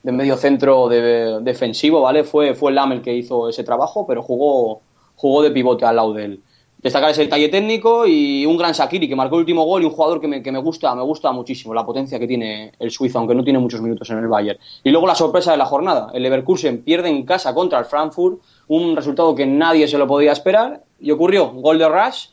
de 0.03 0.11
medio 0.13 0.37
centro 0.37 0.87
de- 0.87 1.39
defensivo, 1.41 2.01
¿vale? 2.01 2.23
Fue, 2.23 2.53
fue 2.55 2.71
Lam 2.71 2.93
el 2.93 3.01
que 3.01 3.13
hizo 3.13 3.49
ese 3.49 3.63
trabajo, 3.65 4.05
pero 4.07 4.23
jugó, 4.23 4.81
jugó 5.15 5.41
de 5.41 5.51
pivote 5.51 5.85
al 5.85 5.97
lado 5.97 6.13
de 6.13 6.25
él. 6.25 6.43
Destacar 6.81 7.11
ese 7.11 7.23
detalle 7.23 7.49
técnico 7.49 8.07
y 8.07 8.45
un 8.45 8.55
gran 8.55 8.71
Shakiri 8.71 9.09
que 9.09 9.15
marcó 9.17 9.35
el 9.35 9.41
último 9.41 9.65
gol 9.65 9.81
y 9.81 9.85
un 9.85 9.91
jugador 9.91 10.21
que 10.21 10.29
me, 10.29 10.41
que 10.41 10.49
me 10.53 10.59
gusta, 10.59 10.95
me 10.95 11.01
gusta 11.03 11.33
muchísimo, 11.33 11.73
la 11.73 11.85
potencia 11.85 12.17
que 12.17 12.25
tiene 12.25 12.71
el 12.79 12.89
suizo, 12.89 13.19
aunque 13.19 13.35
no 13.35 13.43
tiene 13.43 13.59
muchos 13.59 13.81
minutos 13.81 14.09
en 14.11 14.19
el 14.19 14.29
Bayern. 14.29 14.57
Y 14.85 14.91
luego 14.91 15.05
la 15.05 15.15
sorpresa 15.15 15.51
de 15.51 15.57
la 15.57 15.65
jornada, 15.65 16.09
el 16.13 16.23
Leverkusen 16.23 16.81
pierde 16.83 17.09
en 17.09 17.25
casa 17.25 17.53
contra 17.53 17.79
el 17.79 17.83
Frankfurt, 17.85 18.39
un 18.69 18.95
resultado 18.95 19.35
que 19.35 19.45
nadie 19.45 19.89
se 19.89 19.97
lo 19.97 20.07
podía 20.07 20.31
esperar, 20.31 20.81
y 21.01 21.11
ocurrió, 21.11 21.51
gol 21.51 21.79
de 21.79 21.89
Rush, 21.89 22.27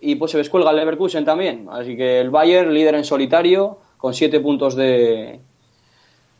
y 0.00 0.14
pues 0.14 0.32
se 0.32 0.38
descuelga 0.38 0.70
el 0.70 0.76
Leverkusen 0.76 1.24
también. 1.24 1.66
Así 1.70 1.96
que 1.96 2.20
el 2.20 2.30
Bayern, 2.30 2.72
líder 2.72 2.94
en 2.94 3.04
solitario, 3.04 3.78
con 3.96 4.14
siete 4.14 4.40
puntos 4.40 4.74
de, 4.76 5.40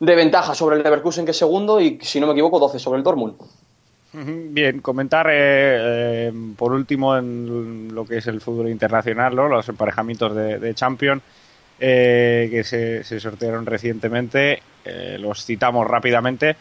de 0.00 0.14
ventaja 0.14 0.54
sobre 0.54 0.76
el 0.76 0.82
Leverkusen, 0.82 1.24
que 1.24 1.32
es 1.32 1.38
segundo, 1.38 1.80
y 1.80 1.98
si 2.02 2.20
no 2.20 2.26
me 2.26 2.32
equivoco, 2.32 2.58
12 2.58 2.78
sobre 2.78 2.98
el 2.98 3.04
Dortmund. 3.04 3.34
Bien, 4.10 4.80
comentar 4.80 5.26
eh, 5.28 5.32
eh, 6.28 6.32
por 6.56 6.72
último 6.72 7.16
en 7.16 7.94
lo 7.94 8.06
que 8.06 8.16
es 8.18 8.26
el 8.26 8.40
fútbol 8.40 8.70
internacional, 8.70 9.36
¿no? 9.36 9.48
los 9.48 9.68
emparejamientos 9.68 10.34
de, 10.34 10.58
de 10.58 10.74
Champions 10.74 11.22
eh, 11.80 12.48
que 12.50 12.64
se, 12.64 13.04
se 13.04 13.20
sortearon 13.20 13.64
recientemente. 13.64 14.62
Eh, 14.84 15.16
los 15.18 15.44
citamos 15.44 15.86
rápidamente. 15.86 16.56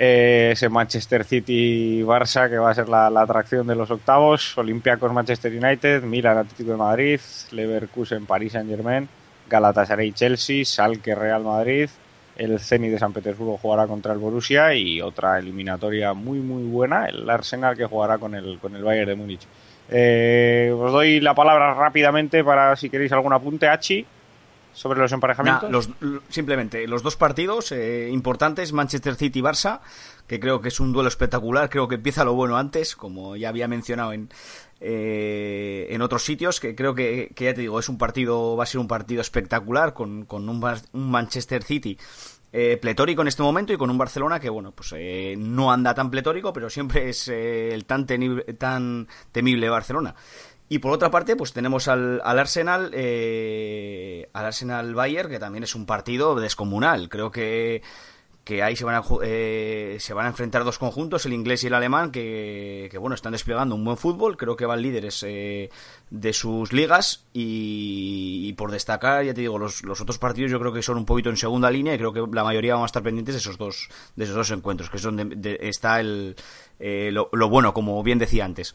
Eh, 0.00 0.50
ese 0.52 0.68
Manchester 0.68 1.24
City-Barça 1.24 2.48
que 2.48 2.56
va 2.56 2.70
a 2.70 2.74
ser 2.74 2.88
la, 2.88 3.08
atracción 3.08 3.66
de 3.66 3.74
los 3.74 3.90
octavos. 3.90 4.56
Olympiacos 4.56 5.12
Manchester 5.12 5.52
United, 5.52 6.04
Milan 6.04 6.38
Atlético 6.38 6.70
de 6.70 6.76
Madrid, 6.76 7.20
Leverkusen 7.50 8.24
París 8.24 8.52
Saint 8.52 8.70
Germain, 8.70 9.08
Galatasaray 9.50 10.12
Chelsea, 10.12 10.64
Salke 10.64 11.16
Real 11.16 11.42
Madrid, 11.42 11.90
el 12.36 12.60
Zenit 12.60 12.92
de 12.92 13.00
San 13.00 13.12
Petersburgo 13.12 13.58
jugará 13.58 13.88
contra 13.88 14.12
el 14.12 14.20
Borussia 14.20 14.72
y 14.72 15.00
otra 15.00 15.40
eliminatoria 15.40 16.14
muy 16.14 16.38
muy 16.38 16.62
buena, 16.62 17.06
el 17.06 17.28
Arsenal 17.28 17.76
que 17.76 17.86
jugará 17.86 18.18
con 18.18 18.36
el, 18.36 18.60
con 18.60 18.76
el 18.76 18.84
Bayern 18.84 19.08
de 19.08 19.16
Múnich. 19.16 19.48
Eh, 19.90 20.72
os 20.78 20.92
doy 20.92 21.18
la 21.18 21.34
palabra 21.34 21.74
rápidamente 21.74 22.44
para 22.44 22.76
si 22.76 22.88
queréis 22.88 23.10
algún 23.10 23.32
apunte, 23.32 23.66
Hachi, 23.66 24.06
sobre 24.72 25.00
los 25.00 25.10
emparejamientos. 25.12 25.70
Los- 26.00 26.22
simplemente 26.28 26.86
los 26.86 27.02
dos 27.02 27.16
partidos 27.16 27.72
eh, 27.72 28.08
importantes, 28.12 28.72
Manchester 28.72 29.14
City 29.16 29.40
y 29.40 29.42
Barça, 29.42 29.80
que 30.26 30.38
creo 30.38 30.60
que 30.60 30.68
es 30.68 30.78
un 30.80 30.92
duelo 30.92 31.08
espectacular, 31.08 31.68
creo 31.70 31.88
que 31.88 31.96
empieza 31.96 32.24
lo 32.24 32.34
bueno 32.34 32.56
antes, 32.56 32.94
como 32.96 33.34
ya 33.36 33.48
había 33.48 33.66
mencionado 33.68 34.12
en, 34.12 34.28
eh, 34.80 35.86
en 35.90 36.02
otros 36.02 36.22
sitios, 36.24 36.60
que 36.60 36.74
creo 36.74 36.94
que, 36.94 37.32
que 37.34 37.44
ya 37.46 37.54
te 37.54 37.60
digo, 37.62 37.78
es 37.78 37.88
un 37.88 37.98
partido, 37.98 38.56
va 38.56 38.64
a 38.64 38.66
ser 38.66 38.80
un 38.80 38.88
partido 38.88 39.20
espectacular 39.20 39.94
con, 39.94 40.24
con 40.24 40.48
un, 40.48 40.62
un 40.92 41.10
Manchester 41.10 41.62
City 41.62 41.98
eh, 42.50 42.78
pletórico 42.80 43.20
en 43.20 43.28
este 43.28 43.42
momento 43.42 43.74
y 43.74 43.76
con 43.76 43.90
un 43.90 43.98
Barcelona 43.98 44.40
que, 44.40 44.48
bueno, 44.48 44.72
pues 44.72 44.94
eh, 44.96 45.34
no 45.36 45.70
anda 45.70 45.94
tan 45.94 46.10
pletórico, 46.10 46.50
pero 46.52 46.70
siempre 46.70 47.10
es 47.10 47.28
eh, 47.28 47.74
el 47.74 47.84
tan, 47.84 48.06
tan 48.58 49.06
temible 49.32 49.68
Barcelona. 49.68 50.14
Y 50.68 50.80
por 50.80 50.92
otra 50.92 51.10
parte, 51.10 51.34
pues 51.34 51.52
tenemos 51.52 51.88
al, 51.88 52.20
al 52.24 52.38
Arsenal, 52.38 52.90
eh, 52.92 54.28
al 54.32 54.44
Arsenal 54.46 54.94
Bayern, 54.94 55.30
que 55.30 55.38
también 55.38 55.64
es 55.64 55.74
un 55.74 55.86
partido 55.86 56.34
descomunal. 56.38 57.08
Creo 57.08 57.30
que, 57.30 57.80
que 58.44 58.62
ahí 58.62 58.76
se 58.76 58.84
van, 58.84 58.96
a, 58.96 59.02
eh, 59.22 59.96
se 59.98 60.12
van 60.12 60.26
a 60.26 60.28
enfrentar 60.28 60.64
dos 60.64 60.78
conjuntos, 60.78 61.24
el 61.24 61.32
inglés 61.32 61.64
y 61.64 61.68
el 61.68 61.74
alemán, 61.74 62.10
que, 62.10 62.88
que, 62.90 62.98
bueno, 62.98 63.14
están 63.14 63.32
desplegando 63.32 63.74
un 63.74 63.84
buen 63.84 63.96
fútbol. 63.96 64.36
Creo 64.36 64.56
que 64.56 64.66
van 64.66 64.82
líderes 64.82 65.22
eh, 65.26 65.70
de 66.10 66.32
sus 66.34 66.72
ligas. 66.74 67.24
Y, 67.32 68.44
y 68.46 68.52
por 68.52 68.70
destacar, 68.70 69.24
ya 69.24 69.32
te 69.32 69.40
digo, 69.40 69.58
los, 69.58 69.82
los 69.84 70.02
otros 70.02 70.18
partidos 70.18 70.50
yo 70.50 70.60
creo 70.60 70.72
que 70.74 70.82
son 70.82 70.98
un 70.98 71.06
poquito 71.06 71.30
en 71.30 71.38
segunda 71.38 71.70
línea 71.70 71.94
y 71.94 71.98
creo 71.98 72.12
que 72.12 72.22
la 72.30 72.44
mayoría 72.44 72.74
van 72.74 72.82
a 72.82 72.86
estar 72.86 73.02
pendientes 73.02 73.34
de 73.34 73.38
esos 73.40 73.56
dos, 73.56 73.88
de 74.16 74.24
esos 74.24 74.36
dos 74.36 74.50
encuentros, 74.50 74.90
que 74.90 74.98
es 74.98 75.02
donde 75.02 75.24
de- 75.24 75.58
está 75.62 75.98
el, 76.00 76.36
eh, 76.78 77.08
lo, 77.10 77.30
lo 77.32 77.48
bueno, 77.48 77.72
como 77.72 78.02
bien 78.02 78.18
decía 78.18 78.44
antes. 78.44 78.74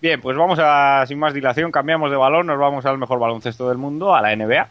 Bien, 0.00 0.20
pues 0.20 0.36
vamos 0.36 0.60
a, 0.62 1.04
sin 1.06 1.18
más 1.18 1.34
dilación, 1.34 1.72
cambiamos 1.72 2.10
de 2.10 2.16
balón, 2.16 2.46
nos 2.46 2.58
vamos 2.58 2.86
al 2.86 2.98
mejor 2.98 3.18
baloncesto 3.18 3.68
del 3.68 3.78
mundo, 3.78 4.14
a 4.14 4.22
la 4.22 4.34
NBA. 4.34 4.70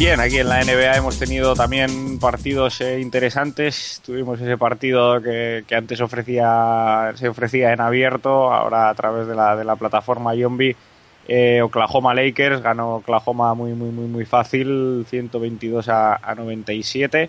Bien, 0.00 0.18
aquí 0.18 0.38
en 0.38 0.48
la 0.48 0.64
NBA 0.64 0.96
hemos 0.96 1.18
tenido 1.18 1.54
también 1.54 2.18
partidos 2.18 2.80
eh, 2.80 3.00
interesantes. 3.00 4.00
Tuvimos 4.02 4.40
ese 4.40 4.56
partido 4.56 5.20
que, 5.20 5.62
antes 5.76 6.00
ofrecía, 6.00 7.12
se 7.16 7.28
ofrecía 7.28 7.74
en 7.74 7.82
abierto, 7.82 8.50
ahora 8.50 8.88
a 8.88 8.94
través 8.94 9.26
de 9.26 9.34
la, 9.34 9.54
de 9.56 9.64
la 9.64 9.76
plataforma 9.76 10.34
Yombi. 10.34 10.74
Eh, 11.28 11.60
Oklahoma 11.60 12.14
Lakers 12.14 12.62
ganó 12.62 12.94
Oklahoma 12.94 13.52
muy, 13.52 13.74
muy, 13.74 13.90
muy, 13.90 14.06
muy 14.06 14.24
fácil, 14.24 15.04
122 15.06 15.90
a, 15.90 16.14
a 16.14 16.34
97. 16.34 17.28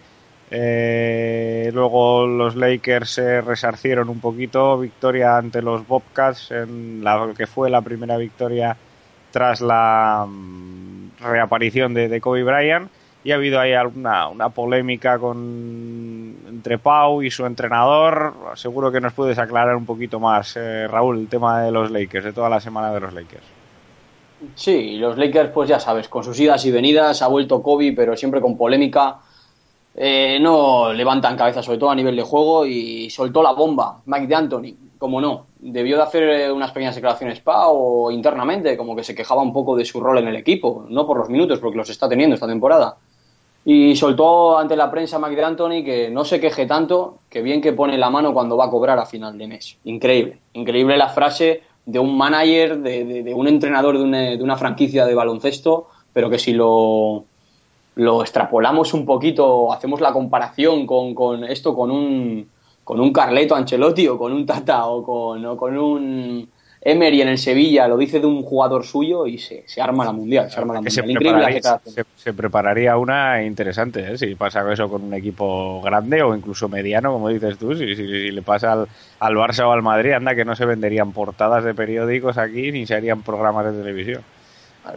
Eh, 0.50 1.72
luego 1.74 2.26
los 2.26 2.56
Lakers 2.56 3.10
se 3.10 3.42
resarcieron 3.42 4.08
un 4.08 4.22
poquito, 4.22 4.80
victoria 4.80 5.36
ante 5.36 5.62
los 5.62 5.86
Bobcats 5.86 6.52
en 6.52 7.04
la 7.04 7.34
que 7.38 7.48
fue 7.48 7.70
la 7.70 7.82
primera 7.82 8.16
victoria 8.16 8.78
tras 9.30 9.60
la 9.60 10.26
mm, 10.26 11.01
reaparición 11.22 11.94
de, 11.94 12.08
de 12.10 12.22
Kobe 12.22 12.44
Bryant 12.44 12.90
y 13.24 13.32
ha 13.32 13.36
habido 13.36 13.60
ahí 13.60 13.74
alguna 13.74 14.30
una 14.30 14.50
polémica 14.50 15.20
con 15.20 16.36
entre 16.48 16.78
Pau 16.78 17.22
y 17.22 17.32
su 17.32 17.46
entrenador. 17.46 18.34
Seguro 18.56 18.92
que 18.92 19.02
nos 19.02 19.14
puedes 19.14 19.38
aclarar 19.38 19.76
un 19.76 19.86
poquito 19.86 20.20
más, 20.20 20.56
eh, 20.58 20.88
Raúl, 20.88 21.20
el 21.20 21.28
tema 21.28 21.62
de 21.62 21.72
los 21.72 21.92
Lakers, 21.92 22.26
de 22.26 22.34
toda 22.34 22.50
la 22.50 22.60
semana 22.60 22.94
de 22.94 23.00
los 23.00 23.14
Lakers. 23.14 23.44
Sí, 24.56 24.98
los 24.98 25.18
Lakers, 25.18 25.52
pues 25.52 25.70
ya 25.70 25.80
sabes, 25.80 26.08
con 26.08 26.24
sus 26.24 26.40
idas 26.40 26.66
y 26.66 26.72
venidas, 26.72 27.22
ha 27.22 27.28
vuelto 27.28 27.62
Kobe, 27.62 27.94
pero 27.96 28.18
siempre 28.18 28.42
con 28.42 28.58
polémica. 28.58 29.18
Eh, 30.04 30.40
no 30.42 30.92
levantan 30.92 31.38
cabeza, 31.38 31.62
sobre 31.62 31.78
todo 31.78 31.92
a 31.92 31.96
nivel 31.96 32.16
de 32.16 32.24
juego, 32.24 32.66
y 32.66 33.08
soltó 33.12 33.44
la 33.44 33.52
bomba. 33.52 34.02
Mike 34.08 34.26
D'Antoni, 34.26 34.76
como 34.98 35.22
no, 35.22 35.46
debió 35.60 35.96
de 35.96 36.02
hacer 36.02 36.24
eh, 36.24 36.52
unas 36.52 36.72
pequeñas 36.72 36.96
declaraciones 36.96 37.40
PA 37.42 37.68
o 37.68 38.10
internamente, 38.10 38.76
como 38.76 38.96
que 38.96 39.04
se 39.04 39.14
quejaba 39.14 39.44
un 39.44 39.54
poco 39.54 39.76
de 39.76 39.86
su 39.86 40.00
rol 40.00 40.18
en 40.18 40.28
el 40.28 40.38
equipo, 40.38 40.88
no 40.90 41.06
por 41.06 41.20
los 41.20 41.30
minutos, 41.30 41.60
porque 41.60 41.78
los 41.78 41.88
está 41.88 42.10
teniendo 42.10 42.34
esta 42.34 42.48
temporada. 42.48 42.98
Y 43.64 43.96
soltó 43.96 44.58
ante 44.58 44.76
la 44.76 44.90
prensa 44.90 45.20
Mike 45.20 45.40
D'Antoni 45.40 45.84
que 45.84 46.10
no 46.10 46.26
se 46.26 46.40
queje 46.40 46.66
tanto, 46.66 47.20
que 47.30 47.44
bien 47.44 47.62
que 47.62 47.74
pone 47.74 47.96
la 47.96 48.10
mano 48.10 48.34
cuando 48.34 48.58
va 48.58 48.66
a 48.66 48.70
cobrar 48.72 48.98
a 48.98 49.06
final 49.06 49.38
de 49.38 49.48
mes. 49.48 49.78
Increíble, 49.84 50.40
increíble 50.54 50.98
la 50.98 51.10
frase 51.10 51.62
de 51.86 52.00
un 52.00 52.18
manager, 52.18 52.80
de, 52.80 53.32
un 53.36 53.48
entrenador 53.48 54.00
de 54.00 54.44
una 54.44 54.58
franquicia 54.58 55.06
de 55.06 55.14
baloncesto, 55.14 55.90
pero 56.12 56.28
que 56.28 56.40
si 56.40 56.54
lo, 56.54 57.26
lo 58.02 58.22
extrapolamos 58.22 58.94
un 58.94 59.06
poquito, 59.06 59.72
hacemos 59.72 60.02
la 60.02 60.12
comparación 60.12 60.86
con, 60.88 61.14
con 61.14 61.44
esto 61.44 61.76
con 61.76 61.92
un, 61.92 62.48
con 62.84 63.00
un 63.00 63.14
Carleto 63.14 63.56
Ancelotti 63.56 64.08
o 64.08 64.18
con 64.18 64.34
un 64.34 64.46
Tata 64.46 64.88
o 64.88 65.04
con, 65.04 65.46
o 65.46 65.56
con 65.58 65.78
un 65.78 66.50
Emery 66.84 67.22
en 67.22 67.28
el 67.28 67.38
Sevilla, 67.38 67.88
lo 67.88 67.96
dice 67.96 68.20
de 68.20 68.26
un 68.26 68.42
jugador 68.42 68.84
suyo 68.84 69.28
y 69.28 69.38
se, 69.38 69.64
se 69.68 69.80
arma 69.82 70.04
la 70.04 70.12
mundial. 70.14 70.50
Se 70.50 70.60
arma 70.60 70.74
la 70.82 70.90
se 70.90 71.04
prepararía, 71.04 71.48
declaración. 71.58 71.94
se, 71.94 72.04
se 72.16 72.34
prepararía 72.34 72.98
una 72.98 73.44
interesante, 73.44 74.14
¿eh? 74.14 74.18
si 74.18 74.34
pasa 74.34 74.66
eso 74.74 74.90
con 74.90 75.04
un 75.04 75.14
equipo 75.14 75.80
grande 75.84 76.24
o 76.24 76.36
incluso 76.36 76.68
mediano, 76.70 77.14
como 77.14 77.30
dices 77.30 77.60
tú, 77.60 77.76
si, 77.76 77.96
si- 77.96 78.08
si 78.08 78.32
le 78.32 78.42
pasa 78.42 78.72
al, 78.74 78.88
al 79.20 79.36
Barça 79.36 79.68
o 79.68 79.72
al 79.72 79.84
Madrid, 79.84 80.14
anda 80.14 80.34
que 80.34 80.44
no 80.44 80.56
se 80.56 80.66
venderían 80.66 81.12
portadas 81.12 81.64
de 81.64 81.76
periódicos 81.76 82.40
aquí 82.40 82.72
ni 82.72 82.88
se 82.88 82.96
harían 82.96 83.22
programas 83.22 83.66
de 83.72 83.74
televisión. 83.80 84.24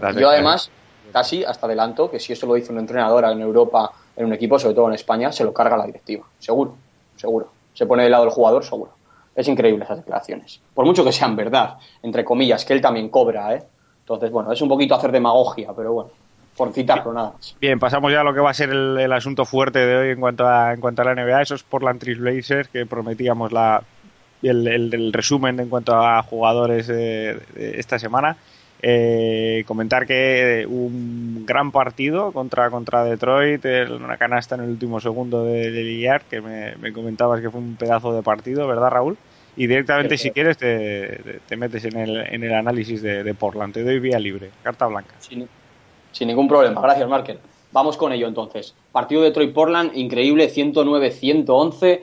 Las 0.01 0.17
Yo 0.17 0.31
además, 0.31 0.71
casi 1.13 1.45
hasta 1.45 1.67
adelanto 1.67 2.11
que 2.11 2.19
si 2.19 2.33
eso 2.33 2.47
lo 2.47 2.55
dice 2.55 2.73
un 2.73 2.79
entrenador 2.79 3.25
en 3.25 3.41
Europa, 3.41 3.91
en 4.17 4.27
un 4.27 4.33
equipo, 4.33 4.59
sobre 4.59 4.75
todo 4.75 4.89
en 4.89 4.95
España, 4.95 5.31
se 5.33 5.45
lo 5.45 5.53
carga 5.53 5.77
la 5.77 5.87
directiva. 5.87 6.25
Seguro, 6.39 6.75
seguro. 7.17 7.49
Se 7.73 7.87
pone 7.87 8.03
del 8.05 8.13
lado 8.13 8.25
del 8.25 8.33
jugador, 8.33 8.65
seguro. 8.65 8.93
Es 9.35 9.49
increíble 9.49 9.85
esas 9.85 9.99
declaraciones. 9.99 10.61
Por 10.75 10.85
mucho 10.87 11.05
que 11.05 11.11
sean 11.13 11.35
verdad, 11.35 11.75
entre 12.03 12.25
comillas, 12.25 12.65
que 12.65 12.73
él 12.73 12.81
también 12.81 13.09
cobra, 13.09 13.55
¿eh? 13.55 13.63
Entonces, 14.01 14.31
bueno, 14.31 14.53
es 14.53 14.61
un 14.63 14.69
poquito 14.69 14.95
hacer 14.95 15.11
demagogia, 15.11 15.73
pero 15.77 15.93
bueno, 15.93 16.11
por 16.57 16.73
citarlo 16.73 17.13
nada 17.13 17.33
más. 17.33 17.57
Bien, 17.61 17.79
pasamos 17.81 18.13
ya 18.13 18.21
a 18.21 18.25
lo 18.25 18.33
que 18.33 18.41
va 18.41 18.51
a 18.51 18.55
ser 18.55 18.71
el, 18.71 18.97
el 18.99 19.13
asunto 19.13 19.45
fuerte 19.45 19.81
de 19.81 19.97
hoy 19.97 20.09
en 20.11 20.21
cuanto 20.21 20.47
a, 20.47 20.73
en 20.73 20.81
cuanto 20.81 21.03
a 21.03 21.07
la 21.07 21.15
NBA, 21.15 21.43
esos 21.43 21.65
Portland 21.65 21.99
Trail 22.01 22.21
Blazers 22.21 22.69
que 22.69 22.87
prometíamos 22.87 23.51
la, 23.51 23.83
el, 24.43 24.69
el- 24.69 24.95
el 24.95 25.13
resumen 25.13 25.59
en 25.59 25.69
cuanto 25.69 25.97
a 25.97 26.23
jugadores 26.23 26.87
de 26.87 27.41
esta 27.57 27.99
semana. 27.99 28.37
Eh, 28.87 29.65
comentar 29.67 30.07
que 30.07 30.67
un 30.69 31.45
gran 31.47 31.73
partido 31.73 32.33
contra, 32.33 32.69
contra 32.69 33.03
Detroit, 33.03 33.65
una 33.91 34.19
canasta 34.19 34.57
en 34.57 34.61
el 34.65 34.69
último 34.71 35.01
segundo 35.01 35.43
de, 35.45 35.71
de 35.71 35.83
Lillard, 35.83 36.23
que 36.25 36.43
me, 36.43 36.77
me 36.77 36.93
comentabas 36.93 37.41
que 37.41 37.49
fue 37.51 37.61
un 37.63 37.77
pedazo 37.77 38.15
de 38.15 38.23
partido, 38.23 38.67
¿verdad, 38.69 38.91
Raúl? 38.91 39.17
Y 39.57 39.69
directamente, 39.69 40.19
Sí, 40.19 40.25
si 40.25 40.31
quieres, 40.33 40.59
te, 40.59 41.19
te- 41.25 41.41
te 41.49 41.57
metes 41.57 41.83
en 41.87 41.97
el, 41.99 42.17
en 42.17 42.45
el 42.45 42.53
análisis 42.53 43.01
de, 43.01 43.23
de 43.25 43.33
Portland. 43.35 43.73
Te 43.73 43.85
doy 43.85 44.01
vía 44.01 44.19
libre, 44.19 44.51
carta 44.63 44.87
blanca. 44.87 45.15
Sin, 45.19 45.49
sin 46.13 46.29
ningún 46.29 46.47
problema. 46.47 46.83
Gracias, 46.83 47.09
Markel. 47.09 47.39
Vamos 47.73 47.97
con 47.97 48.13
ello 48.13 48.29
entonces. 48.29 48.75
Partido 48.93 49.23
de 49.23 49.29
Detroit-Portland, 49.29 49.93
increíble, 49.95 50.51
109-111, 50.51 52.03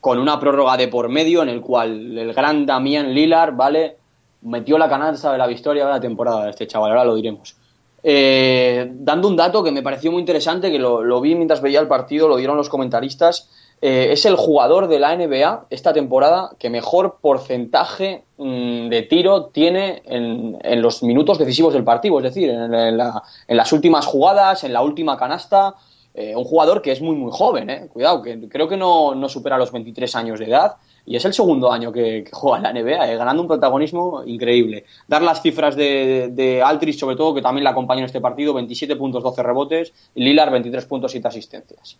con 0.00 0.18
una 0.18 0.38
prórroga 0.38 0.76
de 0.76 0.88
por 0.88 1.08
medio 1.08 1.42
en 1.42 1.48
el 1.48 1.60
cual 1.62 2.18
el 2.18 2.34
gran 2.34 2.66
Damián 2.66 3.14
Lillard, 3.14 3.54
¿vale? 3.56 3.96
Metió 4.42 4.78
la 4.78 4.88
canasta 4.88 5.32
de 5.32 5.38
la 5.38 5.46
victoria 5.46 5.86
de 5.86 5.92
la 5.92 6.00
temporada 6.00 6.44
de 6.44 6.50
este 6.50 6.66
chaval, 6.66 6.90
ahora 6.90 7.04
lo 7.04 7.14
diremos. 7.16 7.56
Eh, 8.02 8.88
dando 8.92 9.26
un 9.28 9.34
dato 9.36 9.64
que 9.64 9.72
me 9.72 9.82
pareció 9.82 10.12
muy 10.12 10.20
interesante, 10.20 10.70
que 10.70 10.78
lo, 10.78 11.20
vi 11.20 11.34
mientras 11.34 11.60
veía 11.60 11.80
el 11.80 11.88
partido, 11.88 12.28
lo 12.28 12.36
dieron 12.36 12.56
los 12.56 12.68
comentaristas, 12.68 13.50
eh, 13.82 14.08
es 14.12 14.24
el 14.24 14.36
jugador 14.36 14.86
de 14.88 15.00
la 15.00 15.12
NBA 15.16 15.66
esta 15.70 15.92
temporada 15.92 16.50
que 16.58 16.70
mejor 16.70 17.18
porcentaje 17.20 18.24
mm, 18.38 18.88
de 18.88 19.02
tiro 19.02 19.46
tiene 19.46 20.02
en, 20.06 20.56
en 20.62 20.80
los 20.82 21.02
minutos 21.02 21.38
decisivos 21.38 21.74
del 21.74 21.84
partido, 21.84 22.18
es 22.18 22.24
decir, 22.24 22.48
en, 22.48 22.72
en 22.72 22.96
la- 22.96 23.22
en 23.48 23.56
las 23.56 23.72
últimas 23.72 24.06
jugadas, 24.06 24.62
en 24.64 24.72
la 24.72 24.82
última 24.82 25.16
canasta. 25.16 25.74
eh, 26.18 26.34
un 26.34 26.44
jugador 26.44 26.80
que 26.80 26.92
es 26.92 27.02
muy, 27.02 27.14
muy 27.16 27.30
joven, 27.30 27.88
cuidado, 27.92 28.22
que 28.22 28.48
creo 28.48 28.68
que 28.68 28.76
no, 28.78 29.14
no 29.14 29.28
supera 29.28 29.58
los 29.58 29.70
23 29.70 30.14
años 30.16 30.38
de 30.38 30.46
edad 30.46 30.76
y 31.06 31.16
es 31.16 31.24
el 31.24 31.32
segundo 31.32 31.70
año 31.70 31.92
que, 31.92 32.24
juega 32.32 32.58
la 32.60 32.72
NBA, 32.72 33.12
eh, 33.12 33.16
ganando 33.16 33.42
un 33.42 33.48
protagonismo 33.48 34.24
increíble. 34.26 34.84
Dar 35.06 35.22
las 35.22 35.40
cifras 35.40 35.76
de, 35.76 36.30
de 36.32 36.62
Aldridge, 36.62 36.98
sobre 36.98 37.16
todo, 37.16 37.34
que 37.34 37.42
también 37.42 37.64
la 37.64 37.70
acompaña 37.70 38.00
en 38.00 38.06
este 38.06 38.20
partido, 38.20 38.52
27 38.52 38.96
puntos, 38.96 39.22
12 39.22 39.42
rebotes, 39.42 39.92
y 40.14 40.24
Lillard 40.24 40.50
23 40.50 40.84
puntos, 40.86 41.12
7 41.12 41.28
asistencias 41.28 41.96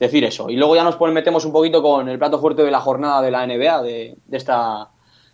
decir 0.00 0.24
eso. 0.24 0.50
Y 0.50 0.56
luego 0.56 0.74
ya 0.74 0.82
nos 0.82 0.98
metemos 1.12 1.44
un 1.44 1.52
poquito 1.52 1.82
con 1.82 2.08
el 2.08 2.18
plato 2.18 2.38
fuerte 2.38 2.64
de 2.64 2.70
la 2.70 2.80
jornada 2.80 3.20
de 3.22 3.30
la 3.30 3.46
NBA 3.46 3.82
de, 3.82 4.16
esta, 4.32 4.88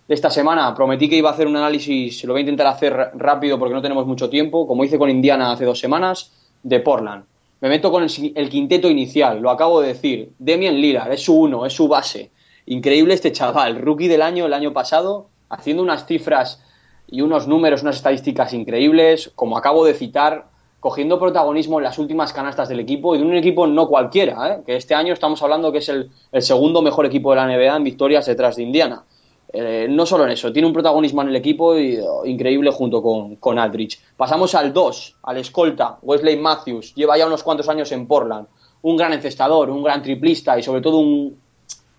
de 0.07 0.15
esta 0.15 0.29
semana. 0.29 0.75
Prometí 0.75 1.09
que 1.09 1.17
iba 1.17 1.31
a 1.31 1.33
hacer 1.33 1.47
un 1.47 1.57
análisis, 1.57 2.25
lo 2.25 2.33
voy 2.33 2.41
a 2.41 2.43
intentar 2.43 2.67
hacer 2.67 3.13
rápido 3.15 3.59
porque 3.59 3.75
no 3.75 3.81
tenemos 3.81 4.07
mucho 4.07 4.29
tiempo, 4.29 4.67
como 4.67 4.85
hice 4.85 4.99
con 4.99 5.09
Indiana 5.09 5.53
hace 5.53 5.65
dos 5.65 5.79
semanas, 5.79 6.33
de 6.63 6.81
Portland. 6.81 7.25
Me 7.61 7.69
meto 7.69 7.91
con 7.91 8.03
el 8.03 8.49
quinteto 8.51 8.91
inicial, 8.91 9.41
lo 9.41 9.51
acabo 9.51 9.81
de 9.81 9.89
decir. 9.89 10.33
Demian 10.39 10.75
Lillard, 10.75 11.13
es 11.13 11.23
su 11.23 11.35
uno, 11.35 11.65
es 11.65 11.73
su 11.73 11.89
base. 11.89 12.31
Increíble 12.67 13.15
este 13.15 13.31
chaval, 13.31 13.81
rookie 13.81 14.09
del 14.09 14.23
año 14.23 14.45
el 14.47 14.53
año 14.53 14.73
pasado, 14.73 15.29
haciendo 15.49 15.85
unas 15.85 16.05
cifras 16.05 16.61
y 17.07 17.21
unos 17.21 17.47
números, 17.47 17.83
unas 17.83 17.97
estadísticas 17.97 18.53
increíbles, 18.53 19.31
como 19.37 19.57
acabo 19.57 19.85
de 19.85 19.95
citar, 19.95 20.49
cogiendo 20.81 21.21
protagonismo 21.21 21.79
en 21.79 21.85
las 21.85 21.97
últimas 21.99 22.33
canastas 22.33 22.69
del 22.69 22.81
equipo 22.81 23.15
y 23.15 23.19
de 23.19 23.25
un 23.25 23.37
equipo 23.37 23.69
no 23.69 23.87
cualquiera, 23.87 24.49
¿eh? 24.49 24.63
que 24.67 24.75
este 24.75 24.97
año 24.97 25.13
estamos 25.13 25.41
hablando 25.45 25.71
que 25.71 25.79
es 25.79 25.89
el, 25.89 26.11
segundo 26.41 26.83
mejor 26.83 27.07
equipo 27.07 27.31
de 27.31 27.37
la 27.37 27.47
NBA 27.47 27.77
en 27.77 27.85
victorias 27.85 28.27
detrás 28.27 28.57
de 28.57 28.65
Indiana. 28.65 29.05
Eh, 29.53 29.87
no 29.89 30.05
solo 30.05 30.25
en 30.25 30.33
eso, 30.33 30.53
tiene 30.53 30.67
un 30.67 30.75
protagonismo 30.75 31.23
en 31.23 31.29
el 31.29 31.37
equipo 31.37 31.67
oh, 31.69 32.27
increíble 32.27 32.73
junto 32.73 33.01
con, 33.01 33.37
con 33.37 33.61
Aldrich. 33.61 34.01
Pasamos 34.17 34.57
al 34.57 34.73
2, 34.73 35.19
al 35.23 35.37
escolta, 35.37 35.99
Wesley 36.03 36.37
Matthews, 36.37 36.97
lleva 36.97 37.17
ya 37.17 37.29
unos 37.29 37.45
cuantos 37.45 37.69
años 37.69 37.93
en 37.93 38.09
Portland, 38.09 38.49
un 38.83 38.97
gran 38.97 39.13
encestador, 39.13 39.71
un 39.71 39.85
gran 39.85 40.03
triplista 40.03 40.59
y 40.59 40.65
sobre 40.65 40.81
todo 40.81 40.99
un, 40.99 41.39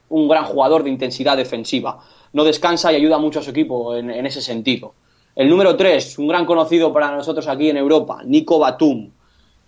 un 0.09 0.27
gran 0.27 0.45
jugador 0.45 0.83
de 0.83 0.89
intensidad 0.89 1.37
defensiva. 1.37 1.99
No 2.33 2.43
descansa 2.43 2.91
y 2.91 2.95
ayuda 2.95 3.17
mucho 3.17 3.39
a 3.39 3.43
su 3.43 3.51
equipo 3.51 3.95
en, 3.95 4.25
ese 4.25 4.41
sentido. 4.41 4.93
El 5.35 5.49
número 5.49 5.75
3, 5.75 6.19
un 6.19 6.27
gran 6.27 6.45
conocido 6.45 6.91
para 6.91 7.11
nosotros 7.11 7.47
aquí 7.47 7.69
en 7.69 7.77
Europa, 7.77 8.21
Nico 8.25 8.59
Batum. 8.59 9.11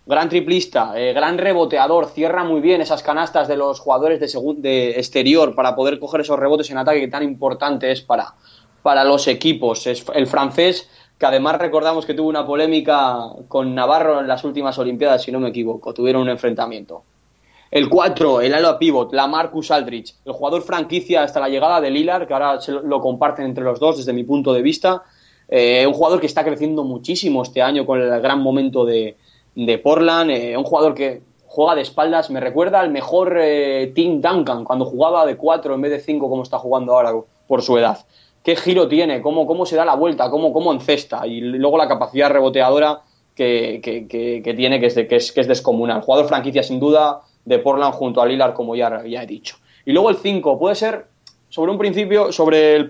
Gran 0.06 0.28
triplista, 0.28 0.98
eh, 0.98 1.12
gran 1.12 1.38
reboteador, 1.38 2.06
cierra 2.06 2.42
muy 2.42 2.60
bien 2.60 2.80
esas 2.80 3.02
canastas 3.02 3.46
de 3.46 3.56
los 3.56 3.78
jugadores 3.78 4.18
de, 4.18 4.54
de 4.56 4.90
exterior 4.90 5.54
para 5.54 5.76
poder 5.76 6.00
coger 6.00 6.22
esos 6.22 6.38
rebotes 6.38 6.70
en 6.70 6.78
ataque 6.78 7.00
que 7.00 7.08
tan 7.08 7.22
importante 7.22 7.92
es 7.92 8.00
para, 8.00 8.34
para 8.82 9.04
los 9.04 9.28
equipos. 9.28 9.86
Es 9.86 10.04
el 10.14 10.26
francés, 10.26 10.88
que 11.18 11.26
además 11.26 11.58
recordamos 11.58 12.06
que 12.06 12.14
tuvo 12.14 12.28
una 12.28 12.46
polémica 12.46 13.18
con 13.46 13.74
Navarro 13.74 14.20
en 14.20 14.26
las 14.26 14.42
últimas 14.42 14.78
Olimpiadas, 14.78 15.22
si 15.22 15.30
no 15.30 15.38
me 15.38 15.50
equivoco, 15.50 15.92
tuvieron 15.92 16.22
un 16.22 16.30
enfrentamiento. 16.30 17.04
El 17.70 17.88
4, 17.88 18.40
el 18.40 18.52
ala 18.54 18.78
pivot, 18.78 19.12
la 19.12 19.26
Marcus 19.28 19.70
Aldrich, 19.70 20.14
el 20.24 20.32
jugador 20.32 20.62
franquicia 20.62 21.22
hasta 21.22 21.38
la 21.38 21.48
llegada 21.48 21.80
de 21.80 21.90
Lillard, 21.90 22.26
que 22.26 22.32
ahora 22.34 22.60
se 22.60 22.72
lo- 22.72 23.00
comparten 23.00 23.44
entre 23.46 23.62
los 23.62 23.78
dos 23.78 23.98
desde 23.98 24.12
mi 24.12 24.24
punto 24.24 24.52
de 24.52 24.60
vista. 24.62 25.04
Eh, 25.48 25.86
un 25.86 25.92
jugador 25.94 26.20
que 26.20 26.26
está 26.26 26.44
creciendo 26.44 26.82
muchísimo 26.82 27.42
este 27.42 27.62
año 27.62 27.86
con 27.86 28.00
el 28.00 28.20
gran 28.20 28.40
momento 28.40 28.84
de, 28.84 29.16
de 29.54 29.78
Portland. 29.78 30.30
eh, 30.32 30.56
un 30.56 30.64
jugador 30.64 30.94
que 30.94 31.22
juega 31.46 31.74
de 31.76 31.82
espaldas. 31.82 32.30
Me 32.30 32.40
recuerda 32.40 32.80
al 32.80 32.90
mejor 32.90 33.36
eh, 33.40 33.92
Tim 33.94 34.20
Duncan 34.20 34.64
cuando 34.64 34.84
jugaba 34.84 35.24
de 35.26 35.36
4 35.36 35.74
en 35.74 35.80
vez 35.80 35.90
de 35.92 36.00
5 36.00 36.28
como 36.28 36.42
está 36.42 36.58
jugando 36.58 36.92
ahora 36.94 37.12
por 37.46 37.62
su 37.62 37.78
edad. 37.78 37.98
¿Qué 38.42 38.56
giro 38.56 38.88
tiene? 38.88 39.20
¿Cómo, 39.22 39.46
cómo 39.46 39.64
se 39.66 39.76
da 39.76 39.84
la 39.84 39.94
vuelta? 39.94 40.28
¿Cómo, 40.30 40.52
cómo 40.52 40.72
encesta? 40.72 41.24
Y 41.26 41.40
luego 41.40 41.76
la 41.78 41.86
capacidad 41.88 42.30
reboteadora 42.30 43.00
que, 43.34 43.80
que- 43.82 44.08
que- 44.08 44.40
que 44.42 44.54
tiene, 44.54 44.80
que 44.80 44.86
es, 44.86 44.96
es, 44.96 45.32
que 45.32 45.40
es 45.40 45.46
descomunal. 45.48 46.00
Jugador 46.02 46.26
franquicia 46.26 46.62
sin 46.62 46.80
duda 46.80 47.20
de 47.44 47.58
Portland 47.58 47.94
junto 47.94 48.20
a 48.20 48.26
Lillard, 48.26 48.54
como 48.54 48.74
ya, 48.76 49.04
ya 49.06 49.22
he 49.22 49.26
dicho. 49.26 49.56
Y 49.84 49.92
luego 49.92 50.10
el 50.10 50.16
5 50.16 50.58
puede 50.58 50.74
ser, 50.74 51.06
sobre 51.48 51.72
un 51.72 51.78
principio, 51.78 52.32
sobre 52.32 52.76
el, 52.76 52.88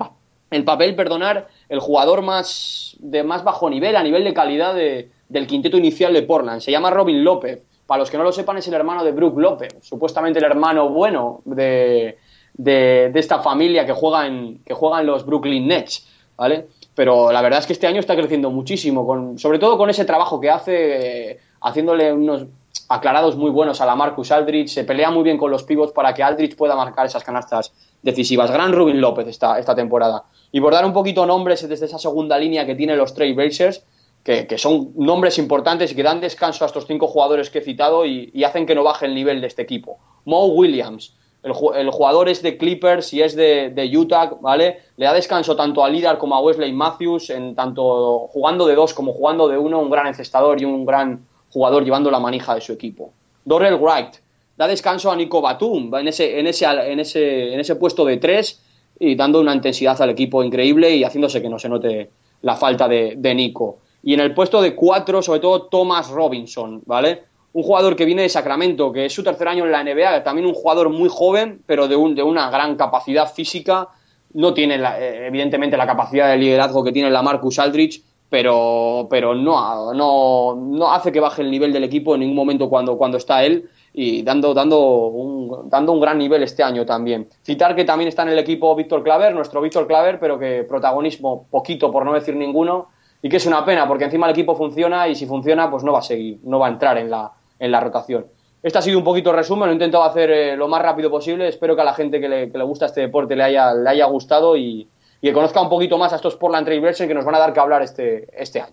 el 0.51 0.65
papel, 0.65 0.95
perdonar, 0.95 1.49
el 1.69 1.81
jugador 1.81 2.23
más 2.23 2.97
de 2.99 3.23
más 3.23 3.43
bajo 3.45 3.71
nivel, 3.71 3.97
a 3.97 4.03
nivel 4.03 4.25
de 4.25 4.35
calidad 4.35 4.75
de- 4.75 5.11
del 5.29 5.47
quinteto 5.47 5.77
inicial 5.79 6.13
de 6.13 6.23
Portland. 6.23 6.61
Se 6.61 6.71
llama 6.73 6.91
Robin 6.91 7.23
López. 7.23 7.63
Para 7.87 8.01
los 8.01 8.11
que 8.11 8.19
no 8.19 8.23
lo 8.25 8.31
sepan, 8.33 8.57
es 8.59 8.69
el 8.69 8.75
hermano 8.75 9.03
de 9.03 9.11
Brook 9.13 9.37
López, 9.39 9.75
supuestamente 9.81 10.39
el 10.39 10.45
hermano 10.45 10.91
bueno 10.91 11.41
de, 11.45 12.19
de, 12.55 13.11
de 13.13 13.19
esta 13.21 13.41
familia 13.41 13.85
que 13.85 13.93
juega, 13.93 14.27
en, 14.29 14.61
que 14.65 14.75
juega 14.75 15.01
en 15.01 15.07
los 15.07 15.27
Brooklyn 15.27 15.67
Nets, 15.67 16.07
¿vale? 16.37 16.69
Pero 16.95 17.33
la 17.33 17.43
verdad 17.43 17.59
es 17.59 17.67
que 17.67 17.73
este 17.73 17.89
año 17.89 17.99
está 17.99 18.15
creciendo 18.15 18.51
muchísimo, 18.51 19.05
con, 19.05 19.39
sobre 19.41 19.59
todo 19.59 19.77
con 19.77 19.91
ese 19.91 20.05
trabajo 20.05 20.39
que 20.41 20.51
hace, 20.51 21.31
eh, 21.33 21.39
haciéndole 21.63 22.13
unos 22.13 22.47
aclarados 22.91 23.37
muy 23.37 23.51
buenos 23.51 23.81
a 23.81 23.87
la 23.87 23.95
Marcus 23.95 24.33
Aldrich, 24.33 24.69
se 24.69 24.83
pelea 24.83 25.13
muy 25.13 25.23
bien 25.23 25.39
con 25.39 25.51
los 25.51 25.63
pivots 25.63 25.93
para 25.93 26.13
que 26.13 26.25
Aldrich 26.25 26.57
pueda 26.57 26.75
marcar 26.75 27.07
esas 27.07 27.23
canastas 27.23 27.73
decisivas. 28.03 28.51
Gran 28.51 28.73
Rubin 28.73 29.01
López 29.01 29.29
esta, 29.29 29.61
esta 29.61 29.77
temporada. 29.77 30.25
Y 30.51 30.61
por 30.61 30.73
dar 30.73 30.85
un 30.85 30.93
poquito 30.93 31.25
nombres 31.25 31.67
desde 31.69 31.87
esa 31.87 31.99
segunda 31.99 32.37
línea 32.37 32.67
que 32.67 32.75
tiene 32.75 32.97
los 32.97 33.15
Trey 33.15 33.33
Blazers, 33.33 33.87
que, 34.25 34.49
que 34.49 34.59
son 34.59 34.91
nombres 34.97 35.39
importantes 35.39 35.93
y 35.93 35.95
que 35.95 36.03
dan 36.03 36.21
descanso 36.21 36.65
a 36.65 36.67
estos 36.67 36.87
cinco 36.87 37.07
jugadores 37.07 37.49
que 37.49 37.61
he 37.61 37.63
citado 37.63 38.05
y, 38.05 38.33
hacen 38.45 38.67
que 38.67 38.75
no 38.75 38.83
baje 38.83 39.07
el 39.07 39.15
nivel 39.15 39.41
de 39.41 39.47
este 39.47 39.63
equipo. 39.63 39.99
Mo 40.25 40.47
Williams, 40.47 41.17
el, 41.45 41.53
ju- 41.53 41.75
el 41.77 41.91
jugador 41.91 42.29
es 42.29 42.43
de 42.43 42.59
Clippers 42.59 43.15
y 43.15 43.23
es 43.23 43.37
de, 43.37 43.91
Utah, 43.97 44.33
¿vale? 44.41 44.81
Le 44.97 45.07
da 45.07 45.15
descanso 45.15 45.55
tanto 45.55 45.85
a 45.85 45.89
Lillard 45.89 46.19
como 46.19 46.35
a 46.35 46.41
Wesley 46.41 46.73
Matthews, 46.73 47.31
en 47.31 47.55
tanto 47.55 48.27
jugando 48.33 48.67
de 48.67 48.75
dos 48.75 48.93
como 48.93 49.13
jugando 49.13 49.47
de 49.47 49.57
uno, 49.57 49.79
un 49.79 49.91
gran 49.91 50.09
encestador 50.09 50.61
y 50.61 50.65
un 50.65 50.85
gran 50.85 51.25
jugador 51.51 51.85
llevando 51.85 52.11
la 52.11 52.19
manija 52.21 52.55
de 52.55 52.61
su 52.61 52.73
equipo. 52.73 53.13
Dorrell 53.45 53.77
Wright, 53.77 54.15
da 54.57 54.67
descanso 54.67 55.11
a 55.11 55.17
Nico 55.17 55.41
Batum 55.41 55.95
en 55.97 56.09
ese, 56.09 56.39
en 56.39 56.47
ese, 56.47 56.67
en 56.67 57.01
ese, 57.01 57.55
en 57.55 57.61
ese 57.61 57.77
puesto 57.77 58.05
de 58.05 58.19
tres 58.19 58.63
y 58.99 59.15
dando 59.15 59.41
una 59.41 59.55
intensidad 59.55 60.01
al 60.03 60.11
equipo 60.11 60.43
increíble 60.45 60.95
y 60.95 61.05
haciéndose 61.05 61.41
que 61.41 61.49
no 61.49 61.59
se 61.59 61.69
note 61.69 62.11
la 62.43 62.57
falta 62.57 62.87
de, 62.87 63.15
de 63.17 63.35
Nico. 63.35 63.79
Y 64.03 64.15
en 64.15 64.21
el 64.21 64.35
puesto 64.35 64.61
de 64.63 64.75
cuatro, 64.75 65.23
sobre 65.23 65.41
todo 65.41 65.63
Thomas 65.63 66.09
Robinson, 66.11 66.83
¿vale? 66.87 67.23
Un 67.53 67.63
jugador 67.63 67.97
que 67.97 68.05
viene 68.05 68.23
de 68.23 68.29
Sacramento, 68.29 68.93
que 68.93 69.07
es 69.07 69.13
su 69.13 69.25
tercer 69.25 69.49
año 69.49 69.65
en 69.65 69.73
la 69.73 69.83
NBA, 69.83 70.23
también 70.23 70.47
un 70.47 70.55
jugador 70.55 70.89
muy 70.89 71.09
joven, 71.11 71.63
pero 71.67 71.89
de, 71.89 71.97
un, 71.97 72.15
de 72.15 72.23
una 72.23 72.49
gran 72.51 72.77
capacidad 72.77 73.31
física. 73.33 73.89
No 74.33 74.55
tiene, 74.55 74.79
la- 74.79 75.01
eh, 75.01 75.27
evidentemente, 75.27 75.77
la 75.77 75.87
capacidad 75.87 76.29
de 76.31 76.37
liderazgo 76.39 76.85
que 76.85 76.93
tiene 76.93 77.11
la 77.11 77.23
Marcus 77.23 77.59
Aldrich, 77.59 78.03
pero, 78.31 79.09
pero 79.11 79.35
no, 79.35 79.93
no, 79.93 80.55
no 80.55 80.93
hace 80.93 81.11
que 81.11 81.19
baje 81.19 81.43
el 81.43 81.51
nivel 81.51 81.73
del 81.73 81.83
equipo 81.83 82.15
en 82.15 82.21
ningún 82.21 82.37
momento 82.37 82.71
cuando, 82.71 82.97
cuando 82.97 83.19
está 83.19 83.45
él 83.45 83.69
y 83.93 84.23
dando, 84.23 84.55
dando, 84.55 84.79
un, 85.09 85.69
dando 85.69 85.93
un 85.93 86.01
gran 86.01 86.17
nivel 86.17 86.45
este 86.45 86.63
año 86.63 86.87
también. 86.87 87.29
Citar 87.43 87.75
que 87.75 87.85
también 87.85 88.07
está 88.07 88.23
en 88.23 88.29
el 88.29 88.39
equipo 88.39 88.75
Víctor 88.77 89.03
Claver, 89.03 89.35
nuestro 89.35 89.61
Víctor 89.61 89.89
Claver, 89.89 90.21
pero 90.21 90.39
que 90.39 90.63
protagonismo 90.63 91.49
poquito, 91.51 91.91
por 91.91 92.05
no 92.05 92.15
decir 92.15 92.37
ninguno, 92.37 92.89
y 93.21 93.29
que 93.29 93.37
es 93.37 93.47
una 93.47 93.65
pena 93.65 93.89
porque 93.89 94.05
encima 94.05 94.27
el 94.27 94.33
equipo 94.33 94.55
funciona 94.55 95.09
y 95.09 95.17
si 95.17 95.27
funciona 95.27 95.69
pues 95.69 95.83
no 95.83 95.93
va 95.93 95.99
a 95.99 96.03
seguir, 96.03 96.39
no 96.45 96.61
va 96.61 96.69
a 96.69 96.71
entrar 96.71 96.99
en 96.99 97.11
la, 97.11 97.33
en 97.59 97.73
la 97.73 97.81
rotación. 97.81 98.27
Este 98.63 98.79
ha 98.79 98.83
sido 98.83 98.99
un 98.99 99.05
poquito 99.05 99.33
resumen, 99.33 99.67
lo 99.67 99.71
he 99.71 99.75
intentado 99.75 100.05
hacer 100.05 100.31
eh, 100.31 100.57
lo 100.57 100.69
más 100.69 100.83
rápido 100.83 101.11
posible, 101.11 101.49
espero 101.49 101.75
que 101.75 101.83
a 101.83 101.85
la 101.85 101.95
gente 101.95 102.21
que 102.21 102.29
le, 102.29 102.53
que 102.53 102.59
le 102.59 102.65
gusta 102.65 102.87
este 102.87 103.01
deporte 103.01 103.35
le 103.35 103.43
haya, 103.43 103.75
le 103.75 103.91
haya 103.91 104.05
gustado 104.05 104.57
y, 104.57 104.87
y 105.21 105.29
que 105.29 105.33
conozca 105.33 105.61
un 105.61 105.69
poquito 105.69 105.99
más 105.99 106.13
a 106.13 106.17
estos 106.17 106.37
Portland 106.37 106.65
Trail 106.67 106.81
Blazers 106.81 107.09
que 107.09 107.15
nos 107.15 107.25
van 107.25 107.35
a 107.35 107.39
dar 107.39 107.53
que 107.53 107.61
hablar 107.61 107.83
este, 107.83 108.27
este 108.37 108.61
año. 108.63 108.73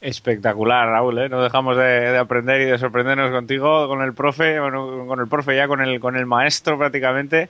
Espectacular, 0.00 0.88
Raúl, 0.88 1.18
¿eh? 1.18 1.28
No 1.28 1.42
dejamos 1.42 1.76
de, 1.76 1.82
de 1.84 2.18
aprender 2.18 2.60
y 2.62 2.64
de 2.64 2.78
sorprendernos 2.78 3.30
contigo, 3.30 3.86
con 3.86 4.02
el 4.02 4.14
profe, 4.14 4.58
bueno, 4.58 5.06
con 5.06 5.20
el 5.20 5.28
profe 5.28 5.54
ya, 5.56 5.68
con 5.68 5.80
el, 5.80 6.00
con 6.00 6.16
el 6.16 6.26
maestro 6.26 6.76
prácticamente. 6.76 7.48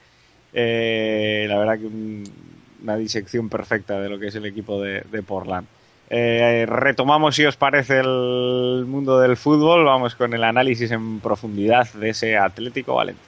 Eh, 0.53 1.47
la 1.49 1.59
verdad 1.59 1.78
que 1.78 1.86
un- 1.86 2.24
una 2.82 2.97
disección 2.97 3.49
perfecta 3.49 3.99
de 4.01 4.09
lo 4.11 4.18
que 4.18 4.26
es 4.26 4.34
el 4.34 4.45
equipo 4.45 4.80
de, 4.82 5.03
de 5.11 5.22
Portland. 5.22 5.66
Eh, 6.11 6.66
retomamos, 6.68 7.36
si 7.36 7.47
os 7.47 7.57
parece, 7.57 8.01
el 8.01 8.84
mundo 8.86 9.18
del 9.18 9.36
fútbol. 9.38 9.84
Vamos 9.86 10.14
con 10.14 10.34
el 10.34 10.45
análisis 10.45 10.90
en 10.90 11.20
profundidad 11.20 11.90
de 11.95 12.11
ese 12.11 12.36
Atlético 12.36 12.97
Valencia. 12.97 13.24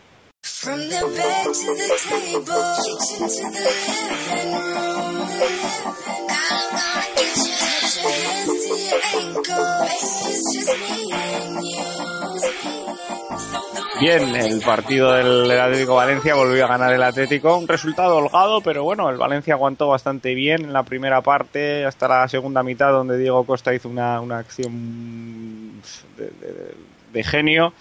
Bien, 14.00 14.34
el 14.34 14.60
partido 14.60 15.12
del 15.12 15.50
Atlético 15.58 15.94
Valencia 15.94 16.34
volvió 16.34 16.64
a 16.64 16.68
ganar 16.68 16.92
el 16.92 17.02
Atlético. 17.02 17.56
Un 17.56 17.68
resultado 17.68 18.16
holgado, 18.16 18.60
pero 18.60 18.82
bueno, 18.82 19.08
el 19.08 19.16
Valencia 19.16 19.54
aguantó 19.54 19.88
bastante 19.88 20.34
bien 20.34 20.62
en 20.64 20.72
la 20.72 20.82
primera 20.82 21.20
parte 21.22 21.84
hasta 21.84 22.08
la 22.08 22.28
segunda 22.28 22.62
mitad, 22.62 22.90
donde 22.90 23.16
Diego 23.16 23.44
Costa 23.44 23.72
hizo 23.72 23.88
una, 23.88 24.20
una 24.20 24.38
acción 24.38 25.80
de- 26.16 26.74
de 27.12 27.22
genio 27.24 27.72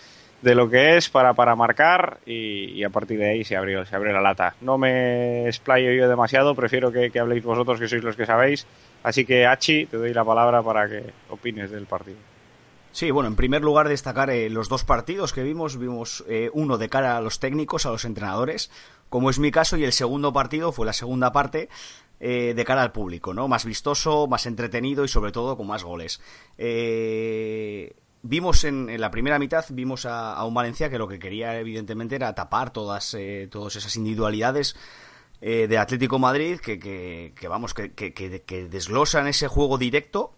de 0.44 0.56
lo 0.56 0.70
que 0.70 0.98
es 0.98 1.10
para, 1.10 1.34
para 1.34 1.56
marcar 1.56 2.20
y, 2.26 2.72
y 2.72 2.84
a 2.84 2.89
partir 2.89 3.18
de 3.18 3.30
ahí 3.30 3.44
se 3.46 3.56
abrió, 3.56 3.86
se 3.86 3.96
abrió 3.96 4.12
la 4.12 4.20
lata. 4.20 4.56
No 4.60 4.78
me 4.78 5.48
explayo 5.48 5.91
yo 5.94 6.10
demasiado, 6.10 6.54
prefiero 6.54 6.91
que, 6.91 7.12
habléis 7.18 7.44
vosotros, 7.44 7.80
que 7.80 7.88
sois 7.88 8.04
los 8.04 8.18
que 8.18 8.26
sabéis. 8.26 8.68
Así 9.04 9.26
que, 9.26 9.46
Hachi, 9.46 9.86
te 9.86 9.96
doy 9.96 10.14
la 10.14 10.26
palabra 10.26 10.62
para 10.62 10.89
que 10.89 11.06
opines 11.30 11.72
del 11.72 11.86
partido. 11.86 12.18
Sí, 12.91 13.10
bueno, 13.10 13.30
en 13.30 13.38
primer 13.38 13.62
lugar 13.62 13.88
destacar 13.88 14.30
eh, 14.30 14.50
los 14.50 14.68
dos 14.68 14.84
partidos 14.84 15.32
que 15.32 15.44
vimos. 15.44 15.78
Vimos 15.78 16.26
eh, 16.28 16.50
uno 16.54 16.78
de 16.78 16.89
cara 16.89 17.16
a 17.18 17.22
los 17.22 17.39
técnicos, 17.39 17.86
a 17.86 17.91
los 17.91 18.04
entrenadores, 18.04 18.70
como 19.10 19.30
es 19.30 19.39
mi 19.39 19.50
caso, 19.50 19.78
y 19.78 19.86
el 19.86 19.94
segundo 19.94 20.34
partido 20.34 20.74
fue 20.74 20.86
la 20.86 20.94
segunda 20.94 21.32
parte 21.32 21.70
eh, 22.20 22.54
de 22.56 22.66
cara 22.66 22.84
al 22.84 22.91
público, 22.91 23.34
¿no? 23.34 23.48
Más 23.48 23.66
vistoso, 23.66 24.28
más 24.28 24.46
entretenido 24.46 25.04
y 25.04 25.08
sobre 25.08 25.32
todo 25.32 25.58
con 25.58 25.68
más 25.68 25.84
goles. 25.84 26.22
Eh, 26.58 27.94
vimos 28.24 28.63
en, 28.63 28.89
en 28.89 28.99
la 28.99 29.11
primera 29.11 29.38
mitad, 29.38 29.65
vimos 29.69 30.05
a, 30.05 30.43
un 30.45 30.53
Valencia 30.53 30.89
que 30.89 30.97
lo 30.97 31.07
que 31.07 31.19
quería 31.19 31.59
evidentemente 31.59 32.15
era 32.15 32.34
tapar 32.34 32.71
todas, 32.71 33.13
eh, 33.13 33.47
todas 33.51 33.76
esas 33.76 33.95
individualidades 33.95 34.76
eh, 35.41 35.67
de 35.67 35.78
Atlético 35.78 36.17
Madrid 36.17 36.59
que, 36.59 36.80
que, 36.80 37.34
que 37.36 37.47
vamos, 37.47 37.74
que, 37.74 37.91
que, 37.93 38.67
desglosan 38.69 39.28
ese 39.28 39.47
juego 39.47 39.78
directo 39.78 40.34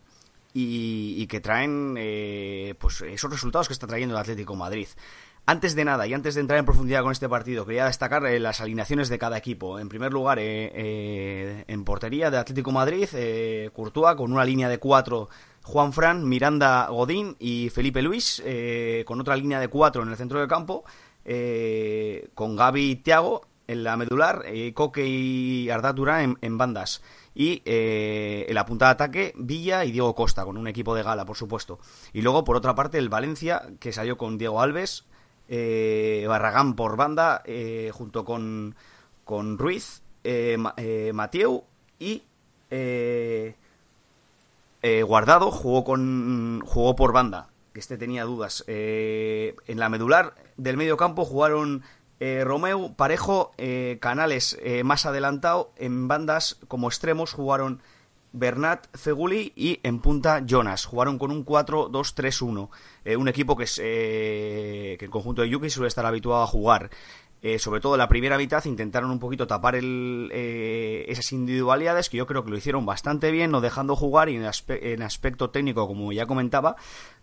y, 0.54 1.26
que 1.28 1.42
traen 1.42 1.96
eh, 1.98 2.76
pues 2.80 3.02
esos 3.02 3.30
resultados 3.30 3.68
que 3.68 3.74
está 3.74 3.88
trayendo 3.88 4.16
el 4.16 4.22
Atlético 4.22 4.56
Madrid. 4.56 4.88
Antes 5.48 5.76
de 5.76 5.86
nada 5.86 6.08
y 6.08 6.14
antes 6.14 6.34
de 6.34 6.42
entrar 6.42 6.58
en 6.58 6.66
profundidad 6.66 7.04
con 7.04 7.12
este 7.12 7.30
partido, 7.30 7.68
quería 7.68 7.86
destacar 7.86 8.26
eh, 8.26 8.40
las 8.40 8.62
alineaciones 8.62 9.10
de 9.10 9.20
cada 9.20 9.38
equipo. 9.38 9.78
En 9.78 9.90
primer 9.90 10.12
lugar, 10.12 10.40
eh, 10.40 10.72
eh, 10.74 11.66
en 11.68 11.84
portería 11.86 12.32
de 12.32 12.40
Atlético 12.40 12.72
Madrid, 12.72 13.08
Courtois 13.72 14.16
con 14.16 14.32
una 14.32 14.44
línea 14.44 14.70
de 14.70 14.80
cuatro, 14.80 15.30
Juan 15.66 15.94
Fran, 15.94 16.30
Miranda 16.30 16.90
Godín 16.90 17.36
y 17.40 17.72
Felipe 17.72 18.04
Luis, 18.04 18.40
eh, 18.46 19.04
con 19.08 19.20
otra 19.20 19.36
línea 19.36 19.60
de 19.60 19.68
cuatro 19.68 20.04
en 20.04 20.10
el 20.10 20.16
centro 20.16 20.40
del 20.40 20.48
campo, 20.48 20.86
eh, 21.26 22.30
con 22.36 22.56
Gaby 22.56 22.92
y 22.92 22.96
Thiago 22.98 23.42
en 23.68 23.84
la 23.84 23.98
medular, 23.98 24.44
eh, 24.46 24.74
Coque 24.76 25.08
y 25.08 25.72
Arda 25.72 25.96
Turán 25.96 26.22
en, 26.22 26.38
en 26.42 26.58
bandas. 26.60 27.02
Y 27.34 27.64
en 27.66 28.54
la 28.54 28.66
punta 28.68 28.86
de 28.86 28.92
ataque, 28.92 29.34
Villa 29.36 29.84
y 29.86 29.92
Diego 29.92 30.14
Costa, 30.14 30.46
con 30.46 30.56
un 30.56 30.68
equipo 30.68 30.94
de 30.94 31.02
gala, 31.02 31.26
por 31.26 31.36
supuesto. 31.36 31.80
Y 32.14 32.22
luego, 32.22 32.44
por 32.44 32.56
otra 32.56 32.76
parte, 32.76 33.00
el 33.00 33.10
Valencia, 33.10 33.64
que 33.80 33.92
salió 33.92 34.18
con 34.18 34.38
Diego 34.38 34.62
Alves, 34.62 35.04
Barragán 35.50 36.76
por 36.76 36.96
banda, 36.96 37.44
junto 37.92 38.24
con, 38.24 38.76
con 39.26 39.58
Ruiz, 39.58 40.04
Ma- 40.58 40.76
Mateu 41.12 41.66
y 42.00 42.24
eh, 44.86 45.02
Guardado 45.02 45.50
jugó 45.50 45.84
con 45.84 46.62
jugó 46.64 46.96
por 46.96 47.12
banda, 47.12 47.50
que 47.74 47.80
este 47.80 47.98
tenía 47.98 48.24
dudas. 48.24 48.64
Eh, 48.68 49.56
en 49.66 49.80
la 49.80 49.90
medular 49.90 50.36
del 50.58 50.78
medio 50.78 50.96
campo 50.96 51.26
jugaron 51.26 51.82
eh, 52.20 52.44
Romeu, 52.46 52.94
Parejo, 52.96 53.52
eh, 53.58 53.98
Canales 54.00 54.60
más 54.84 55.08
adelantado. 55.08 55.74
En 55.78 56.08
bandas 56.08 56.60
como 56.68 56.88
extremos 56.88 57.34
jugaron 57.34 57.82
Bernat, 58.32 58.86
Feguli 58.96 59.54
y 59.56 59.80
en 59.82 60.02
punta 60.02 60.44
Jonas. 60.46 60.86
Jugaron 60.86 61.18
con 61.18 61.32
un 61.32 61.44
4-2-3-1. 61.44 62.70
Eh, 63.06 63.16
un 63.16 63.28
equipo 63.28 63.58
que, 63.58 63.64
es, 63.64 63.78
que 63.78 64.98
el 65.00 65.10
conjunto 65.10 65.42
de 65.42 65.50
Yuki 65.50 65.72
suele 65.72 65.88
estar 65.88 66.06
habituado 66.06 66.44
a 66.44 66.48
jugar. 66.48 66.92
Eh, 67.48 67.60
sobre 67.60 67.80
todo 67.80 67.96
la 67.96 68.08
primera 68.10 68.40
mitad 68.40 68.66
intentaron 68.66 69.12
un 69.12 69.20
poquito 69.20 69.46
tapar 69.46 69.76
el, 69.76 70.32
eh, 70.34 71.06
esas 71.10 71.32
individualidades 71.32 72.10
que 72.10 72.18
yo 72.18 72.26
creo 72.26 72.44
que 72.44 72.50
lo 72.50 72.58
hicieron 72.58 72.88
bastante 72.88 73.30
bien, 73.30 73.52
no 73.52 73.62
dejando 73.62 73.96
jugar 73.96 74.30
y 74.30 74.36
en, 74.36 74.46
aspe- 74.46 74.80
en 74.82 75.04
aspecto 75.04 75.52
técnico, 75.52 75.86
como 75.88 76.12
ya 76.12 76.26
comentaba, 76.26 76.76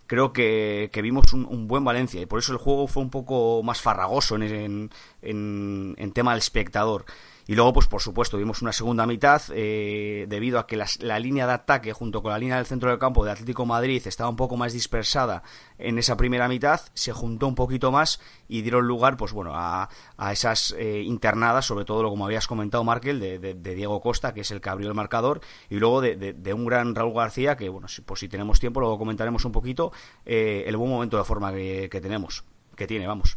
creo 0.06 0.32
que, 0.32 0.90
vimos 1.02 1.32
un, 1.32 1.44
un 1.44 1.66
buen 1.66 1.82
Valencia 1.82 2.20
y 2.22 2.26
por 2.26 2.38
eso 2.38 2.52
el 2.52 2.58
juego 2.58 2.86
fue 2.86 3.02
un 3.02 3.10
poco 3.10 3.64
más 3.64 3.80
farragoso 3.80 4.36
en, 4.36 4.90
en- 5.22 5.96
en 5.98 6.12
tema 6.12 6.30
del 6.30 6.38
espectador. 6.38 7.04
Y 7.46 7.54
luego, 7.56 7.72
pues 7.72 7.86
por 7.88 8.00
supuesto, 8.00 8.36
vimos 8.38 8.62
una 8.62 8.72
segunda 8.72 9.04
mitad 9.06 9.42
eh, 9.52 10.26
debido 10.28 10.58
a 10.60 10.66
que 10.66 10.76
las- 10.76 11.02
la 11.02 11.18
línea 11.18 11.46
de 11.46 11.52
ataque 11.54 11.92
junto 11.92 12.22
con 12.22 12.30
la 12.30 12.38
línea 12.38 12.56
del 12.56 12.66
centro 12.66 12.90
del 12.90 12.98
campo 13.00 13.24
de 13.24 13.32
Atlético 13.32 13.66
Madrid 13.66 14.00
estaba 14.06 14.30
un 14.30 14.36
poco 14.36 14.56
más 14.56 14.72
dispersada 14.72 15.42
en 15.78 15.98
esa 15.98 16.16
primera 16.16 16.46
mitad, 16.48 16.80
se 16.94 17.12
juntó 17.12 17.48
un 17.48 17.54
poquito 17.56 17.90
más 17.90 18.20
y 18.48 18.62
dieron 18.62 18.86
lugar, 18.86 19.16
pues 19.16 19.32
bueno, 19.32 19.52
a, 19.54 19.88
a 20.16 20.32
esas 20.32 20.72
eh, 20.78 21.02
internadas, 21.02 21.66
sobre 21.66 21.84
todo, 21.84 22.08
como 22.08 22.26
habías 22.26 22.46
comentado, 22.46 22.84
Markel, 22.84 23.18
de, 23.18 23.38
de- 23.40 23.74
Diego 23.74 24.00
Costa, 24.00 24.32
que 24.34 24.42
es 24.42 24.50
el 24.52 24.60
que 24.60 24.70
abrió 24.70 24.88
el 24.88 24.94
marcador, 24.94 25.40
y 25.68 25.76
luego 25.76 26.00
de, 26.00 26.14
de- 26.16 26.52
un 26.54 26.64
gran 26.66 26.94
Raúl 26.94 27.14
García, 27.14 27.56
que 27.56 27.68
bueno, 27.68 27.88
si, 27.88 28.02
pues 28.02 28.20
si 28.20 28.28
tenemos 28.28 28.60
tiempo, 28.60 28.78
luego 28.80 28.98
comentaremos 28.98 29.44
un 29.44 29.52
poquito 29.52 29.90
eh, 30.24 30.62
el 30.66 30.76
buen 30.76 30.90
momento 30.90 31.16
de 31.18 31.24
forma 31.24 31.52
que, 31.52 31.88
que 31.90 32.00
tenemos, 32.00 32.44
que 32.76 32.86
tiene, 32.86 33.06
vamos. 33.06 33.36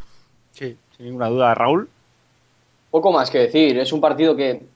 Sí, 0.52 0.78
sin 0.96 1.06
ninguna 1.08 1.28
duda, 1.30 1.56
Raúl. 1.56 1.90
Poco 2.96 3.12
más 3.12 3.30
que 3.30 3.40
decir, 3.40 3.78
es 3.78 3.92
un 3.92 4.00
partido 4.00 4.38
que 4.38 4.68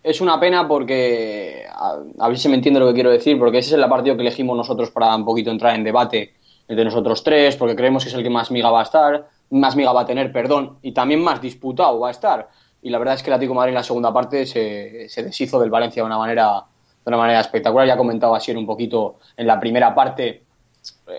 es 0.00 0.20
una 0.20 0.38
pena 0.38 0.68
porque, 0.68 1.64
a, 1.68 1.98
a 2.20 2.28
ver 2.28 2.38
si 2.38 2.48
me 2.48 2.54
entiende 2.54 2.78
lo 2.78 2.86
que 2.86 2.94
quiero 2.94 3.10
decir, 3.10 3.36
porque 3.40 3.58
ese 3.58 3.74
es 3.74 3.82
el 3.82 3.88
partido 3.88 4.14
que 4.14 4.22
elegimos 4.22 4.56
nosotros 4.56 4.92
para 4.92 5.12
un 5.16 5.24
poquito 5.24 5.50
entrar 5.50 5.74
en 5.74 5.82
debate 5.82 6.34
entre 6.68 6.84
nosotros 6.84 7.24
tres, 7.24 7.56
porque 7.56 7.74
creemos 7.74 8.04
que 8.04 8.10
es 8.10 8.14
el 8.14 8.22
que 8.22 8.30
más 8.30 8.52
miga 8.52 8.70
va 8.70 8.78
a 8.78 8.82
estar, 8.84 9.28
más 9.50 9.74
miga 9.74 9.90
va 9.90 10.02
a 10.02 10.06
tener, 10.06 10.30
perdón, 10.30 10.78
y 10.80 10.92
también 10.92 11.20
más 11.24 11.40
disputado 11.40 11.98
va 11.98 12.06
a 12.06 12.10
estar. 12.12 12.48
Y 12.82 12.90
la 12.90 12.98
verdad 12.98 13.14
es 13.14 13.24
que 13.24 13.30
el 13.30 13.34
Atlético 13.34 13.60
de 13.60 13.68
en 13.70 13.74
la 13.74 13.82
segunda 13.82 14.12
parte 14.12 14.46
se, 14.46 15.08
deshizo 15.24 15.58
del 15.58 15.70
Valencia 15.70 16.04
de 16.04 16.06
una 16.06 16.18
manera 16.18 16.66
de 17.04 17.10
una 17.10 17.16
manera 17.16 17.40
espectacular. 17.40 17.84
Ya 17.84 17.94
ha 17.94 17.96
comentado 17.96 18.36
así 18.36 18.52
un 18.52 18.64
poquito 18.64 19.18
en 19.36 19.48
la 19.48 19.58
primera 19.58 19.92
parte 19.92 20.44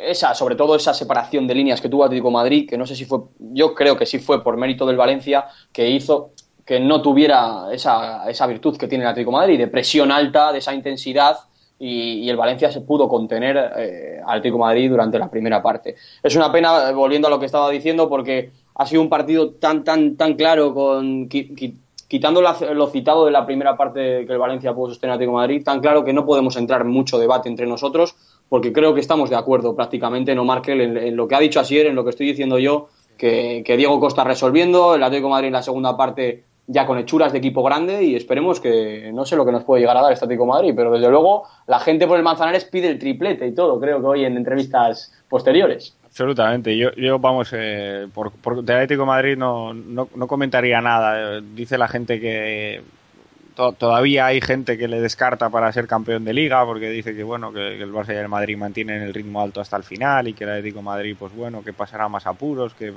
esa, 0.01 0.33
sobre 0.35 0.55
todo 0.55 0.75
esa 0.75 0.93
separación 0.93 1.47
de 1.47 1.55
líneas 1.55 1.81
que 1.81 1.89
tuvo 1.89 2.03
Atlético 2.03 2.31
Madrid, 2.31 2.67
que 2.69 2.77
no 2.77 2.85
sé 2.85 2.95
si 2.95 3.05
fue, 3.05 3.19
yo 3.39 3.73
creo 3.73 3.95
que 3.97 4.05
sí 4.05 4.19
fue 4.19 4.43
por 4.43 4.57
mérito 4.57 4.85
del 4.85 4.97
Valencia, 4.97 5.45
que 5.71 5.89
hizo 5.89 6.31
que 6.65 6.79
no 6.79 7.01
tuviera 7.01 7.67
esa, 7.71 8.29
esa 8.29 8.45
virtud 8.45 8.77
que 8.77 8.87
tiene 8.87 9.05
el 9.05 9.09
Atlético 9.09 9.31
Madrid, 9.31 9.57
de 9.57 9.67
presión 9.67 10.11
alta, 10.11 10.51
de 10.51 10.59
esa 10.59 10.73
intensidad, 10.73 11.37
y, 11.79 12.27
el 12.29 12.35
Valencia 12.35 12.71
se 12.71 12.81
pudo 12.81 13.07
contener 13.07 13.55
eh, 13.77 14.19
al 14.25 14.39
Atlético 14.39 14.57
Madrid 14.57 14.89
durante 14.89 15.19
la 15.19 15.29
primera 15.29 15.61
parte. 15.61 15.95
Es 16.23 16.35
una 16.35 16.51
pena, 16.51 16.89
eh, 16.89 16.93
volviendo 16.93 17.27
a 17.27 17.31
lo 17.31 17.39
que 17.39 17.45
estaba 17.45 17.69
diciendo, 17.69 18.09
porque 18.09 18.51
ha 18.75 18.85
sido 18.85 19.01
un 19.01 19.09
partido 19.09 19.51
tan, 19.51 19.83
tan, 19.83 20.17
tan 20.17 20.33
claro, 20.33 20.73
con 20.73 21.29
qui- 21.29 21.55
qui- 21.55 21.75
quitando 22.07 22.41
lo 22.41 22.87
citado 22.87 23.25
de 23.25 23.31
la 23.31 23.45
primera 23.45 23.77
parte 23.77 24.25
que 24.25 24.33
el 24.33 24.37
Valencia 24.39 24.73
pudo 24.73 24.89
sostener 24.89 25.11
al 25.11 25.15
Atlético 25.17 25.37
Madrid, 25.37 25.63
tan 25.63 25.79
claro 25.81 26.03
que 26.03 26.13
no 26.13 26.25
podemos 26.25 26.55
entrar 26.55 26.81
en 26.81 26.87
mucho 26.87 27.19
debate 27.19 27.47
entre 27.49 27.67
nosotros, 27.67 28.15
porque 28.49 28.73
creo 28.73 28.93
que 28.93 29.01
estamos 29.01 29.29
de 29.29 29.35
acuerdo 29.35 29.75
prácticamente, 29.75 30.35
no 30.35 30.45
Markel, 30.45 30.81
en, 30.81 31.15
lo 31.15 31.27
que 31.27 31.35
ha 31.35 31.39
dicho 31.39 31.59
Asier, 31.59 31.87
en 31.87 31.95
lo 31.95 32.03
que 32.03 32.11
estoy 32.11 32.27
diciendo 32.27 32.59
yo, 32.59 32.89
que, 33.17 33.63
que 33.65 33.77
Diego 33.77 33.99
Costa 33.99 34.23
resolviendo, 34.23 34.95
el 34.95 35.03
Atlético 35.03 35.29
Madrid 35.29 35.47
en 35.47 35.53
la 35.53 35.63
segunda 35.63 35.97
parte 35.97 36.43
ya 36.67 36.85
con 36.85 36.97
hechuras 36.97 37.31
de 37.31 37.37
equipo 37.37 37.63
grande 37.63 38.03
y 38.03 38.15
esperemos 38.15 38.59
que 38.59 39.09
no 39.13 39.25
sé 39.25 39.37
lo 39.37 39.45
que 39.45 39.53
nos 39.53 39.63
puede 39.63 39.81
llegar 39.81 39.95
a 39.95 40.01
dar 40.01 40.11
este 40.11 40.25
Atlético 40.25 40.45
Madrid, 40.45 40.73
pero 40.75 40.91
desde 40.91 41.09
luego 41.09 41.43
la 41.65 41.79
gente 41.79 42.05
por 42.07 42.17
el 42.17 42.23
Manzanares 42.23 42.65
pide 42.65 42.89
el 42.89 42.99
triplete 42.99 43.47
y 43.47 43.53
todo, 43.53 43.79
creo 43.79 44.01
que 44.01 44.05
hoy 44.05 44.25
en 44.25 44.35
entrevistas 44.35 45.13
posteriores. 45.29 45.95
Absolutamente. 46.05 46.77
Yo, 46.77 46.91
yo 46.95 47.19
vamos, 47.19 47.53
eh, 47.53 48.07
por, 48.13 48.31
por 48.31 48.63
de 48.63 48.73
Atlético 48.73 49.05
Madrid 49.05 49.37
no, 49.37 49.73
no, 49.73 50.09
no 50.13 50.27
comentaría 50.27 50.81
nada. 50.81 51.37
Eh, 51.37 51.41
Dice 51.53 51.77
la 51.77 51.87
gente 51.87 52.19
que 52.19 52.81
to- 53.57 53.73
todavía 53.73 54.27
hay 54.27 54.39
gente 54.41 54.77
que 54.77 54.87
le 54.87 55.01
descarta 55.01 55.49
para 55.49 55.71
ser 55.73 55.87
campeón 55.87 56.23
de 56.25 56.33
liga 56.33 56.63
porque 56.65 56.89
dice 56.89 57.15
que 57.15 57.23
bueno 57.23 57.51
que, 57.51 57.81
el 57.81 57.91
Barça 57.91 58.13
y 58.13 58.17
el 58.17 58.29
Madrid 58.29 58.55
mantienen 58.57 59.01
el 59.01 59.13
ritmo 59.13 59.41
alto 59.41 59.59
hasta 59.61 59.75
el 59.77 59.83
final 59.83 60.27
y 60.27 60.33
que 60.33 60.43
el 60.45 60.51
Atlético 60.51 60.81
Madrid 60.81 61.15
pues 61.17 61.33
bueno 61.33 61.63
que 61.63 61.73
pasará 61.73 62.07
más 62.07 62.27
apuros 62.27 62.73
que 62.75 62.93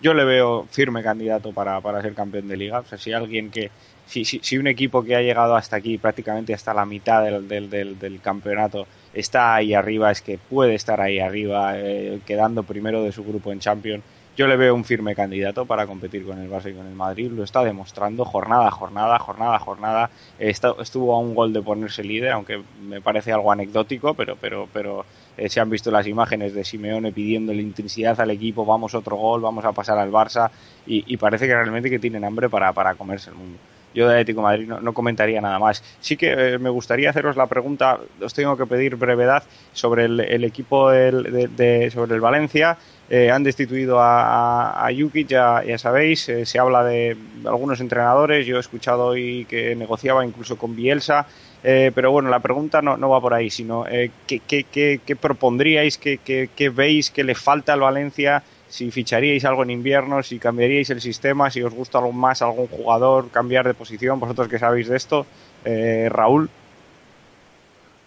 yo 0.00 0.14
le 0.14 0.24
veo 0.24 0.66
firme 0.70 1.02
candidato 1.02 1.52
para, 1.52 1.80
para 1.80 2.00
ser 2.02 2.14
campeón 2.14 2.46
de 2.48 2.56
liga. 2.56 2.78
O 2.80 2.84
sea 2.84 2.98
si 2.98 3.12
alguien 3.12 3.50
que 3.50 3.70
si, 4.06 4.24
si, 4.24 4.38
si 4.42 4.56
un 4.56 4.68
equipo 4.68 5.02
que 5.04 5.16
ha 5.16 5.20
llegado 5.20 5.56
hasta 5.56 5.76
aquí 5.76 5.98
prácticamente 5.98 6.54
hasta 6.54 6.72
la 6.72 6.86
mitad 6.86 7.24
del, 7.24 7.48
del, 7.48 7.68
del, 7.68 7.98
del 7.98 8.20
campeonato 8.20 8.86
está 9.12 9.54
ahí 9.56 9.74
arriba 9.74 10.10
es 10.12 10.22
que 10.22 10.38
puede 10.38 10.74
estar 10.76 11.00
ahí 11.00 11.18
arriba 11.18 11.72
eh, 11.76 12.20
quedando 12.26 12.62
primero 12.62 13.02
de 13.02 13.12
su 13.12 13.24
grupo 13.24 13.52
en 13.52 13.58
Champions 13.60 14.04
yo 14.38 14.46
le 14.46 14.56
veo 14.56 14.72
un 14.72 14.84
firme 14.84 15.16
candidato 15.16 15.66
para 15.66 15.84
competir 15.84 16.24
con 16.24 16.38
el 16.38 16.48
Barça 16.48 16.70
y 16.70 16.74
con 16.74 16.86
el 16.86 16.94
Madrid. 16.94 17.28
Lo 17.32 17.42
está 17.42 17.64
demostrando 17.64 18.24
jornada 18.24 18.70
jornada, 18.70 19.18
jornada 19.18 19.58
jornada. 19.58 20.10
Estuvo 20.38 21.12
a 21.12 21.18
un 21.18 21.34
gol 21.34 21.52
de 21.52 21.60
ponerse 21.60 22.04
líder, 22.04 22.30
aunque 22.30 22.62
me 22.80 23.00
parece 23.00 23.32
algo 23.32 23.50
anecdótico, 23.50 24.14
pero, 24.14 24.36
pero, 24.36 24.68
pero 24.72 25.04
eh, 25.36 25.48
se 25.48 25.58
han 25.58 25.68
visto 25.68 25.90
las 25.90 26.06
imágenes 26.06 26.54
de 26.54 26.64
Simeone 26.64 27.10
pidiendo 27.10 27.52
la 27.52 27.60
intensidad 27.60 28.20
al 28.20 28.30
equipo, 28.30 28.64
vamos 28.64 28.94
otro 28.94 29.16
gol, 29.16 29.40
vamos 29.40 29.64
a 29.64 29.72
pasar 29.72 29.98
al 29.98 30.12
Barça, 30.12 30.50
y, 30.86 31.02
y 31.12 31.16
parece 31.16 31.48
que 31.48 31.54
realmente 31.54 31.90
que 31.90 31.98
tienen 31.98 32.24
hambre 32.24 32.48
para, 32.48 32.72
para 32.72 32.94
comerse 32.94 33.30
el 33.30 33.36
mundo. 33.36 33.58
Yo 33.94 34.06
de 34.06 34.14
Atlético 34.14 34.42
Madrid 34.42 34.68
no, 34.68 34.92
comentaría 34.92 35.40
nada 35.40 35.58
más. 35.58 35.82
Sí 36.00 36.16
que 36.16 36.54
eh, 36.54 36.58
me 36.58 36.70
gustaría 36.70 37.10
haceros 37.10 37.36
la 37.36 37.46
pregunta, 37.46 37.98
os 38.22 38.34
tengo 38.34 38.56
que 38.56 38.66
pedir 38.66 38.96
brevedad 38.96 39.42
sobre 39.72 40.04
el, 40.04 40.44
equipo 40.44 40.90
del- 40.90 41.56
de, 41.56 41.90
sobre 41.90 42.14
el 42.14 42.20
Valencia. 42.20 42.76
Eh, 43.10 43.30
han 43.30 43.42
destituido 43.42 43.98
a, 44.00 44.74
a, 44.74 44.86
a 44.86 44.90
Jukic, 44.94 45.28
ya, 45.28 45.62
sabéis, 45.78 46.28
eh, 46.28 46.44
se 46.44 46.58
habla 46.58 46.84
de 46.84 47.16
algunos 47.46 47.80
entrenadores, 47.80 48.46
yo 48.46 48.58
he 48.58 48.60
escuchado 48.60 49.06
hoy 49.06 49.46
que 49.48 49.74
negociaba 49.74 50.24
incluso 50.26 50.58
con 50.58 50.76
Bielsa, 50.76 51.26
pero 51.62 52.12
bueno, 52.12 52.28
la 52.30 52.38
pregunta 52.38 52.80
no, 52.82 52.96
no 52.96 53.08
va 53.08 53.20
por 53.20 53.34
ahí, 53.34 53.50
sino 53.50 53.84
¿qué, 53.84 54.40
qué, 54.46 54.64
qué, 54.64 55.00
qué 55.04 55.16
propondríais, 55.16 55.98
qué 55.98 56.70
veis 56.72 57.10
que 57.10 57.24
le 57.24 57.34
falta 57.34 57.72
al 57.72 57.80
Valencia, 57.80 58.42
si 58.68 58.90
ficharíais 58.90 59.44
algo 59.44 59.62
en 59.62 59.70
invierno, 59.70 60.22
si 60.22 60.38
cambiaríais 60.38 60.90
el 60.90 61.00
sistema, 61.00 61.50
si 61.50 61.62
os 61.62 61.74
gusta 61.74 61.98
algo 61.98 62.12
más 62.12 62.42
algún 62.42 62.66
jugador, 62.68 63.30
cambiar 63.30 63.66
de 63.66 63.74
posición, 63.74 64.20
vosotros 64.20 64.48
que 64.48 64.58
sabéis 64.58 64.88
de 64.88 64.96
esto, 64.96 65.26
eh, 65.64 66.08
Raúl. 66.10 66.50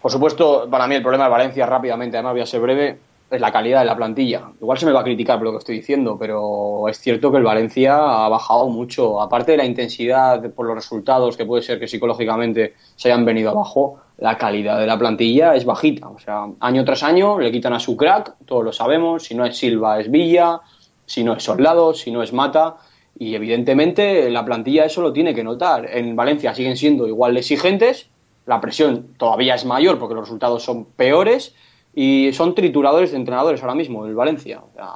Por 0.01 0.11
supuesto, 0.11 0.67
para 0.69 0.87
mí 0.87 0.95
el 0.95 1.01
problema 1.01 1.25
de 1.25 1.29
Valencia, 1.29 1.65
rápidamente, 1.65 2.17
además 2.17 2.33
voy 2.33 2.41
a 2.41 2.45
ser 2.45 2.61
breve, 2.61 2.97
es 3.31 3.41
la 3.41 3.51
calidad 3.51 3.79
de 3.79 3.85
la 3.85 3.95
plantilla. 3.95 4.51
Igual 4.59 4.77
se 4.77 4.85
me 4.85 4.91
va 4.91 5.01
a 5.01 5.03
criticar 5.03 5.37
por 5.37 5.45
lo 5.45 5.51
que 5.53 5.59
estoy 5.59 5.77
diciendo, 5.77 6.17
pero 6.19 6.87
es 6.89 6.99
cierto 6.99 7.31
que 7.31 7.37
el 7.37 7.43
Valencia 7.43 7.95
ha 7.95 8.29
bajado 8.29 8.67
mucho. 8.67 9.21
Aparte 9.21 9.51
de 9.51 9.57
la 9.57 9.65
intensidad 9.65 10.51
por 10.51 10.65
los 10.65 10.75
resultados, 10.75 11.37
que 11.37 11.45
puede 11.45 11.63
ser 11.63 11.79
que 11.79 11.87
psicológicamente 11.87 12.75
se 12.95 13.11
hayan 13.11 13.25
venido 13.25 13.51
abajo, 13.51 14.01
la 14.17 14.37
calidad 14.37 14.79
de 14.79 14.85
la 14.85 14.99
plantilla 14.99 15.55
es 15.55 15.65
bajita. 15.65 16.09
O 16.09 16.19
sea, 16.19 16.47
año 16.59 16.83
tras 16.83 17.03
año 17.03 17.39
le 17.39 17.51
quitan 17.51 17.73
a 17.73 17.79
su 17.79 17.95
crack, 17.95 18.35
todos 18.45 18.63
lo 18.63 18.73
sabemos. 18.73 19.23
Si 19.23 19.35
no 19.35 19.45
es 19.45 19.57
Silva, 19.57 19.99
es 19.99 20.11
Villa. 20.11 20.59
Si 21.05 21.23
no 21.23 21.33
es 21.33 21.43
Soldado, 21.43 21.93
si 21.93 22.11
no 22.11 22.21
es 22.23 22.33
Mata. 22.33 22.77
Y 23.17 23.35
evidentemente 23.35 24.29
la 24.29 24.45
plantilla 24.45 24.85
eso 24.85 25.01
lo 25.01 25.13
tiene 25.13 25.33
que 25.33 25.43
notar. 25.43 25.89
En 25.89 26.15
Valencia 26.15 26.53
siguen 26.53 26.77
siendo 26.77 27.07
igual 27.07 27.33
de 27.33 27.39
exigentes, 27.41 28.09
la 28.45 28.59
presión 28.59 29.13
todavía 29.17 29.55
es 29.55 29.65
mayor 29.65 29.99
porque 29.99 30.15
los 30.15 30.25
resultados 30.25 30.63
son 30.63 30.85
peores 30.85 31.55
y 31.93 32.31
son 32.33 32.55
trituradores 32.55 33.11
de 33.11 33.17
entrenadores 33.17 33.61
ahora 33.61 33.75
mismo 33.75 34.05
el 34.05 34.15
Valencia. 34.15 34.61
O 34.61 34.73
sea, 34.73 34.93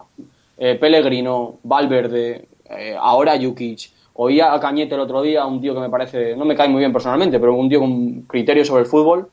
eh, 0.58 0.76
Pellegrino, 0.76 1.56
Valverde, 1.64 2.48
eh, 2.70 2.96
ahora 3.00 3.38
Jukic. 3.42 3.92
Oía 4.18 4.54
a 4.54 4.60
Cañete 4.62 4.96
el 4.96 5.02
otro 5.02 5.22
día, 5.22 5.46
un 5.46 5.60
tío 5.60 5.74
que 5.74 5.82
me 5.82 5.90
parece, 5.90 6.38
no 6.38 6.46
me 6.46 6.56
cae 6.56 6.70
muy 6.70 6.80
bien 6.80 6.94
personalmente, 6.94 7.38
pero 7.38 7.54
un 7.54 7.68
tío 7.68 7.82
con 7.82 8.22
criterio 8.22 8.64
sobre 8.64 8.84
el 8.84 8.88
fútbol, 8.88 9.30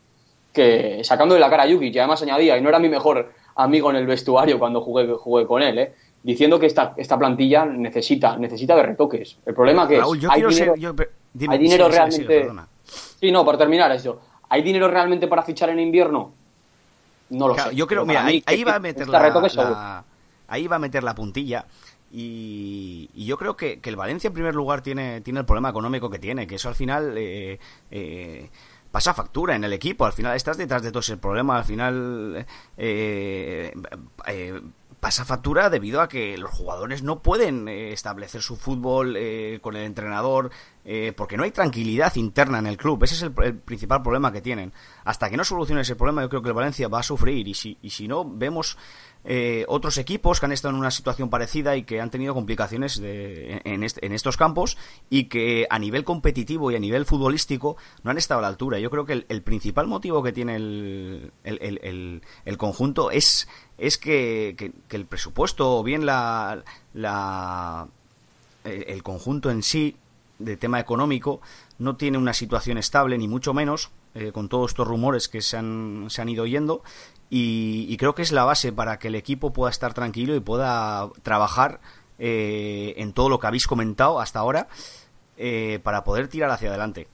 que 0.53 1.03
sacando 1.05 1.35
de 1.35 1.41
la 1.41 1.49
cara 1.49 1.63
a 1.63 1.71
Jukic 1.71 1.95
y 1.95 1.99
además 2.01 2.21
añadía, 2.23 2.59
y 2.59 2.61
no 2.61 2.69
era 2.69 2.81
mi 2.81 2.89
mejor 2.89 3.33
amigo 3.55 3.91
en 3.91 3.97
el 3.97 4.07
vestuario 4.09 4.59
cuando 4.59 4.81
jugué, 4.81 5.07
jugué 5.15 5.47
con 5.47 5.63
él, 5.63 5.79
¿eh? 5.79 5.93
diciendo 6.25 6.59
que 6.59 6.67
esta, 6.67 6.95
esta 6.97 7.17
plantilla 7.17 7.65
necesita, 7.65 8.37
necesita 8.37 8.75
de 8.75 8.83
retoques. 8.83 9.39
El 9.47 9.55
problema 9.55 9.87
que 9.87 9.99
Raúl, 9.99 10.17
es, 10.17 10.23
yo 10.25 10.31
hay 10.31 10.35
quiero 10.35 10.49
dinero, 10.51 10.73
ser. 10.75 10.81
yo- 10.83 10.95
dime, 11.33 11.55
hay 11.55 11.59
dinero 11.61 11.85
sigue, 11.85 11.97
realmente... 11.97 12.39
perdona. 12.41 12.69
Sí, 13.21 13.31
no, 13.31 13.45
por 13.45 13.57
terminar 13.57 13.93
eso. 13.93 14.21
¿Hay 14.49 14.63
dinero 14.63 14.89
realmente 14.89 15.29
para 15.29 15.43
fichar 15.43 15.71
en 15.71 15.79
invierno? 15.79 16.33
No 17.33 17.49
lo 17.49 17.55
Claro, 17.55 17.71
sé. 17.71 17.77
yo 17.77 17.87
creo, 17.87 18.05
mira, 18.07 18.25
ahí, 18.25 18.65
va 18.65 18.77
a 18.77 18.79
meter 18.79 19.09
la, 19.09 20.05
ahí 20.49 20.67
va 20.69 20.77
a 20.77 20.79
meter 20.79 21.03
la 21.03 21.15
puntilla 21.15 21.67
y, 22.11 23.11
y 23.15 23.25
yo 23.25 23.39
creo 23.39 23.57
que, 23.57 23.81
que 23.81 23.91
el 23.91 23.97
Valencia 23.97 24.29
en 24.29 24.35
primer 24.35 24.55
lugar 24.55 24.83
tiene, 24.83 25.21
tiene 25.23 25.41
el 25.41 25.47
problema 25.47 25.71
económico 25.71 26.11
que 26.11 26.19
tiene, 26.19 26.47
que 26.47 26.57
eso 26.57 26.69
al 26.69 26.75
final 26.75 27.15
eh, 27.17 27.59
eh, 27.91 28.51
pasa 28.91 29.15
factura 29.15 29.57
en 29.57 29.65
el 29.65 29.73
equipo, 29.73 30.05
al 30.05 30.13
final 30.13 30.37
estás 30.37 30.59
detrás 30.59 30.83
de 30.83 30.91
todo 30.91 31.01
ese 31.01 31.17
problema, 31.17 31.57
al 31.57 31.65
final 31.65 32.47
eh, 32.77 33.73
eh, 34.27 34.61
pasa 35.01 35.25
factura 35.25 35.71
debido 35.71 36.01
a 36.01 36.09
que 36.09 36.37
los 36.39 36.51
jugadores 36.51 37.03
no 37.03 37.23
pueden 37.23 37.67
establecer 37.69 38.43
su 38.43 38.57
fútbol 38.57 39.17
eh, 39.17 39.59
con 39.63 39.75
el 39.75 39.85
entrenador 39.85 40.51
eh, 40.85 41.13
porque 41.17 41.37
no 41.37 41.45
hay 41.45 41.51
tranquilidad 41.53 42.15
interna 42.17 42.59
en 42.59 42.67
el 42.67 42.77
club. 42.77 43.03
Ese 43.05 43.15
es 43.15 43.23
el, 43.23 43.33
principal 43.33 44.03
problema 44.03 44.33
que 44.33 44.41
tienen. 44.41 44.73
Hasta 45.05 45.31
que 45.31 45.37
no 45.37 45.45
solucione 45.45 45.83
ese 45.83 45.97
problema, 45.97 46.23
yo 46.23 46.29
creo 46.29 46.43
que 46.43 46.49
el 46.49 46.55
Valencia 46.55 46.89
va 46.89 47.01
a 47.01 47.03
sufrir. 47.05 47.47
Y 47.47 47.55
si, 47.55 47.79
y 47.83 47.91
si 47.91 48.09
no, 48.09 48.25
vemos 48.29 48.77
eh, 49.25 49.65
otros 49.69 49.99
equipos 49.99 50.41
que 50.41 50.47
han 50.47 50.53
estado 50.53 50.75
en 50.75 50.81
una 50.81 50.91
situación 50.91 51.31
parecida 51.31 51.77
y 51.77 51.85
que 51.85 52.01
han 52.01 52.11
tenido 52.11 52.35
complicaciones 52.35 53.01
de, 53.01 53.61
en, 53.65 53.85
est- 53.85 54.03
en 54.03 54.13
estos 54.13 54.37
campos 54.37 54.77
y 55.09 55.25
que 55.25 55.69
a 55.71 55.79
nivel 55.79 56.03
competitivo 56.03 56.73
y 56.73 56.75
a 56.75 56.81
nivel 56.81 57.05
futbolístico 57.07 57.77
no 58.03 58.11
han 58.11 58.19
estado 58.19 58.41
a 58.41 58.43
la 58.43 58.49
altura. 58.49 58.81
Yo 58.81 58.91
creo 58.91 59.07
que 59.07 59.13
el, 59.13 59.27
el 59.29 59.43
principal 59.43 59.87
motivo 59.87 60.25
que 60.25 60.33
tiene 60.33 60.57
el, 60.57 61.33
el, 61.45 62.59
conjunto 62.59 63.13
es, 63.13 63.47
es 63.79 63.99
que, 63.99 64.57
que- 64.59 64.73
que 64.89 64.97
el 64.97 65.07
presupuesto 65.07 65.79
o 65.79 65.83
bien 65.85 66.05
la, 66.07 66.65
la 66.95 67.87
el 68.65 69.03
conjunto 69.03 69.51
en 69.51 69.63
sí 69.63 69.97
de 70.45 70.57
tema 70.57 70.81
económico 70.81 71.41
no 71.79 71.97
tiene 71.97 72.19
una 72.19 72.35
situación 72.35 72.79
estable 72.79 73.19
ni 73.19 73.29
mucho 73.29 73.55
menos 73.55 73.91
eh, 74.15 74.33
con 74.33 74.49
todos 74.49 74.73
estos 74.73 74.87
rumores 74.87 75.29
que 75.29 75.41
se 75.43 75.57
han, 75.57 76.07
se 76.09 76.23
han 76.23 76.29
ido 76.29 76.45
oyendo 76.45 76.83
y, 77.31 77.87
y 77.89 77.97
creo 77.97 78.15
que 78.15 78.23
es 78.23 78.33
la 78.33 78.45
base 78.45 78.73
para 78.73 78.99
que 78.99 79.09
el 79.09 79.15
equipo 79.15 79.53
pueda 79.53 79.71
estar 79.71 79.95
tranquilo 79.95 80.35
y 80.35 80.41
pueda 80.41 81.09
trabajar 81.23 81.81
eh, 82.19 82.95
en 82.99 83.13
todo 83.13 83.29
lo 83.29 83.41
que 83.41 83.47
habéis 83.49 83.67
comentado 83.67 84.21
hasta 84.21 84.39
ahora 84.39 84.69
eh, 85.37 85.81
para 85.83 86.05
poder 86.05 86.29
tirar 86.29 86.51
hacia 86.51 86.69
adelante. 86.69 87.09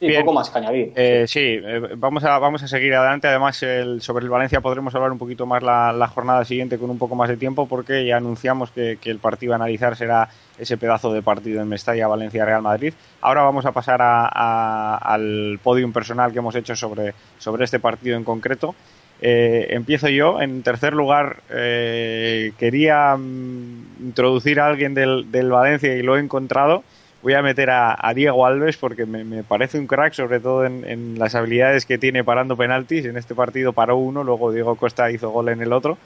Sí, 0.00 0.06
Bien. 0.06 0.20
poco 0.20 0.32
más 0.32 0.48
que 0.48 0.58
añadir. 0.58 0.92
Eh, 0.94 1.24
sí, 1.26 1.40
eh, 1.40 1.80
vamos, 1.96 2.22
a, 2.22 2.38
vamos 2.38 2.62
a 2.62 2.68
seguir 2.68 2.94
adelante. 2.94 3.26
Además, 3.26 3.60
el, 3.64 4.00
sobre 4.00 4.24
el 4.24 4.30
Valencia 4.30 4.60
podremos 4.60 4.94
hablar 4.94 5.10
un 5.10 5.18
poquito 5.18 5.44
más 5.44 5.60
la, 5.60 5.92
la 5.92 6.06
jornada 6.06 6.44
siguiente 6.44 6.78
con 6.78 6.88
un 6.88 6.98
poco 6.98 7.16
más 7.16 7.28
de 7.28 7.36
tiempo 7.36 7.66
porque 7.66 8.06
ya 8.06 8.16
anunciamos 8.18 8.70
que, 8.70 8.98
que 9.00 9.10
el 9.10 9.18
partido 9.18 9.54
a 9.54 9.56
analizar 9.56 9.96
será 9.96 10.28
ese 10.56 10.76
pedazo 10.76 11.12
de 11.12 11.20
partido 11.22 11.60
en 11.60 11.68
Mestalla, 11.68 12.06
Valencia, 12.06 12.44
Real 12.44 12.62
Madrid. 12.62 12.94
Ahora 13.20 13.42
vamos 13.42 13.66
a 13.66 13.72
pasar 13.72 14.00
a- 14.00 14.28
a- 14.32 14.96
al 14.98 15.58
podium 15.64 15.92
personal 15.92 16.32
que 16.32 16.38
hemos 16.38 16.54
hecho 16.54 16.76
sobre, 16.76 17.14
sobre 17.38 17.64
este 17.64 17.80
partido 17.80 18.16
en 18.16 18.22
concreto. 18.22 18.76
Eh, 19.20 19.66
empiezo 19.70 20.08
yo. 20.08 20.40
En 20.40 20.62
tercer 20.62 20.92
lugar, 20.92 21.38
eh, 21.50 22.52
quería 22.56 23.16
mm, 23.16 23.96
introducir 24.06 24.60
a 24.60 24.66
alguien 24.68 24.94
del, 24.94 25.32
del 25.32 25.50
Valencia 25.50 25.92
y 25.96 26.02
lo 26.02 26.16
he 26.16 26.20
encontrado. 26.20 26.84
Voy 27.22 27.34
a 27.34 27.42
meter 27.42 27.68
a, 27.70 27.96
a 27.98 28.14
Diego 28.14 28.46
Alves 28.46 28.76
porque 28.76 29.04
me, 29.04 29.24
me 29.24 29.42
parece 29.42 29.78
un 29.78 29.86
crack, 29.88 30.12
sobre 30.12 30.38
todo 30.38 30.64
en, 30.64 30.84
en 30.88 31.18
las 31.18 31.34
habilidades 31.34 31.84
que 31.84 31.98
tiene 31.98 32.22
parando 32.22 32.56
penaltis. 32.56 33.04
En 33.06 33.16
este 33.16 33.34
partido 33.34 33.72
paró 33.72 33.96
uno, 33.96 34.22
luego 34.22 34.52
Diego 34.52 34.76
Costa 34.76 35.10
hizo 35.10 35.30
gol 35.30 35.48
en 35.48 35.60
el 35.60 35.72
otro. 35.72 35.98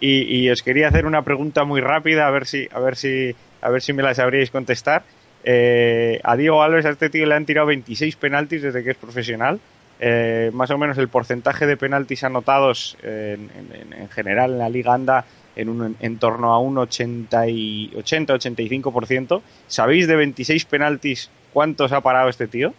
Y, 0.00 0.22
y 0.34 0.48
os 0.48 0.62
quería 0.62 0.88
hacer 0.88 1.06
una 1.06 1.22
pregunta 1.22 1.64
muy 1.64 1.80
rápida, 1.80 2.26
a 2.26 2.30
ver 2.30 2.46
si, 2.46 2.68
a 2.72 2.78
ver 2.80 2.96
si, 2.96 3.34
a 3.60 3.68
ver 3.68 3.82
si 3.82 3.92
me 3.92 4.02
la 4.02 4.14
sabríais 4.14 4.50
contestar. 4.50 5.02
Eh, 5.42 6.20
a 6.22 6.36
Diego 6.36 6.62
Alves, 6.62 6.86
a 6.86 6.90
este 6.90 7.10
tío 7.10 7.26
le 7.26 7.34
han 7.34 7.46
tirado 7.46 7.66
26 7.66 8.14
penaltis 8.16 8.62
desde 8.62 8.84
que 8.84 8.90
es 8.90 8.96
profesional. 8.96 9.58
Eh, 9.98 10.50
más 10.54 10.70
o 10.70 10.78
menos 10.78 10.96
el 10.98 11.08
porcentaje 11.08 11.66
de 11.66 11.76
penaltis 11.76 12.24
anotados 12.24 12.96
eh, 13.02 13.36
en, 13.38 13.92
en- 13.92 14.00
en 14.02 14.08
general 14.08 14.52
en 14.52 14.58
la 14.58 14.70
liga 14.70 14.94
anda 14.94 15.26
en, 15.60 15.68
un, 15.68 15.96
en 16.00 16.18
torno 16.18 16.52
a 16.52 16.58
un 16.58 16.78
80 16.78 17.48
y 17.48 17.90
80-85%. 17.96 19.42
¿Sabéis 19.66 20.06
de 20.08 20.16
26 20.16 20.64
penaltis 20.64 21.30
cuántos 21.52 21.92
ha 21.92 22.00
parado 22.00 22.28
este 22.28 22.46
tío? 22.46 22.74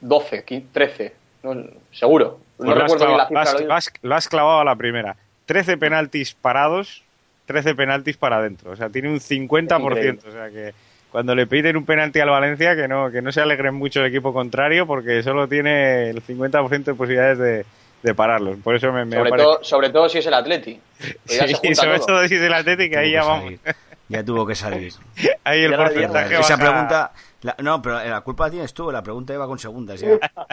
12, 0.00 0.44
15, 0.44 0.66
13. 0.72 1.14
No, 1.42 1.54
seguro. 1.92 2.38
No 2.58 2.66
Pues 2.66 2.76
lo, 2.78 2.84
has 2.84 2.96
bien 2.96 3.16
la 3.16 3.26
clavado, 3.28 3.28
cifra. 3.28 3.34
lo 3.34 3.40
has- 3.40 3.60
lo 3.60 3.66
lo 3.68 3.74
has- 3.74 3.92
lo 4.02 4.14
has 4.14 4.28
clavado 4.28 4.60
a 4.60 4.64
la 4.64 4.76
primera. 4.76 5.16
13 5.46 5.76
penaltis 5.76 6.34
parados, 6.34 7.02
13 7.46 7.74
penaltis 7.74 8.16
para 8.16 8.38
adentro. 8.38 8.70
O 8.72 8.76
sea, 8.76 8.88
tiene 8.90 9.08
un 9.10 9.20
50%. 9.20 9.80
Increíble. 9.80 10.20
O 10.28 10.32
sea 10.32 10.50
que 10.50 10.74
cuando 11.10 11.34
le 11.34 11.46
piden 11.46 11.76
un 11.76 11.84
penalti 11.84 12.18
al 12.20 12.30
Valencia, 12.30 12.74
que 12.76 12.88
no, 12.88 13.10
que 13.10 13.22
no 13.22 13.30
se 13.32 13.40
alegren 13.40 13.74
mucho 13.74 14.00
el 14.00 14.06
equipo 14.06 14.32
contrario, 14.32 14.86
porque 14.86 15.22
solo 15.22 15.48
tiene 15.48 16.10
el 16.10 16.20
50% 16.22 16.84
de 16.92 16.94
posibilidades 16.94 17.38
de, 17.38 17.66
de 18.02 18.14
pararlos. 18.14 18.58
Por 18.62 18.76
eso 18.76 18.92
me, 18.92 19.04
me 19.04 19.16
sobre, 19.16 19.30
todo, 19.32 19.64
sobre 19.64 19.90
todo 19.90 20.08
si 20.08 20.18
es 20.18 20.26
el 20.26 20.34
Atleti. 20.34 20.80
Sí, 21.26 21.74
sobre 21.74 21.98
todo. 21.98 22.06
todo 22.06 22.28
si 22.28 22.34
es 22.36 22.42
el 22.42 22.54
Atlético, 22.54 22.94
Tuvo 22.94 23.00
ahí 23.02 23.12
ya 23.12 23.24
vamos. 23.24 23.54
Ya 24.08 24.24
tuvo 24.24 24.46
que 24.46 24.54
salir. 24.54 24.92
Ahí 25.44 25.62
el 25.64 25.74
porcentaje. 25.74 26.38
Esa 26.38 26.56
pregunta. 26.56 27.12
la- 27.42 27.56
no, 27.60 27.82
pero 27.82 28.02
la 28.04 28.20
culpa 28.20 28.44
la 28.46 28.50
tienes 28.52 28.72
tú, 28.74 28.90
la 28.92 29.02
pregunta 29.02 29.34
iba 29.34 29.46
con 29.48 29.58
segundas 29.58 30.00
ya. 30.00 30.10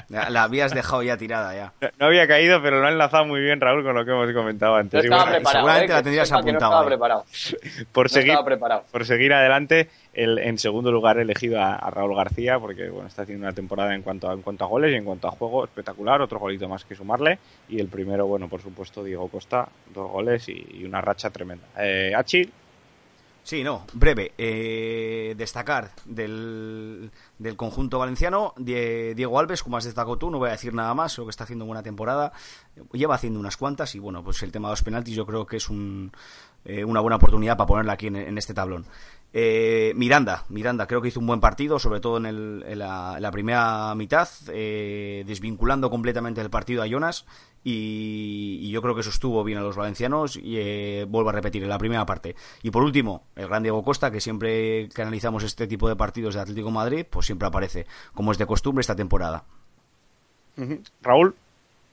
La, 0.09 0.29
la 0.31 0.43
habías 0.43 0.73
dejado 0.73 1.03
ya 1.03 1.17
tirada 1.17 1.53
ya. 1.55 1.71
No, 1.81 1.87
no 1.99 2.05
había 2.07 2.27
caído, 2.27 2.61
pero 2.63 2.79
lo 2.81 2.87
ha 2.87 2.91
enlazado 2.91 3.25
muy 3.25 3.41
bien 3.41 3.61
Raúl 3.61 3.83
con 3.83 3.93
lo 3.95 4.05
que 4.05 4.11
hemos 4.11 4.31
comentado 4.33 4.75
antes. 4.75 5.03
Y 5.03 5.05
estaba 5.05 5.23
bueno, 5.23 5.35
preparado. 5.37 5.59
seguramente 5.65 5.91
eh, 5.91 5.95
la 5.95 6.03
tendrías 6.03 6.31
apuntado 6.31 6.53
No 6.53 6.57
estaba 6.65 6.81
ahí. 6.81 6.87
preparado. 6.87 7.25
por 7.91 8.05
No 8.05 8.09
seguir, 8.09 8.29
estaba 8.31 8.45
preparado. 8.45 8.83
por 8.91 9.05
seguir 9.05 9.33
adelante, 9.33 9.89
el, 10.13 10.39
en 10.39 10.57
segundo 10.57 10.91
lugar 10.91 11.17
he 11.19 11.21
elegido 11.21 11.59
a, 11.61 11.75
a 11.75 11.89
Raúl 11.91 12.15
García 12.15 12.59
porque 12.59 12.89
bueno 12.89 13.07
está 13.07 13.21
haciendo 13.23 13.45
una 13.45 13.53
temporada 13.53 13.93
en 13.93 14.01
cuanto 14.01 14.29
a, 14.29 14.33
en 14.33 14.41
cuanto 14.41 14.63
a 14.65 14.67
goles 14.67 14.91
y 14.93 14.95
en 14.95 15.05
cuanto 15.05 15.27
a 15.27 15.31
juego 15.31 15.63
espectacular, 15.63 16.21
otro 16.21 16.39
golito 16.39 16.67
más 16.67 16.85
que 16.85 16.95
sumarle 16.95 17.37
y 17.69 17.79
el 17.79 17.87
primero, 17.87 18.25
bueno, 18.27 18.47
por 18.47 18.61
supuesto, 18.61 19.03
Diego 19.03 19.27
Costa, 19.27 19.67
dos 19.93 20.11
goles 20.11 20.49
y, 20.49 20.65
y 20.73 20.85
una 20.85 21.01
racha 21.01 21.29
tremenda. 21.29 21.65
Eh, 21.77 22.13
Achi, 22.15 22.51
Sí, 23.43 23.61
no, 23.61 23.85
breve. 23.93 24.31
Eh, 24.37 25.35
destacar 25.37 25.91
del, 26.05 27.11
del 27.37 27.55
conjunto 27.57 27.99
valenciano, 27.99 28.53
Die- 28.57 29.13
Diego 29.15 29.37
Alves, 29.37 29.63
como 29.63 29.75
has 29.75 29.83
destacado 29.83 30.17
tú, 30.17 30.31
no 30.31 30.37
voy 30.39 30.47
a 30.47 30.53
decir 30.53 30.73
nada 30.73 30.93
más, 30.93 31.13
creo 31.13 31.25
que 31.25 31.31
está 31.31 31.43
haciendo 31.43 31.65
buena 31.65 31.83
temporada. 31.83 32.31
Lleva 32.93 33.15
haciendo 33.15 33.39
unas 33.41 33.57
cuantas 33.57 33.95
y 33.95 33.99
bueno, 33.99 34.23
pues 34.23 34.41
el 34.43 34.51
tema 34.53 34.69
de 34.69 34.73
los 34.73 34.83
penaltis 34.83 35.13
yo 35.15 35.25
creo 35.25 35.45
que 35.45 35.57
es 35.57 35.69
un, 35.69 36.13
eh, 36.63 36.85
una 36.85 37.01
buena 37.01 37.17
oportunidad 37.17 37.57
para 37.57 37.67
ponerla 37.67 37.93
aquí 37.93 38.07
en 38.07 38.37
este 38.37 38.53
tablón. 38.53 38.85
Eh, 39.35 39.93
Miranda, 39.95 40.45
Miranda 40.49 40.85
creo 40.85 41.01
que 41.01 41.07
hizo 41.07 41.19
un 41.19 41.25
buen 41.25 41.39
partido, 41.39 41.79
sobre 41.79 41.99
todo 41.99 42.17
en, 42.17 42.25
el- 42.27 42.63
en 42.67 42.79
la, 42.79 43.13
en 43.17 43.21
la 43.23 43.31
primera 43.31 43.93
mitad, 43.95 44.27
eh, 44.49 45.23
desvinculando 45.25 45.89
completamente 45.89 46.39
el 46.41 46.51
partido 46.51 46.83
a 46.83 46.87
Jonas 46.87 47.25
y, 47.63 48.59
y 48.61 48.69
yo 48.71 48.81
creo 48.83 48.93
que 48.93 49.01
eso 49.01 49.09
estuvo 49.09 49.43
bien 49.43 49.57
a 49.57 49.61
los 49.61 49.75
valencianos 49.75 50.35
y 50.35 50.57
eh, 50.59 51.05
vuelvo 51.09 51.29
a 51.31 51.33
repetir 51.33 51.63
en 51.63 51.69
la 51.69 51.79
primera 51.79 52.05
parte. 52.05 52.35
Y 52.61 52.69
por 52.69 52.83
último, 52.83 53.23
el 53.35 53.47
gran 53.47 53.63
Diego 53.63 53.83
Costa, 53.83 54.11
que 54.11 54.21
siempre 54.21 54.89
que 54.89 55.01
analizamos 55.01 55.43
este 55.43 55.65
tipo 55.65 55.89
de 55.89 55.95
partidos 55.95 56.35
de 56.35 56.41
Atlético 56.41 56.67
de 56.67 56.73
Madrid, 56.73 57.05
pues 57.09 57.25
siempre 57.25 57.47
aparece, 57.47 57.87
como 58.13 58.31
es 58.31 58.37
de 58.37 58.45
costumbre 58.45 58.81
esta 58.81 58.95
temporada. 58.95 59.45
Raúl, 61.01 61.35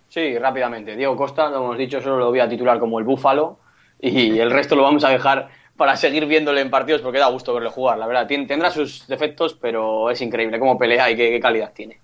Sí, 0.09 0.37
rápidamente. 0.39 0.97
Diego 0.97 1.17
Costa, 1.17 1.49
lo 1.51 1.59
hemos 1.59 1.79
dicho, 1.79 2.01
solo 2.01 2.19
lo 2.19 2.31
voy 2.31 2.41
a 2.41 2.49
titular 2.49 2.81
como 2.81 2.99
el 2.99 3.05
búfalo 3.05 3.59
y 4.01 4.39
el 4.41 4.51
resto 4.51 4.75
lo 4.75 4.83
vamos 4.83 5.05
a 5.05 5.09
dejar 5.11 5.51
para 5.81 5.97
seguir 5.97 6.27
viéndole 6.27 6.61
en 6.61 6.69
partidos 6.69 7.01
porque 7.01 7.19
da 7.19 7.29
gusto 7.31 7.55
verle 7.55 7.71
jugar, 7.71 7.97
la 7.97 8.07
verdad. 8.07 8.29
Tien- 8.29 8.47
tendrá 8.47 8.71
sus 8.71 9.07
defectos, 9.09 9.55
pero 9.55 10.11
es 10.11 10.21
increíble 10.21 10.59
cómo 10.59 10.77
pelea 10.77 11.11
y 11.11 11.17
qué, 11.17 11.41
calidad 11.41 11.73
tiene. 11.73 12.03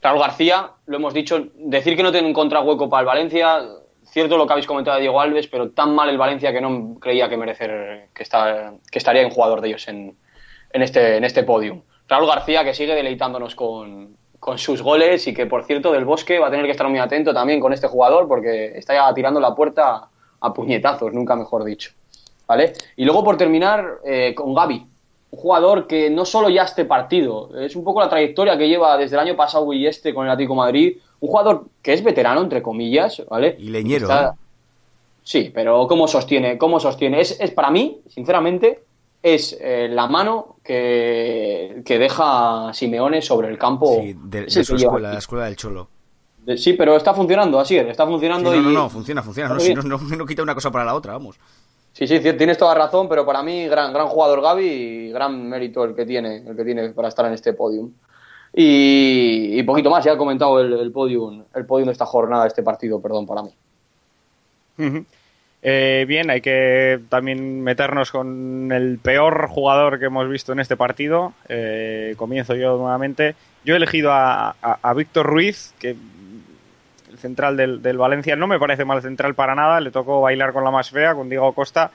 Raúl 0.00 0.20
García, 0.20 0.70
lo 0.86 0.96
hemos 0.96 1.12
dicho, 1.12 1.48
decir 1.54 1.96
que 1.98 2.02
no 2.02 2.10
tiene 2.10 2.30
encontrado 2.30 2.64
hueco 2.64 2.88
para 2.88 3.02
el 3.02 3.06
Valencia, 3.06 3.60
cierto 4.04 4.38
lo 4.38 4.46
que 4.46 4.54
habéis 4.54 4.66
comentado 4.66 4.96
de 4.96 5.02
Diego 5.02 5.20
Alves, 5.20 5.48
pero 5.48 5.68
tan 5.72 5.94
mal 5.94 6.08
el 6.08 6.16
Valencia 6.16 6.50
que 6.50 6.62
no 6.62 6.96
creía 6.98 7.28
que 7.28 7.36
merecer, 7.36 8.08
que, 8.14 8.22
está, 8.22 8.72
que 8.90 8.98
estaría 8.98 9.20
en 9.20 9.28
jugador 9.28 9.60
de 9.60 9.68
ellos 9.68 9.86
en, 9.88 10.16
en 10.72 10.82
este, 10.82 11.18
en 11.18 11.24
este 11.24 11.42
podium. 11.42 11.82
Raúl 12.08 12.26
García 12.26 12.64
que 12.64 12.72
sigue 12.72 12.94
deleitándonos 12.94 13.54
con, 13.54 14.16
con 14.40 14.56
sus 14.56 14.80
goles 14.80 15.26
y 15.28 15.34
que, 15.34 15.44
por 15.44 15.64
cierto, 15.64 15.92
del 15.92 16.06
Bosque 16.06 16.38
va 16.38 16.46
a 16.46 16.50
tener 16.50 16.64
que 16.64 16.72
estar 16.72 16.88
muy 16.88 17.00
atento 17.00 17.34
también 17.34 17.60
con 17.60 17.74
este 17.74 17.86
jugador 17.86 18.26
porque 18.28 18.78
está 18.78 18.94
ya 18.94 19.12
tirando 19.12 19.40
la 19.40 19.54
puerta 19.54 20.08
a 20.40 20.54
puñetazos, 20.54 21.12
nunca 21.12 21.36
mejor 21.36 21.64
dicho. 21.64 21.92
¿Vale? 22.46 22.72
Y 22.96 23.04
luego, 23.04 23.24
por 23.24 23.36
terminar, 23.36 24.00
eh, 24.04 24.34
con 24.34 24.54
Gaby, 24.54 24.86
un 25.30 25.38
jugador 25.38 25.86
que 25.86 26.10
no 26.10 26.24
solo 26.24 26.48
ya 26.50 26.62
este 26.64 26.84
partido, 26.84 27.50
es 27.58 27.74
un 27.74 27.82
poco 27.84 28.00
la 28.00 28.08
trayectoria 28.08 28.56
que 28.58 28.68
lleva 28.68 28.96
desde 28.96 29.16
el 29.16 29.20
año 29.20 29.36
pasado 29.36 29.72
y 29.72 29.86
este 29.86 30.12
con 30.14 30.26
el 30.26 30.32
Atlético 30.32 30.52
de 30.54 30.58
Madrid, 30.58 30.96
un 31.20 31.28
jugador 31.28 31.64
que 31.82 31.92
es 31.94 32.04
veterano, 32.04 32.42
entre 32.42 32.62
comillas, 32.62 33.22
¿vale? 33.28 33.56
Y 33.58 33.70
leñero, 33.70 34.04
Está- 34.04 34.28
¿eh? 34.34 34.38
Sí, 35.22 35.50
pero 35.54 35.88
¿cómo 35.88 36.06
sostiene? 36.06 36.58
¿Cómo 36.58 36.78
sostiene? 36.78 37.18
Es, 37.20 37.40
es 37.40 37.50
para 37.50 37.70
mí, 37.70 38.00
sinceramente, 38.08 38.84
es 39.22 39.56
eh, 39.58 39.88
la 39.90 40.06
mano 40.06 40.56
que, 40.62 41.82
que 41.84 41.98
deja 41.98 42.70
Simeone 42.74 43.22
sobre 43.22 43.48
el 43.48 43.56
campo. 43.56 44.00
Sí, 44.02 44.14
de, 44.22 44.50
su 44.50 44.76
escuela, 44.76 45.12
la 45.12 45.18
escuela 45.18 45.46
del 45.46 45.56
Cholo. 45.56 45.88
De- 46.44 46.58
Sí, 46.58 46.74
pero 46.74 46.94
está 46.94 47.14
funcionando, 47.14 47.58
así 47.58 47.74
es, 47.78 47.86
está 47.88 48.06
funcionando 48.06 48.54
no, 48.54 48.60
no, 48.60 48.70
y... 48.70 48.74
no, 48.74 48.90
funciona, 48.90 49.22
funciona. 49.22 49.54
No, 49.54 49.60
si 49.60 49.72
no, 49.72 49.80
no, 49.80 49.96
no 49.98 50.26
quita 50.26 50.42
una 50.42 50.54
cosa 50.54 50.70
para 50.70 50.84
la 50.84 50.94
otra, 50.94 51.14
vamos. 51.14 51.38
Sí, 51.94 52.06
sí, 52.08 52.18
tienes 52.20 52.58
toda 52.58 52.74
razón, 52.74 53.08
pero 53.08 53.24
para 53.24 53.42
mí 53.42 53.66
gran, 53.68 53.92
gran 53.92 54.08
jugador 54.08 54.42
Gaby 54.42 54.66
y 54.66 55.12
gran 55.12 55.48
mérito 55.48 55.84
el 55.84 55.94
que 55.94 56.04
tiene, 56.04 56.38
el 56.46 56.56
que 56.56 56.64
tiene 56.64 56.90
para 56.90 57.08
estar 57.08 57.24
en 57.24 57.32
este 57.32 57.52
podium. 57.54 57.90
Y, 58.52 59.62
poquito 59.62 59.90
más, 59.90 60.04
ya 60.04 60.12
he 60.12 60.16
comentado 60.16 60.60
el, 60.60 60.72
el 60.74 60.92
podium, 60.92 61.44
el 61.54 61.64
podium 61.66 61.86
de 61.86 61.92
esta 61.92 62.04
jornada, 62.06 62.46
este 62.46 62.62
partido, 62.62 63.00
perdón, 63.00 63.26
para 63.26 63.42
mí. 63.44 63.50
Eh, 65.62 66.04
bien, 66.06 66.30
hay 66.30 66.40
que 66.40 67.00
también 67.08 67.62
meternos 67.62 68.10
con 68.10 68.70
el 68.72 68.98
peor 68.98 69.48
jugador 69.48 69.98
que 69.98 70.06
hemos 70.06 70.28
visto 70.28 70.52
en 70.52 70.60
este 70.60 70.76
partido. 70.76 71.32
Eh, 71.48 72.14
comienzo 72.16 72.54
yo 72.54 72.76
nuevamente. 72.76 73.34
Yo 73.64 73.74
he 73.74 73.76
elegido 73.78 74.12
a, 74.12 74.50
a- 74.60 74.78
a 74.82 74.94
Víctor 74.94 75.26
Ruiz, 75.26 75.72
que 75.78 75.96
central 77.18 77.56
del, 77.56 77.82
del 77.82 77.98
Valencia 77.98 78.36
no 78.36 78.46
me 78.46 78.58
parece 78.58 78.84
mal 78.84 79.02
central 79.02 79.34
para 79.34 79.54
nada. 79.54 79.80
Le 79.80 79.90
tocó 79.90 80.20
bailar 80.20 80.52
con 80.52 80.64
la 80.64 80.70
más 80.70 80.90
fea, 80.90 81.14
con 81.14 81.28
Diego 81.28 81.52
Costa. 81.52 81.90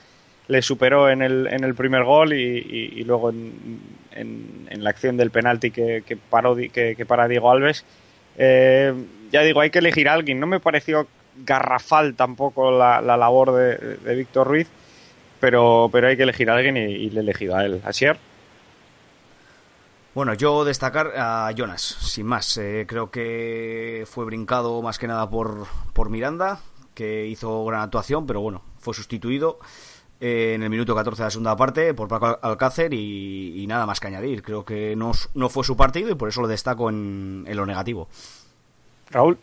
Le 0.48 0.62
superó 0.62 1.10
en 1.10 1.22
el, 1.22 1.48
en 1.52 1.64
el 1.64 1.76
primer 1.76 2.04
gol 2.04 2.34
y, 2.34 3.04
luego 3.04 3.30
en, 3.30 3.80
en- 4.12 4.84
la 4.84 4.90
acción 4.90 5.18
del 5.18 5.30
penalti 5.32 5.72
que, 5.72 6.04
que 6.06 6.16
paró 6.18 6.56
que, 6.56 6.96
que 6.96 7.06
para 7.06 7.28
Diego 7.28 7.52
Alves. 7.52 7.86
Eh, 8.38 8.94
ya 9.32 9.42
digo, 9.42 9.60
hay 9.62 9.70
que 9.70 9.80
elegir 9.80 10.08
a 10.10 10.14
alguien. 10.14 10.40
No 10.40 10.48
me 10.48 10.60
pareció 10.60 11.08
garrafal 11.46 12.16
tampoco 12.16 12.72
la, 12.72 13.02
la 13.02 13.16
labor 13.18 13.54
de, 13.54 13.78
de 13.98 14.16
Víctor 14.16 14.48
Ruiz, 14.48 14.68
pero, 15.40 15.90
pero 15.92 16.08
hay 16.08 16.18
que 16.18 16.24
elegir 16.24 16.50
a 16.50 16.56
alguien 16.56 16.78
y, 16.78 16.82
y 16.82 17.10
le 17.12 17.20
he 17.20 17.24
elegido 17.24 17.56
a 17.56 17.66
él. 17.66 17.82
Asier. 17.86 18.18
Bueno, 20.14 20.34
yo 20.34 20.66
destacar 20.66 21.14
a 21.16 21.52
Jonas, 21.56 21.82
sin 21.82 22.26
más. 22.26 22.58
Eh, 22.58 22.86
creo 22.88 23.12
que 23.12 24.06
fue 24.08 24.26
brincado 24.26 24.82
más 24.82 24.98
que 25.00 25.08
nada 25.08 25.30
por, 25.30 25.66
por 25.94 26.10
Miranda, 26.10 26.60
que 26.94 27.28
hizo 27.28 27.64
gran 27.66 27.82
actuación, 27.82 28.26
pero 28.26 28.42
bueno, 28.42 28.62
fue 28.80 28.94
sustituido 28.94 29.60
eh, 30.20 30.54
en 30.56 30.64
el 30.64 30.70
minuto 30.70 30.96
14 30.96 31.22
de 31.22 31.28
la 31.28 31.32
segunda 31.32 31.56
parte 31.56 31.94
por 31.94 32.08
Paco 32.08 32.26
Al- 32.26 32.40
Alcácer 32.42 32.94
y, 32.94 33.62
y 33.64 33.68
nada 33.68 33.86
más 33.86 34.00
que 34.00 34.08
añadir. 34.08 34.42
Creo 34.42 34.66
que 34.66 34.96
no, 34.96 35.12
no 35.36 35.48
fue 35.50 35.64
su 35.64 35.78
partido 35.78 36.10
y 36.10 36.16
por 36.16 36.28
eso 36.30 36.42
lo 36.42 36.48
destaco 36.48 36.90
en, 36.90 37.46
en 37.48 37.56
lo 37.56 37.66
negativo. 37.66 38.10
Raúl. 39.12 39.38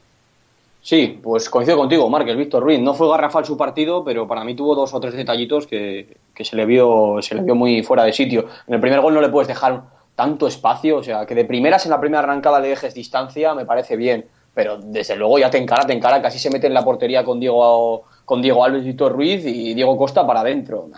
Sí, 0.81 1.19
pues 1.23 1.51
coincido 1.51 1.77
contigo, 1.79 2.09
Márquez, 2.09 2.37
Víctor 2.37 2.63
Ruiz. 2.63 2.81
No 2.81 2.95
fue 2.95 3.09
garrafal 3.09 3.45
su 3.45 3.57
partido, 3.57 4.05
pero 4.05 4.29
para 4.29 4.45
mí 4.45 4.55
tuvo 4.55 4.75
dos 4.77 4.95
o 4.95 5.01
tres 5.01 5.15
detallitos 5.15 5.67
que, 5.67 6.17
que 6.33 6.45
se, 6.45 6.55
le 6.55 6.65
vio, 6.65 7.17
se 7.23 7.35
le 7.35 7.43
vio 7.43 7.57
muy 7.57 7.83
fuera 7.83 8.05
de 8.05 8.13
sitio. 8.13 8.47
En 8.69 8.75
el 8.75 8.81
primer 8.81 9.01
gol 9.01 9.15
no 9.15 9.21
le 9.21 9.29
puedes 9.29 9.49
dejar 9.49 9.83
tanto 10.17 10.49
espacio, 10.49 10.97
o 10.97 11.03
sea, 11.03 11.27
que 11.27 11.35
de 11.35 11.45
primeras 11.45 11.85
en 11.85 11.91
la 11.91 12.01
primera 12.01 12.23
arrancada 12.23 12.59
le 12.59 12.69
dejes 12.69 12.95
distancia, 12.95 13.55
me 13.55 13.65
parece 13.65 13.97
bien, 13.97 14.27
pero 14.55 14.79
desde 14.79 15.15
luego 15.15 15.39
ya 15.39 15.51
te 15.51 15.59
encara, 15.59 15.87
te 15.87 15.93
encara, 15.93 16.23
casi 16.23 16.39
se 16.39 16.51
mete 16.51 16.67
en 16.67 16.75
la 16.75 16.83
portería 16.83 17.23
con 17.23 17.39
Diego, 17.39 18.05
con 18.25 18.41
Diego 18.41 18.65
Alves, 18.65 18.85
Víctor 18.85 19.13
Ruiz 19.13 19.45
y 19.45 19.75
Diego 19.75 19.99
Costa 19.99 20.27
para 20.27 20.41
adentro. 20.41 20.89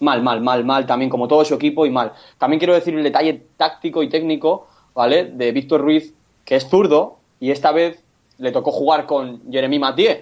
Mal, 0.00 0.22
mal, 0.22 0.40
mal, 0.40 0.64
mal, 0.64 0.86
también 0.86 1.10
como 1.10 1.28
todo 1.28 1.44
su 1.44 1.54
equipo 1.54 1.84
y 1.84 1.90
mal. 1.90 2.12
También 2.38 2.58
quiero 2.58 2.72
decir 2.72 2.94
el 2.94 3.02
detalle 3.02 3.42
táctico 3.58 4.02
y 4.02 4.08
técnico, 4.08 4.66
¿vale? 4.94 5.26
De 5.26 5.52
Víctor 5.52 5.82
Ruiz, 5.82 6.14
que 6.46 6.56
es 6.56 6.66
zurdo 6.66 7.18
y 7.38 7.50
esta 7.50 7.70
vez 7.70 8.02
le 8.38 8.50
tocó 8.50 8.72
jugar 8.72 9.04
con 9.04 9.42
Jeremy 9.52 9.78
Mathieu, 9.78 10.16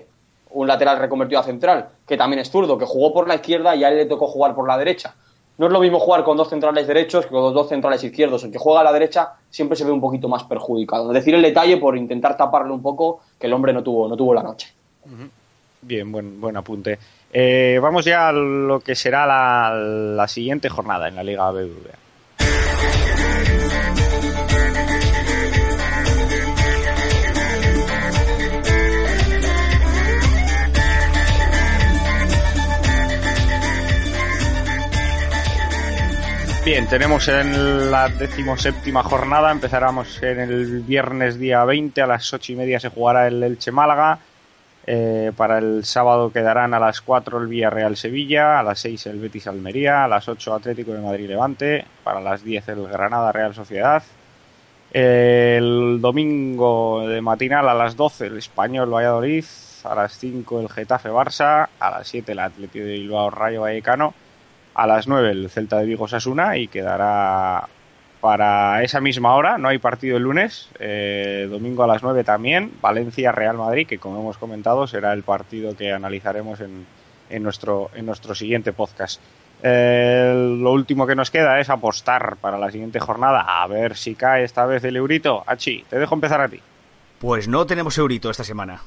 un 0.51 0.67
lateral 0.67 0.99
reconvertido 0.99 1.41
a 1.41 1.45
central, 1.45 1.91
que 2.09 2.17
también 2.17 2.41
es 2.41 2.51
zurdo, 2.51 2.77
que 2.77 2.87
jugó 2.87 3.13
por 3.13 3.29
la 3.29 3.37
izquierda 3.37 3.77
y 3.77 3.85
a 3.85 3.89
él 3.91 3.99
le 3.99 4.07
tocó 4.07 4.27
jugar 4.27 4.57
por 4.57 4.67
la 4.67 4.77
derecha. 4.77 5.15
No 5.59 5.67
es 5.67 5.73
lo 5.73 5.81
mismo 5.81 5.99
jugar 5.99 6.23
con 6.23 6.37
dos 6.37 6.49
centrales 6.49 6.87
derechos 6.87 7.27
que 7.27 7.33
con 7.33 7.53
dos 7.53 7.69
centrales 7.69 8.03
izquierdos. 8.05 8.45
El 8.45 8.53
que 8.53 8.59
juega 8.59 8.81
a 8.81 8.85
la 8.85 8.93
derecha 8.93 9.33
siempre 9.51 9.77
se 9.77 9.85
ve 9.85 9.91
un 9.91 10.01
poquito 10.01 10.29
más 10.29 10.45
perjudicado. 10.45 11.13
Decir 11.13 11.35
el 11.35 11.43
detalle 11.43 11.79
por 11.79 11.97
intentar 11.97 12.37
taparle 12.37 12.73
un 12.73 12.81
poco 12.81 13.23
que 13.39 13.49
el 13.49 13.53
hombre 13.53 13.73
no 13.73 13.83
tuvo, 13.83 14.09
no 14.09 14.17
tuvo 14.17 14.33
la 14.35 14.45
noche. 14.45 14.73
Bien, 15.83 16.13
buen, 16.13 16.41
buen 16.41 16.57
apunte. 16.57 16.99
Eh, 17.33 17.79
vamos 17.83 18.05
ya 18.05 18.29
a 18.29 18.33
lo 18.33 18.79
que 18.79 18.95
será 18.95 19.27
la, 19.27 19.75
la 19.75 20.29
siguiente 20.29 20.69
jornada 20.69 21.09
en 21.09 21.17
la 21.17 21.25
Liga 21.25 21.51
BBVA. 21.51 21.99
Bien, 36.79 36.89
tenemos 36.89 37.27
en 37.27 37.91
la 37.91 38.09
decimoséptima 38.09 39.03
jornada, 39.03 39.51
empezaremos 39.51 40.23
en 40.23 40.39
el 40.39 40.83
viernes 40.83 41.37
día 41.37 41.65
20, 41.65 42.03
a 42.03 42.07
las 42.07 42.33
ocho 42.33 42.53
y 42.53 42.55
media 42.55 42.79
se 42.79 42.89
jugará 42.89 43.27
el 43.27 43.43
Elche 43.43 43.73
Málaga, 43.73 44.21
eh, 44.87 45.33
para 45.37 45.59
el 45.59 45.85
sábado 45.85 46.31
quedarán 46.31 46.75
a 46.75 46.79
las 46.79 47.01
4 47.01 47.41
el 47.41 47.49
Villarreal 47.49 47.97
Sevilla, 47.97 48.61
a 48.61 48.63
las 48.63 48.79
6 48.79 49.07
el 49.07 49.19
Betis 49.19 49.49
Almería, 49.49 50.05
a 50.05 50.09
las 50.09 50.29
8 50.29 50.55
Atlético 50.55 50.93
de 50.93 51.01
Madrid 51.01 51.27
Levante, 51.27 51.85
para 52.05 52.21
las 52.21 52.45
10 52.45 52.69
el 52.69 52.87
Granada 52.87 53.33
Real 53.33 53.57
Sociedad. 53.57 54.05
El 54.93 55.99
domingo 56.01 57.09
de 57.09 57.21
matinal 57.21 57.69
a 57.69 57.75
las 57.75 57.97
12 57.97 58.29
el 58.29 58.39
Español 58.39 58.95
Valladolid, 58.95 59.45
a 59.83 59.97
las 59.97 60.17
5 60.17 60.61
el 60.61 60.69
Getafe 60.69 61.09
Barça, 61.09 61.67
a 61.81 61.91
las 61.91 62.07
7 62.07 62.31
el 62.31 62.39
Atlético 62.39 62.85
de 62.85 62.93
Bilbao 62.93 63.31
Rayo 63.31 63.63
Vallecano, 63.63 64.15
a 64.79 64.87
las 64.87 65.09
9 65.09 65.31
el 65.33 65.51
Celta 65.51 65.79
de 65.79 65.87
Vigo 65.87 66.07
Sasuna 66.07 66.57
y 66.57 66.69
quedará 66.69 67.69
para 68.21 68.83
esa 68.83 69.01
misma 69.01 69.35
hora, 69.35 69.59
no 69.59 69.69
hay 69.69 69.79
partido 69.79 70.17
el 70.17 70.23
lunes, 70.23 70.69
eh, 70.79 71.47
domingo 71.51 71.83
a 71.85 71.87
las 71.87 72.03
9 72.03 72.25
también, 72.25 72.73
Valencia-Real 72.81 73.57
Madrid, 73.57 73.87
que 73.87 73.99
como 73.99 74.21
hemos 74.21 74.39
comentado 74.39 74.87
será 74.87 75.13
el 75.13 75.23
partido 75.23 75.77
que 75.77 75.93
analizaremos 75.93 76.61
en, 76.61 76.87
en 77.31 77.43
nuestro, 77.43 77.91
en 77.95 78.07
nuestro 78.07 78.35
siguiente 78.35 78.73
podcast. 78.73 79.21
Eh, 79.63 80.33
lo 80.61 80.73
último 80.73 81.07
que 81.07 81.17
nos 81.17 81.31
queda 81.33 81.59
es 81.61 81.71
apostar 81.71 82.37
para 82.41 82.59
la 82.59 82.71
siguiente 82.71 83.01
jornada, 83.01 83.63
a 83.63 83.67
ver 83.67 83.97
si 83.97 84.15
cae 84.15 84.45
esta 84.45 84.65
vez 84.67 84.85
el 84.85 84.97
eurito. 84.97 85.43
Achi, 85.47 85.85
te 85.91 85.99
dejo 85.99 86.15
empezar 86.15 86.41
a 86.41 86.49
ti. 86.49 86.61
Pues 87.19 87.49
no 87.49 87.67
tenemos 87.67 87.99
eurito 87.99 88.31
esta 88.31 88.45
semana. 88.45 88.81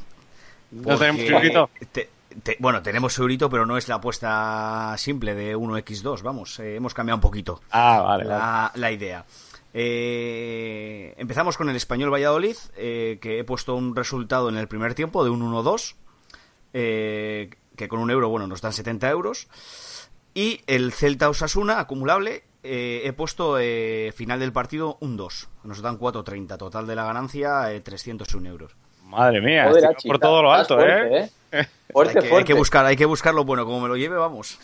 ¿No 0.72 0.98
tenemos 0.98 1.22
eurito? 1.22 1.70
te- 1.92 2.10
te- 2.44 2.58
bueno, 2.60 2.82
tenemos 2.82 3.18
eurito, 3.18 3.50
pero 3.50 3.66
no 3.66 3.78
es 3.78 3.88
la 3.88 3.96
apuesta 3.96 4.94
simple 4.98 5.36
de 5.36 5.56
1x2. 5.56 6.22
Vamos, 6.22 6.60
eh, 6.60 6.76
hemos 6.76 6.94
cambiado 6.94 7.18
un 7.18 7.22
poquito 7.22 7.62
Ah, 7.72 8.02
vale, 8.02 8.26
vale. 8.26 8.40
la, 8.40 8.72
la 8.76 8.92
idea. 8.92 9.26
Eh, 9.74 11.14
empezamos 11.18 11.58
con 11.58 11.70
el 11.70 11.76
Español 11.76 12.12
Valladolid, 12.14 12.56
eh, 12.76 13.18
que 13.22 13.40
he 13.40 13.44
puesto 13.44 13.76
un 13.76 13.96
resultado 13.96 14.50
en 14.50 14.58
el 14.58 14.68
primer 14.68 14.94
tiempo 14.96 15.24
de 15.24 15.30
un 15.30 15.42
1-2, 15.42 15.96
eh, 16.74 17.50
que 17.76 17.88
con 17.88 18.00
un 18.00 18.12
euro, 18.12 18.30
bueno, 18.30 18.48
nos 18.48 18.62
dan 18.62 18.74
70 18.74 19.10
euros. 19.10 19.48
Y 20.34 20.62
el 20.68 20.92
Celta 20.94 21.30
Osasuna, 21.30 21.80
acumulable, 21.80 22.44
he 22.64 23.12
puesto 23.14 23.58
final 24.16 24.40
del 24.40 24.54
partido 24.54 24.98
un 25.02 25.18
2. 25.18 25.50
Nos 25.64 25.82
dan 25.82 25.98
4.30, 25.98 26.58
total 26.58 26.86
de 26.88 26.96
la 26.96 27.04
ganancia 27.06 27.72
eh, 27.74 27.82
301 27.82 28.48
euros. 28.50 28.76
Madre 29.12 29.42
mía, 29.42 29.66
Joder, 29.68 29.90
por 30.08 30.20
todo 30.20 30.42
lo 30.42 30.52
alto, 30.54 30.76
fuerte, 30.76 31.18
¿eh? 31.18 31.30
¿eh? 31.52 31.66
Fuerte, 31.92 32.12
hay, 32.12 32.14
que, 32.16 32.20
hay 32.26 32.30
fuerte. 32.30 32.48
que 32.48 32.54
buscar, 32.54 32.86
hay 32.86 32.96
que 32.96 33.06
buscarlo 33.06 33.44
bueno, 33.44 33.66
como 33.66 33.82
me 33.82 33.88
lo 33.90 33.98
lleve, 33.98 34.16
vamos. 34.16 34.58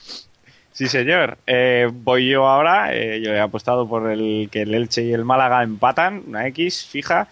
Sí, 0.71 0.87
señor. 0.87 1.37
Eh, 1.45 1.89
voy 1.91 2.29
yo 2.29 2.47
ahora. 2.47 2.93
eh, 2.95 3.19
yo 3.21 3.31
he 3.33 3.39
apostado 3.39 3.87
por 3.89 4.09
el 4.09 4.47
que 4.51 4.61
el 4.61 4.73
Elche 4.73 5.01
y 5.03 5.11
el 5.11 5.25
Málaga 5.25 5.63
empatan, 5.63 6.23
una 6.27 6.47
X 6.47 6.85
fija, 6.85 7.27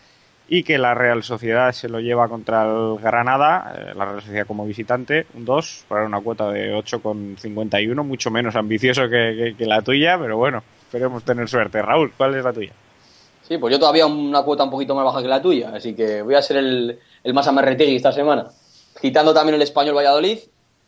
y 0.49 0.63
que 0.63 0.77
la 0.77 0.93
Real 0.93 1.23
Sociedad 1.23 1.71
se 1.71 1.87
lo 1.89 1.99
lleva 1.99 2.27
contra 2.27 2.63
el 2.65 2.97
Granada, 3.01 3.73
eh, 3.77 3.93
la 3.95 4.05
Real 4.05 4.21
Sociedad 4.21 4.45
como 4.47 4.65
visitante, 4.65 5.25
un 5.35 5.45
2, 5.45 5.85
para 5.87 6.05
una 6.05 6.19
cuota 6.21 6.51
de 6.51 6.73
8,51, 6.75 8.03
mucho 8.03 8.29
menos 8.31 8.55
ambicioso 8.55 9.03
que, 9.03 9.35
que- 9.37 9.55
que 9.57 9.65
la 9.65 9.81
tuya, 9.81 10.17
pero 10.19 10.37
bueno, 10.37 10.61
esperemos 10.87 11.23
tener 11.23 11.47
suerte. 11.47 11.81
Raúl, 11.81 12.11
¿cuál 12.17 12.35
es 12.35 12.43
la 12.43 12.51
tuya? 12.53 12.73
Sí, 13.47 13.57
pues 13.57 13.71
yo 13.71 13.79
todavía 13.79 14.05
una 14.07 14.41
cuota 14.43 14.63
un 14.63 14.69
poquito 14.71 14.95
más 14.95 15.05
baja 15.05 15.21
que 15.21 15.27
la 15.27 15.41
tuya, 15.41 15.71
así 15.75 15.93
que 15.93 16.21
voy 16.21 16.35
a 16.35 16.41
ser 16.41 16.57
el, 16.57 16.99
el 17.23 17.33
más 17.33 17.47
amerretegui 17.47 17.95
esta 17.95 18.11
semana. 18.11 18.47
Quitando 18.99 19.33
también 19.33 19.55
el 19.55 19.61
español 19.61 19.95
Valladolid, 19.95 20.39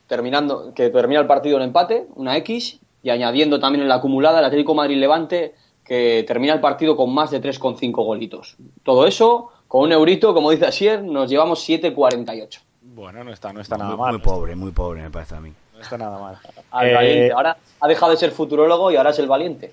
terminando, 0.07 0.73
que 0.73 0.89
termina 0.89 1.19
el 1.21 1.27
partido 1.27 1.57
en 1.57 1.63
empate, 1.63 2.07
una 2.15 2.35
X, 2.37 2.79
y 3.03 3.09
añadiendo 3.09 3.59
también 3.59 3.83
en 3.83 3.89
la 3.89 3.95
acumulada 3.95 4.39
el 4.39 4.45
Atlético 4.45 4.73
Madrid-Levante, 4.73 5.53
que 5.83 6.23
termina 6.27 6.53
el 6.53 6.59
partido 6.59 6.95
con 6.97 7.13
más 7.13 7.31
de 7.31 7.41
3,5 7.41 7.91
golitos. 8.03 8.57
Todo 8.83 9.05
eso, 9.05 9.51
con 9.67 9.83
un 9.83 9.91
eurito, 9.91 10.33
como 10.33 10.51
dice 10.51 10.65
Asier, 10.65 11.03
nos 11.03 11.29
llevamos 11.29 11.67
7,48. 11.67 12.59
Bueno, 12.81 13.23
no 13.23 13.31
está, 13.31 13.53
no 13.53 13.61
está 13.61 13.77
nada 13.77 13.91
muy, 13.91 13.99
mal. 13.99 14.13
muy 14.13 14.21
pobre, 14.21 14.55
muy 14.55 14.71
pobre 14.71 15.03
me 15.03 15.11
parece 15.11 15.35
a 15.35 15.39
mí. 15.39 15.53
No 15.73 15.81
está 15.81 15.97
nada 15.97 16.17
mal. 16.17 16.37
Al 16.71 16.87
Eh, 16.87 16.93
valiente. 16.93 17.31
Ahora 17.31 17.57
ha 17.79 17.87
dejado 17.87 18.11
de 18.11 18.17
ser 18.17 18.31
futurólogo 18.31 18.91
y 18.91 18.95
ahora 18.95 19.11
es 19.11 19.19
el 19.19 19.27
valiente. 19.27 19.71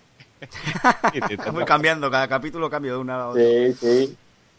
Voy 1.53 1.65
cambiando, 1.65 2.11
cada 2.11 2.29
capítulo 2.29 2.71
cambio 2.71 2.95
de 2.95 2.99
una 2.99 3.15
a 3.15 3.29
otra. 3.29 3.43
Sí, 3.43 3.73
sí. 3.75 4.17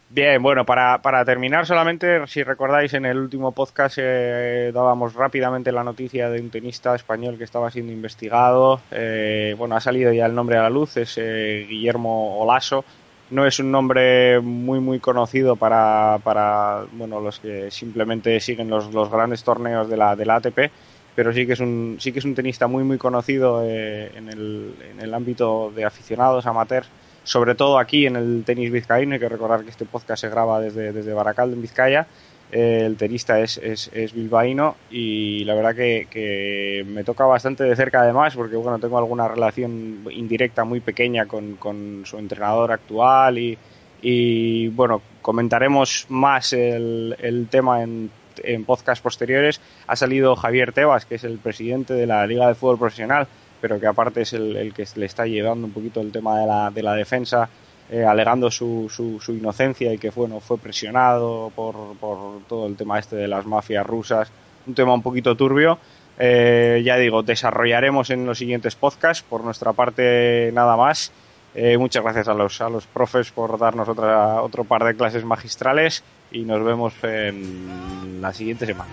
Bien, 0.08 0.40
bueno, 0.40 0.64
para, 0.64 1.02
para 1.02 1.24
terminar 1.24 1.66
solamente, 1.66 2.24
si 2.28 2.44
recordáis, 2.44 2.94
en 2.94 3.06
el 3.06 3.18
último 3.18 3.50
podcast 3.50 3.98
eh, 4.00 4.70
dábamos 4.72 5.14
rápidamente 5.14 5.72
la 5.72 5.82
noticia 5.82 6.30
de 6.30 6.40
un 6.40 6.48
tenista 6.48 6.94
español 6.94 7.36
que 7.36 7.42
estaba 7.42 7.72
siendo 7.72 7.92
investigado. 7.92 8.80
Eh, 8.92 9.56
bueno, 9.58 9.74
ha 9.74 9.80
salido 9.80 10.12
ya 10.12 10.26
el 10.26 10.34
nombre 10.34 10.58
a 10.58 10.62
la 10.62 10.70
luz, 10.70 10.96
es 10.96 11.18
eh, 11.18 11.66
Guillermo 11.68 12.38
Olaso. 12.38 12.84
No 13.30 13.44
es 13.44 13.58
un 13.58 13.72
nombre 13.72 14.38
muy 14.38 14.78
muy 14.78 15.00
conocido 15.00 15.56
para, 15.56 16.20
para 16.22 16.84
bueno, 16.92 17.20
los 17.20 17.40
que 17.40 17.72
simplemente 17.72 18.38
siguen 18.38 18.70
los, 18.70 18.94
los 18.94 19.10
grandes 19.10 19.42
torneos 19.42 19.88
de 19.88 19.96
la, 19.96 20.14
de 20.14 20.24
la 20.24 20.36
ATP, 20.36 20.70
pero 21.16 21.32
sí 21.32 21.46
que 21.46 21.54
es 21.54 21.60
un, 21.60 21.96
sí 21.98 22.12
que 22.12 22.20
es 22.20 22.24
un 22.24 22.36
tenista 22.36 22.68
muy 22.68 22.84
muy 22.84 22.98
conocido 22.98 23.64
eh, 23.64 24.12
en, 24.14 24.28
el, 24.28 24.74
en 24.92 25.00
el 25.00 25.12
ámbito 25.12 25.72
de 25.74 25.84
aficionados, 25.84 26.46
amateurs 26.46 26.88
sobre 27.26 27.56
todo 27.56 27.80
aquí 27.80 28.06
en 28.06 28.14
el 28.14 28.44
tenis 28.46 28.70
vizcaíno. 28.70 29.14
Hay 29.14 29.20
que 29.20 29.28
recordar 29.28 29.64
que 29.64 29.70
este 29.70 29.84
podcast 29.84 30.20
se 30.20 30.28
graba 30.28 30.60
desde, 30.60 30.92
desde 30.92 31.12
Baracaldo, 31.12 31.56
en 31.56 31.62
Vizcaya. 31.62 32.06
Eh, 32.52 32.82
el 32.86 32.96
tenista 32.96 33.40
es, 33.40 33.58
es, 33.58 33.90
es 33.92 34.12
bilbaíno 34.12 34.76
y 34.88 35.42
la 35.44 35.56
verdad 35.56 35.74
que, 35.74 36.06
que 36.08 36.86
me 36.86 37.02
toca 37.02 37.24
bastante 37.24 37.64
de 37.64 37.74
cerca 37.74 38.02
además 38.02 38.36
porque 38.36 38.54
bueno 38.54 38.78
tengo 38.78 38.98
alguna 38.98 39.26
relación 39.26 40.04
indirecta 40.12 40.62
muy 40.62 40.78
pequeña 40.78 41.26
con, 41.26 41.56
con 41.56 42.02
su 42.04 42.18
entrenador 42.18 42.70
actual 42.70 43.38
y, 43.38 43.58
y 44.00 44.68
bueno 44.68 45.02
comentaremos 45.22 46.06
más 46.08 46.52
el, 46.52 47.16
el 47.18 47.48
tema 47.48 47.82
en, 47.82 48.12
en 48.44 48.64
podcast 48.64 49.02
posteriores. 49.02 49.60
Ha 49.86 49.96
salido 49.96 50.36
Javier 50.36 50.72
Tebas, 50.72 51.06
que 51.06 51.16
es 51.16 51.24
el 51.24 51.38
presidente 51.38 51.94
de 51.94 52.06
la 52.06 52.26
Liga 52.26 52.48
de 52.48 52.54
Fútbol 52.54 52.78
Profesional, 52.78 53.26
pero 53.60 53.80
que 53.80 53.86
aparte 53.86 54.22
es 54.22 54.32
el, 54.32 54.56
el 54.56 54.74
que 54.74 54.84
le 54.96 55.06
está 55.06 55.26
llevando 55.26 55.66
un 55.66 55.72
poquito 55.72 56.00
el 56.00 56.12
tema 56.12 56.38
de 56.40 56.46
la, 56.46 56.70
de 56.70 56.82
la 56.82 56.94
defensa, 56.94 57.48
eh, 57.90 58.04
alegando 58.04 58.50
su, 58.50 58.88
su, 58.90 59.20
su 59.20 59.32
inocencia 59.32 59.92
y 59.92 59.98
que 59.98 60.10
bueno, 60.10 60.40
fue 60.40 60.58
presionado 60.58 61.52
por, 61.54 61.96
por 61.98 62.42
todo 62.48 62.66
el 62.66 62.76
tema 62.76 62.98
este 62.98 63.16
de 63.16 63.28
las 63.28 63.46
mafias 63.46 63.86
rusas, 63.86 64.30
un 64.66 64.74
tema 64.74 64.92
un 64.92 65.02
poquito 65.02 65.36
turbio. 65.36 65.78
Eh, 66.18 66.82
ya 66.84 66.96
digo, 66.96 67.22
desarrollaremos 67.22 68.10
en 68.10 68.26
los 68.26 68.38
siguientes 68.38 68.74
podcasts. 68.74 69.22
Por 69.28 69.44
nuestra 69.44 69.72
parte, 69.72 70.50
nada 70.52 70.76
más. 70.76 71.12
Eh, 71.54 71.78
muchas 71.78 72.02
gracias 72.02 72.28
a 72.28 72.34
los, 72.34 72.60
a 72.60 72.68
los 72.68 72.86
profes 72.86 73.30
por 73.30 73.58
darnos 73.58 73.88
otra, 73.88 74.42
otro 74.42 74.64
par 74.64 74.84
de 74.84 74.94
clases 74.94 75.24
magistrales 75.24 76.02
y 76.30 76.44
nos 76.44 76.62
vemos 76.64 76.92
en 77.02 78.20
la 78.20 78.32
siguiente 78.32 78.66
semana. 78.66 78.90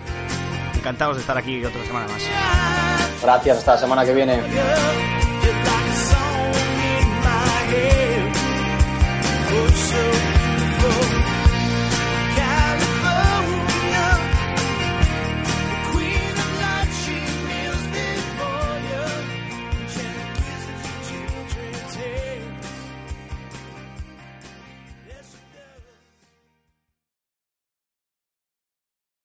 Encantados 0.75 1.15
de 1.15 1.21
estar 1.21 1.37
aquí 1.37 1.63
otra 1.63 1.83
semana 1.85 2.07
más. 2.07 2.23
Gracias, 3.21 3.57
hasta 3.59 3.73
la 3.73 3.77
semana 3.79 4.05
que 4.05 4.13
viene. 4.13 4.41